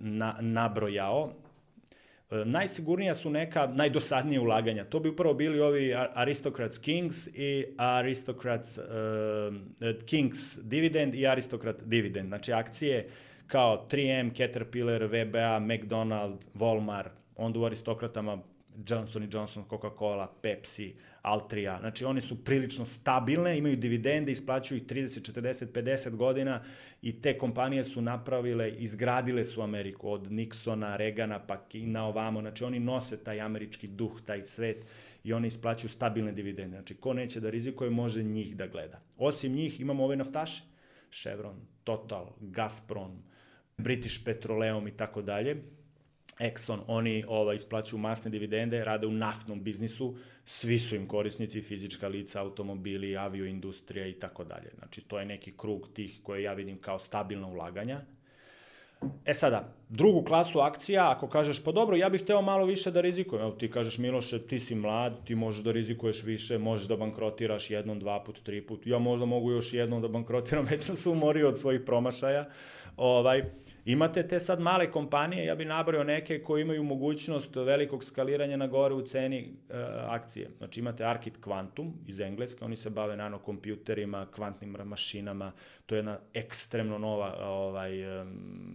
na, 0.00 0.36
nabrojao. 0.40 1.32
E, 2.30 2.44
najsigurnija 2.44 3.14
su 3.14 3.30
neka 3.30 3.66
najdosadnije 3.66 4.40
ulaganja. 4.40 4.84
To 4.84 5.00
bi 5.00 5.08
upravo 5.08 5.34
bili 5.34 5.60
ovi 5.60 5.94
Aristocrats 6.14 6.78
Kings 6.78 7.26
i 7.26 7.64
Aristocrats 7.78 8.78
uh, 8.78 8.84
Kings 10.06 10.58
Dividend 10.62 11.14
i 11.14 11.26
Aristocrat 11.26 11.82
Dividend. 11.84 12.28
Znači 12.28 12.52
akcije 12.52 13.08
kao 13.46 13.86
3M, 13.90 14.36
Caterpillar, 14.36 15.04
VBA, 15.04 15.58
McDonald, 15.58 16.44
Walmart, 16.54 17.10
onda 17.36 17.58
u 17.58 17.64
aristokratama 17.64 18.38
Johnson 18.88 19.28
Johnson, 19.32 19.64
Coca-Cola, 19.70 20.28
Pepsi, 20.42 20.94
Altria. 21.22 21.78
Znači, 21.80 22.04
one 22.04 22.20
su 22.20 22.44
prilično 22.44 22.86
stabilne, 22.86 23.58
imaju 23.58 23.76
dividende, 23.76 24.32
isplaćuju 24.32 24.78
ih 24.78 24.86
30, 24.86 25.32
40, 25.32 25.66
50 25.66 26.16
godina 26.16 26.62
i 27.02 27.20
te 27.20 27.38
kompanije 27.38 27.84
su 27.84 28.02
napravile, 28.02 28.70
izgradile 28.70 29.44
su 29.44 29.62
Ameriku 29.62 30.10
od 30.10 30.30
Nixona, 30.30 30.96
Regana, 30.96 31.38
pa 31.38 31.64
i 31.72 31.86
na 31.86 32.06
ovamo. 32.06 32.40
Znači, 32.40 32.64
oni 32.64 32.80
nose 32.80 33.16
taj 33.16 33.40
američki 33.40 33.86
duh, 33.88 34.20
taj 34.26 34.42
svet 34.42 34.86
i 35.24 35.32
oni 35.32 35.48
isplaćuju 35.48 35.90
stabilne 35.90 36.32
dividende. 36.32 36.76
Znači, 36.76 36.94
ko 36.94 37.12
neće 37.12 37.40
da 37.40 37.50
rizikuje, 37.50 37.90
može 37.90 38.22
njih 38.22 38.56
da 38.56 38.66
gleda. 38.66 39.00
Osim 39.18 39.52
njih 39.52 39.80
imamo 39.80 40.04
ove 40.04 40.16
naftaše, 40.16 40.62
Chevron, 41.10 41.56
Total, 41.84 42.32
Gazprom, 42.40 43.22
British 43.78 44.24
Petroleum 44.24 44.88
i 44.88 44.96
tako 44.96 45.22
dalje 45.22 45.62
Exxon, 46.38 46.80
oni 46.86 47.24
ova, 47.28 47.54
isplaćuju 47.54 48.00
masne 48.00 48.30
dividende, 48.30 48.84
rade 48.84 49.06
u 49.06 49.12
naftnom 49.12 49.62
biznisu, 49.62 50.16
svi 50.44 50.78
su 50.78 50.96
im 50.96 51.08
korisnici, 51.08 51.62
fizička 51.62 52.08
lica, 52.08 52.40
automobili, 52.40 53.16
avioindustrija 53.16 54.06
i 54.06 54.12
tako 54.12 54.44
dalje. 54.44 54.70
Znači, 54.78 55.08
to 55.08 55.18
je 55.18 55.24
neki 55.24 55.52
krug 55.56 55.88
tih 55.94 56.20
koje 56.22 56.42
ja 56.42 56.52
vidim 56.52 56.78
kao 56.78 56.98
stabilna 56.98 57.46
ulaganja. 57.46 58.00
E 59.24 59.34
sada, 59.34 59.74
drugu 59.88 60.22
klasu 60.24 60.60
akcija, 60.60 61.10
ako 61.10 61.28
kažeš, 61.28 61.64
pa 61.64 61.72
dobro, 61.72 61.96
ja 61.96 62.08
bih 62.08 62.22
hteo 62.22 62.42
malo 62.42 62.66
više 62.66 62.90
da 62.90 63.00
rizikujem. 63.00 63.42
Evo, 63.42 63.52
ti 63.52 63.70
kažeš, 63.70 63.98
Miloše, 63.98 64.46
ti 64.46 64.60
si 64.60 64.74
mlad, 64.74 65.26
ti 65.26 65.34
možeš 65.34 65.64
da 65.64 65.72
rizikuješ 65.72 66.22
više, 66.24 66.58
možeš 66.58 66.88
da 66.88 66.96
bankrotiraš 66.96 67.70
jednom, 67.70 67.98
dva 67.98 68.24
put, 68.24 68.42
tri 68.42 68.66
put. 68.66 68.86
Ja 68.86 68.98
možda 68.98 69.26
mogu 69.26 69.50
još 69.50 69.72
jednom 69.72 70.02
da 70.02 70.08
bankrotiram, 70.08 70.64
već 70.70 70.82
sam 70.82 70.96
se 70.96 71.10
umorio 71.10 71.48
od 71.48 71.58
svojih 71.58 71.80
promašaja. 71.86 72.48
Ovaj, 72.96 73.42
Imate 73.84 74.28
te 74.28 74.40
sad 74.40 74.60
male 74.60 74.90
kompanije, 74.90 75.44
ja 75.44 75.54
bih 75.54 75.66
nabrao 75.66 76.04
neke 76.04 76.42
koji 76.42 76.62
imaju 76.62 76.84
mogućnost 76.84 77.56
velikog 77.56 78.04
skaliranja 78.04 78.56
na 78.56 78.66
gore 78.66 78.94
u 78.94 79.02
ceni 79.02 79.38
e, 79.38 79.74
akcije. 80.08 80.50
Znači 80.58 80.80
imate 80.80 81.04
Arkit 81.04 81.40
Quantum 81.40 81.92
iz 82.06 82.20
Engleske, 82.20 82.64
oni 82.64 82.76
se 82.76 82.90
bave 82.90 83.16
nanokompjuterima, 83.16 84.26
kvantnim 84.34 84.76
mašinama, 84.84 85.52
to 85.86 85.94
je 85.94 85.98
jedna 85.98 86.18
ekstremno 86.34 86.98
nova 86.98 87.48
ovaj, 87.48 87.92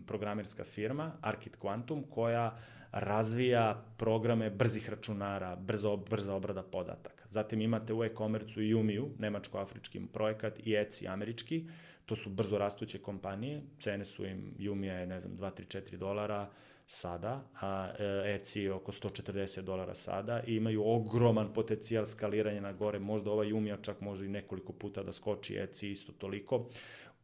programerska 0.08 0.64
firma, 0.64 1.12
Arkit 1.22 1.58
Quantum, 1.62 2.04
koja 2.10 2.58
razvija 2.92 3.84
programe 3.98 4.50
brzih 4.50 4.90
računara, 4.90 5.56
brzo, 5.56 5.98
brza 5.98 6.34
obrada 6.34 6.64
podataka. 6.64 7.19
Zatim 7.30 7.62
imate 7.62 7.94
u 7.94 8.04
e-komercu 8.04 8.62
i 8.62 8.74
Umiju, 8.74 9.10
nemačko-afrički 9.20 10.02
projekat, 10.14 10.60
i 10.68 10.76
ECI 10.76 11.08
američki, 11.08 11.66
To 12.10 12.16
su 12.16 12.30
brzo 12.30 12.58
rastuće 12.58 13.00
kompanije, 13.00 13.62
cene 13.80 14.06
su 14.06 14.26
im, 14.26 14.54
Jumija 14.58 14.94
je, 14.94 15.08
ne 15.08 15.20
znam, 15.20 15.38
2, 15.38 15.52
3, 15.52 15.78
4 15.92 15.98
dolara 15.98 16.50
sada, 16.88 17.44
a 17.62 17.92
ECI 18.26 18.62
je 18.62 18.74
oko 18.74 18.92
140 18.92 19.62
dolara 19.62 19.96
sada 19.96 20.42
i 20.48 20.56
imaju 20.56 20.84
ogroman 20.86 21.54
potencijal 21.54 22.06
skaliranja 22.06 22.62
na 22.62 22.74
gore, 22.74 23.00
možda 23.00 23.32
ova 23.32 23.44
Jumija 23.44 23.78
čak 23.82 24.02
može 24.02 24.26
i 24.26 24.30
nekoliko 24.30 24.74
puta 24.74 25.04
da 25.04 25.14
skoči, 25.14 25.58
ECI 25.58 25.92
isto 25.92 26.12
toliko. 26.12 26.70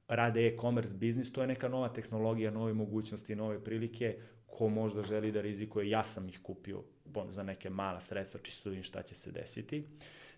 Rade 0.07 0.47
e-commerce 0.47 0.95
biznis, 0.97 1.31
to 1.31 1.41
je 1.41 1.47
neka 1.47 1.67
nova 1.67 1.89
tehnologija, 1.89 2.51
nove 2.51 2.73
mogućnosti, 2.73 3.35
nove 3.35 3.63
prilike, 3.63 4.17
ko 4.57 4.69
možda 4.69 5.01
želi 5.01 5.31
da 5.31 5.41
rizikuje, 5.41 5.89
ja 5.89 6.03
sam 6.03 6.29
ih 6.29 6.39
kupio 6.43 6.83
za 7.29 7.43
neke 7.43 7.69
mala 7.69 7.99
sredstva, 7.99 8.39
čisto 8.43 8.69
da 8.69 8.71
vidim 8.71 8.83
šta 8.83 9.03
će 9.03 9.15
se 9.15 9.31
desiti. 9.31 9.83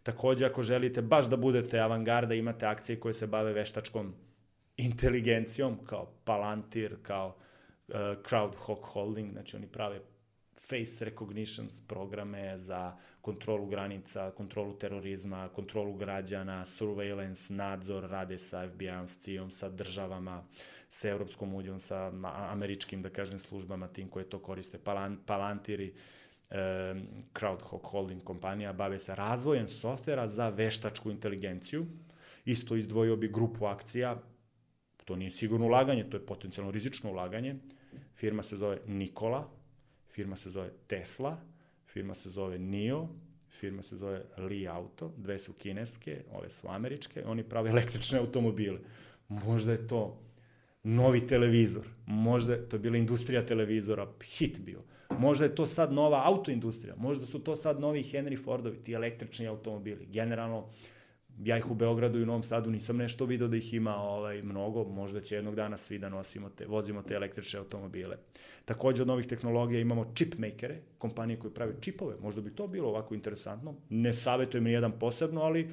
Takođe, 0.03 0.45
ako 0.45 0.63
želite 0.63 1.01
baš 1.01 1.29
da 1.29 1.37
budete 1.37 1.79
avangarda, 1.79 2.33
imate 2.33 2.65
akcije 2.65 2.99
koje 2.99 3.13
se 3.13 3.27
bave 3.27 3.53
veštačkom 3.53 4.13
inteligencijom, 4.77 5.77
kao 5.85 6.11
Palantir, 6.25 6.95
kao 7.01 7.27
uh, 7.27 7.95
Crowdhawk 7.95 8.81
Holding, 8.81 9.31
znači 9.31 9.55
oni 9.55 9.67
prave 9.67 9.99
face 10.69 11.05
recognitions 11.05 11.87
programe 11.87 12.57
za 12.57 12.97
kontrolu 13.21 13.65
granica, 13.65 14.31
kontrolu 14.31 14.73
terorizma, 14.73 15.49
kontrolu 15.49 15.93
građana, 15.93 16.65
surveillance, 16.65 17.53
nadzor, 17.53 18.09
rade 18.09 18.37
sa 18.37 18.67
FBI-om, 18.69 19.07
s 19.07 19.19
CIA-om, 19.19 19.51
sa 19.51 19.69
državama, 19.69 20.43
sa 20.89 21.09
Europskom 21.09 21.53
unijom, 21.53 21.79
sa 21.79 22.11
američkim, 22.51 23.01
da 23.01 23.09
kažem, 23.09 23.39
službama, 23.39 23.87
tim 23.87 24.09
koje 24.09 24.29
to 24.29 24.39
koriste, 24.39 24.77
Palan, 24.77 25.17
Palantiri, 25.25 25.91
um, 25.91 26.57
Crowdhawk 27.33 27.83
Holding 27.83 28.23
kompanija, 28.23 28.73
bave 28.73 28.99
se 28.99 29.15
razvojem 29.15 29.67
softvera 29.67 30.27
za 30.27 30.49
veštačku 30.49 31.11
inteligenciju. 31.11 31.85
Isto 32.45 32.75
izdvojio 32.75 33.15
bi 33.15 33.27
grupu 33.27 33.65
akcija, 33.65 34.17
To 35.07 35.15
nije 35.15 35.29
sigurno 35.29 35.65
ulaganje, 35.65 36.09
to 36.09 36.17
je 36.17 36.25
potencijalno 36.25 36.71
rizično 36.71 37.11
ulaganje. 37.11 37.55
Firma 38.15 38.43
se 38.43 38.57
zove 38.57 38.79
Nikola, 38.87 39.49
firma 40.11 40.35
se 40.35 40.49
zove 40.49 40.71
Tesla, 40.87 41.37
firma 41.85 42.13
se 42.13 42.29
zove 42.29 42.59
NIO, 42.59 43.07
firma 43.49 43.81
se 43.81 43.95
zove 43.95 44.23
Li 44.37 44.67
Auto, 44.67 45.13
dve 45.17 45.39
su 45.39 45.53
kineske, 45.53 46.23
ove 46.31 46.49
su 46.49 46.67
američke, 46.69 47.23
oni 47.25 47.43
prave 47.43 47.69
električne 47.69 48.19
automobile. 48.19 48.79
Možda 49.29 49.71
je 49.71 49.87
to 49.87 50.19
novi 50.83 51.27
televizor, 51.27 51.85
možda 52.05 52.53
je, 52.53 52.69
to 52.69 52.77
bila 52.77 52.97
industrija 52.97 53.45
televizora, 53.45 54.07
hit 54.23 54.59
bio. 54.59 54.81
Možda 55.19 55.45
je 55.45 55.55
to 55.55 55.65
sad 55.65 55.93
nova 55.93 56.21
autoindustrija, 56.25 56.95
možda 56.97 57.25
su 57.25 57.39
to 57.39 57.55
sad 57.55 57.79
novi 57.79 58.03
Henry 58.03 58.43
Fordovi, 58.43 58.83
ti 58.83 58.93
električni 58.93 59.47
automobili. 59.47 60.05
Generalno, 60.05 60.65
ja 61.43 61.57
ih 61.57 61.71
u 61.71 61.75
Beogradu 61.75 62.19
i 62.19 62.23
u 62.23 62.25
Novom 62.25 62.43
Sadu 62.43 62.71
nisam 62.71 62.97
nešto 62.97 63.25
video 63.25 63.47
da 63.47 63.57
ih 63.57 63.73
ima 63.73 63.95
ovaj, 63.95 64.41
mnogo, 64.41 64.83
možda 64.83 65.21
će 65.21 65.35
jednog 65.35 65.55
dana 65.55 65.77
svi 65.77 65.99
da 65.99 66.09
nosimo 66.09 66.49
te, 66.49 66.65
vozimo 66.65 67.01
te 67.01 67.13
električne 67.13 67.59
automobile. 67.59 68.17
Takođe 68.65 69.01
od 69.01 69.07
novih 69.07 69.27
tehnologija 69.27 69.81
imamo 69.81 70.11
chipmakere, 70.15 70.81
kompanije 70.97 71.39
koje 71.39 71.53
prave 71.53 71.73
čipove, 71.81 72.15
možda 72.21 72.41
bi 72.41 72.55
to 72.55 72.67
bilo 72.67 72.89
ovako 72.89 73.15
interesantno. 73.15 73.75
Ne 73.89 74.13
savjetujem 74.13 74.63
ni 74.63 74.71
jedan 74.71 74.91
posebno, 74.99 75.41
ali 75.41 75.69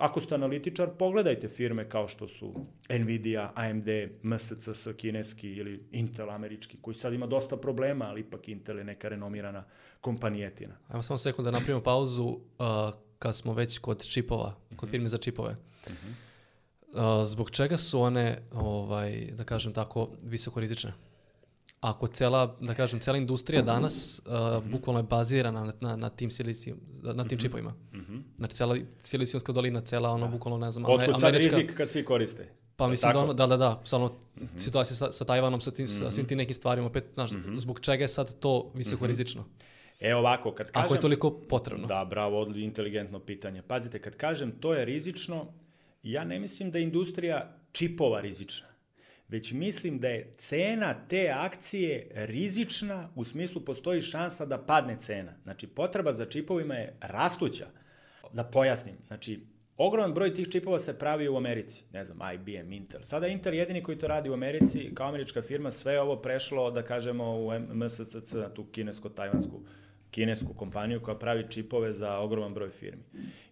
ako 0.00 0.20
ste 0.20 0.34
analitičar, 0.34 0.88
pogledajte 0.98 1.48
firme 1.48 1.88
kao 1.88 2.08
što 2.08 2.28
su 2.28 2.54
Nvidia, 2.88 3.52
AMD, 3.54 3.88
MSCS 4.22 4.86
kineski 4.96 5.52
ili 5.52 5.88
Intel 5.92 6.30
američki, 6.30 6.78
koji 6.80 6.94
sad 6.94 7.12
ima 7.12 7.26
dosta 7.26 7.56
problema, 7.56 8.04
ali 8.04 8.20
ipak 8.20 8.48
Intel 8.48 8.78
je 8.78 8.84
neka 8.84 9.08
renomirana 9.08 9.64
kompanijetina. 10.00 10.76
Evo 10.92 11.02
samo 11.02 11.18
sekund 11.18 11.44
da 11.44 11.50
napravimo 11.50 11.82
pauzu. 11.82 12.24
Uh, 12.24 12.38
kad 13.18 13.36
smo 13.36 13.52
već 13.52 13.78
kod 13.78 14.06
čipova, 14.06 14.54
kod 14.76 14.88
mhm. 14.88 14.90
firme 14.90 15.08
za 15.08 15.18
čipove. 15.18 15.56
Uh 15.86 15.92
-huh. 15.92 17.20
uh, 17.20 17.26
zbog 17.26 17.50
čega 17.50 17.76
su 17.76 18.00
one, 18.00 18.42
ovaj, 18.52 19.30
da 19.32 19.44
kažem 19.44 19.72
tako, 19.72 20.10
visoko 20.22 20.60
rizične? 20.60 20.92
Ako 21.80 22.06
cela, 22.06 22.56
da 22.60 22.74
kažem, 22.74 23.00
cela 23.00 23.18
industrija 23.18 23.62
danas 23.62 24.22
uh, 24.26 24.64
bukvalno 24.64 24.98
je 24.98 25.02
bazirana 25.02 25.64
na, 25.64 25.72
na, 25.80 25.96
na 25.96 26.08
tim 26.08 26.30
silicijum, 26.30 26.78
na 27.02 27.24
tim 27.24 27.38
čipovima. 27.38 27.74
Znači, 28.36 28.54
cela 28.56 28.76
silicijumska 28.98 29.52
dolina, 29.52 29.80
cela 29.80 30.10
ono, 30.10 30.28
bukvalno, 30.28 30.66
ne 30.66 30.70
znam, 30.70 30.84
Otkud 30.92 31.20
sad 31.20 31.34
rizik 31.34 31.76
kad 31.76 31.88
svi 31.88 32.04
koriste? 32.04 32.48
Pa 32.76 32.88
mislim 32.88 33.12
da 33.12 33.18
ono, 33.18 33.32
da, 33.32 33.46
da, 33.46 33.56
da, 33.56 33.80
samo 33.84 34.16
situacija 34.56 34.96
sa, 34.96 35.12
sa 35.12 35.24
Tajvanom, 35.24 35.60
sa, 35.60 35.70
tim, 35.70 35.88
sa 35.88 36.10
svim 36.10 36.26
tim 36.26 36.38
nekim 36.38 36.54
stvarima, 36.54 36.86
opet, 36.86 37.04
znaš, 37.14 37.30
zbog 37.54 37.80
čega 37.80 38.04
je 38.04 38.08
sad 38.08 38.38
to 38.38 38.72
visoko 38.74 39.06
rizično? 39.06 39.44
E 40.00 40.14
ovako, 40.14 40.52
kad 40.54 40.70
kažem... 40.70 40.84
Ako 40.84 40.94
je 40.94 41.00
toliko 41.00 41.30
potrebno. 41.30 41.86
Da, 41.86 42.04
bravo, 42.04 42.40
odli, 42.40 42.64
inteligentno 42.64 43.18
pitanje. 43.18 43.62
Pazite, 43.62 43.98
kad 43.98 44.16
kažem 44.16 44.52
to 44.60 44.74
je 44.74 44.84
rizično, 44.84 45.46
ja 46.02 46.24
ne 46.24 46.38
mislim 46.40 46.70
da 46.70 46.78
je 46.78 46.84
industrija 46.84 47.56
čipova 47.72 48.20
rizična, 48.20 48.67
već 49.28 49.52
mislim 49.52 49.98
da 49.98 50.08
je 50.08 50.34
cena 50.38 50.94
te 51.08 51.28
akcije 51.28 52.10
rizična, 52.14 53.08
u 53.14 53.24
smislu 53.24 53.60
postoji 53.60 54.02
šansa 54.02 54.46
da 54.46 54.58
padne 54.58 54.96
cena. 55.00 55.32
Znači, 55.42 55.66
potreba 55.66 56.12
za 56.12 56.26
čipovima 56.26 56.74
je 56.74 56.96
rastuća. 57.00 57.66
Da 58.32 58.44
pojasnim, 58.44 58.96
znači, 59.06 59.40
ogroman 59.76 60.14
broj 60.14 60.34
tih 60.34 60.48
čipova 60.48 60.78
se 60.78 60.98
pravi 60.98 61.28
u 61.28 61.36
Americi, 61.36 61.84
ne 61.92 62.04
znam, 62.04 62.18
IBM, 62.34 62.72
Intel. 62.72 63.02
Sada 63.02 63.26
je 63.26 63.32
Intel 63.32 63.54
jedini 63.54 63.82
koji 63.82 63.98
to 63.98 64.06
radi 64.06 64.30
u 64.30 64.32
Americi, 64.32 64.90
kao 64.94 65.08
američka 65.08 65.42
firma, 65.42 65.70
sve 65.70 65.92
je 65.92 66.00
ovo 66.00 66.16
prešlo, 66.16 66.70
da 66.70 66.82
kažemo, 66.82 67.36
u 67.36 67.50
MSCC, 67.74 68.32
na 68.32 68.54
tu 68.54 68.64
kinesko-tajvansku 68.64 69.60
kinesku 70.10 70.54
kompaniju 70.54 71.00
koja 71.00 71.18
pravi 71.18 71.46
čipove 71.48 71.92
za 71.92 72.18
ogroman 72.18 72.54
broj 72.54 72.70
firmi. 72.70 73.02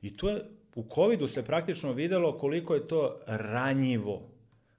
I 0.02 0.16
tu 0.16 0.28
je, 0.28 0.42
u 0.74 0.84
COVID-u 0.94 1.28
se 1.28 1.44
praktično 1.44 1.92
videlo 1.92 2.38
koliko 2.38 2.74
je 2.74 2.88
to 2.88 3.16
ranjivo 3.26 4.22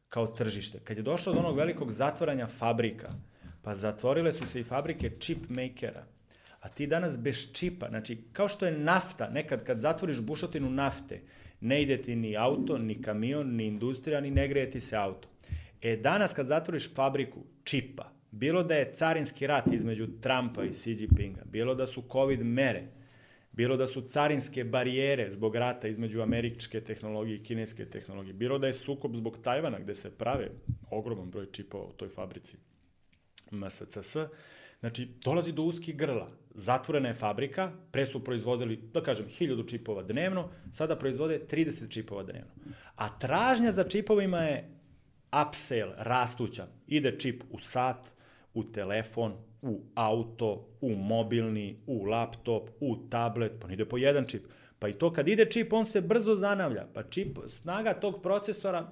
kao 0.10 0.28
tržište. 0.28 0.80
Kad 0.80 0.98
je 0.98 1.04
došlo 1.04 1.34
do 1.34 1.40
onog 1.40 1.58
velikog 1.58 1.92
zatvaranja 1.92 2.48
fabrika, 2.48 3.14
pa 3.62 3.74
zatvorile 3.74 4.32
su 4.32 4.48
se 4.48 4.60
i 4.60 4.64
fabrike 4.64 5.10
chip 5.10 5.50
makera, 5.50 6.06
a 6.62 6.70
ti 6.70 6.88
danas 6.88 7.20
bez 7.20 7.52
čipa, 7.54 7.90
znači 7.90 8.18
kao 8.34 8.48
što 8.48 8.66
je 8.66 8.72
nafta, 8.72 9.30
nekad 9.30 9.64
kad 9.64 9.80
zatvoriš 9.80 10.22
bušotinu 10.22 10.70
nafte, 10.70 11.22
ne 11.62 11.82
ide 11.82 12.02
ti 12.02 12.16
ni 12.16 12.38
auto, 12.38 12.78
ni 12.78 13.02
kamion, 13.02 13.56
ni 13.56 13.66
industrija, 13.66 14.22
ni 14.22 14.32
ne 14.32 14.48
greje 14.48 14.72
ti 14.72 14.80
se 14.80 14.96
auto. 14.96 15.28
E 15.82 15.96
danas 15.96 16.34
kad 16.34 16.48
zatvoriš 16.48 16.94
fabriku 16.94 17.40
čipa, 17.64 18.12
bilo 18.32 18.64
da 18.64 18.76
je 18.76 18.94
carinski 18.94 19.48
rat 19.48 19.74
između 19.74 20.08
Trumpa 20.22 20.64
i 20.64 20.70
Xi 20.70 21.02
Jinpinga, 21.02 21.42
bilo 21.46 21.76
da 21.76 21.88
su 21.88 22.04
COVID 22.12 22.46
mere, 22.46 22.84
bilo 23.58 23.78
da 23.78 23.88
su 23.88 24.02
carinske 24.02 24.64
barijere 24.64 25.32
zbog 25.32 25.56
rata 25.56 25.88
između 25.88 26.22
američke 26.22 26.82
tehnologije 26.82 27.38
i 27.38 27.44
kineske 27.44 27.86
tehnologije, 27.86 28.34
bilo 28.34 28.60
da 28.60 28.68
je 28.68 28.74
sukob 28.74 29.16
zbog 29.16 29.38
Tajvana 29.44 29.80
gde 29.80 29.96
se 29.96 30.12
prave 30.18 30.50
ogroman 30.92 31.32
broj 31.32 31.52
čipova 31.52 31.86
u 31.86 31.92
toj 31.92 32.10
fabrici 32.10 32.58
MSCS, 33.52 34.16
znači 34.80 35.08
dolazi 35.26 35.52
do 35.52 35.64
uskih 35.64 35.98
grla. 35.98 36.30
Zatvorena 36.56 37.08
je 37.08 37.16
fabrika, 37.16 37.72
pre 37.92 38.06
su 38.06 38.24
proizvodili, 38.24 38.78
da 38.94 39.04
kažem, 39.04 39.26
1000 39.26 39.70
čipova 39.70 40.04
dnevno, 40.04 40.50
sada 40.74 40.96
proizvode 40.96 41.42
30 41.52 41.90
čipova 41.90 42.24
dnevno. 42.24 42.52
A 42.96 43.20
tražnja 43.20 43.72
za 43.72 43.84
čipovima 43.84 44.44
je 44.44 44.70
upsell, 45.42 45.92
rastuća. 45.98 46.68
Ide 46.88 47.20
čip 47.20 47.44
u 47.50 47.58
sat, 47.58 48.10
u 48.54 48.64
telefon, 48.64 49.34
u 49.68 49.80
auto, 49.95 50.65
u 50.81 50.95
mobilni, 50.95 51.77
u 51.88 52.03
laptop, 52.03 52.69
u 52.80 52.95
tablet, 53.10 53.52
pa 53.61 53.68
ne 53.68 53.73
ide 53.73 53.85
po 53.85 53.98
jedan 53.98 54.26
čip. 54.26 54.41
Pa 54.80 54.88
i 54.88 54.94
to 54.94 55.14
kad 55.14 55.27
ide 55.27 55.45
čip, 55.45 55.73
on 55.73 55.85
se 55.85 56.02
brzo 56.02 56.35
zanavlja. 56.35 56.88
Pa 56.94 57.03
čip, 57.03 57.38
snaga 57.48 57.94
tog 57.94 58.22
procesora, 58.22 58.88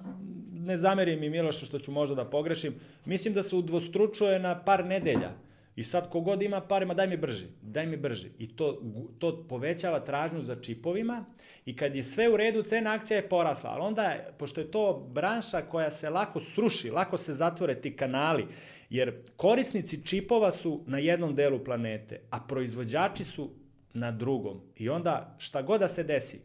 ne 0.52 0.76
zameri 0.76 1.16
mi 1.16 1.30
Miloša 1.30 1.66
što 1.66 1.78
ću 1.78 1.92
možda 1.92 2.14
da 2.14 2.24
pogrešim, 2.24 2.74
mislim 3.04 3.34
da 3.34 3.42
se 3.42 3.56
udvostručuje 3.56 4.38
na 4.38 4.64
par 4.64 4.84
nedelja. 4.84 5.32
I 5.76 5.82
sad 5.82 6.10
kogod 6.10 6.42
ima 6.42 6.60
parima, 6.60 6.94
daj 6.94 7.06
mi 7.06 7.16
brži, 7.16 7.44
daj 7.62 7.86
mi 7.86 7.96
brži. 7.96 8.28
I 8.38 8.56
to, 8.56 8.82
to 9.18 9.46
povećava 9.48 10.00
tražnju 10.00 10.42
za 10.42 10.56
čipovima 10.60 11.24
i 11.66 11.76
kad 11.76 11.96
je 11.96 12.04
sve 12.04 12.28
u 12.28 12.36
redu, 12.36 12.62
cena 12.62 12.94
akcija 12.94 13.16
je 13.16 13.28
porasla. 13.28 13.70
Ali 13.70 13.82
onda, 13.82 14.16
pošto 14.38 14.60
je 14.60 14.70
to 14.70 15.08
branša 15.12 15.62
koja 15.62 15.90
se 15.90 16.10
lako 16.10 16.40
sruši, 16.40 16.90
lako 16.90 17.18
se 17.18 17.32
zatvore 17.32 17.80
ti 17.80 17.96
kanali, 17.96 18.46
jer 18.90 19.22
korisnici 19.36 20.06
čipova 20.06 20.50
su 20.50 20.84
na 20.86 20.98
jednom 20.98 21.34
delu 21.34 21.64
planete, 21.64 22.20
a 22.30 22.40
proizvođači 22.40 23.24
su 23.24 23.50
na 23.94 24.10
drugom. 24.10 24.60
I 24.76 24.88
onda 24.88 25.34
šta 25.38 25.62
god 25.62 25.80
da 25.80 25.88
se 25.88 26.04
desi, 26.04 26.40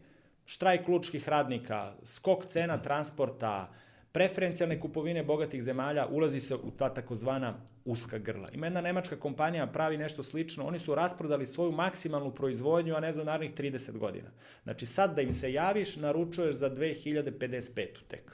štrajk 0.45 0.87
lučkih 0.87 1.29
radnika, 1.29 1.93
skok 2.03 2.45
cena 2.45 2.77
transporta, 2.77 3.73
preferencijalne 4.11 4.79
kupovine 4.79 5.23
bogatih 5.23 5.63
zemalja, 5.63 6.07
ulazi 6.07 6.39
se 6.39 6.55
u 6.55 6.71
ta 6.77 6.93
takozvana 6.93 7.55
uska 7.85 8.17
grla. 8.17 8.49
Ima 8.53 8.65
jedna 8.65 8.81
nemačka 8.81 9.15
kompanija 9.15 9.67
pravi 9.67 9.97
nešto 9.97 10.23
slično, 10.23 10.65
oni 10.65 10.79
su 10.79 10.95
rasprodali 10.95 11.47
svoju 11.47 11.71
maksimalnu 11.71 12.31
proizvodnju, 12.31 12.95
a 12.95 12.99
ne 12.99 13.11
za 13.11 13.23
narednih 13.23 13.53
30 13.53 13.97
godina. 13.97 14.29
Znači 14.63 14.85
sad 14.85 15.15
da 15.15 15.21
im 15.21 15.33
se 15.33 15.53
javiš, 15.53 15.95
naručuješ 15.95 16.55
za 16.55 16.69
2055 16.69 17.87
tek. 18.07 18.31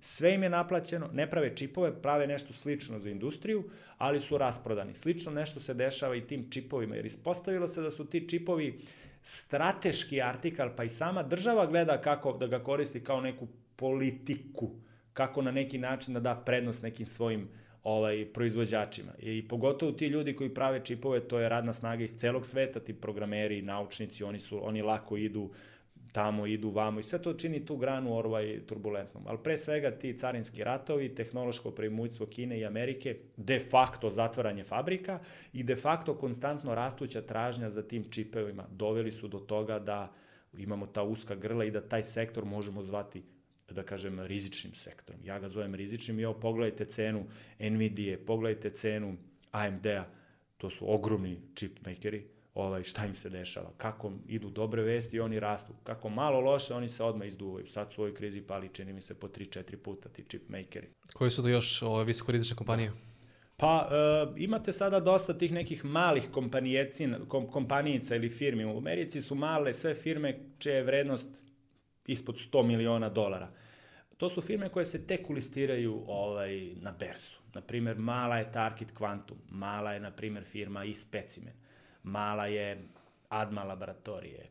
Sve 0.00 0.34
im 0.34 0.42
je 0.42 0.50
naplaćeno, 0.50 1.08
ne 1.12 1.30
prave 1.30 1.56
čipove, 1.56 2.02
prave 2.02 2.26
nešto 2.26 2.52
slično 2.52 2.98
za 2.98 3.10
industriju, 3.10 3.64
ali 3.98 4.20
su 4.20 4.38
rasprodani. 4.38 4.94
Slično 4.94 5.32
nešto 5.32 5.60
se 5.60 5.74
dešava 5.74 6.16
i 6.16 6.26
tim 6.26 6.50
čipovima, 6.50 6.96
jer 6.96 7.06
ispostavilo 7.06 7.68
se 7.68 7.82
da 7.82 7.90
su 7.90 8.04
ti 8.04 8.28
čipovi 8.28 8.80
strateški 9.22 10.22
artikal, 10.22 10.70
pa 10.76 10.84
i 10.84 10.88
sama 10.88 11.22
država 11.22 11.66
gleda 11.66 12.00
kako 12.00 12.32
da 12.32 12.46
ga 12.46 12.62
koristi 12.62 13.04
kao 13.04 13.20
neku 13.20 13.48
politiku, 13.76 14.70
kako 15.12 15.42
na 15.42 15.50
neki 15.50 15.78
način 15.78 16.14
da 16.14 16.20
da 16.20 16.42
prednost 16.46 16.82
nekim 16.82 17.06
svojim 17.06 17.48
ovaj, 17.84 18.26
proizvođačima. 18.32 19.12
I 19.18 19.48
pogotovo 19.48 19.92
ti 19.92 20.06
ljudi 20.06 20.36
koji 20.36 20.54
prave 20.54 20.84
čipove, 20.84 21.20
to 21.20 21.38
je 21.38 21.48
radna 21.48 21.72
snaga 21.72 22.04
iz 22.04 22.14
celog 22.16 22.46
sveta, 22.46 22.80
ti 22.80 22.92
programeri, 22.92 23.62
naučnici, 23.62 24.24
oni, 24.24 24.38
su, 24.38 24.66
oni 24.66 24.82
lako 24.82 25.16
idu 25.16 25.50
tamo, 26.12 26.46
idu 26.46 26.70
vamo 26.70 27.00
i 27.00 27.02
sve 27.02 27.22
to 27.22 27.32
čini 27.34 27.66
tu 27.66 27.76
granu 27.76 28.14
ovaj, 28.14 28.60
turbulentnom. 28.66 29.24
Ali 29.26 29.38
pre 29.42 29.56
svega 29.56 29.90
ti 29.90 30.18
carinski 30.18 30.64
ratovi, 30.64 31.14
tehnološko 31.14 31.70
preimujstvo 31.70 32.26
Kine 32.26 32.58
i 32.58 32.64
Amerike, 32.64 33.16
de 33.36 33.60
facto 33.60 34.10
zatvaranje 34.10 34.64
fabrika 34.64 35.18
i 35.52 35.62
de 35.62 35.76
facto 35.76 36.14
konstantno 36.14 36.74
rastuća 36.74 37.22
tražnja 37.22 37.70
za 37.70 37.82
tim 37.82 38.04
čipevima 38.10 38.64
doveli 38.70 39.10
su 39.12 39.28
do 39.28 39.38
toga 39.38 39.78
da 39.78 40.12
imamo 40.58 40.86
ta 40.86 41.02
uska 41.02 41.34
grla 41.34 41.64
i 41.64 41.70
da 41.70 41.80
taj 41.80 42.02
sektor 42.02 42.44
možemo 42.44 42.82
zvati 42.82 43.22
da 43.70 43.82
kažem, 43.82 44.20
rizičnim 44.20 44.74
sektorom. 44.74 45.20
Ja 45.24 45.38
ga 45.38 45.48
zovem 45.48 45.74
rizičnim 45.74 46.18
i 46.18 46.22
evo 46.22 46.34
pogledajte 46.34 46.84
cenu 46.84 47.24
Nvidia, 47.58 48.18
pogledajte 48.26 48.70
cenu 48.70 49.16
AMD-a, 49.50 50.04
to 50.56 50.70
su 50.70 50.94
ogromni 50.94 51.40
chip 51.54 51.86
makeri, 51.86 52.26
ovaj, 52.54 52.82
šta 52.82 53.06
im 53.06 53.14
se 53.14 53.30
dešava, 53.30 53.70
kako 53.76 54.12
idu 54.28 54.50
dobre 54.50 54.82
vesti 54.82 55.16
i 55.16 55.20
oni 55.20 55.40
rastu, 55.40 55.72
kako 55.84 56.08
malo 56.08 56.40
loše, 56.40 56.74
oni 56.74 56.88
se 56.88 57.02
odmah 57.02 57.28
izduvaju. 57.28 57.66
Sad 57.66 57.92
su 57.92 58.00
u 58.00 58.04
ovoj 58.04 58.14
krizi 58.14 58.40
pali, 58.40 58.68
čini 58.72 58.92
mi 58.92 59.00
se, 59.00 59.14
po 59.14 59.28
3-4 59.28 59.76
puta 59.76 60.08
ti 60.08 60.24
chip 60.28 60.48
makeri. 60.48 60.88
Koji 61.12 61.30
su 61.30 61.42
to 61.42 61.48
još 61.48 61.82
ove 61.82 62.04
visoko 62.04 62.32
rizične 62.32 62.56
kompanije? 62.56 62.92
Pa, 63.56 63.88
e, 63.90 64.42
imate 64.42 64.72
sada 64.72 65.00
dosta 65.00 65.38
tih 65.38 65.52
nekih 65.52 65.84
malih 65.84 66.28
kom, 67.28 67.46
kompanijica 67.50 68.16
ili 68.16 68.30
firmi. 68.30 68.64
U 68.64 68.78
Americi 68.78 69.22
su 69.22 69.34
male 69.34 69.74
sve 69.74 69.94
firme 69.94 70.38
čija 70.58 70.76
je 70.76 70.82
vrednost 70.82 71.28
ispod 72.06 72.34
100 72.34 72.62
miliona 72.62 73.08
dolara. 73.08 73.50
To 74.16 74.28
su 74.28 74.40
firme 74.40 74.68
koje 74.68 74.84
se 74.84 75.06
tek 75.06 75.30
ulistiraju 75.30 76.04
ovaj, 76.06 76.74
na 76.80 76.92
bersu. 76.92 77.40
Naprimer, 77.54 77.98
mala 77.98 78.38
je 78.38 78.52
Target 78.52 78.92
Quantum, 78.98 79.36
mala 79.50 79.92
je, 79.92 80.00
na 80.00 80.10
primer, 80.10 80.44
firma 80.44 80.84
i 80.84 80.94
Specimen, 80.94 81.54
mala 82.02 82.46
je 82.46 82.88
Adma 83.28 83.64
Laboratorije, 83.64 84.46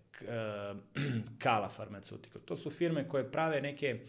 Kala 1.43 1.69
Pharmaceutical. 1.69 2.41
To 2.45 2.55
su 2.55 2.69
firme 2.69 3.07
koje 3.07 3.31
prave 3.31 3.61
neke 3.61 3.99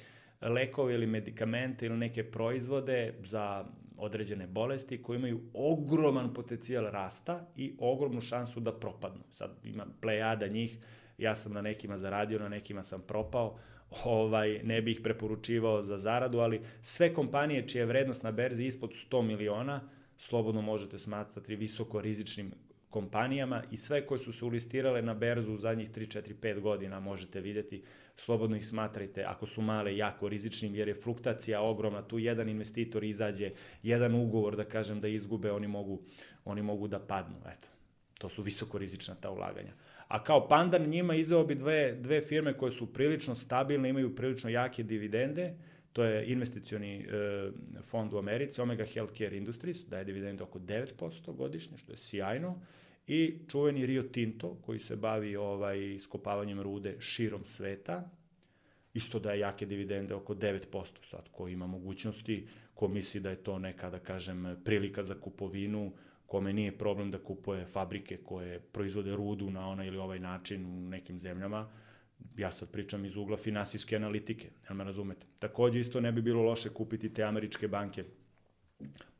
lekove 0.41 0.95
ili 0.95 1.07
medikamente 1.07 1.87
ili 1.87 1.97
neke 1.97 2.31
proizvode 2.31 3.15
za 3.25 3.65
određene 3.97 4.47
bolesti 4.47 5.03
koji 5.03 5.17
imaju 5.17 5.41
ogroman 5.55 6.35
potencijal 6.35 6.85
rasta 6.85 7.47
i 7.57 7.75
ogromnu 7.79 8.21
šansu 8.21 8.61
da 8.61 8.73
propadnu. 8.73 9.23
Sad 9.31 9.51
ima 9.65 9.87
plejada 10.01 10.47
njih, 10.47 10.79
ja 11.19 11.35
sam 11.35 11.53
na 11.53 11.63
nekima 11.63 11.99
zaradio, 11.99 12.39
na 12.39 12.49
nekima 12.49 12.83
sam 12.83 13.03
propao, 13.03 13.59
ovaj, 14.05 14.61
ne 14.65 14.83
bih 14.83 15.01
preporučivao 15.03 15.83
za 15.83 15.99
zaradu, 15.99 16.39
ali 16.39 16.61
sve 16.83 17.15
kompanije 17.15 17.69
čija 17.69 17.83
je 17.83 17.87
vrednost 17.87 18.23
na 18.23 18.31
berzi 18.31 18.65
ispod 18.65 18.91
100 18.91 19.23
miliona, 19.23 19.81
slobodno 20.19 20.63
možete 20.63 20.99
smatrati 20.99 21.57
visoko 21.57 22.01
rizičnim 22.01 22.53
kompanijama 22.91 23.63
i 23.71 23.77
sve 23.77 24.07
koje 24.07 24.19
su 24.19 24.33
se 24.33 24.45
ulistirale 24.45 25.03
na 25.03 25.15
berzu 25.15 25.53
u 25.53 25.59
zadnjih 25.59 25.91
3, 25.91 26.19
4, 26.19 26.35
5 26.43 26.61
godina 26.61 27.01
možete 27.01 27.41
videti, 27.41 27.83
slobodno 28.17 28.57
ih 28.57 28.67
smatrajte, 28.67 29.25
ako 29.25 29.47
su 29.47 29.63
male, 29.63 29.97
jako 29.97 30.29
rizičnim, 30.29 30.75
jer 30.75 30.89
je 30.89 30.95
fluktacija 30.95 31.61
ogromna, 31.61 32.03
tu 32.03 32.19
jedan 32.19 32.49
investitor 32.49 33.05
izađe, 33.05 33.51
jedan 33.83 34.15
ugovor, 34.15 34.57
da 34.57 34.65
kažem, 34.65 35.01
da 35.01 35.09
izgube, 35.09 35.53
oni 35.53 35.69
mogu, 35.69 36.03
oni 36.45 36.63
mogu 36.63 36.89
da 36.89 37.01
padnu, 37.01 37.37
eto. 37.47 37.67
To 38.19 38.29
su 38.29 38.43
visoko 38.43 38.79
rizična 38.79 39.15
ta 39.15 39.31
ulaganja. 39.31 39.73
A 40.09 40.25
kao 40.25 40.49
pandan 40.49 40.87
njima 40.87 41.15
izveo 41.15 41.45
bi 41.45 41.55
dve, 41.55 41.93
dve 41.93 42.21
firme 42.21 42.53
koje 42.53 42.73
su 42.73 42.93
prilično 42.93 43.35
stabilne, 43.35 43.89
imaju 43.89 44.15
prilično 44.17 44.51
jake 44.51 44.83
dividende, 44.83 45.55
to 45.93 46.05
je 46.05 46.27
investicioni 46.27 46.97
e, 46.97 47.51
fond 47.83 48.13
u 48.13 48.19
Americi, 48.19 48.61
Omega 48.61 48.85
Healthcare 48.85 49.37
Industries, 49.37 49.87
daje 49.87 50.05
dividendu 50.05 50.45
oko 50.45 50.59
9% 50.59 51.33
godišnje, 51.37 51.79
što 51.79 51.93
je 51.93 51.99
sjajno, 51.99 52.61
i 53.07 53.39
čuveni 53.49 53.87
Rio 53.87 54.03
Tinto, 54.03 54.55
koji 54.63 54.79
se 54.81 54.97
bavi 54.97 55.37
ovaj, 55.37 55.95
iskopavanjem 55.95 56.61
rude 56.61 56.97
širom 56.99 57.45
sveta, 57.45 58.11
isto 58.95 59.19
daje 59.19 59.41
jake 59.41 59.67
dividende 59.67 60.15
oko 60.15 60.35
9%, 60.35 60.85
sad 61.03 61.29
ko 61.33 61.49
ima 61.49 61.67
mogućnosti, 61.67 62.47
ko 62.75 62.89
misli 62.89 63.21
da 63.21 63.31
je 63.31 63.37
to 63.37 63.59
neka, 63.59 63.91
da 63.91 63.99
kažem, 63.99 64.57
prilika 64.65 65.03
za 65.03 65.15
kupovinu, 65.15 65.93
kome 66.35 66.53
nije 66.53 66.73
problem 66.79 67.11
da 67.11 67.19
kupuje 67.19 67.67
fabrike 67.67 68.17
koje 68.17 68.61
proizvode 68.61 69.17
rudu 69.17 69.51
na 69.51 69.69
onaj 69.69 69.87
ili 69.87 69.99
ovaj 69.99 70.19
način 70.19 70.67
u 70.67 70.81
nekim 70.91 71.19
zemljama, 71.19 71.69
ja 72.37 72.51
sad 72.51 72.71
pričam 72.71 73.05
iz 73.05 73.17
ugla 73.17 73.37
finansijske 73.37 73.97
analitike, 73.97 74.49
jel 74.65 74.77
me 74.77 74.85
razumete? 74.85 75.27
Takođe 75.41 75.81
isto 75.81 76.01
ne 76.01 76.13
bi 76.13 76.23
bilo 76.23 76.43
loše 76.43 76.73
kupiti 76.75 77.13
te 77.15 77.23
američke 77.23 77.69
banke, 77.69 78.05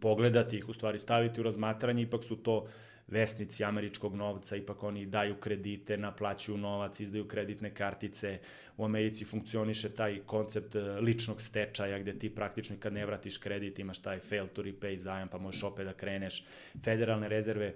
pogledati 0.01 0.57
ih, 0.57 0.69
u 0.69 0.73
stvari 0.73 0.99
staviti 0.99 1.41
u 1.41 1.45
razmatranje, 1.45 2.03
ipak 2.03 2.25
su 2.25 2.37
to 2.37 2.67
vesnici 3.07 3.65
američkog 3.65 4.15
novca, 4.15 4.57
ipak 4.57 4.83
oni 4.83 5.07
daju 5.07 5.37
kredite, 5.41 5.97
naplaćuju 5.97 6.59
novac, 6.59 7.01
izdaju 7.01 7.29
kreditne 7.29 7.75
kartice. 7.75 8.39
U 8.77 8.85
Americi 8.85 9.25
funkcioniše 9.25 9.95
taj 9.95 10.21
koncept 10.27 10.77
e, 10.77 10.81
ličnog 10.81 11.43
stečaja 11.43 11.99
gde 11.99 12.19
ti 12.19 12.35
praktično 12.35 12.77
kad 12.81 12.93
ne 12.93 13.07
vratiš 13.07 13.39
kredit 13.39 13.79
imaš 13.79 13.99
taj 13.99 14.19
fail 14.19 14.47
to 14.47 14.63
repay 14.63 14.97
zajam 14.97 15.29
pa 15.29 15.39
možeš 15.39 15.63
opet 15.63 15.87
da 15.87 15.93
kreneš. 15.93 16.45
Federalne 16.85 17.29
rezerve 17.29 17.75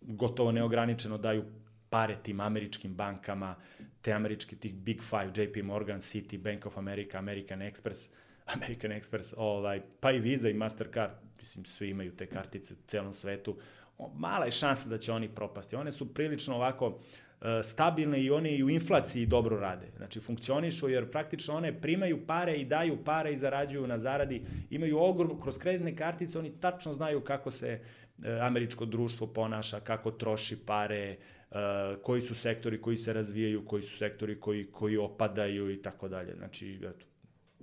gotovo 0.00 0.52
neograničeno 0.52 1.18
daju 1.18 1.44
pare 1.90 2.16
tim 2.22 2.40
američkim 2.40 2.94
bankama, 2.94 3.56
te 4.02 4.12
američke, 4.12 4.56
tih 4.56 4.74
Big 4.74 5.02
Five, 5.02 5.32
JP 5.34 5.62
Morgan, 5.62 6.00
Citi, 6.00 6.38
Bank 6.38 6.66
of 6.66 6.78
America, 6.78 7.18
American 7.18 7.60
Express, 7.60 8.08
American 8.56 8.90
Express, 8.90 9.34
ovaj, 9.36 9.80
pa 10.00 10.12
i 10.12 10.20
Visa 10.20 10.48
i 10.48 10.54
Mastercard, 10.54 11.12
mislim, 11.38 11.64
svi 11.64 11.90
imaju 11.90 12.16
te 12.16 12.26
kartice 12.26 12.74
u 12.74 12.76
celom 12.86 13.12
svetu, 13.12 13.56
mala 14.14 14.44
je 14.44 14.50
šansa 14.50 14.88
da 14.88 14.98
će 14.98 15.12
oni 15.12 15.28
propasti. 15.28 15.76
One 15.76 15.92
su 15.92 16.14
prilično 16.14 16.54
ovako 16.54 16.98
e, 17.40 17.62
stabilne 17.62 18.22
i 18.22 18.30
one 18.30 18.56
i 18.56 18.64
u 18.64 18.70
inflaciji 18.70 19.26
dobro 19.26 19.60
rade. 19.60 19.86
Znači, 19.96 20.20
funkcionišu 20.20 20.88
jer 20.88 21.10
praktično 21.10 21.54
one 21.54 21.80
primaju 21.80 22.26
pare 22.26 22.56
i 22.56 22.64
daju 22.64 23.04
pare 23.04 23.32
i 23.32 23.36
zarađuju 23.36 23.86
na 23.86 23.98
zaradi. 23.98 24.42
Imaju 24.70 24.98
ogrom, 24.98 25.40
kroz 25.40 25.58
kreditne 25.58 25.96
kartice 25.96 26.38
oni 26.38 26.52
tačno 26.60 26.94
znaju 26.94 27.20
kako 27.20 27.50
se 27.50 27.68
e, 27.68 27.80
američko 28.40 28.84
društvo 28.84 29.26
ponaša, 29.26 29.80
kako 29.80 30.10
troši 30.10 30.66
pare, 30.66 30.96
e, 31.00 31.16
koji 32.02 32.20
su 32.20 32.34
sektori 32.34 32.80
koji 32.80 32.96
se 32.96 33.12
razvijaju, 33.12 33.64
koji 33.66 33.82
su 33.82 33.96
sektori 33.96 34.40
koji, 34.40 34.66
koji 34.72 34.96
opadaju 34.96 35.70
i 35.70 35.82
tako 35.82 36.08
dalje. 36.08 36.34
Znači, 36.34 36.80
eto, 36.84 37.06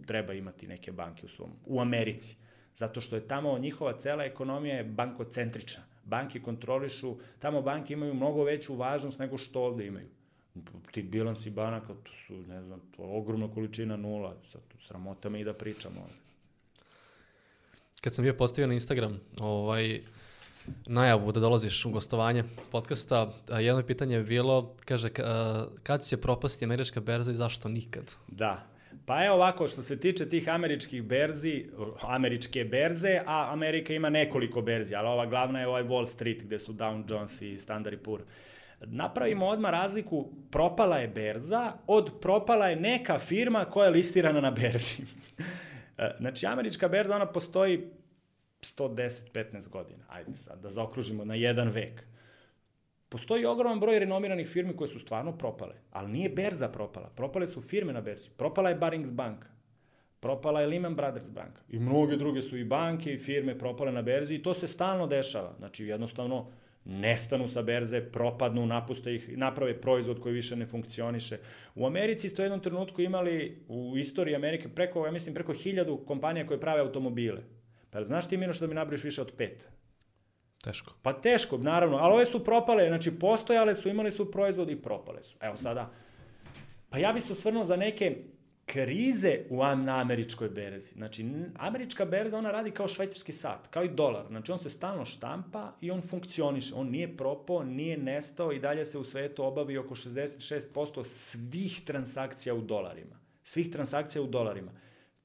treba 0.05 0.33
imati 0.33 0.67
neke 0.67 0.91
banke 0.91 1.25
u 1.25 1.29
svom, 1.29 1.49
u 1.65 1.81
Americi. 1.81 2.37
Zato 2.75 3.01
što 3.01 3.15
je 3.15 3.27
tamo 3.27 3.59
njihova 3.59 3.97
cela 3.99 4.23
ekonomija 4.23 4.75
je 4.75 4.83
bankocentrična 4.83 5.83
banke 6.03 6.41
kontrolišu, 6.41 7.15
tamo 7.39 7.61
banke 7.61 7.93
imaju 7.93 8.13
mnogo 8.13 8.43
veću 8.43 8.75
važnost 8.75 9.19
nego 9.19 9.37
što 9.37 9.61
ovde 9.61 9.87
imaju. 9.87 10.07
Ti 10.91 11.01
bilansi 11.03 11.49
banaka, 11.49 11.93
to 12.03 12.15
su, 12.15 12.33
ne 12.33 12.61
znam, 12.61 12.79
to 12.95 13.03
je 13.03 13.17
ogromna 13.17 13.53
količina 13.53 13.97
nula, 13.97 14.35
sad 14.43 14.61
tu 14.67 14.77
sramota 14.81 15.29
me 15.29 15.41
i 15.41 15.43
da 15.43 15.53
pričamo 15.53 16.01
ovde. 16.01 16.13
Kad 18.01 18.15
sam 18.15 18.23
bio 18.23 18.33
postavio 18.33 18.67
na 18.67 18.73
Instagram, 18.73 19.19
ovaj, 19.39 20.01
najavu 20.85 21.31
da 21.31 21.39
dolaziš 21.39 21.85
u 21.85 21.91
gostovanje 21.91 22.43
podcasta, 22.71 23.33
jedno 23.59 23.83
pitanje 23.83 24.15
je 24.15 24.23
bilo, 24.23 24.75
kaže, 24.85 25.09
kad 25.83 26.03
će 26.03 26.17
propasti 26.17 26.65
američka 26.65 27.01
berza 27.01 27.31
i 27.31 27.35
zašto 27.35 27.69
nikad? 27.69 28.11
Da, 28.27 28.67
Pa 29.05 29.21
je 29.21 29.31
ovako, 29.31 29.67
što 29.67 29.81
se 29.81 29.99
tiče 29.99 30.29
tih 30.29 30.49
američkih 30.49 31.03
berzi, 31.03 31.65
američke 32.01 32.65
berze, 32.65 33.21
a 33.25 33.49
Amerika 33.51 33.93
ima 33.93 34.09
nekoliko 34.09 34.61
berzi, 34.61 34.95
ali 34.95 35.07
ova 35.07 35.25
glavna 35.25 35.59
je 35.59 35.67
ovaj 35.67 35.83
Wall 35.83 36.05
Street, 36.05 36.43
gde 36.43 36.59
su 36.59 36.73
Dow 36.73 37.11
Jones 37.11 37.41
i 37.41 37.59
Standard 37.59 37.99
Poor. 37.99 38.21
Napravimo 38.85 39.45
odmah 39.45 39.71
razliku, 39.71 40.29
propala 40.51 40.97
je 40.97 41.07
berza, 41.07 41.73
od 41.87 42.11
propala 42.21 42.67
je 42.67 42.75
neka 42.75 43.19
firma 43.19 43.65
koja 43.65 43.85
je 43.85 43.91
listirana 43.91 44.41
na 44.41 44.51
berzi. 44.51 45.03
znači, 46.19 46.45
američka 46.45 46.87
berza, 46.87 47.15
ona 47.15 47.25
postoji 47.25 47.87
110-15 48.61 49.69
godina, 49.69 50.03
ajde 50.09 50.37
sad 50.37 50.61
da 50.61 50.69
zaokružimo 50.69 51.25
na 51.25 51.35
jedan 51.35 51.69
vek. 51.69 52.12
Postoji 53.13 53.45
ogroman 53.45 53.79
broj 53.79 53.99
renomiranih 53.99 54.47
firmi 54.47 54.75
koje 54.75 54.87
su 54.87 54.99
stvarno 54.99 55.37
propale, 55.37 55.75
ali 55.91 56.11
nije 56.11 56.29
berza 56.29 56.69
propala. 56.69 57.09
Propale 57.15 57.47
su 57.47 57.61
firme 57.61 57.93
na 57.93 58.01
berzi. 58.01 58.29
Propala 58.37 58.69
je 58.69 58.75
Barings 58.75 59.11
banka. 59.11 59.47
Propala 60.19 60.61
je 60.61 60.67
Lehman 60.67 60.95
Brothers 60.95 61.29
banka. 61.29 61.61
I 61.69 61.79
mnoge 61.79 62.17
druge 62.17 62.41
su 62.41 62.57
i 62.57 62.63
banke 62.63 63.13
i 63.13 63.17
firme 63.17 63.57
propale 63.57 63.91
na 63.91 64.01
berzi 64.01 64.35
i 64.35 64.41
to 64.43 64.53
se 64.53 64.67
stalno 64.67 65.07
dešava. 65.07 65.53
Znači 65.57 65.85
jednostavno 65.85 66.47
nestanu 66.85 67.47
sa 67.47 67.61
berze, 67.61 68.01
propadnu, 68.01 68.65
napuste 68.65 69.13
ih, 69.15 69.37
naprave 69.37 69.81
proizvod 69.81 70.19
koji 70.19 70.33
više 70.33 70.55
ne 70.55 70.65
funkcioniše. 70.65 71.37
U 71.75 71.85
Americi 71.85 72.29
ste 72.29 72.41
u 72.41 72.45
jednom 72.45 72.59
trenutku 72.59 73.01
imali 73.01 73.63
u 73.67 73.97
istoriji 73.97 74.35
Amerike 74.35 74.69
preko, 74.69 75.05
ja 75.05 75.11
mislim, 75.11 75.35
preko 75.35 75.53
hiljadu 75.53 75.97
kompanija 76.07 76.47
koje 76.47 76.59
prave 76.59 76.81
automobile. 76.81 77.41
Pa 77.89 78.03
znaš 78.03 78.27
ti, 78.27 78.37
Minoš, 78.37 78.59
da 78.59 78.67
mi 78.67 78.73
nabriš 78.73 79.03
više 79.03 79.21
od 79.21 79.33
pet? 79.37 79.69
Teško. 80.63 80.93
Pa 81.01 81.13
teško, 81.13 81.57
naravno, 81.57 81.97
ali 81.97 82.13
ove 82.13 82.25
su 82.25 82.43
propale, 82.43 82.87
znači 82.87 83.19
postojale 83.19 83.75
su, 83.75 83.89
imali 83.89 84.11
su 84.11 84.31
proizvodi 84.31 84.71
i 84.71 84.81
propale 84.81 85.23
su. 85.23 85.37
Evo 85.41 85.57
sada, 85.57 85.91
pa 86.89 86.97
ja 86.97 87.13
bih 87.13 87.23
se 87.23 87.31
osvrnuo 87.31 87.63
za 87.63 87.75
neke 87.75 88.15
krize 88.65 89.39
u 89.49 89.63
američkoj 89.63 90.49
berzi. 90.49 90.93
Znači, 90.93 91.25
američka 91.55 92.05
berza, 92.05 92.37
ona 92.37 92.51
radi 92.51 92.71
kao 92.71 92.87
švajcarski 92.87 93.31
sat, 93.31 93.67
kao 93.69 93.83
i 93.83 93.89
dolar. 93.89 94.25
Znači, 94.27 94.51
on 94.51 94.59
se 94.59 94.69
stalno 94.69 95.05
štampa 95.05 95.71
i 95.81 95.91
on 95.91 96.01
funkcioniše. 96.01 96.73
On 96.75 96.89
nije 96.89 97.17
propao, 97.17 97.63
nije 97.63 97.97
nestao 97.97 98.51
i 98.51 98.59
dalje 98.59 98.85
se 98.85 98.97
u 98.97 99.03
svetu 99.03 99.43
obavi 99.43 99.77
oko 99.77 99.95
66% 99.95 101.03
svih 101.03 101.81
transakcija 101.85 102.55
u 102.55 102.61
dolarima. 102.61 103.19
Svih 103.43 103.71
transakcija 103.71 104.21
u 104.21 104.27
dolarima. 104.27 104.71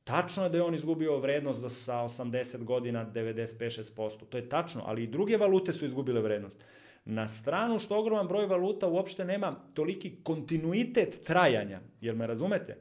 Tačno 0.08 0.44
je 0.44 0.50
da 0.50 0.56
je 0.56 0.62
on 0.62 0.74
izgubio 0.74 1.18
vrednost 1.18 1.60
za 1.60 1.70
sa 1.70 1.94
80 1.94 2.64
godina 2.64 3.06
95-6%. 3.14 4.24
To 4.28 4.36
je 4.36 4.48
tačno, 4.48 4.82
ali 4.86 5.02
i 5.02 5.06
druge 5.06 5.36
valute 5.36 5.72
su 5.72 5.84
izgubile 5.84 6.20
vrednost. 6.20 6.64
Na 7.04 7.28
stranu 7.28 7.78
što 7.78 7.98
ogroman 7.98 8.28
broj 8.28 8.46
valuta 8.46 8.88
uopšte 8.88 9.24
nema 9.24 9.56
toliki 9.74 10.16
kontinuitet 10.22 11.20
trajanja, 11.24 11.80
jer 12.00 12.14
me 12.14 12.26
razumete? 12.26 12.78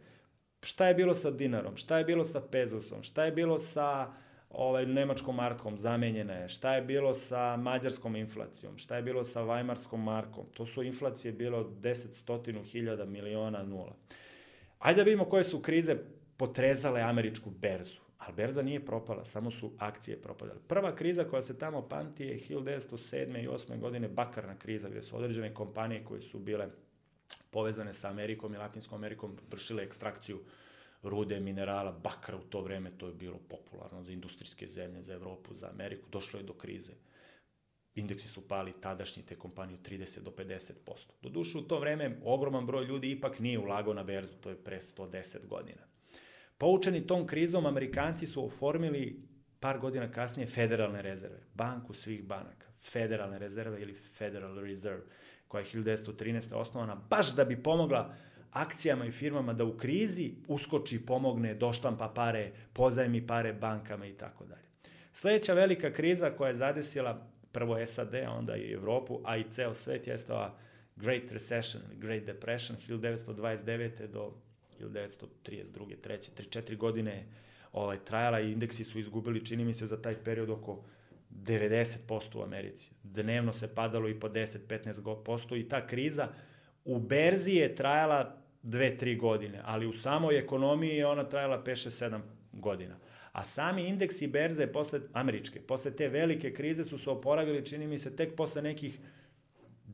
Šta 0.64 0.88
je 0.88 0.94
bilo 0.94 1.14
sa 1.14 1.32
dinarom, 1.32 1.78
šta 1.78 1.98
je 1.98 2.06
bilo 2.06 2.24
sa 2.24 2.42
pezosom, 2.52 3.04
šta 3.04 3.26
je 3.26 3.32
bilo 3.32 3.60
sa 3.60 4.14
ovaj, 4.50 4.86
nemačkom 4.86 5.36
markom, 5.36 5.78
zamenjena 5.78 6.34
je, 6.34 6.50
šta 6.50 6.76
je 6.76 6.82
bilo 6.82 7.14
sa 7.14 7.58
mađarskom 7.58 8.16
inflacijom, 8.16 8.78
šta 8.78 8.96
je 8.96 9.04
bilo 9.04 9.24
sa 9.24 9.42
vajmarskom 9.42 10.04
markom. 10.04 10.46
To 10.54 10.66
su 10.66 10.84
inflacije 10.84 11.32
bilo 11.32 11.64
10 11.82 12.12
stotinu 12.12 12.64
hiljada 12.64 13.06
miliona 13.06 13.64
nula. 13.64 13.96
Ajde 14.80 14.98
da 14.98 15.04
vidimo 15.04 15.26
koje 15.26 15.44
su 15.44 15.60
krize 15.60 15.98
potrezale 16.38 17.02
američku 17.02 17.50
berzu. 17.50 18.00
Ali 18.18 18.36
berza 18.36 18.62
nije 18.62 18.86
propala, 18.86 19.26
samo 19.26 19.52
su 19.52 19.72
akcije 19.78 20.22
propadale. 20.22 20.60
Prva 20.68 20.96
kriza 20.96 21.24
koja 21.24 21.42
se 21.42 21.58
tamo 21.58 21.82
pamti 21.90 22.26
je 22.26 22.40
1907. 22.50 23.44
i 23.44 23.48
8. 23.48 23.80
godine 23.80 24.08
bakarna 24.08 24.60
kriza, 24.60 24.90
gde 24.90 25.02
su 25.02 25.18
određene 25.18 25.54
kompanije 25.54 26.04
koje 26.04 26.22
su 26.22 26.40
bile 26.40 26.68
povezane 27.50 27.94
sa 27.94 28.10
Amerikom 28.10 28.54
i 28.54 28.58
Latinskom 28.58 28.98
Amerikom 28.98 29.38
vršile 29.52 29.84
ekstrakciju 29.84 30.40
rude, 31.04 31.40
minerala, 31.40 31.92
bakra 31.92 32.38
u 32.38 32.42
to 32.42 32.62
vreme, 32.62 32.92
to 32.98 33.08
je 33.08 33.14
bilo 33.14 33.40
popularno 33.50 34.04
za 34.04 34.12
industrijske 34.12 34.68
zemlje, 34.68 35.04
za 35.04 35.14
Evropu, 35.14 35.54
za 35.54 35.70
Ameriku, 35.70 36.10
došlo 36.12 36.40
je 36.40 36.44
do 36.44 36.54
krize. 36.54 36.94
Indeksi 37.96 38.28
su 38.28 38.48
pali 38.48 38.74
tadašnji 38.82 39.24
te 39.24 39.36
kompanije 39.36 39.80
30 39.80 40.20
do 40.20 40.32
50%. 40.32 40.74
Doduše 41.22 41.58
u 41.58 41.62
to 41.62 41.80
vreme 41.80 42.20
ogroman 42.24 42.66
broj 42.66 42.86
ljudi 42.86 43.12
ipak 43.12 43.40
nije 43.40 43.60
ulagao 43.60 43.94
na 43.94 44.04
berzu, 44.04 44.36
to 44.42 44.50
je 44.50 44.64
pre 44.64 44.80
110 44.80 45.48
godina. 45.48 45.82
Poučeni 46.58 47.08
tom 47.08 47.28
krizom, 47.28 47.66
Amerikanci 47.66 48.28
su 48.28 48.46
oformili 48.46 49.28
par 49.60 49.80
godina 49.80 50.12
kasnije 50.12 50.48
federalne 50.48 51.02
rezerve, 51.02 51.40
banku 51.54 51.94
svih 51.94 52.24
banaka, 52.24 52.68
federalne 52.92 53.40
rezerve 53.40 53.82
ili 53.82 53.94
Federal 53.94 54.60
Reserve, 54.60 55.02
koja 55.48 55.62
je 55.62 55.66
1913. 55.66 56.56
osnovana 56.56 56.96
baš 56.96 57.36
da 57.36 57.46
bi 57.46 57.64
pomogla 57.64 58.16
akcijama 58.52 59.06
i 59.06 59.12
firmama 59.12 59.54
da 59.54 59.64
u 59.64 59.78
krizi 59.78 60.34
uskoči, 60.48 61.06
pomogne, 61.06 61.54
doštampa 61.54 62.08
pare, 62.16 62.52
pozajmi 62.74 63.28
pare 63.28 63.54
bankama 63.54 64.06
i 64.06 64.14
tako 64.14 64.46
dalje. 64.46 64.68
Sledeća 65.14 65.54
velika 65.54 65.94
kriza 65.94 66.30
koja 66.30 66.48
je 66.48 66.54
zadesila 66.54 67.28
prvo 67.52 67.86
SAD, 67.86 68.14
a 68.16 68.32
onda 68.32 68.58
i 68.58 68.72
Evropu, 68.72 69.22
a 69.26 69.38
i 69.38 69.46
ceo 69.52 69.74
svet 69.74 70.08
jeste 70.08 70.34
ova 70.34 70.58
Great 70.96 71.32
Recession, 71.32 71.84
Great 71.96 72.24
Depression 72.24 72.78
1929. 72.88 74.08
do 74.08 74.34
1932. 74.80 75.96
3. 76.04 76.32
3-4 76.38 76.78
godine 76.78 77.26
ovaj, 77.74 78.00
trajala 78.06 78.40
i 78.40 78.52
indeksi 78.52 78.84
su 78.84 79.00
izgubili, 79.00 79.46
čini 79.46 79.66
mi 79.66 79.74
se, 79.74 79.86
za 79.86 80.02
taj 80.02 80.16
period 80.24 80.50
oko 80.50 80.84
90% 81.32 82.38
u 82.38 82.44
Americi. 82.44 82.92
Dnevno 83.04 83.54
se 83.54 83.76
padalo 83.76 84.10
i 84.10 84.20
po 84.20 84.30
10-15% 84.30 85.60
i 85.60 85.70
ta 85.70 85.88
kriza 85.88 86.28
u 86.86 87.00
berzi 87.00 87.54
je 87.54 87.76
trajala 87.76 88.38
2-3 88.64 89.20
godine, 89.20 89.62
ali 89.64 89.88
u 89.88 89.94
samoj 89.94 90.38
ekonomiji 90.38 90.96
je 90.96 91.08
ona 91.08 91.30
trajala 91.30 91.64
5-6-7 91.64 92.20
godina. 92.52 92.98
A 93.32 93.44
sami 93.44 93.88
indeksi 93.88 94.28
berze 94.28 94.68
posle, 94.68 95.00
američke, 95.14 95.62
posle 95.62 95.92
te 95.92 96.08
velike 96.08 96.54
krize 96.54 96.84
su 96.84 96.98
se 96.98 97.10
oporavili, 97.10 97.66
čini 97.66 97.88
mi 97.88 98.00
se, 98.00 98.16
tek 98.16 98.36
posle 98.36 98.62
nekih 98.62 99.00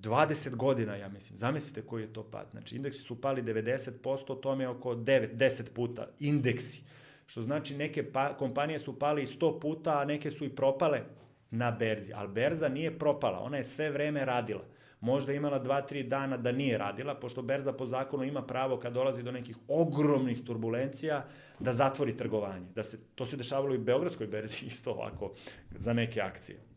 20 0.03 0.55
godina, 0.55 0.95
ja 0.95 1.09
mislim. 1.09 1.37
Zamislite 1.37 1.81
koji 1.81 2.01
je 2.01 2.13
to 2.13 2.23
pad. 2.23 2.47
Znači, 2.51 2.75
indeksi 2.75 3.01
su 3.01 3.21
pali 3.21 3.43
90%, 3.43 4.41
to 4.41 4.53
je 4.53 4.67
oko 4.67 4.95
9-10 4.95 5.69
puta. 5.73 6.07
Indeksi. 6.19 6.83
Što 7.25 7.41
znači 7.41 7.77
neke 7.77 8.11
pa, 8.11 8.37
kompanije 8.37 8.79
su 8.79 8.99
pali 8.99 9.25
100 9.25 9.59
puta, 9.59 9.99
a 9.99 10.05
neke 10.05 10.31
su 10.31 10.45
i 10.45 10.49
propale 10.49 11.01
na 11.51 11.71
berzi. 11.71 12.13
Ali 12.13 12.27
berza 12.27 12.67
nije 12.69 12.99
propala, 12.99 13.39
ona 13.39 13.57
je 13.57 13.63
sve 13.63 13.91
vreme 13.91 14.25
radila. 14.25 14.63
Možda 14.99 15.33
imala 15.33 15.63
2-3 15.63 16.07
dana 16.07 16.37
da 16.37 16.51
nije 16.51 16.77
radila, 16.77 17.15
pošto 17.15 17.41
berza 17.41 17.73
po 17.73 17.85
zakonu 17.85 18.23
ima 18.23 18.41
pravo 18.41 18.79
kad 18.79 18.93
dolazi 18.93 19.23
do 19.23 19.31
nekih 19.31 19.57
ogromnih 19.67 20.43
turbulencija 20.45 21.25
da 21.59 21.73
zatvori 21.73 22.17
trgovanje. 22.17 22.65
Da 22.75 22.83
se, 22.83 22.99
to 23.15 23.25
se 23.25 23.37
dešavalo 23.37 23.73
i 23.73 23.77
u 23.77 23.83
Beogradskoj 23.83 24.27
berzi 24.27 24.65
isto 24.71 24.91
ovako 24.91 25.33
za 25.75 25.93
neke 25.93 26.21
akcije. 26.21 26.72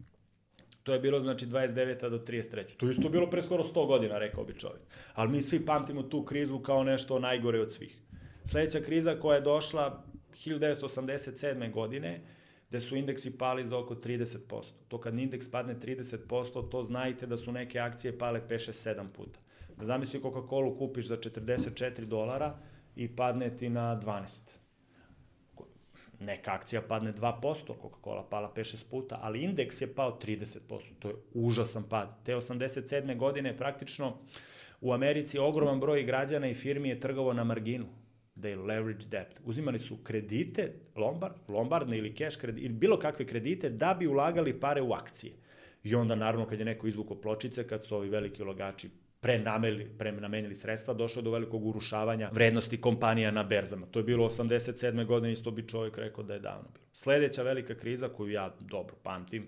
To 0.86 0.92
je 0.92 0.98
bilo 0.98 1.20
znači 1.20 1.46
29. 1.46 2.08
do 2.08 2.18
33. 2.18 2.76
To 2.76 2.88
isto 2.90 3.08
bilo 3.08 3.30
pre 3.30 3.42
skoro 3.42 3.62
100 3.62 3.86
godina, 3.86 4.18
rekao 4.18 4.44
bi 4.44 4.58
čovjek. 4.58 4.82
Ali 5.14 5.30
mi 5.30 5.42
svi 5.42 5.64
pamtimo 5.66 6.02
tu 6.02 6.24
krizu 6.24 6.58
kao 6.58 6.84
nešto 6.84 7.18
najgore 7.18 7.60
od 7.60 7.72
svih. 7.72 8.02
Sledeća 8.44 8.80
kriza 8.80 9.16
koja 9.20 9.34
je 9.34 9.40
došla 9.40 10.04
1987. 10.34 11.72
godine, 11.72 12.20
gde 12.68 12.80
su 12.80 12.96
indeksi 12.96 13.38
pali 13.38 13.64
za 13.64 13.78
oko 13.78 13.94
30%. 13.94 14.72
To 14.88 15.00
kad 15.00 15.18
indeks 15.18 15.50
padne 15.50 15.74
30%, 15.74 16.70
to 16.70 16.82
znajte 16.82 17.26
da 17.26 17.36
su 17.36 17.52
neke 17.52 17.78
akcije 17.78 18.18
pale 18.18 18.40
5-6-7 18.48 19.08
puta. 19.12 19.40
Da 19.76 19.86
zamisli 19.86 20.20
Coca-Cola 20.20 20.78
kupiš 20.78 21.06
za 21.06 21.16
44 21.16 22.04
dolara 22.04 22.58
i 22.96 23.16
padne 23.16 23.56
ti 23.56 23.68
na 23.68 24.00
12 24.00 24.65
neka 26.20 26.52
akcija 26.52 26.82
padne 26.82 27.12
2%, 27.12 27.74
Coca-Cola 27.82 28.22
pala 28.30 28.52
5-6 28.56 28.90
puta, 28.90 29.18
ali 29.22 29.42
indeks 29.42 29.80
je 29.80 29.94
pao 29.94 30.18
30%. 30.22 30.58
To 30.98 31.08
je 31.08 31.14
užasan 31.34 31.82
pad. 31.82 32.24
Te 32.24 32.34
87. 32.34 33.16
godine 33.16 33.56
praktično 33.56 34.18
u 34.80 34.92
Americi 34.92 35.38
ogroman 35.38 35.80
broj 35.80 36.02
građana 36.02 36.48
i 36.48 36.54
firmi 36.54 36.88
je 36.88 37.00
trgovao 37.00 37.32
na 37.32 37.44
marginu. 37.44 37.86
They 38.36 38.66
leverage 38.66 39.06
debt. 39.06 39.40
Uzimali 39.44 39.78
su 39.78 39.96
kredite, 39.96 40.72
lombard, 40.96 41.34
lombardne 41.48 41.98
ili 41.98 42.14
cash 42.14 42.38
kredite, 42.40 42.66
ili 42.66 42.74
bilo 42.74 42.98
kakve 42.98 43.26
kredite 43.26 43.70
da 43.70 43.94
bi 43.94 44.06
ulagali 44.06 44.60
pare 44.60 44.82
u 44.82 44.92
akcije. 44.92 45.32
I 45.84 45.94
onda, 45.94 46.14
naravno, 46.14 46.46
kad 46.46 46.58
je 46.58 46.64
neko 46.64 46.86
izvukao 46.86 47.20
pločice, 47.20 47.68
kad 47.68 47.84
su 47.84 47.96
ovi 47.96 48.08
veliki 48.08 48.42
ulagači 48.42 48.90
prenamenili, 49.20 49.90
prenamenili 49.98 50.54
sredstva, 50.54 50.94
došlo 50.94 51.22
do 51.22 51.30
velikog 51.30 51.66
urušavanja 51.66 52.30
vrednosti 52.32 52.80
kompanija 52.80 53.30
na 53.30 53.42
berzama. 53.42 53.86
To 53.86 53.98
je 53.98 54.02
bilo 54.02 54.28
87. 54.28 55.04
godine, 55.04 55.32
isto 55.32 55.50
bi 55.50 55.68
čovjek 55.68 55.98
rekao 55.98 56.24
da 56.24 56.34
je 56.34 56.40
davno 56.40 56.68
bilo. 56.72 56.86
Sledeća 56.92 57.42
velika 57.42 57.74
kriza 57.74 58.08
koju 58.08 58.32
ja 58.32 58.56
dobro 58.60 58.96
pamtim, 59.02 59.46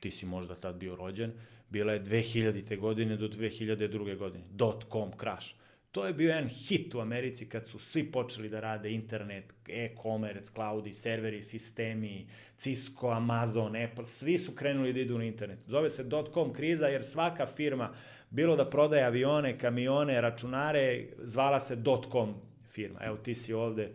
ti 0.00 0.10
si 0.10 0.26
možda 0.26 0.54
tad 0.54 0.76
bio 0.76 0.96
rođen, 0.96 1.32
bila 1.68 1.92
je 1.92 2.02
2000. 2.02 2.78
godine 2.78 3.16
do 3.16 3.28
2002. 3.28 4.16
godine. 4.16 4.44
Dot 4.50 4.84
com 4.92 5.10
crash. 5.20 5.54
To 5.92 6.06
je 6.06 6.12
bio 6.12 6.28
jedan 6.28 6.48
hit 6.48 6.94
u 6.94 7.00
Americi 7.00 7.48
kad 7.48 7.66
su 7.66 7.78
svi 7.78 8.12
počeli 8.12 8.48
da 8.48 8.60
rade 8.60 8.90
internet, 8.90 9.54
e-commerce, 9.68 10.52
cloudi, 10.54 10.92
serveri, 10.92 11.42
sistemi, 11.42 12.26
Cisco, 12.58 13.10
Amazon, 13.10 13.76
Apple, 13.76 14.06
svi 14.06 14.38
su 14.38 14.52
krenuli 14.54 14.92
da 14.92 15.00
idu 15.00 15.18
na 15.18 15.24
internet. 15.24 15.58
Zove 15.66 15.90
se 15.90 16.04
dot-com 16.04 16.52
kriza 16.52 16.86
jer 16.86 17.04
svaka 17.04 17.46
firma, 17.46 17.92
bilo 18.30 18.56
da 18.56 18.70
prodaje 18.70 19.04
avione, 19.04 19.58
kamione, 19.58 20.20
računare, 20.20 21.06
zvala 21.18 21.60
se 21.60 21.76
dot-com 21.76 22.34
firma. 22.68 23.00
Evo 23.02 23.16
ti 23.16 23.34
si 23.34 23.52
ovde 23.52 23.92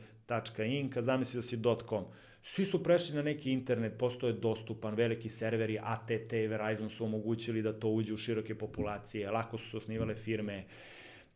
.inc, 0.66 0.98
a 0.98 1.02
zamisli 1.02 1.38
da 1.38 1.42
si 1.42 1.58
dot-com. 1.58 2.06
Svi 2.42 2.66
su 2.66 2.84
prešli 2.84 3.16
na 3.16 3.22
neki 3.22 3.52
internet, 3.52 3.98
postoje 3.98 4.34
dostupan, 4.34 4.96
veliki 4.96 5.30
serveri, 5.30 5.80
ATT 5.82 6.32
Verizon 6.32 6.90
su 6.90 7.06
omogućili 7.06 7.62
da 7.62 7.80
to 7.80 7.90
uđe 7.90 8.14
u 8.14 8.18
široke 8.18 8.56
populacije, 8.56 9.32
lako 9.32 9.58
su 9.58 9.70
se 9.70 9.78
osnivale 9.78 10.16
firme, 10.16 10.66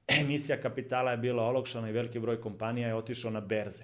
emisija 0.08 0.62
kapitala 0.62 1.12
je 1.12 1.18
bila 1.18 1.44
olakšana 1.44 1.90
i 1.90 1.94
veliki 1.94 2.20
broj 2.20 2.42
kompanija 2.42 2.88
je 2.88 2.96
otišao 2.96 3.32
na 3.32 3.42
berze 3.42 3.84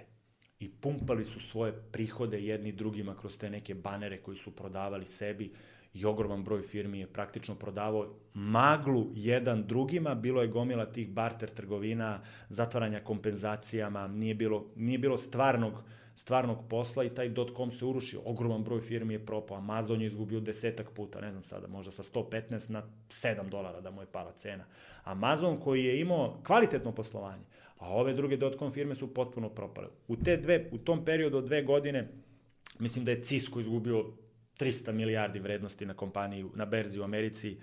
i 0.59 0.69
pumpali 0.69 1.25
su 1.25 1.39
svoje 1.39 1.73
prihode 1.91 2.41
jedni 2.41 2.71
drugima 2.71 3.15
kroz 3.15 3.37
te 3.37 3.49
neke 3.49 3.73
banere 3.73 4.17
koji 4.17 4.37
su 4.37 4.55
prodavali 4.55 5.05
sebi 5.05 5.53
i 5.95 6.05
ogroman 6.05 6.43
broj 6.43 6.61
firmi 6.61 6.99
je 6.99 7.07
praktično 7.07 7.55
prodavao 7.55 8.07
maglu 8.33 9.07
jedan 9.15 9.63
drugima, 9.67 10.15
bilo 10.15 10.41
je 10.41 10.47
gomila 10.47 10.85
tih 10.85 11.09
barter 11.09 11.49
trgovina, 11.49 12.21
zatvaranja 12.49 12.99
kompenzacijama, 12.99 14.07
nije 14.07 14.35
bilo, 14.35 14.65
nije 14.75 14.97
bilo 14.97 15.17
stvarnog 15.17 15.73
stvarnog 16.15 16.57
posla 16.69 17.03
i 17.03 17.09
taj 17.09 17.33
.com 17.57 17.71
se 17.71 17.85
urušio. 17.85 18.19
Ogroman 18.25 18.63
broj 18.63 18.81
firmi 18.81 19.13
je 19.13 19.25
propao. 19.25 19.57
Amazon 19.57 20.01
je 20.01 20.07
izgubio 20.07 20.39
desetak 20.39 20.89
puta, 20.89 21.21
ne 21.21 21.31
znam 21.31 21.43
sada, 21.43 21.67
možda 21.67 21.91
sa 21.91 22.03
115 22.03 22.71
na 22.71 22.83
7 23.09 23.49
dolara 23.49 23.81
da 23.81 23.91
mu 23.91 24.01
je 24.01 24.07
pala 24.11 24.31
cena. 24.31 24.65
Amazon 25.03 25.57
koji 25.57 25.83
je 25.83 26.01
imao 26.01 26.37
kvalitetno 26.47 26.91
poslovanje, 26.91 27.43
a 27.77 27.89
ove 27.89 28.13
druge 28.13 28.37
.com 28.59 28.71
firme 28.71 28.95
su 28.95 29.13
potpuno 29.13 29.49
propale. 29.49 29.87
U, 30.07 30.15
te 30.15 30.37
dve, 30.37 30.69
u 30.71 30.77
tom 30.77 31.05
periodu 31.05 31.37
od 31.37 31.45
dve 31.45 31.63
godine, 31.63 32.07
mislim 32.79 33.05
da 33.05 33.11
je 33.11 33.23
Cisco 33.23 33.59
izgubio 33.59 34.05
300 34.59 34.91
milijardi 34.91 35.39
vrednosti 35.39 35.85
na 35.85 35.93
kompaniji, 35.93 36.45
na 36.53 36.65
berzi 36.65 36.99
u 36.99 37.03
Americi, 37.03 37.57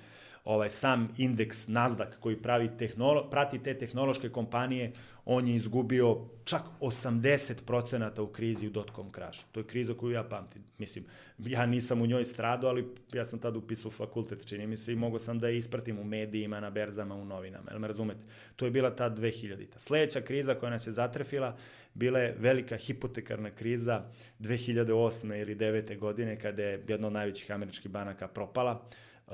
ovaj 0.44 0.70
sam 0.70 1.08
indeks 1.18 1.68
Nasdaq 1.68 2.18
koji 2.20 2.42
pravi 2.42 2.70
tehnolo, 2.78 3.30
prati 3.30 3.58
te 3.58 3.78
tehnološke 3.78 4.28
kompanije, 4.28 4.92
on 5.24 5.48
je 5.48 5.54
izgubio 5.54 6.18
čak 6.44 6.62
80% 6.80 8.20
u 8.20 8.26
krizi 8.26 8.66
u 8.66 8.70
dotcom 8.70 9.12
crashu. 9.14 9.46
To 9.52 9.60
je 9.60 9.66
kriza 9.66 9.94
koju 9.94 10.12
ja 10.12 10.24
pamtim. 10.24 10.62
Mislim, 10.78 11.04
ja 11.38 11.66
nisam 11.66 12.02
u 12.02 12.06
njoj 12.06 12.24
stradao, 12.24 12.70
ali 12.70 12.94
ja 13.12 13.24
sam 13.24 13.38
tada 13.38 13.58
upisao 13.58 13.90
fakultet, 13.90 14.46
čini 14.46 14.66
mi 14.66 14.76
se, 14.76 14.92
i 14.92 14.96
mogo 14.96 15.18
sam 15.18 15.38
da 15.38 15.48
je 15.48 15.56
ispratim 15.56 15.98
u 15.98 16.04
medijima, 16.04 16.60
na 16.60 16.70
berzama, 16.70 17.14
u 17.14 17.24
novinama. 17.24 17.70
Jel 17.70 17.78
me 17.78 17.88
razumete? 17.88 18.20
To 18.56 18.64
je 18.64 18.70
bila 18.70 18.96
ta 18.96 19.10
2000-ta. 19.10 19.78
Sledeća 19.78 20.20
kriza 20.20 20.54
koja 20.54 20.70
nas 20.70 20.86
je 20.86 20.92
zatrefila 20.92 21.56
bila 21.94 22.18
je 22.18 22.36
velika 22.38 22.76
hipotekarna 22.76 23.50
kriza 23.50 24.04
2008. 24.40 25.40
ili 25.40 25.56
9. 25.56 25.98
godine 25.98 26.38
kada 26.38 26.62
je 26.62 26.84
jedna 26.88 27.06
od 27.06 27.12
najvećih 27.12 27.50
američkih 27.50 27.90
banaka 27.90 28.28
propala. 28.28 28.82
Uh, 29.26 29.32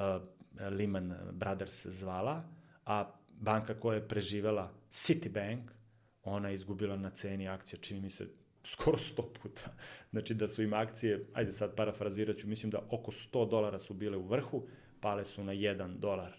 Lehman 0.71 1.15
Brothers 1.33 1.87
zvala, 1.87 2.45
a 2.87 3.11
banka 3.41 3.75
koja 3.75 3.97
je 3.97 4.09
preživela 4.09 4.73
Citibank, 4.91 5.71
ona 6.25 6.49
je 6.49 6.55
izgubila 6.55 6.97
na 6.97 7.11
ceni 7.11 7.49
akcija, 7.49 7.81
čini 7.81 8.01
mi 8.01 8.11
se, 8.11 8.29
skoro 8.65 8.97
100 8.97 9.23
puta. 9.43 9.75
Znači 10.11 10.35
da 10.35 10.49
su 10.49 10.63
im 10.63 10.73
akcije, 10.73 11.25
ajde 11.33 11.53
sad 11.53 11.75
parafrazirat 11.75 12.37
ću, 12.37 12.49
mislim 12.49 12.71
da 12.71 12.79
oko 12.91 13.11
100 13.11 13.51
dolara 13.51 13.79
su 13.79 13.95
bile 13.95 14.17
u 14.17 14.27
vrhu, 14.27 14.67
pale 15.01 15.25
su 15.25 15.45
na 15.45 15.53
1 15.53 15.99
dolar 15.99 16.33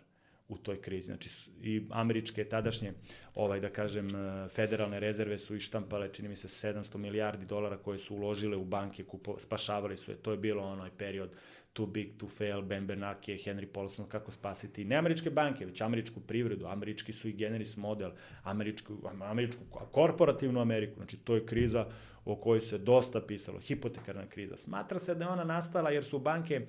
u 0.49 0.57
toj 0.57 0.81
krizi. 0.81 1.05
Znači 1.05 1.29
i 1.61 1.85
američke 1.89 2.43
tadašnje, 2.43 2.93
ovaj 3.35 3.59
da 3.59 3.69
kažem, 3.69 4.07
federalne 4.49 4.99
rezerve 4.99 5.37
su 5.37 5.55
ištampale, 5.55 6.13
čini 6.13 6.29
mi 6.29 6.35
se 6.35 6.47
700 6.47 6.97
milijardi 6.97 7.45
dolara 7.45 7.77
koje 7.77 7.99
su 7.99 8.15
uložile 8.15 8.57
u 8.57 8.65
banke, 8.65 9.03
kupo, 9.03 9.39
spašavali 9.39 9.97
su 9.97 10.11
je. 10.11 10.17
To 10.17 10.31
je 10.31 10.37
bilo 10.37 10.63
onaj 10.63 10.89
period 10.97 11.35
Too 11.73 11.85
Big 11.85 12.17
to 12.17 12.27
Fail, 12.27 12.61
Ben 12.61 12.87
Bernanke, 12.87 13.33
Henry 13.33 13.65
Paulson, 13.65 14.07
kako 14.09 14.31
spasiti 14.31 14.85
ne 14.85 14.95
američke 14.95 15.29
banke, 15.29 15.65
već 15.65 15.81
američku 15.81 16.19
privredu, 16.19 16.65
američki 16.65 17.13
su 17.13 17.27
i 17.27 17.33
generis 17.33 17.77
model, 17.77 18.11
američku, 18.43 18.97
američku 19.21 19.61
korporativnu 19.91 20.61
Ameriku. 20.61 20.95
Znači, 20.95 21.17
to 21.17 21.35
je 21.35 21.45
kriza 21.45 21.87
o 22.25 22.35
kojoj 22.35 22.61
se 22.61 22.77
dosta 22.77 23.21
pisalo, 23.21 23.59
hipotekarna 23.59 24.25
kriza. 24.25 24.57
Smatra 24.57 24.99
se 24.99 25.15
da 25.15 25.25
je 25.25 25.31
ona 25.31 25.43
nastala 25.43 25.89
jer 25.89 26.03
su 26.03 26.19
banke 26.19 26.65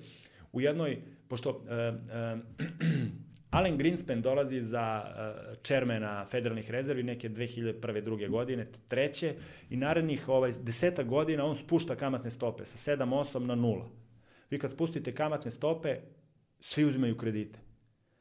u 0.51 0.61
jednoj, 0.61 1.01
pošto 1.27 1.49
uh, 1.49 1.55
uh, 1.57 2.39
Alan 3.57 3.77
Greenspan 3.77 4.21
dolazi 4.21 4.61
za 4.61 5.03
uh, 5.03 5.57
čermena 5.61 6.25
federalnih 6.25 6.71
rezervi 6.71 7.03
neke 7.03 7.29
2001. 7.29 8.01
druge 8.01 8.27
godine, 8.27 8.67
treće, 8.87 9.35
i 9.69 9.77
narednih 9.77 10.29
ovaj, 10.29 10.51
deseta 10.61 11.03
godina 11.03 11.45
on 11.45 11.55
spušta 11.55 11.95
kamatne 11.95 12.31
stope 12.31 12.65
sa 12.65 12.95
7-8 12.95 13.39
na 13.39 13.55
0. 13.55 13.83
Vi 14.51 14.59
kad 14.59 14.71
spustite 14.71 15.15
kamatne 15.15 15.51
stope, 15.51 15.97
svi 16.59 16.85
uzimaju 16.85 17.17
kredite. 17.17 17.59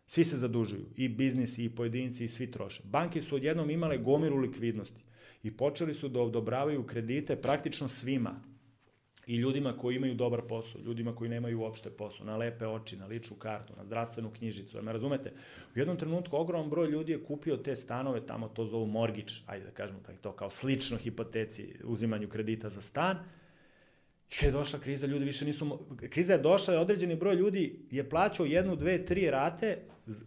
Svi 0.06 0.24
se 0.24 0.36
zadužuju, 0.36 0.86
i 0.96 1.08
biznisi, 1.08 1.64
i 1.64 1.74
pojedinci, 1.74 2.24
i 2.24 2.28
svi 2.28 2.50
troše. 2.50 2.82
Banke 2.84 3.22
su 3.22 3.36
odjednom 3.36 3.70
imale 3.70 3.98
gomiru 3.98 4.36
likvidnosti 4.36 5.04
i 5.42 5.56
počeli 5.56 5.94
su 5.94 6.08
da 6.08 6.20
odobravaju 6.20 6.86
kredite 6.86 7.36
praktično 7.36 7.88
svima. 7.88 8.42
I 9.26 9.36
ljudima 9.36 9.76
koji 9.76 9.96
imaju 9.96 10.14
dobar 10.14 10.42
posao, 10.48 10.80
ljudima 10.80 11.14
koji 11.14 11.30
nemaju 11.30 11.60
uopšte 11.60 11.90
posao, 11.90 12.26
na 12.26 12.36
lepe 12.36 12.66
oči, 12.66 12.96
na 12.96 13.06
ličnu 13.06 13.36
kartu, 13.36 13.72
na 13.76 13.84
zdravstvenu 13.84 14.30
knjižicu. 14.30 14.76
Ja 14.76 14.82
me 14.82 14.92
razumete? 14.92 15.32
U 15.76 15.78
jednom 15.78 15.96
trenutku 15.96 16.36
ogroman 16.36 16.70
broj 16.70 16.90
ljudi 16.90 17.12
je 17.12 17.24
kupio 17.24 17.56
te 17.56 17.76
stanove, 17.76 18.26
tamo 18.26 18.48
to 18.48 18.64
zovu 18.64 18.86
mortgage, 18.86 19.32
ajde 19.46 19.64
da 19.64 19.70
kažemo 19.70 20.00
to 20.20 20.32
kao 20.32 20.50
slično 20.50 20.96
hipoteci 20.96 21.74
uzimanju 21.84 22.28
kredita 22.28 22.68
za 22.68 22.80
stan, 22.80 23.18
kad 24.38 24.46
je 24.46 24.50
došla 24.50 24.78
kriza, 24.78 25.06
ljudi 25.06 25.24
više 25.24 25.44
nisu... 25.44 25.78
Kriza 26.10 26.32
je 26.32 26.38
došla, 26.38 26.80
određeni 26.80 27.16
broj 27.16 27.34
ljudi 27.34 27.78
je 27.90 28.08
plaćao 28.08 28.46
jednu, 28.46 28.76
dve, 28.76 29.04
tri 29.04 29.30
rate 29.30 29.78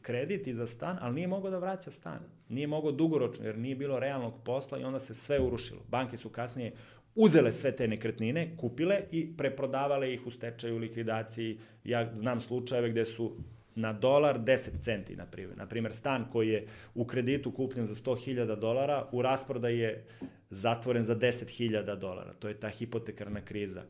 kredit 0.02 0.48
i 0.48 0.54
za 0.54 0.68
stan, 0.68 0.98
ali 1.02 1.16
nije 1.16 1.28
mogao 1.28 1.52
da 1.52 1.58
vraća 1.58 1.92
stan. 1.92 2.20
Nije 2.50 2.68
mogao 2.68 2.92
dugoročno, 2.92 3.46
jer 3.46 3.58
nije 3.58 3.76
bilo 3.76 4.00
realnog 4.00 4.34
posla 4.46 4.80
i 4.80 4.84
onda 4.84 5.00
se 5.00 5.14
sve 5.14 5.40
urušilo. 5.40 5.82
Banke 5.90 6.18
su 6.18 6.30
kasnije 6.30 6.72
uzele 7.16 7.54
sve 7.54 7.76
te 7.76 7.88
nekretnine, 7.88 8.58
kupile 8.58 9.02
i 9.12 9.38
preprodavale 9.38 10.14
ih 10.14 10.28
u 10.28 10.32
stečaju, 10.32 10.78
likvidaciji. 10.78 11.58
Ja 11.84 12.16
znam 12.16 12.42
slučajeve 12.42 12.90
gde 12.90 13.06
su 13.06 13.36
na 13.76 13.94
dolar 13.94 14.40
10 14.40 14.70
centi, 14.82 15.16
na 15.16 15.26
primjer. 15.26 15.58
Na 15.58 15.66
primjer, 15.66 15.94
stan 15.94 16.26
koji 16.32 16.50
je 16.50 16.68
u 16.96 17.06
kreditu 17.06 17.52
kupljen 17.52 17.86
za 17.86 17.94
100.000 17.94 18.60
dolara, 18.60 19.08
u 19.12 19.22
rasprodaji 19.22 19.80
je 19.80 20.06
zatvoren 20.54 21.04
za 21.04 21.16
10.000 21.16 21.96
dolara. 21.96 22.34
To 22.34 22.48
je 22.48 22.60
ta 22.60 22.70
hipotekarna 22.70 23.42
kriza. 23.42 23.84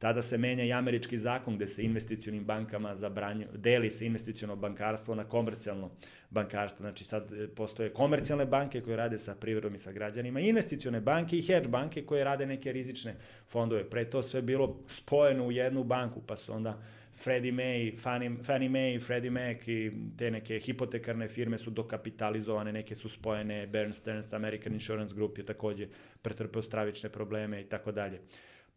Tada 0.00 0.22
se 0.22 0.38
menja 0.38 0.64
i 0.64 0.72
američki 0.72 1.18
zakon 1.18 1.56
gde 1.56 1.66
se 1.66 1.82
investicionim 1.84 2.44
bankama 2.44 2.96
zabranju, 2.96 3.46
deli 3.54 3.90
se 3.90 4.06
investiciono 4.06 4.56
bankarstvo 4.56 5.14
na 5.14 5.24
komercijalno 5.24 5.90
bankarstvo. 6.30 6.82
Znači 6.82 7.04
sad 7.04 7.32
e, 7.32 7.48
postoje 7.48 7.92
komercijalne 7.92 8.46
banke 8.46 8.80
koje 8.80 8.96
rade 8.96 9.18
sa 9.18 9.34
privredom 9.34 9.74
i 9.74 9.78
sa 9.78 9.92
građanima, 9.92 10.40
investicione 10.40 11.00
banke 11.00 11.38
i 11.38 11.42
hedge 11.42 11.68
banke 11.68 12.02
koje 12.02 12.24
rade 12.24 12.46
neke 12.46 12.72
rizične 12.72 13.14
fondove. 13.48 13.90
Pre 13.90 14.04
to 14.10 14.22
sve 14.22 14.42
bilo 14.42 14.78
spojeno 14.88 15.46
u 15.46 15.52
jednu 15.52 15.84
banku, 15.84 16.20
pa 16.26 16.36
su 16.36 16.52
onda 16.52 16.82
Freddie 17.20 17.52
May, 17.52 17.96
Fannie, 17.96 18.30
Fannie 18.42 18.68
Mae, 18.68 19.00
Freddie 19.00 19.30
Mac 19.30 19.68
i 19.68 19.90
te 20.16 20.30
neke 20.30 20.58
hipotekarne 20.58 21.28
firme 21.28 21.58
su 21.58 21.70
dokapitalizovane, 21.70 22.72
neke 22.72 22.94
su 22.94 23.08
spojene, 23.08 23.66
Bear 23.66 23.92
Stearns, 23.94 24.32
American 24.32 24.72
Insurance 24.72 25.14
Group 25.14 25.38
je 25.38 25.46
takođe 25.46 25.88
pretrpeo 26.22 26.62
stravične 26.62 27.08
probleme 27.08 27.60
i 27.60 27.64
tako 27.64 27.92
dalje. 27.92 28.20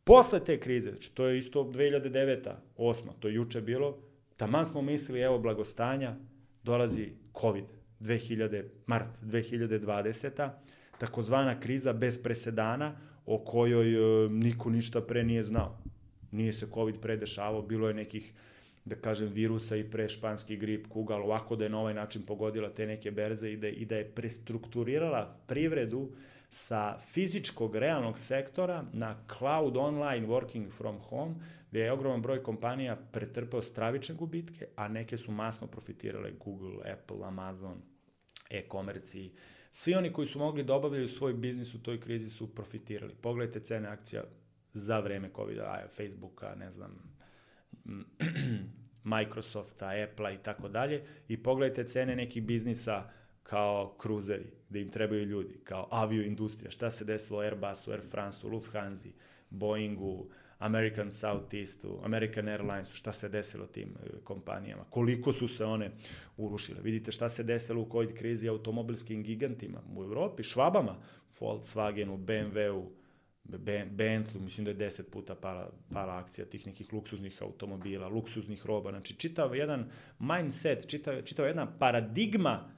Posle 0.04 0.44
te 0.44 0.60
krize, 0.60 0.90
znači 0.90 1.16
to 1.16 1.28
je 1.28 1.38
isto 1.38 1.64
2009. 1.64 2.54
8. 2.78 3.10
to 3.20 3.28
je 3.28 3.34
juče 3.34 3.62
bilo, 3.62 3.98
taman 4.38 4.66
smo 4.66 4.82
mislili, 4.82 5.22
evo 5.22 5.40
blagostanja, 5.40 6.16
dolazi 6.64 7.12
COVID, 7.42 7.66
2000, 8.00 8.64
mart 8.86 9.22
2020. 9.22 10.50
takozvana 10.98 11.60
kriza 11.60 11.94
bez 11.94 12.24
presedana 12.24 12.96
o 13.26 13.38
kojoj 13.38 13.94
e, 13.94 14.30
niko 14.30 14.70
ništa 14.70 15.02
pre 15.02 15.24
nije 15.24 15.44
znao. 15.44 15.83
Nije 16.34 16.54
se 16.54 16.68
COVID 16.74 17.00
pre 17.00 17.18
dešavao, 17.18 17.62
bilo 17.62 17.88
je 17.88 17.94
nekih 17.94 18.34
da 18.86 18.96
kažem, 18.96 19.30
virusa 19.30 19.76
i 19.76 19.84
pre 19.92 20.10
španski 20.10 20.58
grip, 20.58 20.88
kuga, 20.88 21.14
ali 21.14 21.24
ovako 21.24 21.56
da 21.56 21.64
je 21.64 21.70
na 21.70 21.80
ovaj 21.80 21.94
način 21.94 22.26
pogodila 22.26 22.70
te 22.70 22.88
neke 22.88 23.12
berze 23.12 23.52
i 23.52 23.58
da, 23.58 23.68
i 23.68 23.86
da 23.86 23.96
je 23.96 24.10
prestrukturirala 24.12 25.38
privredu 25.48 26.10
sa 26.50 26.98
fizičkog 26.98 27.76
realnog 27.76 28.20
sektora 28.20 28.86
na 28.94 29.16
cloud 29.38 29.78
online 29.78 30.28
working 30.28 30.72
from 30.72 31.00
home, 31.00 31.36
gde 31.72 31.80
je 31.80 31.92
ogroman 31.92 32.22
broj 32.22 32.44
kompanija 32.44 32.96
pretrpeo 33.12 33.62
stravične 33.62 34.16
gubitke, 34.16 34.68
a 34.76 34.88
neke 34.88 35.18
su 35.18 35.32
masno 35.32 35.68
profitirale 35.68 36.32
Google, 36.32 36.92
Apple, 36.94 37.26
Amazon, 37.26 37.82
e-komerci. 38.50 39.32
Svi 39.72 39.96
oni 39.96 40.14
koji 40.14 40.28
su 40.28 40.40
mogli 40.40 40.64
da 40.64 40.76
obavljaju 40.76 41.08
svoj 41.08 41.34
biznis 41.34 41.74
u 41.74 41.84
toj 41.84 42.00
krizi 42.00 42.30
su 42.30 42.56
profitirali. 42.56 43.16
Pogledajte 43.22 43.60
cene 43.60 43.88
akcija 43.88 44.24
za 44.74 45.00
vreme 45.00 45.30
COVID-a, 45.36 45.88
Facebooka, 45.90 46.56
ne 46.56 46.72
znam, 46.72 46.98
Microsofta, 49.04 49.92
Apple-a 50.04 50.32
i 50.32 50.38
tako 50.38 50.68
dalje. 50.68 51.04
I 51.28 51.44
pogledajte 51.44 51.84
cene 51.84 52.16
nekih 52.16 52.44
biznisa 52.44 53.10
kao 53.44 53.96
kruzeri, 53.98 54.52
gde 54.70 54.82
im 54.82 54.90
trebaju 54.90 55.26
ljudi, 55.26 55.60
kao 55.64 55.88
avioindustrija, 55.92 56.72
šta 56.72 56.92
se 56.92 57.06
desilo 57.06 57.40
Airbusu, 57.40 57.92
Air 57.92 58.02
France-u, 58.10 58.50
Lufthansa, 58.50 59.10
Boeingu, 59.50 60.30
American 60.64 61.12
Southeastu, 61.12 62.00
American 62.04 62.48
Airlinesu, 62.48 62.96
šta 62.96 63.14
se 63.14 63.30
desilo 63.30 63.66
tim 63.66 63.90
e, 63.90 64.10
kompanijama, 64.24 64.84
koliko 64.90 65.34
su 65.34 65.48
se 65.48 65.66
one 65.66 65.92
urušile. 66.38 66.82
Vidite 66.82 67.12
šta 67.12 67.30
se 67.30 67.44
desilo 67.44 67.82
u 67.82 67.90
COVID 67.92 68.14
krizi 68.14 68.50
automobilskim 68.50 69.24
gigantima 69.24 69.82
u 69.96 70.04
Evropi, 70.04 70.44
Švabama, 70.44 70.96
Volkswagenu, 71.40 72.18
BMW-u, 72.18 72.92
Bentley, 73.44 74.42
mislim 74.42 74.66
da 74.66 74.72
je 74.72 74.78
10 74.78 75.04
puta 75.12 75.36
pala, 75.36 75.70
pala 75.94 76.18
akcija 76.18 76.46
tih 76.46 76.68
nekih 76.68 76.94
luksuznih 76.94 77.42
automobila, 77.42 78.08
luksuznih 78.08 78.66
roba, 78.66 78.92
znači 78.92 79.14
čitav 79.14 79.56
jedan 79.56 79.90
mindset, 80.20 80.90
čitav, 80.90 81.22
čitav 81.22 81.48
jedna 81.48 81.78
paradigma 81.80 82.70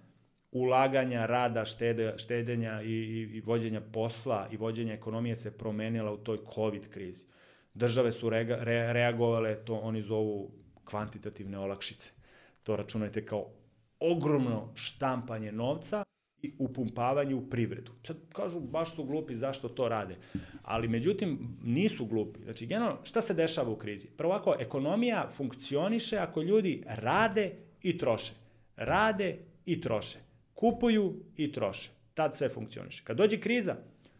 ulaganja, 0.51 1.25
rada, 1.25 1.65
štede, 1.65 2.13
štedenja 2.17 2.81
i, 2.81 2.87
i, 2.87 3.37
i 3.37 3.41
vođenja 3.41 3.81
posla 3.81 4.47
i 4.51 4.57
vođenja 4.57 4.93
ekonomije 4.93 5.35
se 5.35 5.57
promenila 5.57 6.11
u 6.11 6.17
toj 6.17 6.37
COVID 6.53 6.89
krizi. 6.89 7.25
Države 7.73 8.11
su 8.11 8.29
rega, 8.29 8.55
re, 8.61 8.93
reagovale, 8.93 9.55
to 9.65 9.75
oni 9.75 10.01
zovu 10.01 10.51
kvantitativne 10.85 11.59
olakšice. 11.59 12.11
To 12.63 12.75
računajte 12.75 13.25
kao 13.25 13.49
ogromno 13.99 14.71
štampanje 14.75 15.51
novca 15.51 16.04
upumpavanje 16.57 17.35
u 17.35 17.49
privredu. 17.49 17.91
Sad 18.03 18.17
kažu, 18.33 18.59
baš 18.59 18.95
su 18.95 19.03
glupi, 19.03 19.35
zašto 19.35 19.69
to 19.69 19.89
rade? 19.89 20.15
Ali 20.63 20.87
međutim, 20.87 21.57
nisu 21.63 22.05
glupi. 22.05 22.39
Znači, 22.43 22.65
generalno, 22.65 22.99
šta 23.03 23.21
se 23.21 23.33
dešava 23.33 23.69
u 23.69 23.75
krizi? 23.75 24.07
Prvo 24.17 24.33
ako 24.33 24.55
ekonomija 24.59 25.29
funkcioniše 25.35 26.17
ako 26.17 26.41
ljudi 26.41 26.83
rade 26.85 27.51
i 27.83 27.97
troše. 27.97 28.33
Rade 28.75 29.37
i 29.65 29.81
troše. 29.81 30.19
Kupuju 30.53 31.13
i 31.37 31.51
troše. 31.51 31.91
Tad 32.13 32.35
sve 32.35 32.49
funkcioniše. 32.49 33.03
Kad 33.03 33.17
dođe 33.17 33.39
kriza, 33.39 33.75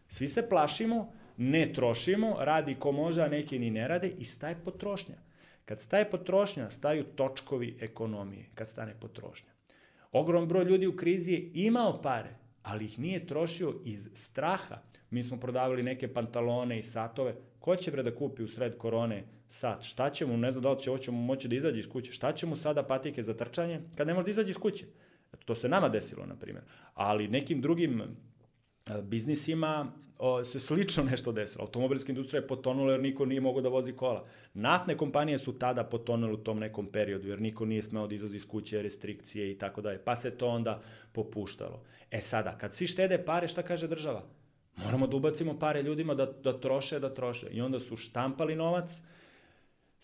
svi 0.08 0.28
se 0.28 0.48
plašimo, 0.48 1.12
ne 1.36 1.72
trošimo, 1.72 2.36
radi 2.40 2.74
ko 2.74 2.92
može, 2.92 3.22
a 3.22 3.28
neki 3.28 3.58
ni 3.58 3.70
ne 3.70 3.88
rade 3.88 4.08
i 4.18 4.24
staje 4.24 4.56
potrošnja. 4.64 5.14
Kad 5.64 5.80
staje 5.80 6.10
potrošnja, 6.10 6.70
staju 6.70 7.04
točkovi 7.04 7.76
ekonomije, 7.80 8.46
kad 8.54 8.68
stane 8.68 8.94
potrošnja. 9.00 9.55
Ogrom 10.16 10.48
broj 10.48 10.64
ljudi 10.64 10.86
u 10.86 10.96
krizi 10.96 11.32
je 11.32 11.50
imao 11.54 12.02
pare, 12.02 12.36
ali 12.62 12.84
ih 12.84 12.98
nije 12.98 13.26
trošio 13.26 13.74
iz 13.84 14.08
straha. 14.14 14.78
Mi 15.10 15.22
smo 15.22 15.40
prodavali 15.40 15.82
neke 15.82 16.08
pantalone 16.08 16.78
i 16.78 16.82
satove. 16.82 17.34
Ko 17.58 17.76
će 17.76 17.90
bre 17.90 18.02
da 18.02 18.14
kupi 18.14 18.42
u 18.42 18.48
sred 18.48 18.78
korone 18.78 19.24
sat? 19.48 19.84
Šta 19.84 20.10
će 20.10 20.26
mu, 20.26 20.36
ne 20.36 20.50
znam 20.50 20.62
da 20.62 20.72
li 20.72 20.80
će, 20.80 20.90
hoće 20.90 21.10
mu 21.10 21.22
moći 21.22 21.48
da 21.48 21.56
izađe 21.56 21.80
iz 21.80 21.88
kuće. 21.88 22.12
Šta 22.12 22.32
će 22.32 22.46
mu 22.46 22.56
sada 22.56 22.82
patike 22.82 23.22
za 23.22 23.34
trčanje 23.34 23.80
kad 23.96 24.06
ne 24.06 24.14
može 24.14 24.24
da 24.24 24.30
izađe 24.30 24.50
iz 24.50 24.56
kuće? 24.56 24.86
To 25.44 25.54
se 25.54 25.68
nama 25.68 25.88
desilo, 25.88 26.26
na 26.26 26.36
primjer. 26.36 26.64
Ali 26.94 27.28
nekim 27.28 27.60
drugim 27.60 28.02
biznisima 29.02 29.92
o, 30.18 30.44
se 30.44 30.60
slično 30.60 31.04
nešto 31.04 31.32
desilo. 31.32 31.64
Automobilska 31.64 32.12
industrija 32.12 32.40
je 32.40 32.46
potonula 32.46 32.92
jer 32.92 33.00
niko 33.00 33.26
nije 33.26 33.40
mogao 33.40 33.62
da 33.62 33.68
vozi 33.68 33.92
kola. 33.92 34.24
Naftne 34.54 34.96
kompanije 34.96 35.38
su 35.38 35.58
tada 35.58 35.84
potonule 35.84 36.32
u 36.32 36.36
tom 36.36 36.58
nekom 36.58 36.86
periodu 36.86 37.28
jer 37.28 37.40
niko 37.40 37.64
nije 37.64 37.82
smeo 37.82 38.06
da 38.06 38.14
izlazi 38.14 38.36
iz 38.36 38.46
kuće, 38.46 38.82
restrikcije 38.82 39.50
i 39.50 39.58
tako 39.58 39.80
dalje. 39.80 39.98
Pa 39.98 40.16
se 40.16 40.30
to 40.30 40.48
onda 40.48 40.82
popuštalo. 41.12 41.82
E 42.10 42.20
sada, 42.20 42.58
kad 42.58 42.74
svi 42.74 42.86
štede 42.86 43.24
pare, 43.24 43.48
šta 43.48 43.62
kaže 43.62 43.88
država? 43.88 44.22
Moramo 44.84 45.06
da 45.06 45.16
ubacimo 45.16 45.58
pare 45.58 45.82
ljudima 45.82 46.14
da, 46.14 46.26
da 46.26 46.60
troše, 46.60 47.00
da 47.00 47.14
troše. 47.14 47.46
I 47.50 47.60
onda 47.60 47.78
su 47.78 47.96
štampali 47.96 48.56
novac, 48.56 49.02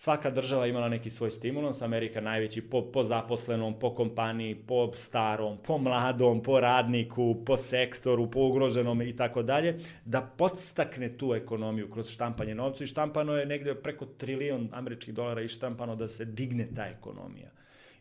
svaka 0.02 0.30
država 0.30 0.66
imala 0.66 0.88
neki 0.88 1.10
svoj 1.10 1.30
stimulans, 1.30 1.82
Amerika 1.82 2.20
najveći 2.20 2.60
po, 2.60 2.82
po 2.92 3.04
zaposlenom, 3.04 3.78
po 3.78 3.94
kompaniji, 3.94 4.54
po 4.54 4.92
starom, 4.96 5.58
po 5.66 5.78
mladom, 5.78 6.42
po 6.42 6.60
radniku, 6.60 7.36
po 7.46 7.56
sektoru, 7.56 8.30
po 8.30 8.40
ugroženom 8.40 9.02
i 9.02 9.16
tako 9.16 9.42
dalje, 9.42 9.78
da 10.04 10.20
podstakne 10.38 11.16
tu 11.18 11.34
ekonomiju 11.34 11.90
kroz 11.90 12.10
štampanje 12.10 12.54
novca 12.54 12.84
i 12.84 12.86
štampano 12.86 13.36
je 13.36 13.46
negde 13.46 13.74
preko 13.74 14.06
trilion 14.06 14.68
američkih 14.72 15.14
dolara 15.14 15.42
i 15.42 15.48
štampano 15.48 15.96
da 15.96 16.08
se 16.08 16.24
digne 16.24 16.68
ta 16.76 16.86
ekonomija. 16.86 17.50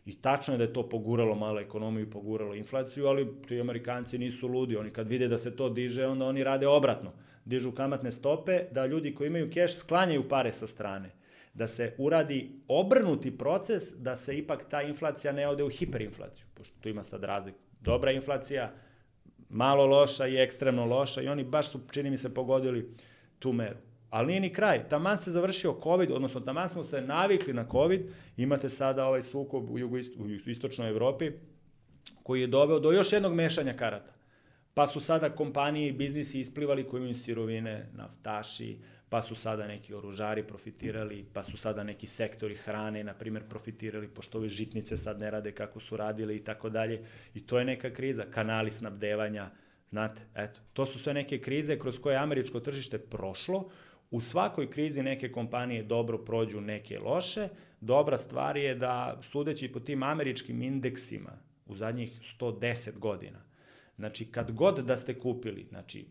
I 0.06 0.16
tačno 0.20 0.54
je 0.54 0.58
da 0.58 0.64
je 0.64 0.72
to 0.72 0.88
poguralo 0.88 1.34
malo 1.34 1.60
ekonomiju 1.60 2.10
poguralo 2.10 2.54
inflaciju, 2.54 3.06
ali 3.06 3.28
ti 3.48 3.60
Amerikanci 3.60 4.18
nisu 4.18 4.48
ludi. 4.48 4.76
Oni 4.76 4.90
kad 4.90 5.08
vide 5.08 5.28
da 5.28 5.38
se 5.38 5.56
to 5.56 5.68
diže, 5.68 6.06
onda 6.06 6.24
oni 6.24 6.44
rade 6.44 6.66
obratno. 6.66 7.12
Dižu 7.44 7.72
kamatne 7.72 8.10
stope 8.10 8.64
da 8.70 8.86
ljudi 8.86 9.14
koji 9.14 9.26
imaju 9.26 9.50
keš 9.50 9.76
sklanjaju 9.76 10.28
pare 10.28 10.52
sa 10.52 10.66
strane 10.66 11.21
da 11.54 11.68
se 11.68 11.94
uradi 11.98 12.50
obrnuti 12.68 13.38
proces 13.38 13.92
da 13.96 14.16
se 14.16 14.38
ipak 14.38 14.68
ta 14.70 14.82
inflacija 14.82 15.32
ne 15.32 15.48
ode 15.48 15.64
u 15.64 15.68
hiperinflaciju, 15.68 16.46
pošto 16.54 16.76
tu 16.80 16.88
ima 16.88 17.02
sad 17.02 17.24
razlik. 17.24 17.54
Dobra 17.80 18.12
inflacija, 18.12 18.72
malo 19.48 19.86
loša 19.86 20.26
i 20.26 20.36
ekstremno 20.36 20.84
loša 20.84 21.22
i 21.22 21.28
oni 21.28 21.44
baš 21.44 21.70
su, 21.70 21.80
čini 21.90 22.10
mi 22.10 22.18
se, 22.18 22.34
pogodili 22.34 22.94
tu 23.38 23.52
meru. 23.52 23.76
Ali 24.10 24.26
nije 24.26 24.40
ni 24.40 24.52
kraj. 24.52 24.88
Taman 24.88 25.18
se 25.18 25.30
završio 25.30 25.80
COVID, 25.82 26.10
odnosno 26.10 26.40
taman 26.40 26.68
smo 26.68 26.84
se 26.84 27.00
navikli 27.00 27.52
na 27.52 27.66
COVID, 27.72 28.00
imate 28.36 28.68
sada 28.68 29.06
ovaj 29.06 29.22
sukob 29.22 29.70
u, 29.70 29.78
jugoist, 29.78 30.16
u 30.16 30.50
istočnoj 30.50 30.88
Evropi, 30.88 31.30
koji 32.22 32.40
je 32.40 32.46
doveo 32.46 32.80
do 32.80 32.92
još 32.92 33.12
jednog 33.12 33.34
mešanja 33.34 33.72
karata. 33.72 34.12
Pa 34.74 34.86
su 34.86 35.00
sada 35.00 35.30
kompanije 35.30 35.88
i 35.88 35.92
biznisi 35.92 36.40
isplivali 36.40 36.88
koji 36.88 37.00
imaju 37.00 37.14
sirovine, 37.14 37.90
naftaši, 37.92 38.78
pa 39.12 39.22
su 39.22 39.34
sada 39.34 39.66
neki 39.66 39.94
oružari 39.94 40.42
profitirali, 40.42 41.24
pa 41.32 41.42
su 41.42 41.56
sada 41.56 41.84
neki 41.84 42.06
sektori 42.06 42.54
hrane, 42.54 43.04
na 43.04 43.14
primjer, 43.14 43.44
profitirali, 43.48 44.08
pošto 44.08 44.38
ove 44.38 44.48
žitnice 44.48 44.96
sad 44.96 45.20
ne 45.20 45.30
rade 45.30 45.52
kako 45.52 45.80
su 45.80 45.96
radile 45.96 46.36
i 46.36 46.44
tako 46.44 46.70
dalje. 46.70 47.04
I 47.34 47.46
to 47.46 47.58
je 47.58 47.64
neka 47.64 47.90
kriza, 47.90 48.24
kanali 48.30 48.70
snabdevanja, 48.70 49.50
znate, 49.90 50.22
eto, 50.34 50.60
to 50.72 50.86
su 50.86 50.98
sve 50.98 51.14
neke 51.14 51.38
krize 51.38 51.78
kroz 51.78 51.98
koje 51.98 52.14
je 52.14 52.18
američko 52.18 52.60
tržište 52.60 52.98
prošlo, 52.98 53.70
U 54.12 54.20
svakoj 54.20 54.70
krizi 54.70 55.02
neke 55.02 55.32
kompanije 55.32 55.82
dobro 55.82 56.18
prođu, 56.18 56.60
neke 56.60 56.98
loše. 56.98 57.48
Dobra 57.80 58.16
stvar 58.16 58.56
je 58.56 58.74
da, 58.74 59.18
sudeći 59.20 59.72
po 59.72 59.80
tim 59.80 60.02
američkim 60.02 60.62
indeksima 60.62 61.38
u 61.66 61.76
zadnjih 61.76 62.20
110 62.40 62.98
godina, 62.98 63.40
znači 63.96 64.26
kad 64.32 64.52
god 64.52 64.84
da 64.84 64.96
ste 64.96 65.18
kupili, 65.18 65.66
znači 65.68 66.06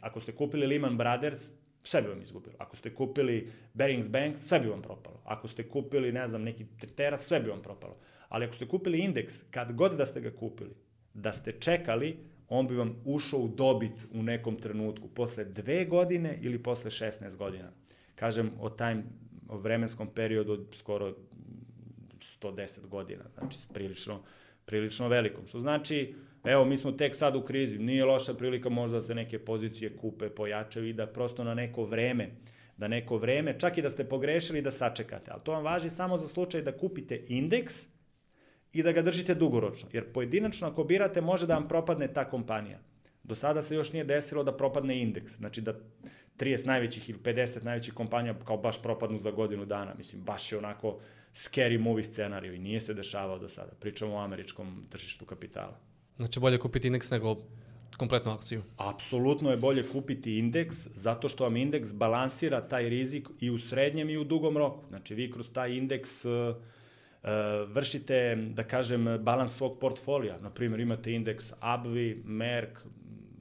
ako 0.00 0.20
ste 0.20 0.32
kupili 0.32 0.66
Lehman 0.66 0.96
Brothers, 0.96 1.59
sve 1.82 2.02
bi 2.02 2.08
vam 2.08 2.22
izgubilo. 2.22 2.54
Ako 2.58 2.76
ste 2.76 2.94
kupili 2.94 3.52
Barings 3.74 4.08
Bank, 4.08 4.38
sve 4.38 4.60
bi 4.60 4.68
vam 4.68 4.82
propalo. 4.82 5.20
Ako 5.24 5.48
ste 5.48 5.68
kupili, 5.68 6.12
ne 6.12 6.28
znam, 6.28 6.42
neki 6.42 6.66
Tritera, 6.80 7.16
sve 7.16 7.40
bi 7.40 7.50
vam 7.50 7.62
propalo. 7.62 7.96
Ali 8.28 8.44
ako 8.44 8.54
ste 8.54 8.68
kupili 8.68 8.98
indeks, 8.98 9.42
kad 9.50 9.72
god 9.72 9.96
da 9.96 10.06
ste 10.06 10.20
ga 10.20 10.30
kupili, 10.30 10.74
da 11.14 11.32
ste 11.32 11.52
čekali, 11.52 12.18
on 12.48 12.66
bi 12.66 12.74
vam 12.74 12.96
ušao 13.04 13.40
u 13.40 13.48
dobit 13.48 14.06
u 14.12 14.22
nekom 14.22 14.56
trenutku, 14.56 15.08
posle 15.08 15.44
dve 15.44 15.84
godine 15.84 16.38
ili 16.42 16.62
posle 16.62 16.90
16 16.90 17.36
godina. 17.36 17.70
Kažem 18.14 18.50
o 18.60 18.70
time, 18.70 19.02
vremenskom 19.48 20.08
periodu 20.14 20.52
od 20.52 20.66
skoro 20.74 21.14
110 22.42 22.86
godina, 22.86 23.24
znači 23.38 23.58
prilično, 23.74 24.20
prilično 24.64 25.08
velikom. 25.08 25.46
Što 25.46 25.60
znači, 25.60 26.14
evo, 26.44 26.64
mi 26.64 26.76
smo 26.76 26.92
tek 26.92 27.14
sad 27.14 27.36
u 27.36 27.42
krizi, 27.42 27.78
nije 27.78 28.04
loša 28.04 28.34
prilika 28.34 28.68
možda 28.68 28.94
da 28.94 29.00
se 29.00 29.14
neke 29.14 29.38
pozicije 29.38 29.96
kupe, 29.96 30.30
pojačaju 30.30 30.88
i 30.88 30.92
da 30.92 31.06
prosto 31.06 31.44
na 31.44 31.54
neko 31.54 31.84
vreme, 31.84 32.30
da 32.76 32.88
neko 32.88 33.16
vreme, 33.16 33.58
čak 33.58 33.78
i 33.78 33.82
da 33.82 33.90
ste 33.90 34.04
pogrešili 34.04 34.62
da 34.62 34.70
sačekate, 34.70 35.30
ali 35.30 35.40
to 35.44 35.52
vam 35.52 35.64
važi 35.64 35.90
samo 35.90 36.16
za 36.16 36.28
slučaj 36.28 36.62
da 36.62 36.72
kupite 36.72 37.22
indeks 37.28 37.86
i 38.72 38.82
da 38.82 38.92
ga 38.92 39.02
držite 39.02 39.34
dugoročno, 39.34 39.88
jer 39.92 40.12
pojedinačno 40.12 40.68
ako 40.68 40.84
birate 40.84 41.20
može 41.20 41.46
da 41.46 41.54
vam 41.54 41.68
propadne 41.68 42.12
ta 42.12 42.24
kompanija. 42.30 42.78
Do 43.22 43.34
sada 43.34 43.62
se 43.62 43.74
još 43.74 43.92
nije 43.92 44.04
desilo 44.04 44.42
da 44.42 44.56
propadne 44.56 45.02
indeks, 45.02 45.36
znači 45.36 45.60
da 45.60 45.74
30 46.38 46.66
najvećih 46.66 47.10
ili 47.10 47.18
50 47.18 47.64
najvećih 47.64 47.94
kompanija 47.94 48.34
kao 48.44 48.56
baš 48.56 48.82
propadnu 48.82 49.18
za 49.18 49.30
godinu 49.30 49.64
dana. 49.64 49.94
Mislim, 49.94 50.22
baš 50.22 50.52
je 50.52 50.58
onako 50.58 50.98
scary 51.32 51.78
movie 51.78 52.02
scenariju 52.02 52.54
i 52.54 52.58
nije 52.58 52.80
se 52.80 52.94
dešavao 52.94 53.38
do 53.38 53.48
sada. 53.48 53.72
Pričamo 53.80 54.14
o 54.14 54.24
američkom 54.24 54.86
tržištu 54.90 55.24
kapitala. 55.24 55.89
Znači 56.20 56.40
bolje 56.40 56.58
kupiti 56.58 56.86
indeks 56.86 57.10
nego 57.10 57.36
kompletnu 57.96 58.32
akciju. 58.32 58.62
Apsolutno 58.76 59.50
je 59.50 59.56
bolje 59.56 59.88
kupiti 59.92 60.38
indeks 60.38 60.76
zato 60.94 61.28
što 61.28 61.44
vam 61.44 61.56
indeks 61.56 61.94
balansira 61.94 62.68
taj 62.68 62.88
rizik 62.88 63.28
i 63.40 63.50
u 63.50 63.58
srednjem 63.58 64.10
i 64.10 64.16
u 64.16 64.24
dugom 64.24 64.56
roku. 64.56 64.84
Znači 64.88 65.14
vi 65.14 65.30
kroz 65.30 65.52
taj 65.52 65.70
indeks 65.70 66.24
uh, 66.24 66.32
uh, 66.32 67.30
vršite, 67.72 68.36
da 68.36 68.64
kažem, 68.64 69.18
balans 69.20 69.56
svog 69.56 69.78
portfolija. 69.80 70.38
Naprimjer, 70.38 70.80
imate 70.80 71.12
indeks 71.12 71.52
ABVI, 71.60 72.22
Merck, 72.24 72.78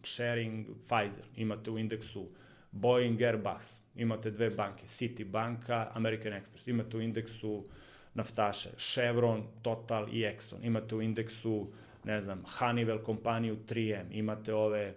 Sharing, 0.04 0.66
Pfizer. 0.66 1.26
Imate 1.36 1.72
u 1.72 1.80
indeksu 1.80 2.28
Boeing, 2.72 3.22
Airbus. 3.22 3.80
Imate 3.96 4.32
dve 4.32 4.50
banke, 4.50 4.86
City 4.86 5.26
banka, 5.26 5.92
American 5.94 6.34
Express. 6.34 6.70
Imate 6.70 6.98
u 6.98 7.02
indeksu 7.02 7.66
naftaše, 8.14 8.70
Chevron, 8.78 9.44
Total 9.62 10.08
i 10.10 10.22
Exxon. 10.22 10.64
Imate 10.64 10.96
u 10.96 11.02
indeksu, 11.02 11.68
ne 12.04 12.22
znam, 12.22 12.44
Honeywell 12.44 13.04
kompaniju 13.04 13.58
3M. 13.70 14.06
Imate 14.12 14.54
ove 14.54 14.96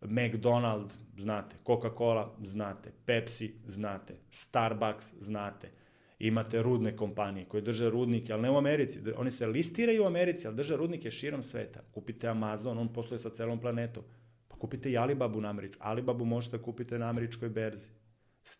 McDonald, 0.00 0.92
znate, 1.18 1.56
Coca-Cola, 1.66 2.36
znate, 2.42 2.92
Pepsi, 3.06 3.54
znate, 3.66 4.14
Starbucks, 4.30 5.12
znate. 5.18 5.70
Imate 6.18 6.62
rudne 6.62 6.96
kompanije 6.96 7.44
koje 7.44 7.62
drže 7.62 7.90
rudnike, 7.90 8.32
ali 8.32 8.42
ne 8.42 8.50
u 8.50 8.56
Americi. 8.56 9.00
Oni 9.16 9.30
se 9.30 9.46
listiraju 9.46 10.02
u 10.02 10.06
Americi, 10.06 10.46
ali 10.46 10.56
drže 10.56 10.76
rudnike 10.76 11.10
širom 11.10 11.42
sveta. 11.42 11.80
Kupite 11.94 12.28
Amazon, 12.28 12.78
on 12.78 12.92
posluje 12.92 13.18
sa 13.18 13.30
celom 13.30 13.60
planetom. 13.60 14.02
Pa 14.48 14.56
kupite 14.56 14.90
i 14.90 14.98
Alibabu 14.98 15.40
na 15.40 15.50
američkoj. 15.50 15.80
Alibabu 15.84 16.24
možete 16.24 16.58
kupite 16.58 16.98
na 16.98 17.08
američkoj 17.08 17.48
berzi. 17.48 17.88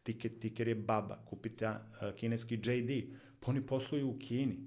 Tiker, 0.03 0.39
tiker 0.41 0.69
je 0.69 0.75
baba. 0.75 1.25
Kupite 1.27 1.71
kineski 2.17 2.55
JD. 2.55 2.91
Pa 3.41 3.51
oni 3.51 3.67
posluju 3.67 4.09
u 4.09 4.19
Kini. 4.19 4.59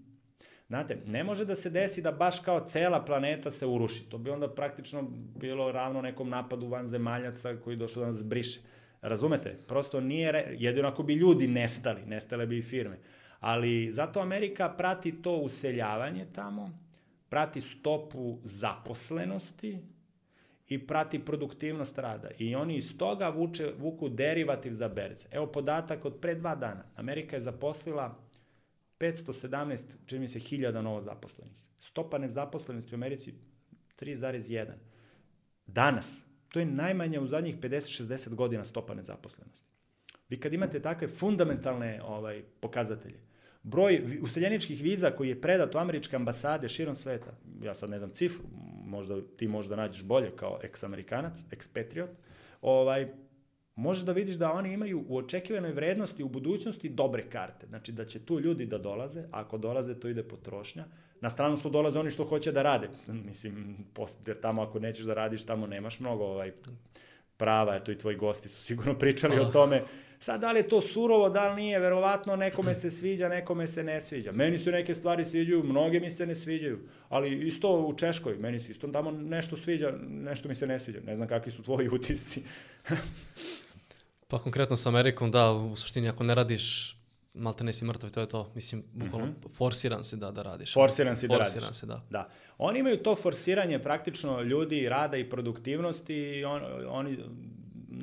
Znate, 0.74 0.98
ne 1.06 1.24
može 1.24 1.46
da 1.46 1.56
se 1.56 1.70
desi 1.70 2.02
da 2.02 2.12
baš 2.12 2.40
kao 2.40 2.66
cela 2.68 3.06
planeta 3.06 3.52
se 3.52 3.66
uruši. 3.66 4.10
To 4.10 4.18
bi 4.18 4.30
onda 4.30 4.48
praktično 4.50 5.04
bilo 5.36 5.72
ravno 5.72 6.02
nekom 6.02 6.30
napadu 6.30 6.68
vanzemaljaca 6.68 7.56
koji 7.64 7.76
došlo 7.76 8.02
da 8.02 8.08
nas 8.08 8.26
briše. 8.26 8.62
Razumete? 9.02 9.58
Prosto 9.68 10.02
nije, 10.02 10.56
jedino 10.60 10.88
ako 10.88 11.04
bi 11.04 11.14
ljudi 11.14 11.48
nestali, 11.48 12.02
nestale 12.06 12.46
bi 12.46 12.58
i 12.58 12.62
firme. 12.62 12.98
Ali 13.40 13.92
zato 13.92 14.20
Amerika 14.20 14.70
prati 14.70 15.22
to 15.22 15.36
useljavanje 15.36 16.26
tamo, 16.36 16.70
prati 17.30 17.62
stopu 17.62 18.40
zaposlenosti 18.44 19.80
i 20.70 20.88
prati 20.88 21.20
produktivnost 21.20 21.98
rada. 21.98 22.30
I 22.38 22.56
oni 22.56 22.78
iz 22.78 22.98
toga 22.98 23.30
vuče, 23.30 23.74
vuku 23.80 24.10
derivativ 24.10 24.72
za 24.72 24.88
berze. 24.88 25.28
Evo 25.32 25.48
podatak 25.48 26.06
od 26.06 26.20
pre 26.22 26.36
dva 26.36 26.56
dana. 26.56 26.84
Amerika 26.96 27.36
je 27.36 27.42
zaposlila 27.42 28.23
517, 29.00 29.86
čini 30.06 30.22
mi 30.22 30.28
se, 30.28 30.40
hiljada 30.40 30.82
novo 30.82 31.02
zaposlenih. 31.02 31.58
Stopa 31.80 32.18
nezaposlenosti 32.18 32.96
u 32.96 32.98
Americi 32.98 33.34
3,1. 34.00 34.72
Danas, 35.68 36.24
to 36.50 36.60
je 36.60 36.66
najmanje 36.66 37.20
u 37.20 37.28
zadnjih 37.28 37.58
50-60 37.58 38.36
godina 38.36 38.66
stopa 38.66 38.94
nezaposlenosti. 38.94 39.70
Vi 40.30 40.40
kad 40.40 40.54
imate 40.54 40.82
takve 40.82 41.08
fundamentalne 41.08 42.02
ovaj, 42.04 42.44
pokazatelje, 42.60 43.20
broj 43.64 44.20
useljeničkih 44.22 44.82
viza 44.82 45.12
koji 45.12 45.30
je 45.30 45.42
predat 45.42 45.76
u 45.76 45.78
američke 45.78 46.16
ambasade 46.16 46.70
širom 46.70 46.96
sveta, 46.96 47.32
ja 47.62 47.74
sad 47.74 47.90
ne 47.90 48.00
znam 48.00 48.12
cifru, 48.12 48.44
možda 48.86 49.22
ti 49.38 49.48
možda 49.48 49.76
nađeš 49.76 50.04
bolje 50.04 50.32
kao 50.36 50.60
ex-amerikanac, 50.64 51.44
ex-patriot, 51.52 52.10
ovaj, 52.62 53.14
možeš 53.76 54.04
da 54.04 54.12
vidiš 54.12 54.36
da 54.36 54.52
oni 54.52 54.74
imaju 54.74 55.06
u 55.08 55.18
očekivanoj 55.18 55.72
vrednosti 55.72 56.24
u 56.24 56.30
budućnosti 56.30 56.90
dobre 56.90 57.30
karte. 57.30 57.68
Znači 57.68 57.92
da 57.92 58.06
će 58.06 58.20
tu 58.20 58.40
ljudi 58.40 58.66
da 58.66 58.78
dolaze, 58.78 59.20
a 59.20 59.26
ako 59.32 59.58
dolaze 59.58 60.00
to 60.00 60.08
ide 60.08 60.24
potrošnja. 60.24 60.86
Na 61.22 61.30
stranu 61.30 61.58
što 61.58 61.70
dolaze 61.70 62.00
oni 62.00 62.10
što 62.10 62.26
hoće 62.26 62.52
da 62.52 62.62
rade. 62.62 62.90
Mislim, 63.08 63.78
jer 64.28 64.40
tamo 64.42 64.62
ako 64.62 64.80
nećeš 64.80 65.06
da 65.06 65.14
radiš, 65.14 65.44
tamo 65.44 65.68
nemaš 65.68 66.00
mnogo 66.00 66.24
ovaj, 66.24 66.52
prava, 67.38 67.76
eto 67.76 67.92
i 67.92 67.98
tvoji 67.98 68.18
gosti 68.18 68.50
su 68.50 68.62
sigurno 68.62 68.98
pričali 69.00 69.40
oh. 69.40 69.48
o 69.48 69.52
tome. 69.52 69.82
Sad, 70.20 70.42
da 70.42 70.52
li 70.52 70.60
je 70.60 70.68
to 70.70 70.82
surovo, 70.82 71.30
da 71.30 71.50
li 71.50 71.62
nije, 71.62 71.80
verovatno 71.80 72.36
nekome 72.36 72.76
se 72.76 72.92
sviđa, 72.92 73.30
nekome 73.30 73.68
se 73.68 73.84
ne 73.84 74.02
sviđa. 74.02 74.32
Meni 74.32 74.58
se 74.58 74.72
neke 74.72 74.96
stvari 74.96 75.26
sviđaju, 75.26 75.64
mnoge 75.64 76.00
mi 76.00 76.12
se 76.12 76.26
ne 76.26 76.36
sviđaju, 76.36 76.80
ali 77.10 77.48
isto 77.48 77.80
u 77.80 77.94
Češkoj, 77.96 78.38
meni 78.38 78.60
se 78.60 78.72
isto 78.72 78.88
tamo 78.88 79.12
nešto 79.12 79.58
sviđa, 79.58 79.94
nešto 80.10 80.50
mi 80.50 80.56
se 80.56 80.68
ne 80.68 80.80
sviđa. 80.80 81.00
Ne 81.06 81.16
znam 81.16 81.28
kakvi 81.28 81.52
su 81.52 81.64
tvoji 81.64 81.90
utisci. 81.96 82.44
Pa 84.28 84.40
konkretno 84.40 84.76
sa 84.76 84.90
Amerikom, 84.90 85.32
da, 85.32 85.52
u 85.52 85.76
suštini 85.76 86.10
ako 86.10 86.24
ne 86.24 86.36
radiš, 86.36 86.98
malte 87.34 87.64
ne 87.64 87.74
si 87.74 87.86
mrtav 87.86 88.10
to 88.10 88.20
je 88.20 88.30
to. 88.30 88.52
Mislim, 88.56 88.84
bukvalno 88.94 89.28
mm 89.28 89.36
-hmm. 89.44 89.56
forsiran 89.58 90.04
si 90.04 90.18
da, 90.18 90.32
da 90.32 90.42
radiš. 90.42 90.74
Forsiran 90.74 91.16
si 91.16 91.28
da 91.28 91.38
radiš. 91.38 91.78
Si, 91.78 91.86
da. 91.86 92.02
da. 92.10 92.30
Oni 92.58 92.80
imaju 92.80 93.04
to 93.04 93.16
forsiranje 93.16 93.80
praktično 93.80 94.42
ljudi, 94.42 94.90
rada 94.90 95.18
i 95.18 95.30
produktivnosti 95.30 96.16
i 96.16 96.46
on, 96.46 96.62
oni 96.88 97.18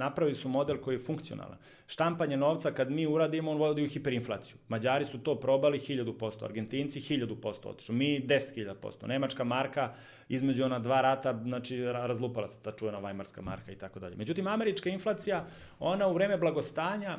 napravili 0.00 0.34
su 0.34 0.48
model 0.48 0.78
koji 0.80 0.94
je 0.94 1.04
funkcionalan. 1.04 1.58
Štampanje 1.86 2.36
novca 2.36 2.72
kad 2.72 2.90
mi 2.90 3.06
uradimo, 3.06 3.50
on 3.50 3.58
vodi 3.58 3.84
u 3.84 3.88
hiperinflaciju. 3.88 4.56
Mađari 4.68 5.04
su 5.04 5.18
to 5.18 5.34
probali 5.40 5.78
1000%, 5.78 6.44
Argentinci 6.44 7.00
1000% 7.00 7.68
otišu, 7.68 7.92
mi 7.92 8.20
10.000%. 8.20 9.06
Nemačka 9.06 9.44
marka 9.44 9.92
između 10.28 10.64
ona 10.64 10.78
dva 10.78 11.00
rata, 11.00 11.40
znači 11.44 11.84
razlupala 11.84 12.48
se 12.48 12.56
ta 12.62 12.72
čuvena 12.72 12.98
vajmarska 12.98 13.42
marka 13.42 13.72
i 13.72 13.76
tako 13.76 14.00
dalje. 14.00 14.16
Međutim, 14.16 14.46
američka 14.46 14.90
inflacija, 14.90 15.46
ona 15.78 16.08
u 16.08 16.14
vreme 16.14 16.36
blagostanja, 16.36 17.18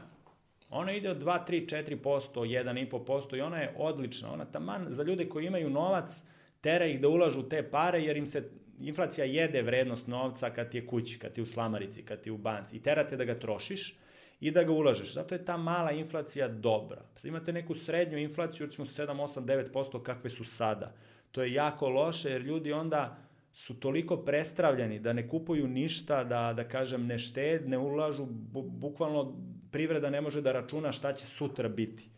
ona 0.69 0.91
ide 0.91 1.09
od 1.09 1.23
2, 1.23 1.39
3, 1.47 1.99
4%, 2.01 2.31
1,5% 2.33 3.37
i 3.37 3.41
ona 3.41 3.57
je 3.57 3.73
odlična. 3.77 4.33
Ona 4.33 4.45
taman 4.45 4.87
za 4.89 5.03
ljude 5.03 5.29
koji 5.29 5.45
imaju 5.45 5.69
novac, 5.69 6.23
tera 6.61 6.85
ih 6.85 7.01
da 7.01 7.09
ulažu 7.09 7.43
te 7.49 7.63
pare 7.69 8.01
jer 8.03 8.17
im 8.17 8.27
se 8.27 8.49
inflacija 8.81 9.25
jede 9.25 9.61
vrednost 9.61 10.07
novca 10.07 10.49
kad 10.49 10.69
ti 10.69 10.77
je 10.77 10.85
kući, 10.85 11.19
kad 11.19 11.33
ti 11.33 11.41
je 11.41 11.43
u 11.43 11.47
slamarici, 11.47 12.03
kad 12.05 12.21
ti 12.21 12.29
je 12.29 12.33
u 12.33 12.37
banci 12.37 12.77
i 12.77 12.81
terate 12.81 13.17
da 13.17 13.25
ga 13.25 13.39
trošiš 13.39 13.95
i 14.39 14.51
da 14.51 14.63
ga 14.63 14.71
ulažeš. 14.71 15.13
Zato 15.13 15.35
je 15.35 15.45
ta 15.45 15.57
mala 15.57 15.91
inflacija 15.91 16.47
dobra. 16.47 17.01
Imate 17.23 17.53
neku 17.53 17.75
srednju 17.75 18.17
inflaciju, 18.17 18.65
recimo 18.65 18.85
7, 18.85 19.07
8, 19.07 19.71
9% 19.73 20.03
kakve 20.03 20.29
su 20.29 20.43
sada. 20.43 20.93
To 21.31 21.43
je 21.43 21.53
jako 21.53 21.89
loše 21.89 22.29
jer 22.29 22.41
ljudi 22.41 22.73
onda 22.73 23.17
su 23.53 23.79
toliko 23.79 24.17
prestravljeni 24.17 24.99
da 24.99 25.13
ne 25.13 25.27
kupuju 25.27 25.67
ništa, 25.67 26.23
da, 26.23 26.53
da 26.53 26.67
kažem 26.67 27.05
ne 27.05 27.19
šted, 27.19 27.69
ne 27.69 27.77
ulažu, 27.77 28.25
bu, 28.25 28.61
bukvalno 28.61 29.37
privreda 29.71 30.09
ne 30.09 30.21
može 30.21 30.41
da 30.41 30.51
računa 30.51 30.91
šta 30.91 31.13
će 31.13 31.25
sutra 31.25 31.69
biti. 31.69 32.09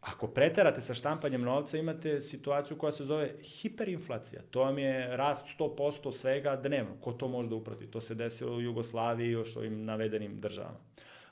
Ako 0.00 0.26
preterate 0.26 0.80
sa 0.80 0.94
štampanjem 0.94 1.42
novca, 1.42 1.78
imate 1.78 2.20
situaciju 2.20 2.78
koja 2.78 2.92
se 2.92 3.04
zove 3.04 3.34
hiperinflacija. 3.42 4.42
To 4.50 4.60
vam 4.60 4.78
je 4.78 5.16
rast 5.16 5.46
100% 5.58 6.12
svega 6.12 6.56
dnevno. 6.56 6.96
Ko 7.00 7.12
to 7.12 7.28
može 7.28 7.48
da 7.48 7.54
uprati? 7.54 7.86
To 7.86 8.00
se 8.00 8.14
desilo 8.14 8.56
u 8.56 8.60
Jugoslaviji 8.60 9.28
i 9.28 9.32
još 9.32 9.56
ovim 9.56 9.84
navedenim 9.84 10.40
državama. 10.40 10.78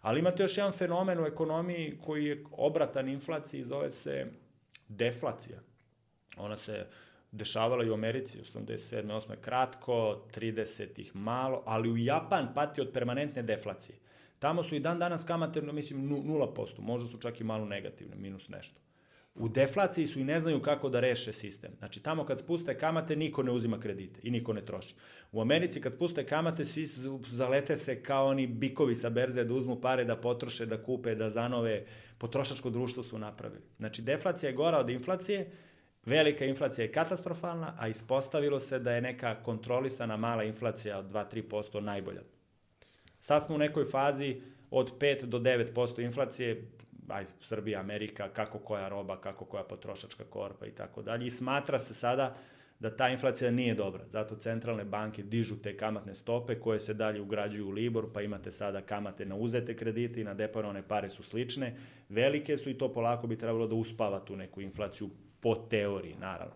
Ali 0.01 0.21
imate 0.21 0.43
još 0.43 0.59
jedan 0.59 0.73
fenomen 0.73 1.21
u 1.21 1.27
ekonomiji 1.27 1.99
koji 2.05 2.25
je 2.25 2.45
obratan 2.51 3.09
inflaciji, 3.09 3.65
zove 3.65 3.91
se 3.91 4.27
deflacija. 4.89 5.59
Ona 6.37 6.57
se 6.57 6.87
dešavala 7.33 7.85
i 7.85 7.91
u 7.91 7.95
Americi, 7.95 8.41
87. 8.41 9.03
8. 9.07 9.37
kratko, 9.41 10.23
30. 10.35 11.01
ih 11.01 11.17
malo, 11.17 11.63
ali 11.67 11.91
u 11.91 11.97
Japan 11.97 12.55
pati 12.55 12.81
od 12.81 12.91
permanentne 12.93 13.43
deflacije. 13.43 13.99
Tamo 14.39 14.63
su 14.63 14.77
i 14.77 14.81
dan 14.81 14.99
danas 14.99 15.25
kamate, 15.25 15.63
mislim, 15.63 16.09
0%, 16.09 16.81
možda 16.81 17.09
su 17.09 17.19
čak 17.19 17.41
i 17.41 17.45
malo 17.45 17.65
negativne, 17.65 18.17
minus 18.17 18.49
nešto. 18.49 18.81
U 19.35 19.49
deflaciji 19.49 20.07
su 20.07 20.21
i 20.21 20.25
ne 20.25 20.41
znaju 20.41 20.63
kako 20.63 20.89
da 20.89 21.01
reše 21.01 21.33
sistem. 21.33 21.71
Znači, 21.79 22.03
tamo 22.03 22.25
kad 22.27 22.39
spuste 22.39 22.79
kamate, 22.79 23.17
niko 23.17 23.43
ne 23.43 23.53
uzima 23.53 23.81
kredite 23.81 24.21
i 24.23 24.31
niko 24.31 24.53
ne 24.53 24.65
troši. 24.65 24.95
U 25.33 25.41
Americi 25.41 25.81
kad 25.81 25.93
spuste 25.93 26.27
kamate, 26.27 26.65
svi 26.65 26.87
zalete 27.31 27.77
se 27.77 28.03
kao 28.03 28.27
oni 28.27 28.47
bikovi 28.47 28.95
sa 28.95 29.11
berze 29.11 29.45
da 29.45 29.55
uzmu 29.55 29.81
pare, 29.81 30.05
da 30.05 30.17
potroše, 30.17 30.67
da 30.67 30.83
kupe, 30.83 31.15
da 31.15 31.31
zanove. 31.31 31.85
Potrošačko 32.19 32.71
društvo 32.71 33.03
su 33.03 33.19
napravili. 33.19 33.63
Znači, 33.77 34.03
deflacija 34.03 34.51
je 34.51 34.57
gora 34.57 34.79
od 34.79 34.91
inflacije, 34.91 35.51
velika 36.07 36.45
inflacija 36.45 36.85
je 36.85 36.93
katastrofalna, 36.93 37.75
a 37.79 37.89
ispostavilo 37.89 38.61
se 38.61 38.79
da 38.79 38.93
je 38.93 39.01
neka 39.01 39.43
kontrolisana 39.43 40.17
mala 40.17 40.45
inflacija 40.45 40.99
od 40.99 41.13
2-3% 41.13 41.81
najbolja. 41.81 42.23
Sad 43.21 43.45
smo 43.45 43.55
u 43.55 43.59
nekoj 43.59 43.85
fazi 43.85 44.41
od 44.71 44.99
5 44.99 45.25
do 45.25 45.39
9% 45.39 46.05
inflacije, 46.05 46.63
aj, 47.09 47.25
Srbija, 47.41 47.81
Amerika, 47.81 48.29
kako 48.29 48.59
koja 48.59 48.89
roba, 48.89 49.21
kako 49.21 49.45
koja 49.45 49.65
potrošačka 49.65 50.25
korpa 50.25 50.67
i 50.67 50.71
tako 50.71 51.03
dalje. 51.03 51.27
I 51.27 51.31
smatra 51.31 51.79
se 51.79 51.95
sada 51.95 52.37
da 52.81 52.97
ta 52.97 53.09
inflacija 53.09 53.51
nije 53.51 53.75
dobra. 53.75 54.05
Zato 54.09 54.37
centralne 54.37 54.85
banke 54.85 55.23
dižu 55.23 55.57
te 55.57 55.77
kamatne 55.77 56.15
stope 56.15 56.61
koje 56.61 56.81
se 56.81 56.95
dalje 56.95 57.21
ugrađuju 57.21 57.69
u 57.69 57.71
Libor, 57.71 58.13
pa 58.15 58.23
imate 58.23 58.51
sada 58.51 58.81
kamate 58.81 59.27
na 59.27 59.37
uzete 59.37 59.77
kredite 59.77 60.21
i 60.21 60.25
na 60.25 60.35
deponovane 60.35 60.83
pare 60.89 61.11
su 61.11 61.23
slične. 61.23 61.77
Velike 62.09 62.57
su 62.57 62.71
i 62.71 62.79
to 62.79 62.93
polako 62.93 63.27
bi 63.27 63.39
trebalo 63.39 63.67
da 63.67 63.75
uspava 63.75 64.21
tu 64.21 64.37
neku 64.37 64.61
inflaciju 64.61 65.11
po 65.41 65.55
teoriji, 65.55 66.17
naravno. 66.21 66.55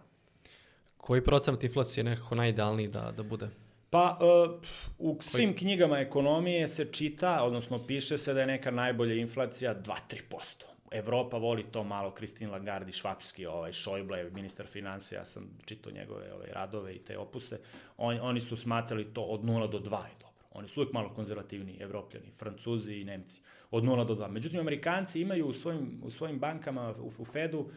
Koji 0.97 1.24
procenat 1.24 1.64
inflacije 1.64 2.01
je 2.01 2.05
nekako 2.05 2.34
najidealniji 2.34 2.89
da, 2.89 3.12
da 3.16 3.22
bude? 3.22 3.48
Pa, 3.93 4.19
uh, 4.20 4.60
u 4.98 5.19
svim 5.20 5.56
knjigama 5.56 5.98
ekonomije 5.98 6.69
se 6.69 6.85
čita, 6.93 7.43
odnosno 7.43 7.78
piše 7.86 8.19
se 8.19 8.35
da 8.35 8.40
je 8.40 8.47
neka 8.47 8.70
najbolja 8.70 9.14
inflacija 9.14 9.74
2-3%. 9.74 10.64
Evropa 10.90 11.36
voli 11.36 11.64
to 11.73 11.85
malo, 11.85 12.10
Kristin 12.10 12.51
Lagarde, 12.51 12.93
Švapski, 12.93 13.47
ovaj, 13.47 13.73
Šojble, 13.73 14.31
ministar 14.31 14.66
financija, 14.66 15.20
ja 15.20 15.24
sam 15.24 15.59
čitao 15.64 15.93
njegove 15.93 16.32
ovaj, 16.35 16.48
radove 16.52 16.94
i 16.94 16.98
te 16.98 17.19
opuse, 17.19 17.60
on, 17.97 18.19
oni 18.23 18.40
su 18.40 18.56
smatrali 18.56 19.14
to 19.14 19.23
od 19.23 19.40
0 19.40 19.70
do 19.70 19.78
2 19.78 19.82
je 19.82 20.14
dobro. 20.20 20.47
Oni 20.52 20.69
su 20.69 20.81
uvijek 20.81 20.93
malo 20.93 21.12
konzervativni, 21.14 21.77
evropljani, 21.81 22.31
francuzi 22.39 22.94
i 22.94 23.05
nemci, 23.05 23.40
od 23.70 23.85
0 23.85 24.06
do 24.06 24.14
2. 24.14 24.31
Međutim, 24.31 24.60
amerikanci 24.60 25.20
imaju 25.20 25.47
u 25.47 25.52
svojim, 25.52 26.01
u 26.05 26.10
svojim 26.10 26.39
bankama, 26.39 26.94
u, 26.98 27.12
u 27.19 27.24
Fedu, 27.24 27.70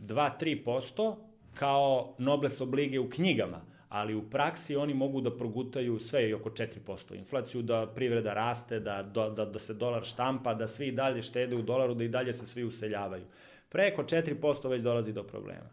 2-3% 0.00 1.16
kao 1.54 2.14
nobles 2.18 2.60
oblige 2.60 3.00
u 3.00 3.10
knjigama, 3.10 3.60
ali 3.88 4.14
u 4.14 4.22
praksi 4.22 4.76
oni 4.76 4.94
mogu 4.94 5.20
da 5.20 5.36
progutaju 5.36 5.98
sve 5.98 6.28
i 6.28 6.34
oko 6.34 6.50
4% 6.50 7.14
inflaciju, 7.14 7.62
da 7.62 7.86
privreda 7.94 8.34
raste, 8.34 8.80
da, 8.80 9.02
da, 9.02 9.44
da 9.44 9.58
se 9.58 9.74
dolar 9.74 10.04
štampa, 10.04 10.54
da 10.54 10.66
svi 10.66 10.92
dalje 10.92 11.22
štede 11.22 11.56
u 11.56 11.62
dolaru, 11.62 11.94
da 11.94 12.04
i 12.04 12.08
dalje 12.08 12.32
se 12.32 12.46
svi 12.46 12.64
useljavaju. 12.64 13.24
Preko 13.68 14.02
4% 14.02 14.68
već 14.68 14.82
dolazi 14.82 15.12
do 15.12 15.22
problema. 15.22 15.68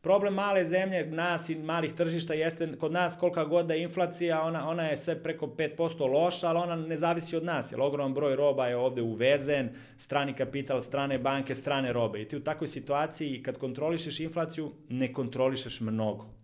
Problem 0.00 0.34
male 0.34 0.64
zemlje, 0.64 1.06
nas 1.06 1.48
i 1.48 1.54
malih 1.54 1.92
tržišta 1.92 2.34
jeste 2.34 2.76
kod 2.76 2.92
nas 2.92 3.16
kolika 3.20 3.44
god 3.44 3.66
da 3.66 3.74
je 3.74 3.82
inflacija, 3.82 4.42
ona, 4.42 4.68
ona 4.68 4.82
je 4.82 4.96
sve 4.96 5.22
preko 5.22 5.46
5% 5.46 6.12
loša, 6.12 6.48
ali 6.48 6.58
ona 6.58 6.76
ne 6.76 6.96
zavisi 6.96 7.36
od 7.36 7.44
nas, 7.44 7.72
jer 7.72 7.80
ogroman 7.80 8.14
broj 8.14 8.36
roba 8.36 8.66
je 8.66 8.76
ovde 8.76 9.02
uvezen, 9.02 9.70
strani 9.96 10.34
kapital, 10.34 10.80
strane 10.80 11.18
banke, 11.18 11.54
strane 11.54 11.92
robe. 11.92 12.22
I 12.22 12.28
ti 12.28 12.36
u 12.36 12.44
takvoj 12.44 12.68
situaciji, 12.68 13.42
kad 13.42 13.58
kontrolišeš 13.58 14.20
inflaciju, 14.20 14.72
ne 14.88 15.12
kontrolišeš 15.12 15.80
mnogo. 15.80 16.37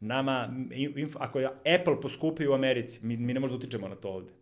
Nama, 0.00 0.54
inf, 0.70 1.16
ako 1.18 1.40
je 1.40 1.46
Apple 1.46 2.00
poskupi 2.02 2.46
u 2.46 2.52
Americi, 2.52 3.00
mi, 3.02 3.16
mi 3.16 3.34
ne 3.34 3.40
možemo 3.40 3.58
da 3.58 3.64
utičemo 3.64 3.88
na 3.88 3.94
to 3.94 4.08
ovde. 4.08 4.32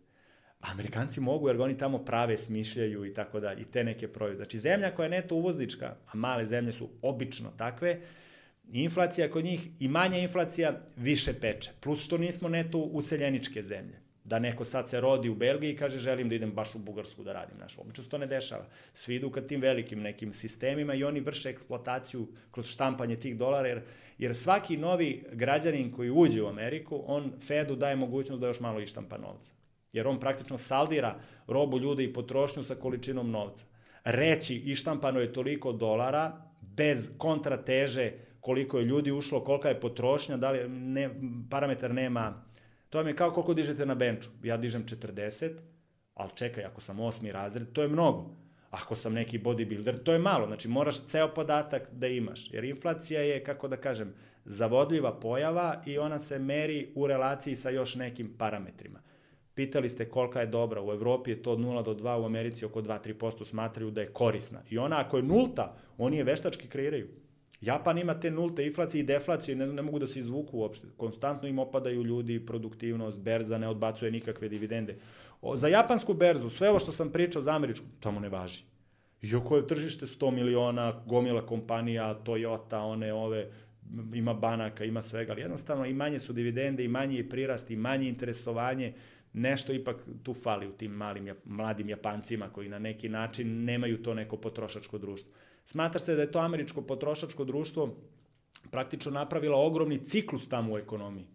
Amerikanci 0.59 1.21
mogu 1.21 1.47
jer 1.47 1.61
oni 1.61 1.77
tamo 1.77 1.97
prave, 2.05 2.37
smišljaju 2.37 3.05
i 3.05 3.13
tako 3.13 3.39
da, 3.39 3.53
i 3.53 3.63
te 3.63 3.83
neke 3.83 4.07
proizvode. 4.07 4.37
Znači, 4.37 4.59
zemlja 4.59 4.95
koja 4.95 5.03
je 5.03 5.09
neto 5.09 5.35
uvoznička, 5.35 5.95
a 6.07 6.17
male 6.17 6.45
zemlje 6.45 6.71
su 6.71 6.89
obično 7.01 7.51
takve, 7.57 8.01
inflacija 8.71 9.31
kod 9.31 9.43
njih 9.43 9.69
i 9.79 9.87
manja 9.87 10.17
inflacija 10.17 10.81
više 10.97 11.33
peče. 11.41 11.71
Plus 11.79 12.03
što 12.03 12.17
nismo 12.17 12.49
neto 12.49 12.77
useljeničke 12.77 13.63
zemlje. 13.63 14.04
Da 14.25 14.39
neko 14.39 14.65
sad 14.65 14.89
se 14.89 15.01
rodi 15.01 15.29
u 15.29 15.35
Belgiji 15.35 15.71
i 15.71 15.75
kaže 15.77 15.97
želim 15.97 16.29
da 16.29 16.35
idem 16.35 16.51
baš 16.51 16.75
u 16.75 16.79
Bugarsku 16.79 17.23
da 17.23 17.33
radim. 17.33 17.57
Znaš, 17.57 17.77
obično 17.77 18.03
se 18.03 18.09
to 18.09 18.17
ne 18.17 18.27
dešava. 18.27 18.65
Svi 18.93 19.15
idu 19.15 19.29
ka 19.29 19.41
tim 19.41 19.61
velikim 19.61 20.01
nekim 20.01 20.33
sistemima 20.33 20.93
i 20.93 21.03
oni 21.03 21.19
vrše 21.19 21.49
eksploataciju 21.49 22.27
kroz 22.51 22.67
štampanje 22.67 23.15
tih 23.15 23.37
dolara, 23.37 23.67
jer, 23.67 23.81
jer 24.17 24.35
svaki 24.35 24.77
novi 24.77 25.23
građanin 25.31 25.91
koji 25.91 26.09
uđe 26.09 26.43
u 26.43 26.47
Ameriku, 26.47 27.03
on 27.07 27.33
Fedu 27.47 27.75
daje 27.75 27.95
mogućnost 27.95 28.41
da 28.41 28.47
još 28.47 28.59
malo 28.59 28.79
ištampa 28.79 29.17
novca. 29.17 29.51
Jer 29.93 30.07
on 30.07 30.19
praktično 30.19 30.57
saldira 30.57 31.19
robu 31.47 31.79
ljude 31.79 32.03
i 32.03 32.13
potrošnju 32.13 32.63
sa 32.63 32.75
količinom 32.75 33.31
novca. 33.31 33.65
Reći 34.03 34.55
ištampano 34.55 35.19
je 35.19 35.33
toliko 35.33 35.71
dolara 35.71 36.41
bez 36.61 37.11
kontrateže 37.17 38.11
koliko 38.39 38.79
je 38.79 38.85
ljudi 38.85 39.11
ušlo, 39.11 39.43
kolika 39.43 39.69
je 39.69 39.79
potrošnja, 39.79 40.37
da 40.37 40.51
li 40.51 40.69
ne, 40.69 41.09
parametar 41.49 41.93
nema, 41.93 42.44
to 42.95 42.99
vam 42.99 43.07
je 43.07 43.15
kao 43.15 43.31
koliko 43.31 43.53
dižete 43.53 43.85
na 43.85 43.95
benču. 43.95 44.29
Ja 44.43 44.57
dižem 44.57 44.85
40, 44.85 45.49
ali 46.13 46.31
čekaj, 46.35 46.63
ako 46.63 46.81
sam 46.81 46.99
osmi 46.99 47.31
razred, 47.31 47.73
to 47.73 47.81
je 47.81 47.87
mnogo. 47.87 48.29
Ako 48.71 48.95
sam 48.95 49.13
neki 49.13 49.39
bodybuilder, 49.39 50.03
to 50.03 50.13
je 50.13 50.19
malo. 50.19 50.47
Znači, 50.47 50.67
moraš 50.67 51.05
ceo 51.07 51.33
podatak 51.33 51.89
da 51.91 52.07
imaš. 52.07 52.53
Jer 52.53 52.63
inflacija 52.63 53.21
je, 53.21 53.43
kako 53.43 53.67
da 53.67 53.77
kažem, 53.77 54.13
zavodljiva 54.45 55.19
pojava 55.19 55.81
i 55.85 55.97
ona 55.97 56.19
se 56.19 56.39
meri 56.39 56.91
u 56.95 57.07
relaciji 57.07 57.55
sa 57.55 57.69
još 57.69 57.95
nekim 57.95 58.33
parametrima. 58.37 58.99
Pitali 59.55 59.89
ste 59.89 60.09
kolika 60.09 60.39
je 60.39 60.47
dobra, 60.47 60.83
u 60.83 60.91
Evropi 60.91 61.31
je 61.31 61.43
to 61.43 61.51
od 61.51 61.59
0 61.59 61.83
do 61.83 61.93
2, 61.93 62.21
u 62.21 62.25
Americi 62.25 62.65
oko 62.65 62.81
2-3% 62.81 63.45
smatraju 63.45 63.91
da 63.91 64.01
je 64.01 64.13
korisna. 64.13 64.61
I 64.69 64.77
ona 64.77 64.99
ako 64.99 65.17
je 65.17 65.23
nulta, 65.23 65.75
oni 65.97 66.17
je 66.17 66.23
veštački 66.23 66.67
kreiraju. 66.67 67.07
Japan 67.61 67.97
ima 67.97 68.19
te 68.19 68.31
nulte 68.31 68.65
inflacije 68.65 68.99
i 69.01 69.05
deflacije, 69.05 69.55
ne, 69.55 69.67
ne 69.67 69.81
mogu 69.81 69.99
da 69.99 70.07
se 70.07 70.19
izvuku 70.19 70.57
uopšte. 70.57 70.87
Konstantno 70.97 71.47
im 71.47 71.59
opadaju 71.59 72.03
ljudi, 72.03 72.45
produktivnost, 72.45 73.19
berza 73.19 73.57
ne 73.57 73.67
odbacuje 73.67 74.11
nikakve 74.11 74.49
dividende. 74.49 74.97
O, 75.41 75.57
za 75.57 75.67
japansku 75.67 76.13
berzu, 76.13 76.49
sve 76.49 76.69
ovo 76.69 76.79
što 76.79 76.91
sam 76.91 77.11
pričao 77.11 77.41
za 77.41 77.55
američku, 77.55 77.85
tamo 77.99 78.19
ne 78.19 78.29
važi. 78.29 78.63
Iako 79.21 79.57
je 79.57 79.67
tržište 79.67 80.05
100 80.05 80.31
miliona, 80.31 81.03
gomila 81.05 81.45
kompanija, 81.45 82.19
Toyota, 82.25 82.77
one, 82.77 83.13
ove, 83.13 83.49
ima 84.13 84.33
banaka, 84.33 84.83
ima 84.83 85.01
svega, 85.01 85.31
ali 85.31 85.41
jednostavno 85.41 85.85
i 85.85 85.93
manje 85.93 86.19
su 86.19 86.33
dividende, 86.33 86.83
i 86.83 86.87
manje 86.87 87.17
je 87.17 87.29
prirast, 87.29 87.71
i 87.71 87.75
manje 87.75 88.09
interesovanje, 88.09 88.93
nešto 89.33 89.73
ipak 89.73 89.95
tu 90.23 90.33
fali 90.33 90.67
u 90.67 90.71
tim 90.71 90.91
malim, 90.91 91.29
mladim 91.45 91.89
Japancima 91.89 92.49
koji 92.49 92.69
na 92.69 92.79
neki 92.79 93.09
način 93.09 93.63
nemaju 93.63 94.03
to 94.03 94.13
neko 94.13 94.37
potrošačko 94.37 94.97
društvo. 94.97 95.31
Smatra 95.65 95.99
se 95.99 96.15
da 96.15 96.21
je 96.21 96.31
to 96.31 96.39
američko 96.39 96.81
potrošačko 96.81 97.43
društvo 97.43 97.95
praktično 98.71 99.11
napravila 99.11 99.57
ogromni 99.57 99.97
ciklus 99.97 100.49
tamo 100.49 100.73
u 100.73 100.77
ekonomiji. 100.77 101.27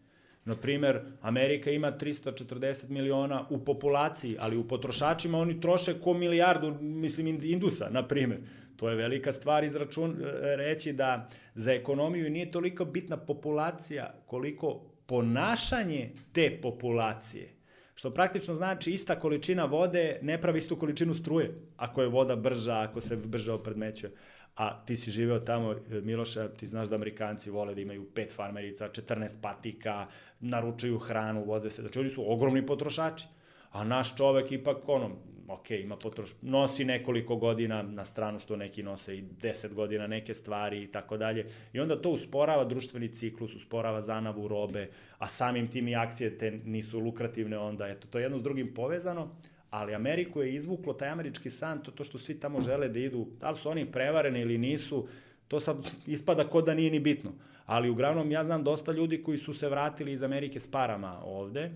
Na 0.45 0.57
primer, 0.57 1.01
Amerika 1.21 1.71
ima 1.71 1.93
340 1.93 2.89
miliona 2.89 3.47
u 3.51 3.65
populaciji, 3.65 4.37
ali 4.41 4.57
u 4.57 4.69
potrošačima 4.69 5.39
oni 5.39 5.61
troše 5.61 6.01
ko 6.01 6.15
milijardu, 6.15 6.77
mislim, 6.81 7.41
indusa, 7.43 7.89
na 7.91 8.07
primer. 8.09 8.39
To 8.77 8.89
je 8.89 8.97
velika 8.97 9.33
stvar 9.33 9.65
izračun, 9.65 10.17
reći 10.43 10.93
da 10.93 11.29
za 11.55 11.73
ekonomiju 11.73 12.31
nije 12.31 12.51
toliko 12.51 12.85
bitna 12.85 13.17
populacija 13.17 14.15
koliko 14.27 14.81
ponašanje 15.07 16.13
te 16.33 16.59
populacije. 16.63 17.60
Što 18.01 18.11
praktično 18.11 18.55
znači 18.55 18.93
ista 18.93 19.21
količina 19.21 19.65
vode 19.65 20.19
ne 20.23 20.41
pravi 20.41 20.59
istu 20.59 20.77
količinu 20.77 21.15
struje, 21.15 21.55
ako 21.77 22.03
je 22.03 22.09
voda 22.09 22.37
brža, 22.37 22.79
ako 22.81 23.01
se 23.01 23.17
brže 23.17 23.53
opredmećuje. 23.53 24.13
A 24.57 24.85
ti 24.85 24.97
si 24.97 25.11
živeo 25.11 25.41
tamo, 25.41 25.75
Miloša, 25.89 26.49
ti 26.49 26.67
znaš 26.67 26.89
da 26.89 26.95
Amerikanci 26.95 27.51
vole 27.51 27.75
da 27.75 27.81
imaju 27.81 28.07
pet 28.15 28.33
farmerica, 28.37 28.89
14 28.89 29.35
patika, 29.43 30.07
naručuju 30.41 30.99
hranu, 30.99 31.45
voze 31.45 31.71
se. 31.71 31.83
Znači, 31.83 31.99
oni 31.99 32.11
su 32.11 32.33
ogromni 32.33 32.67
potrošači. 32.67 33.27
A 33.71 33.85
naš 33.85 34.17
čovek 34.17 34.53
ipak, 34.53 34.89
ono, 34.89 35.11
ok, 35.53 35.71
ima 35.71 35.97
potroš, 35.97 36.31
nosi 36.43 36.85
nekoliko 36.85 37.37
godina 37.37 37.83
na 37.83 38.05
stranu 38.05 38.39
što 38.39 38.57
neki 38.57 38.83
nose 38.83 39.19
i 39.19 39.23
10 39.23 39.75
godina 39.75 40.07
neke 40.07 40.35
stvari 40.35 40.83
i 40.83 40.87
tako 40.87 41.17
dalje. 41.17 41.47
I 41.73 41.81
onda 41.81 42.03
to 42.03 42.11
usporava 42.11 42.65
društveni 42.65 43.09
ciklus, 43.09 43.55
usporava 43.55 44.01
zanavu 44.01 44.49
robe, 44.49 44.89
a 45.19 45.29
samim 45.29 45.69
tim 45.69 45.89
i 45.89 45.97
akcije 45.97 46.39
te 46.39 46.51
nisu 46.51 47.01
lukrativne 47.01 47.59
onda. 47.59 47.89
Eto, 47.89 48.09
to 48.11 48.19
je 48.19 48.23
jedno 48.23 48.39
s 48.39 48.43
drugim 48.43 48.75
povezano, 48.75 49.31
ali 49.71 49.95
Ameriku 49.95 50.43
je 50.43 50.55
izvuklo 50.55 50.93
taj 50.93 51.09
američki 51.09 51.51
san, 51.51 51.83
to, 51.83 51.91
to 51.91 52.05
što 52.05 52.19
svi 52.19 52.41
tamo 52.41 52.61
žele 52.61 52.89
da 52.89 53.01
idu, 53.01 53.27
da 53.41 53.51
li 53.51 53.57
su 53.57 53.71
oni 53.71 53.93
prevareni 53.93 54.41
ili 54.41 54.59
nisu, 54.59 55.09
to 55.49 55.61
sad 55.61 55.91
ispada 56.07 56.49
kod 56.49 56.65
da 56.65 56.75
nije 56.75 56.91
ni 56.91 57.01
bitno. 57.01 57.33
Ali 57.67 57.91
uglavnom 57.91 58.31
ja 58.31 58.45
znam 58.45 58.65
dosta 58.65 58.93
ljudi 58.93 59.23
koji 59.23 59.39
su 59.39 59.55
se 59.55 59.69
vratili 59.69 60.13
iz 60.13 60.23
Amerike 60.23 60.61
s 60.61 60.71
parama 60.71 61.21
ovde, 61.25 61.71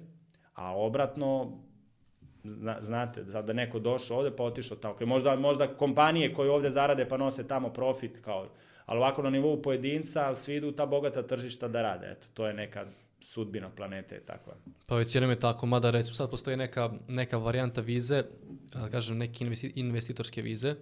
a 0.55 0.76
obratno 0.76 1.59
Zna, 2.44 2.78
znate, 2.82 3.22
da 3.22 3.52
neko 3.52 3.78
došao 3.78 4.18
ovde 4.18 4.36
pa 4.36 4.42
otišao 4.42 4.76
tamo. 4.76 4.94
Možda, 5.00 5.36
možda 5.36 5.76
kompanije 5.76 6.34
koje 6.34 6.50
ovde 6.50 6.70
zarade 6.70 7.08
pa 7.08 7.16
nose 7.16 7.48
tamo 7.48 7.72
profit, 7.72 8.20
kao, 8.24 8.48
ali 8.86 8.98
ovako 8.98 9.22
na 9.22 9.30
nivou 9.30 9.62
pojedinca 9.62 10.34
svi 10.34 10.54
idu 10.54 10.72
ta 10.72 10.86
bogata 10.86 11.22
tržišta 11.22 11.68
da 11.68 11.82
rade. 11.82 12.06
Eto, 12.10 12.26
to 12.34 12.46
je 12.46 12.54
neka 12.54 12.86
sudbina 13.20 13.70
planete 13.70 14.14
je 14.14 14.20
takva. 14.20 14.52
Pa 14.86 14.96
većinom 14.96 15.30
je 15.30 15.40
tako, 15.40 15.66
mada 15.66 15.90
recimo 15.90 16.14
sad 16.14 16.30
postoji 16.30 16.56
neka, 16.56 16.90
neka 17.08 17.36
varijanta 17.36 17.80
vize, 17.80 18.22
da 18.72 18.88
kažem 18.88 19.18
neke 19.18 19.46
investitorske 19.74 20.42
vize, 20.42 20.74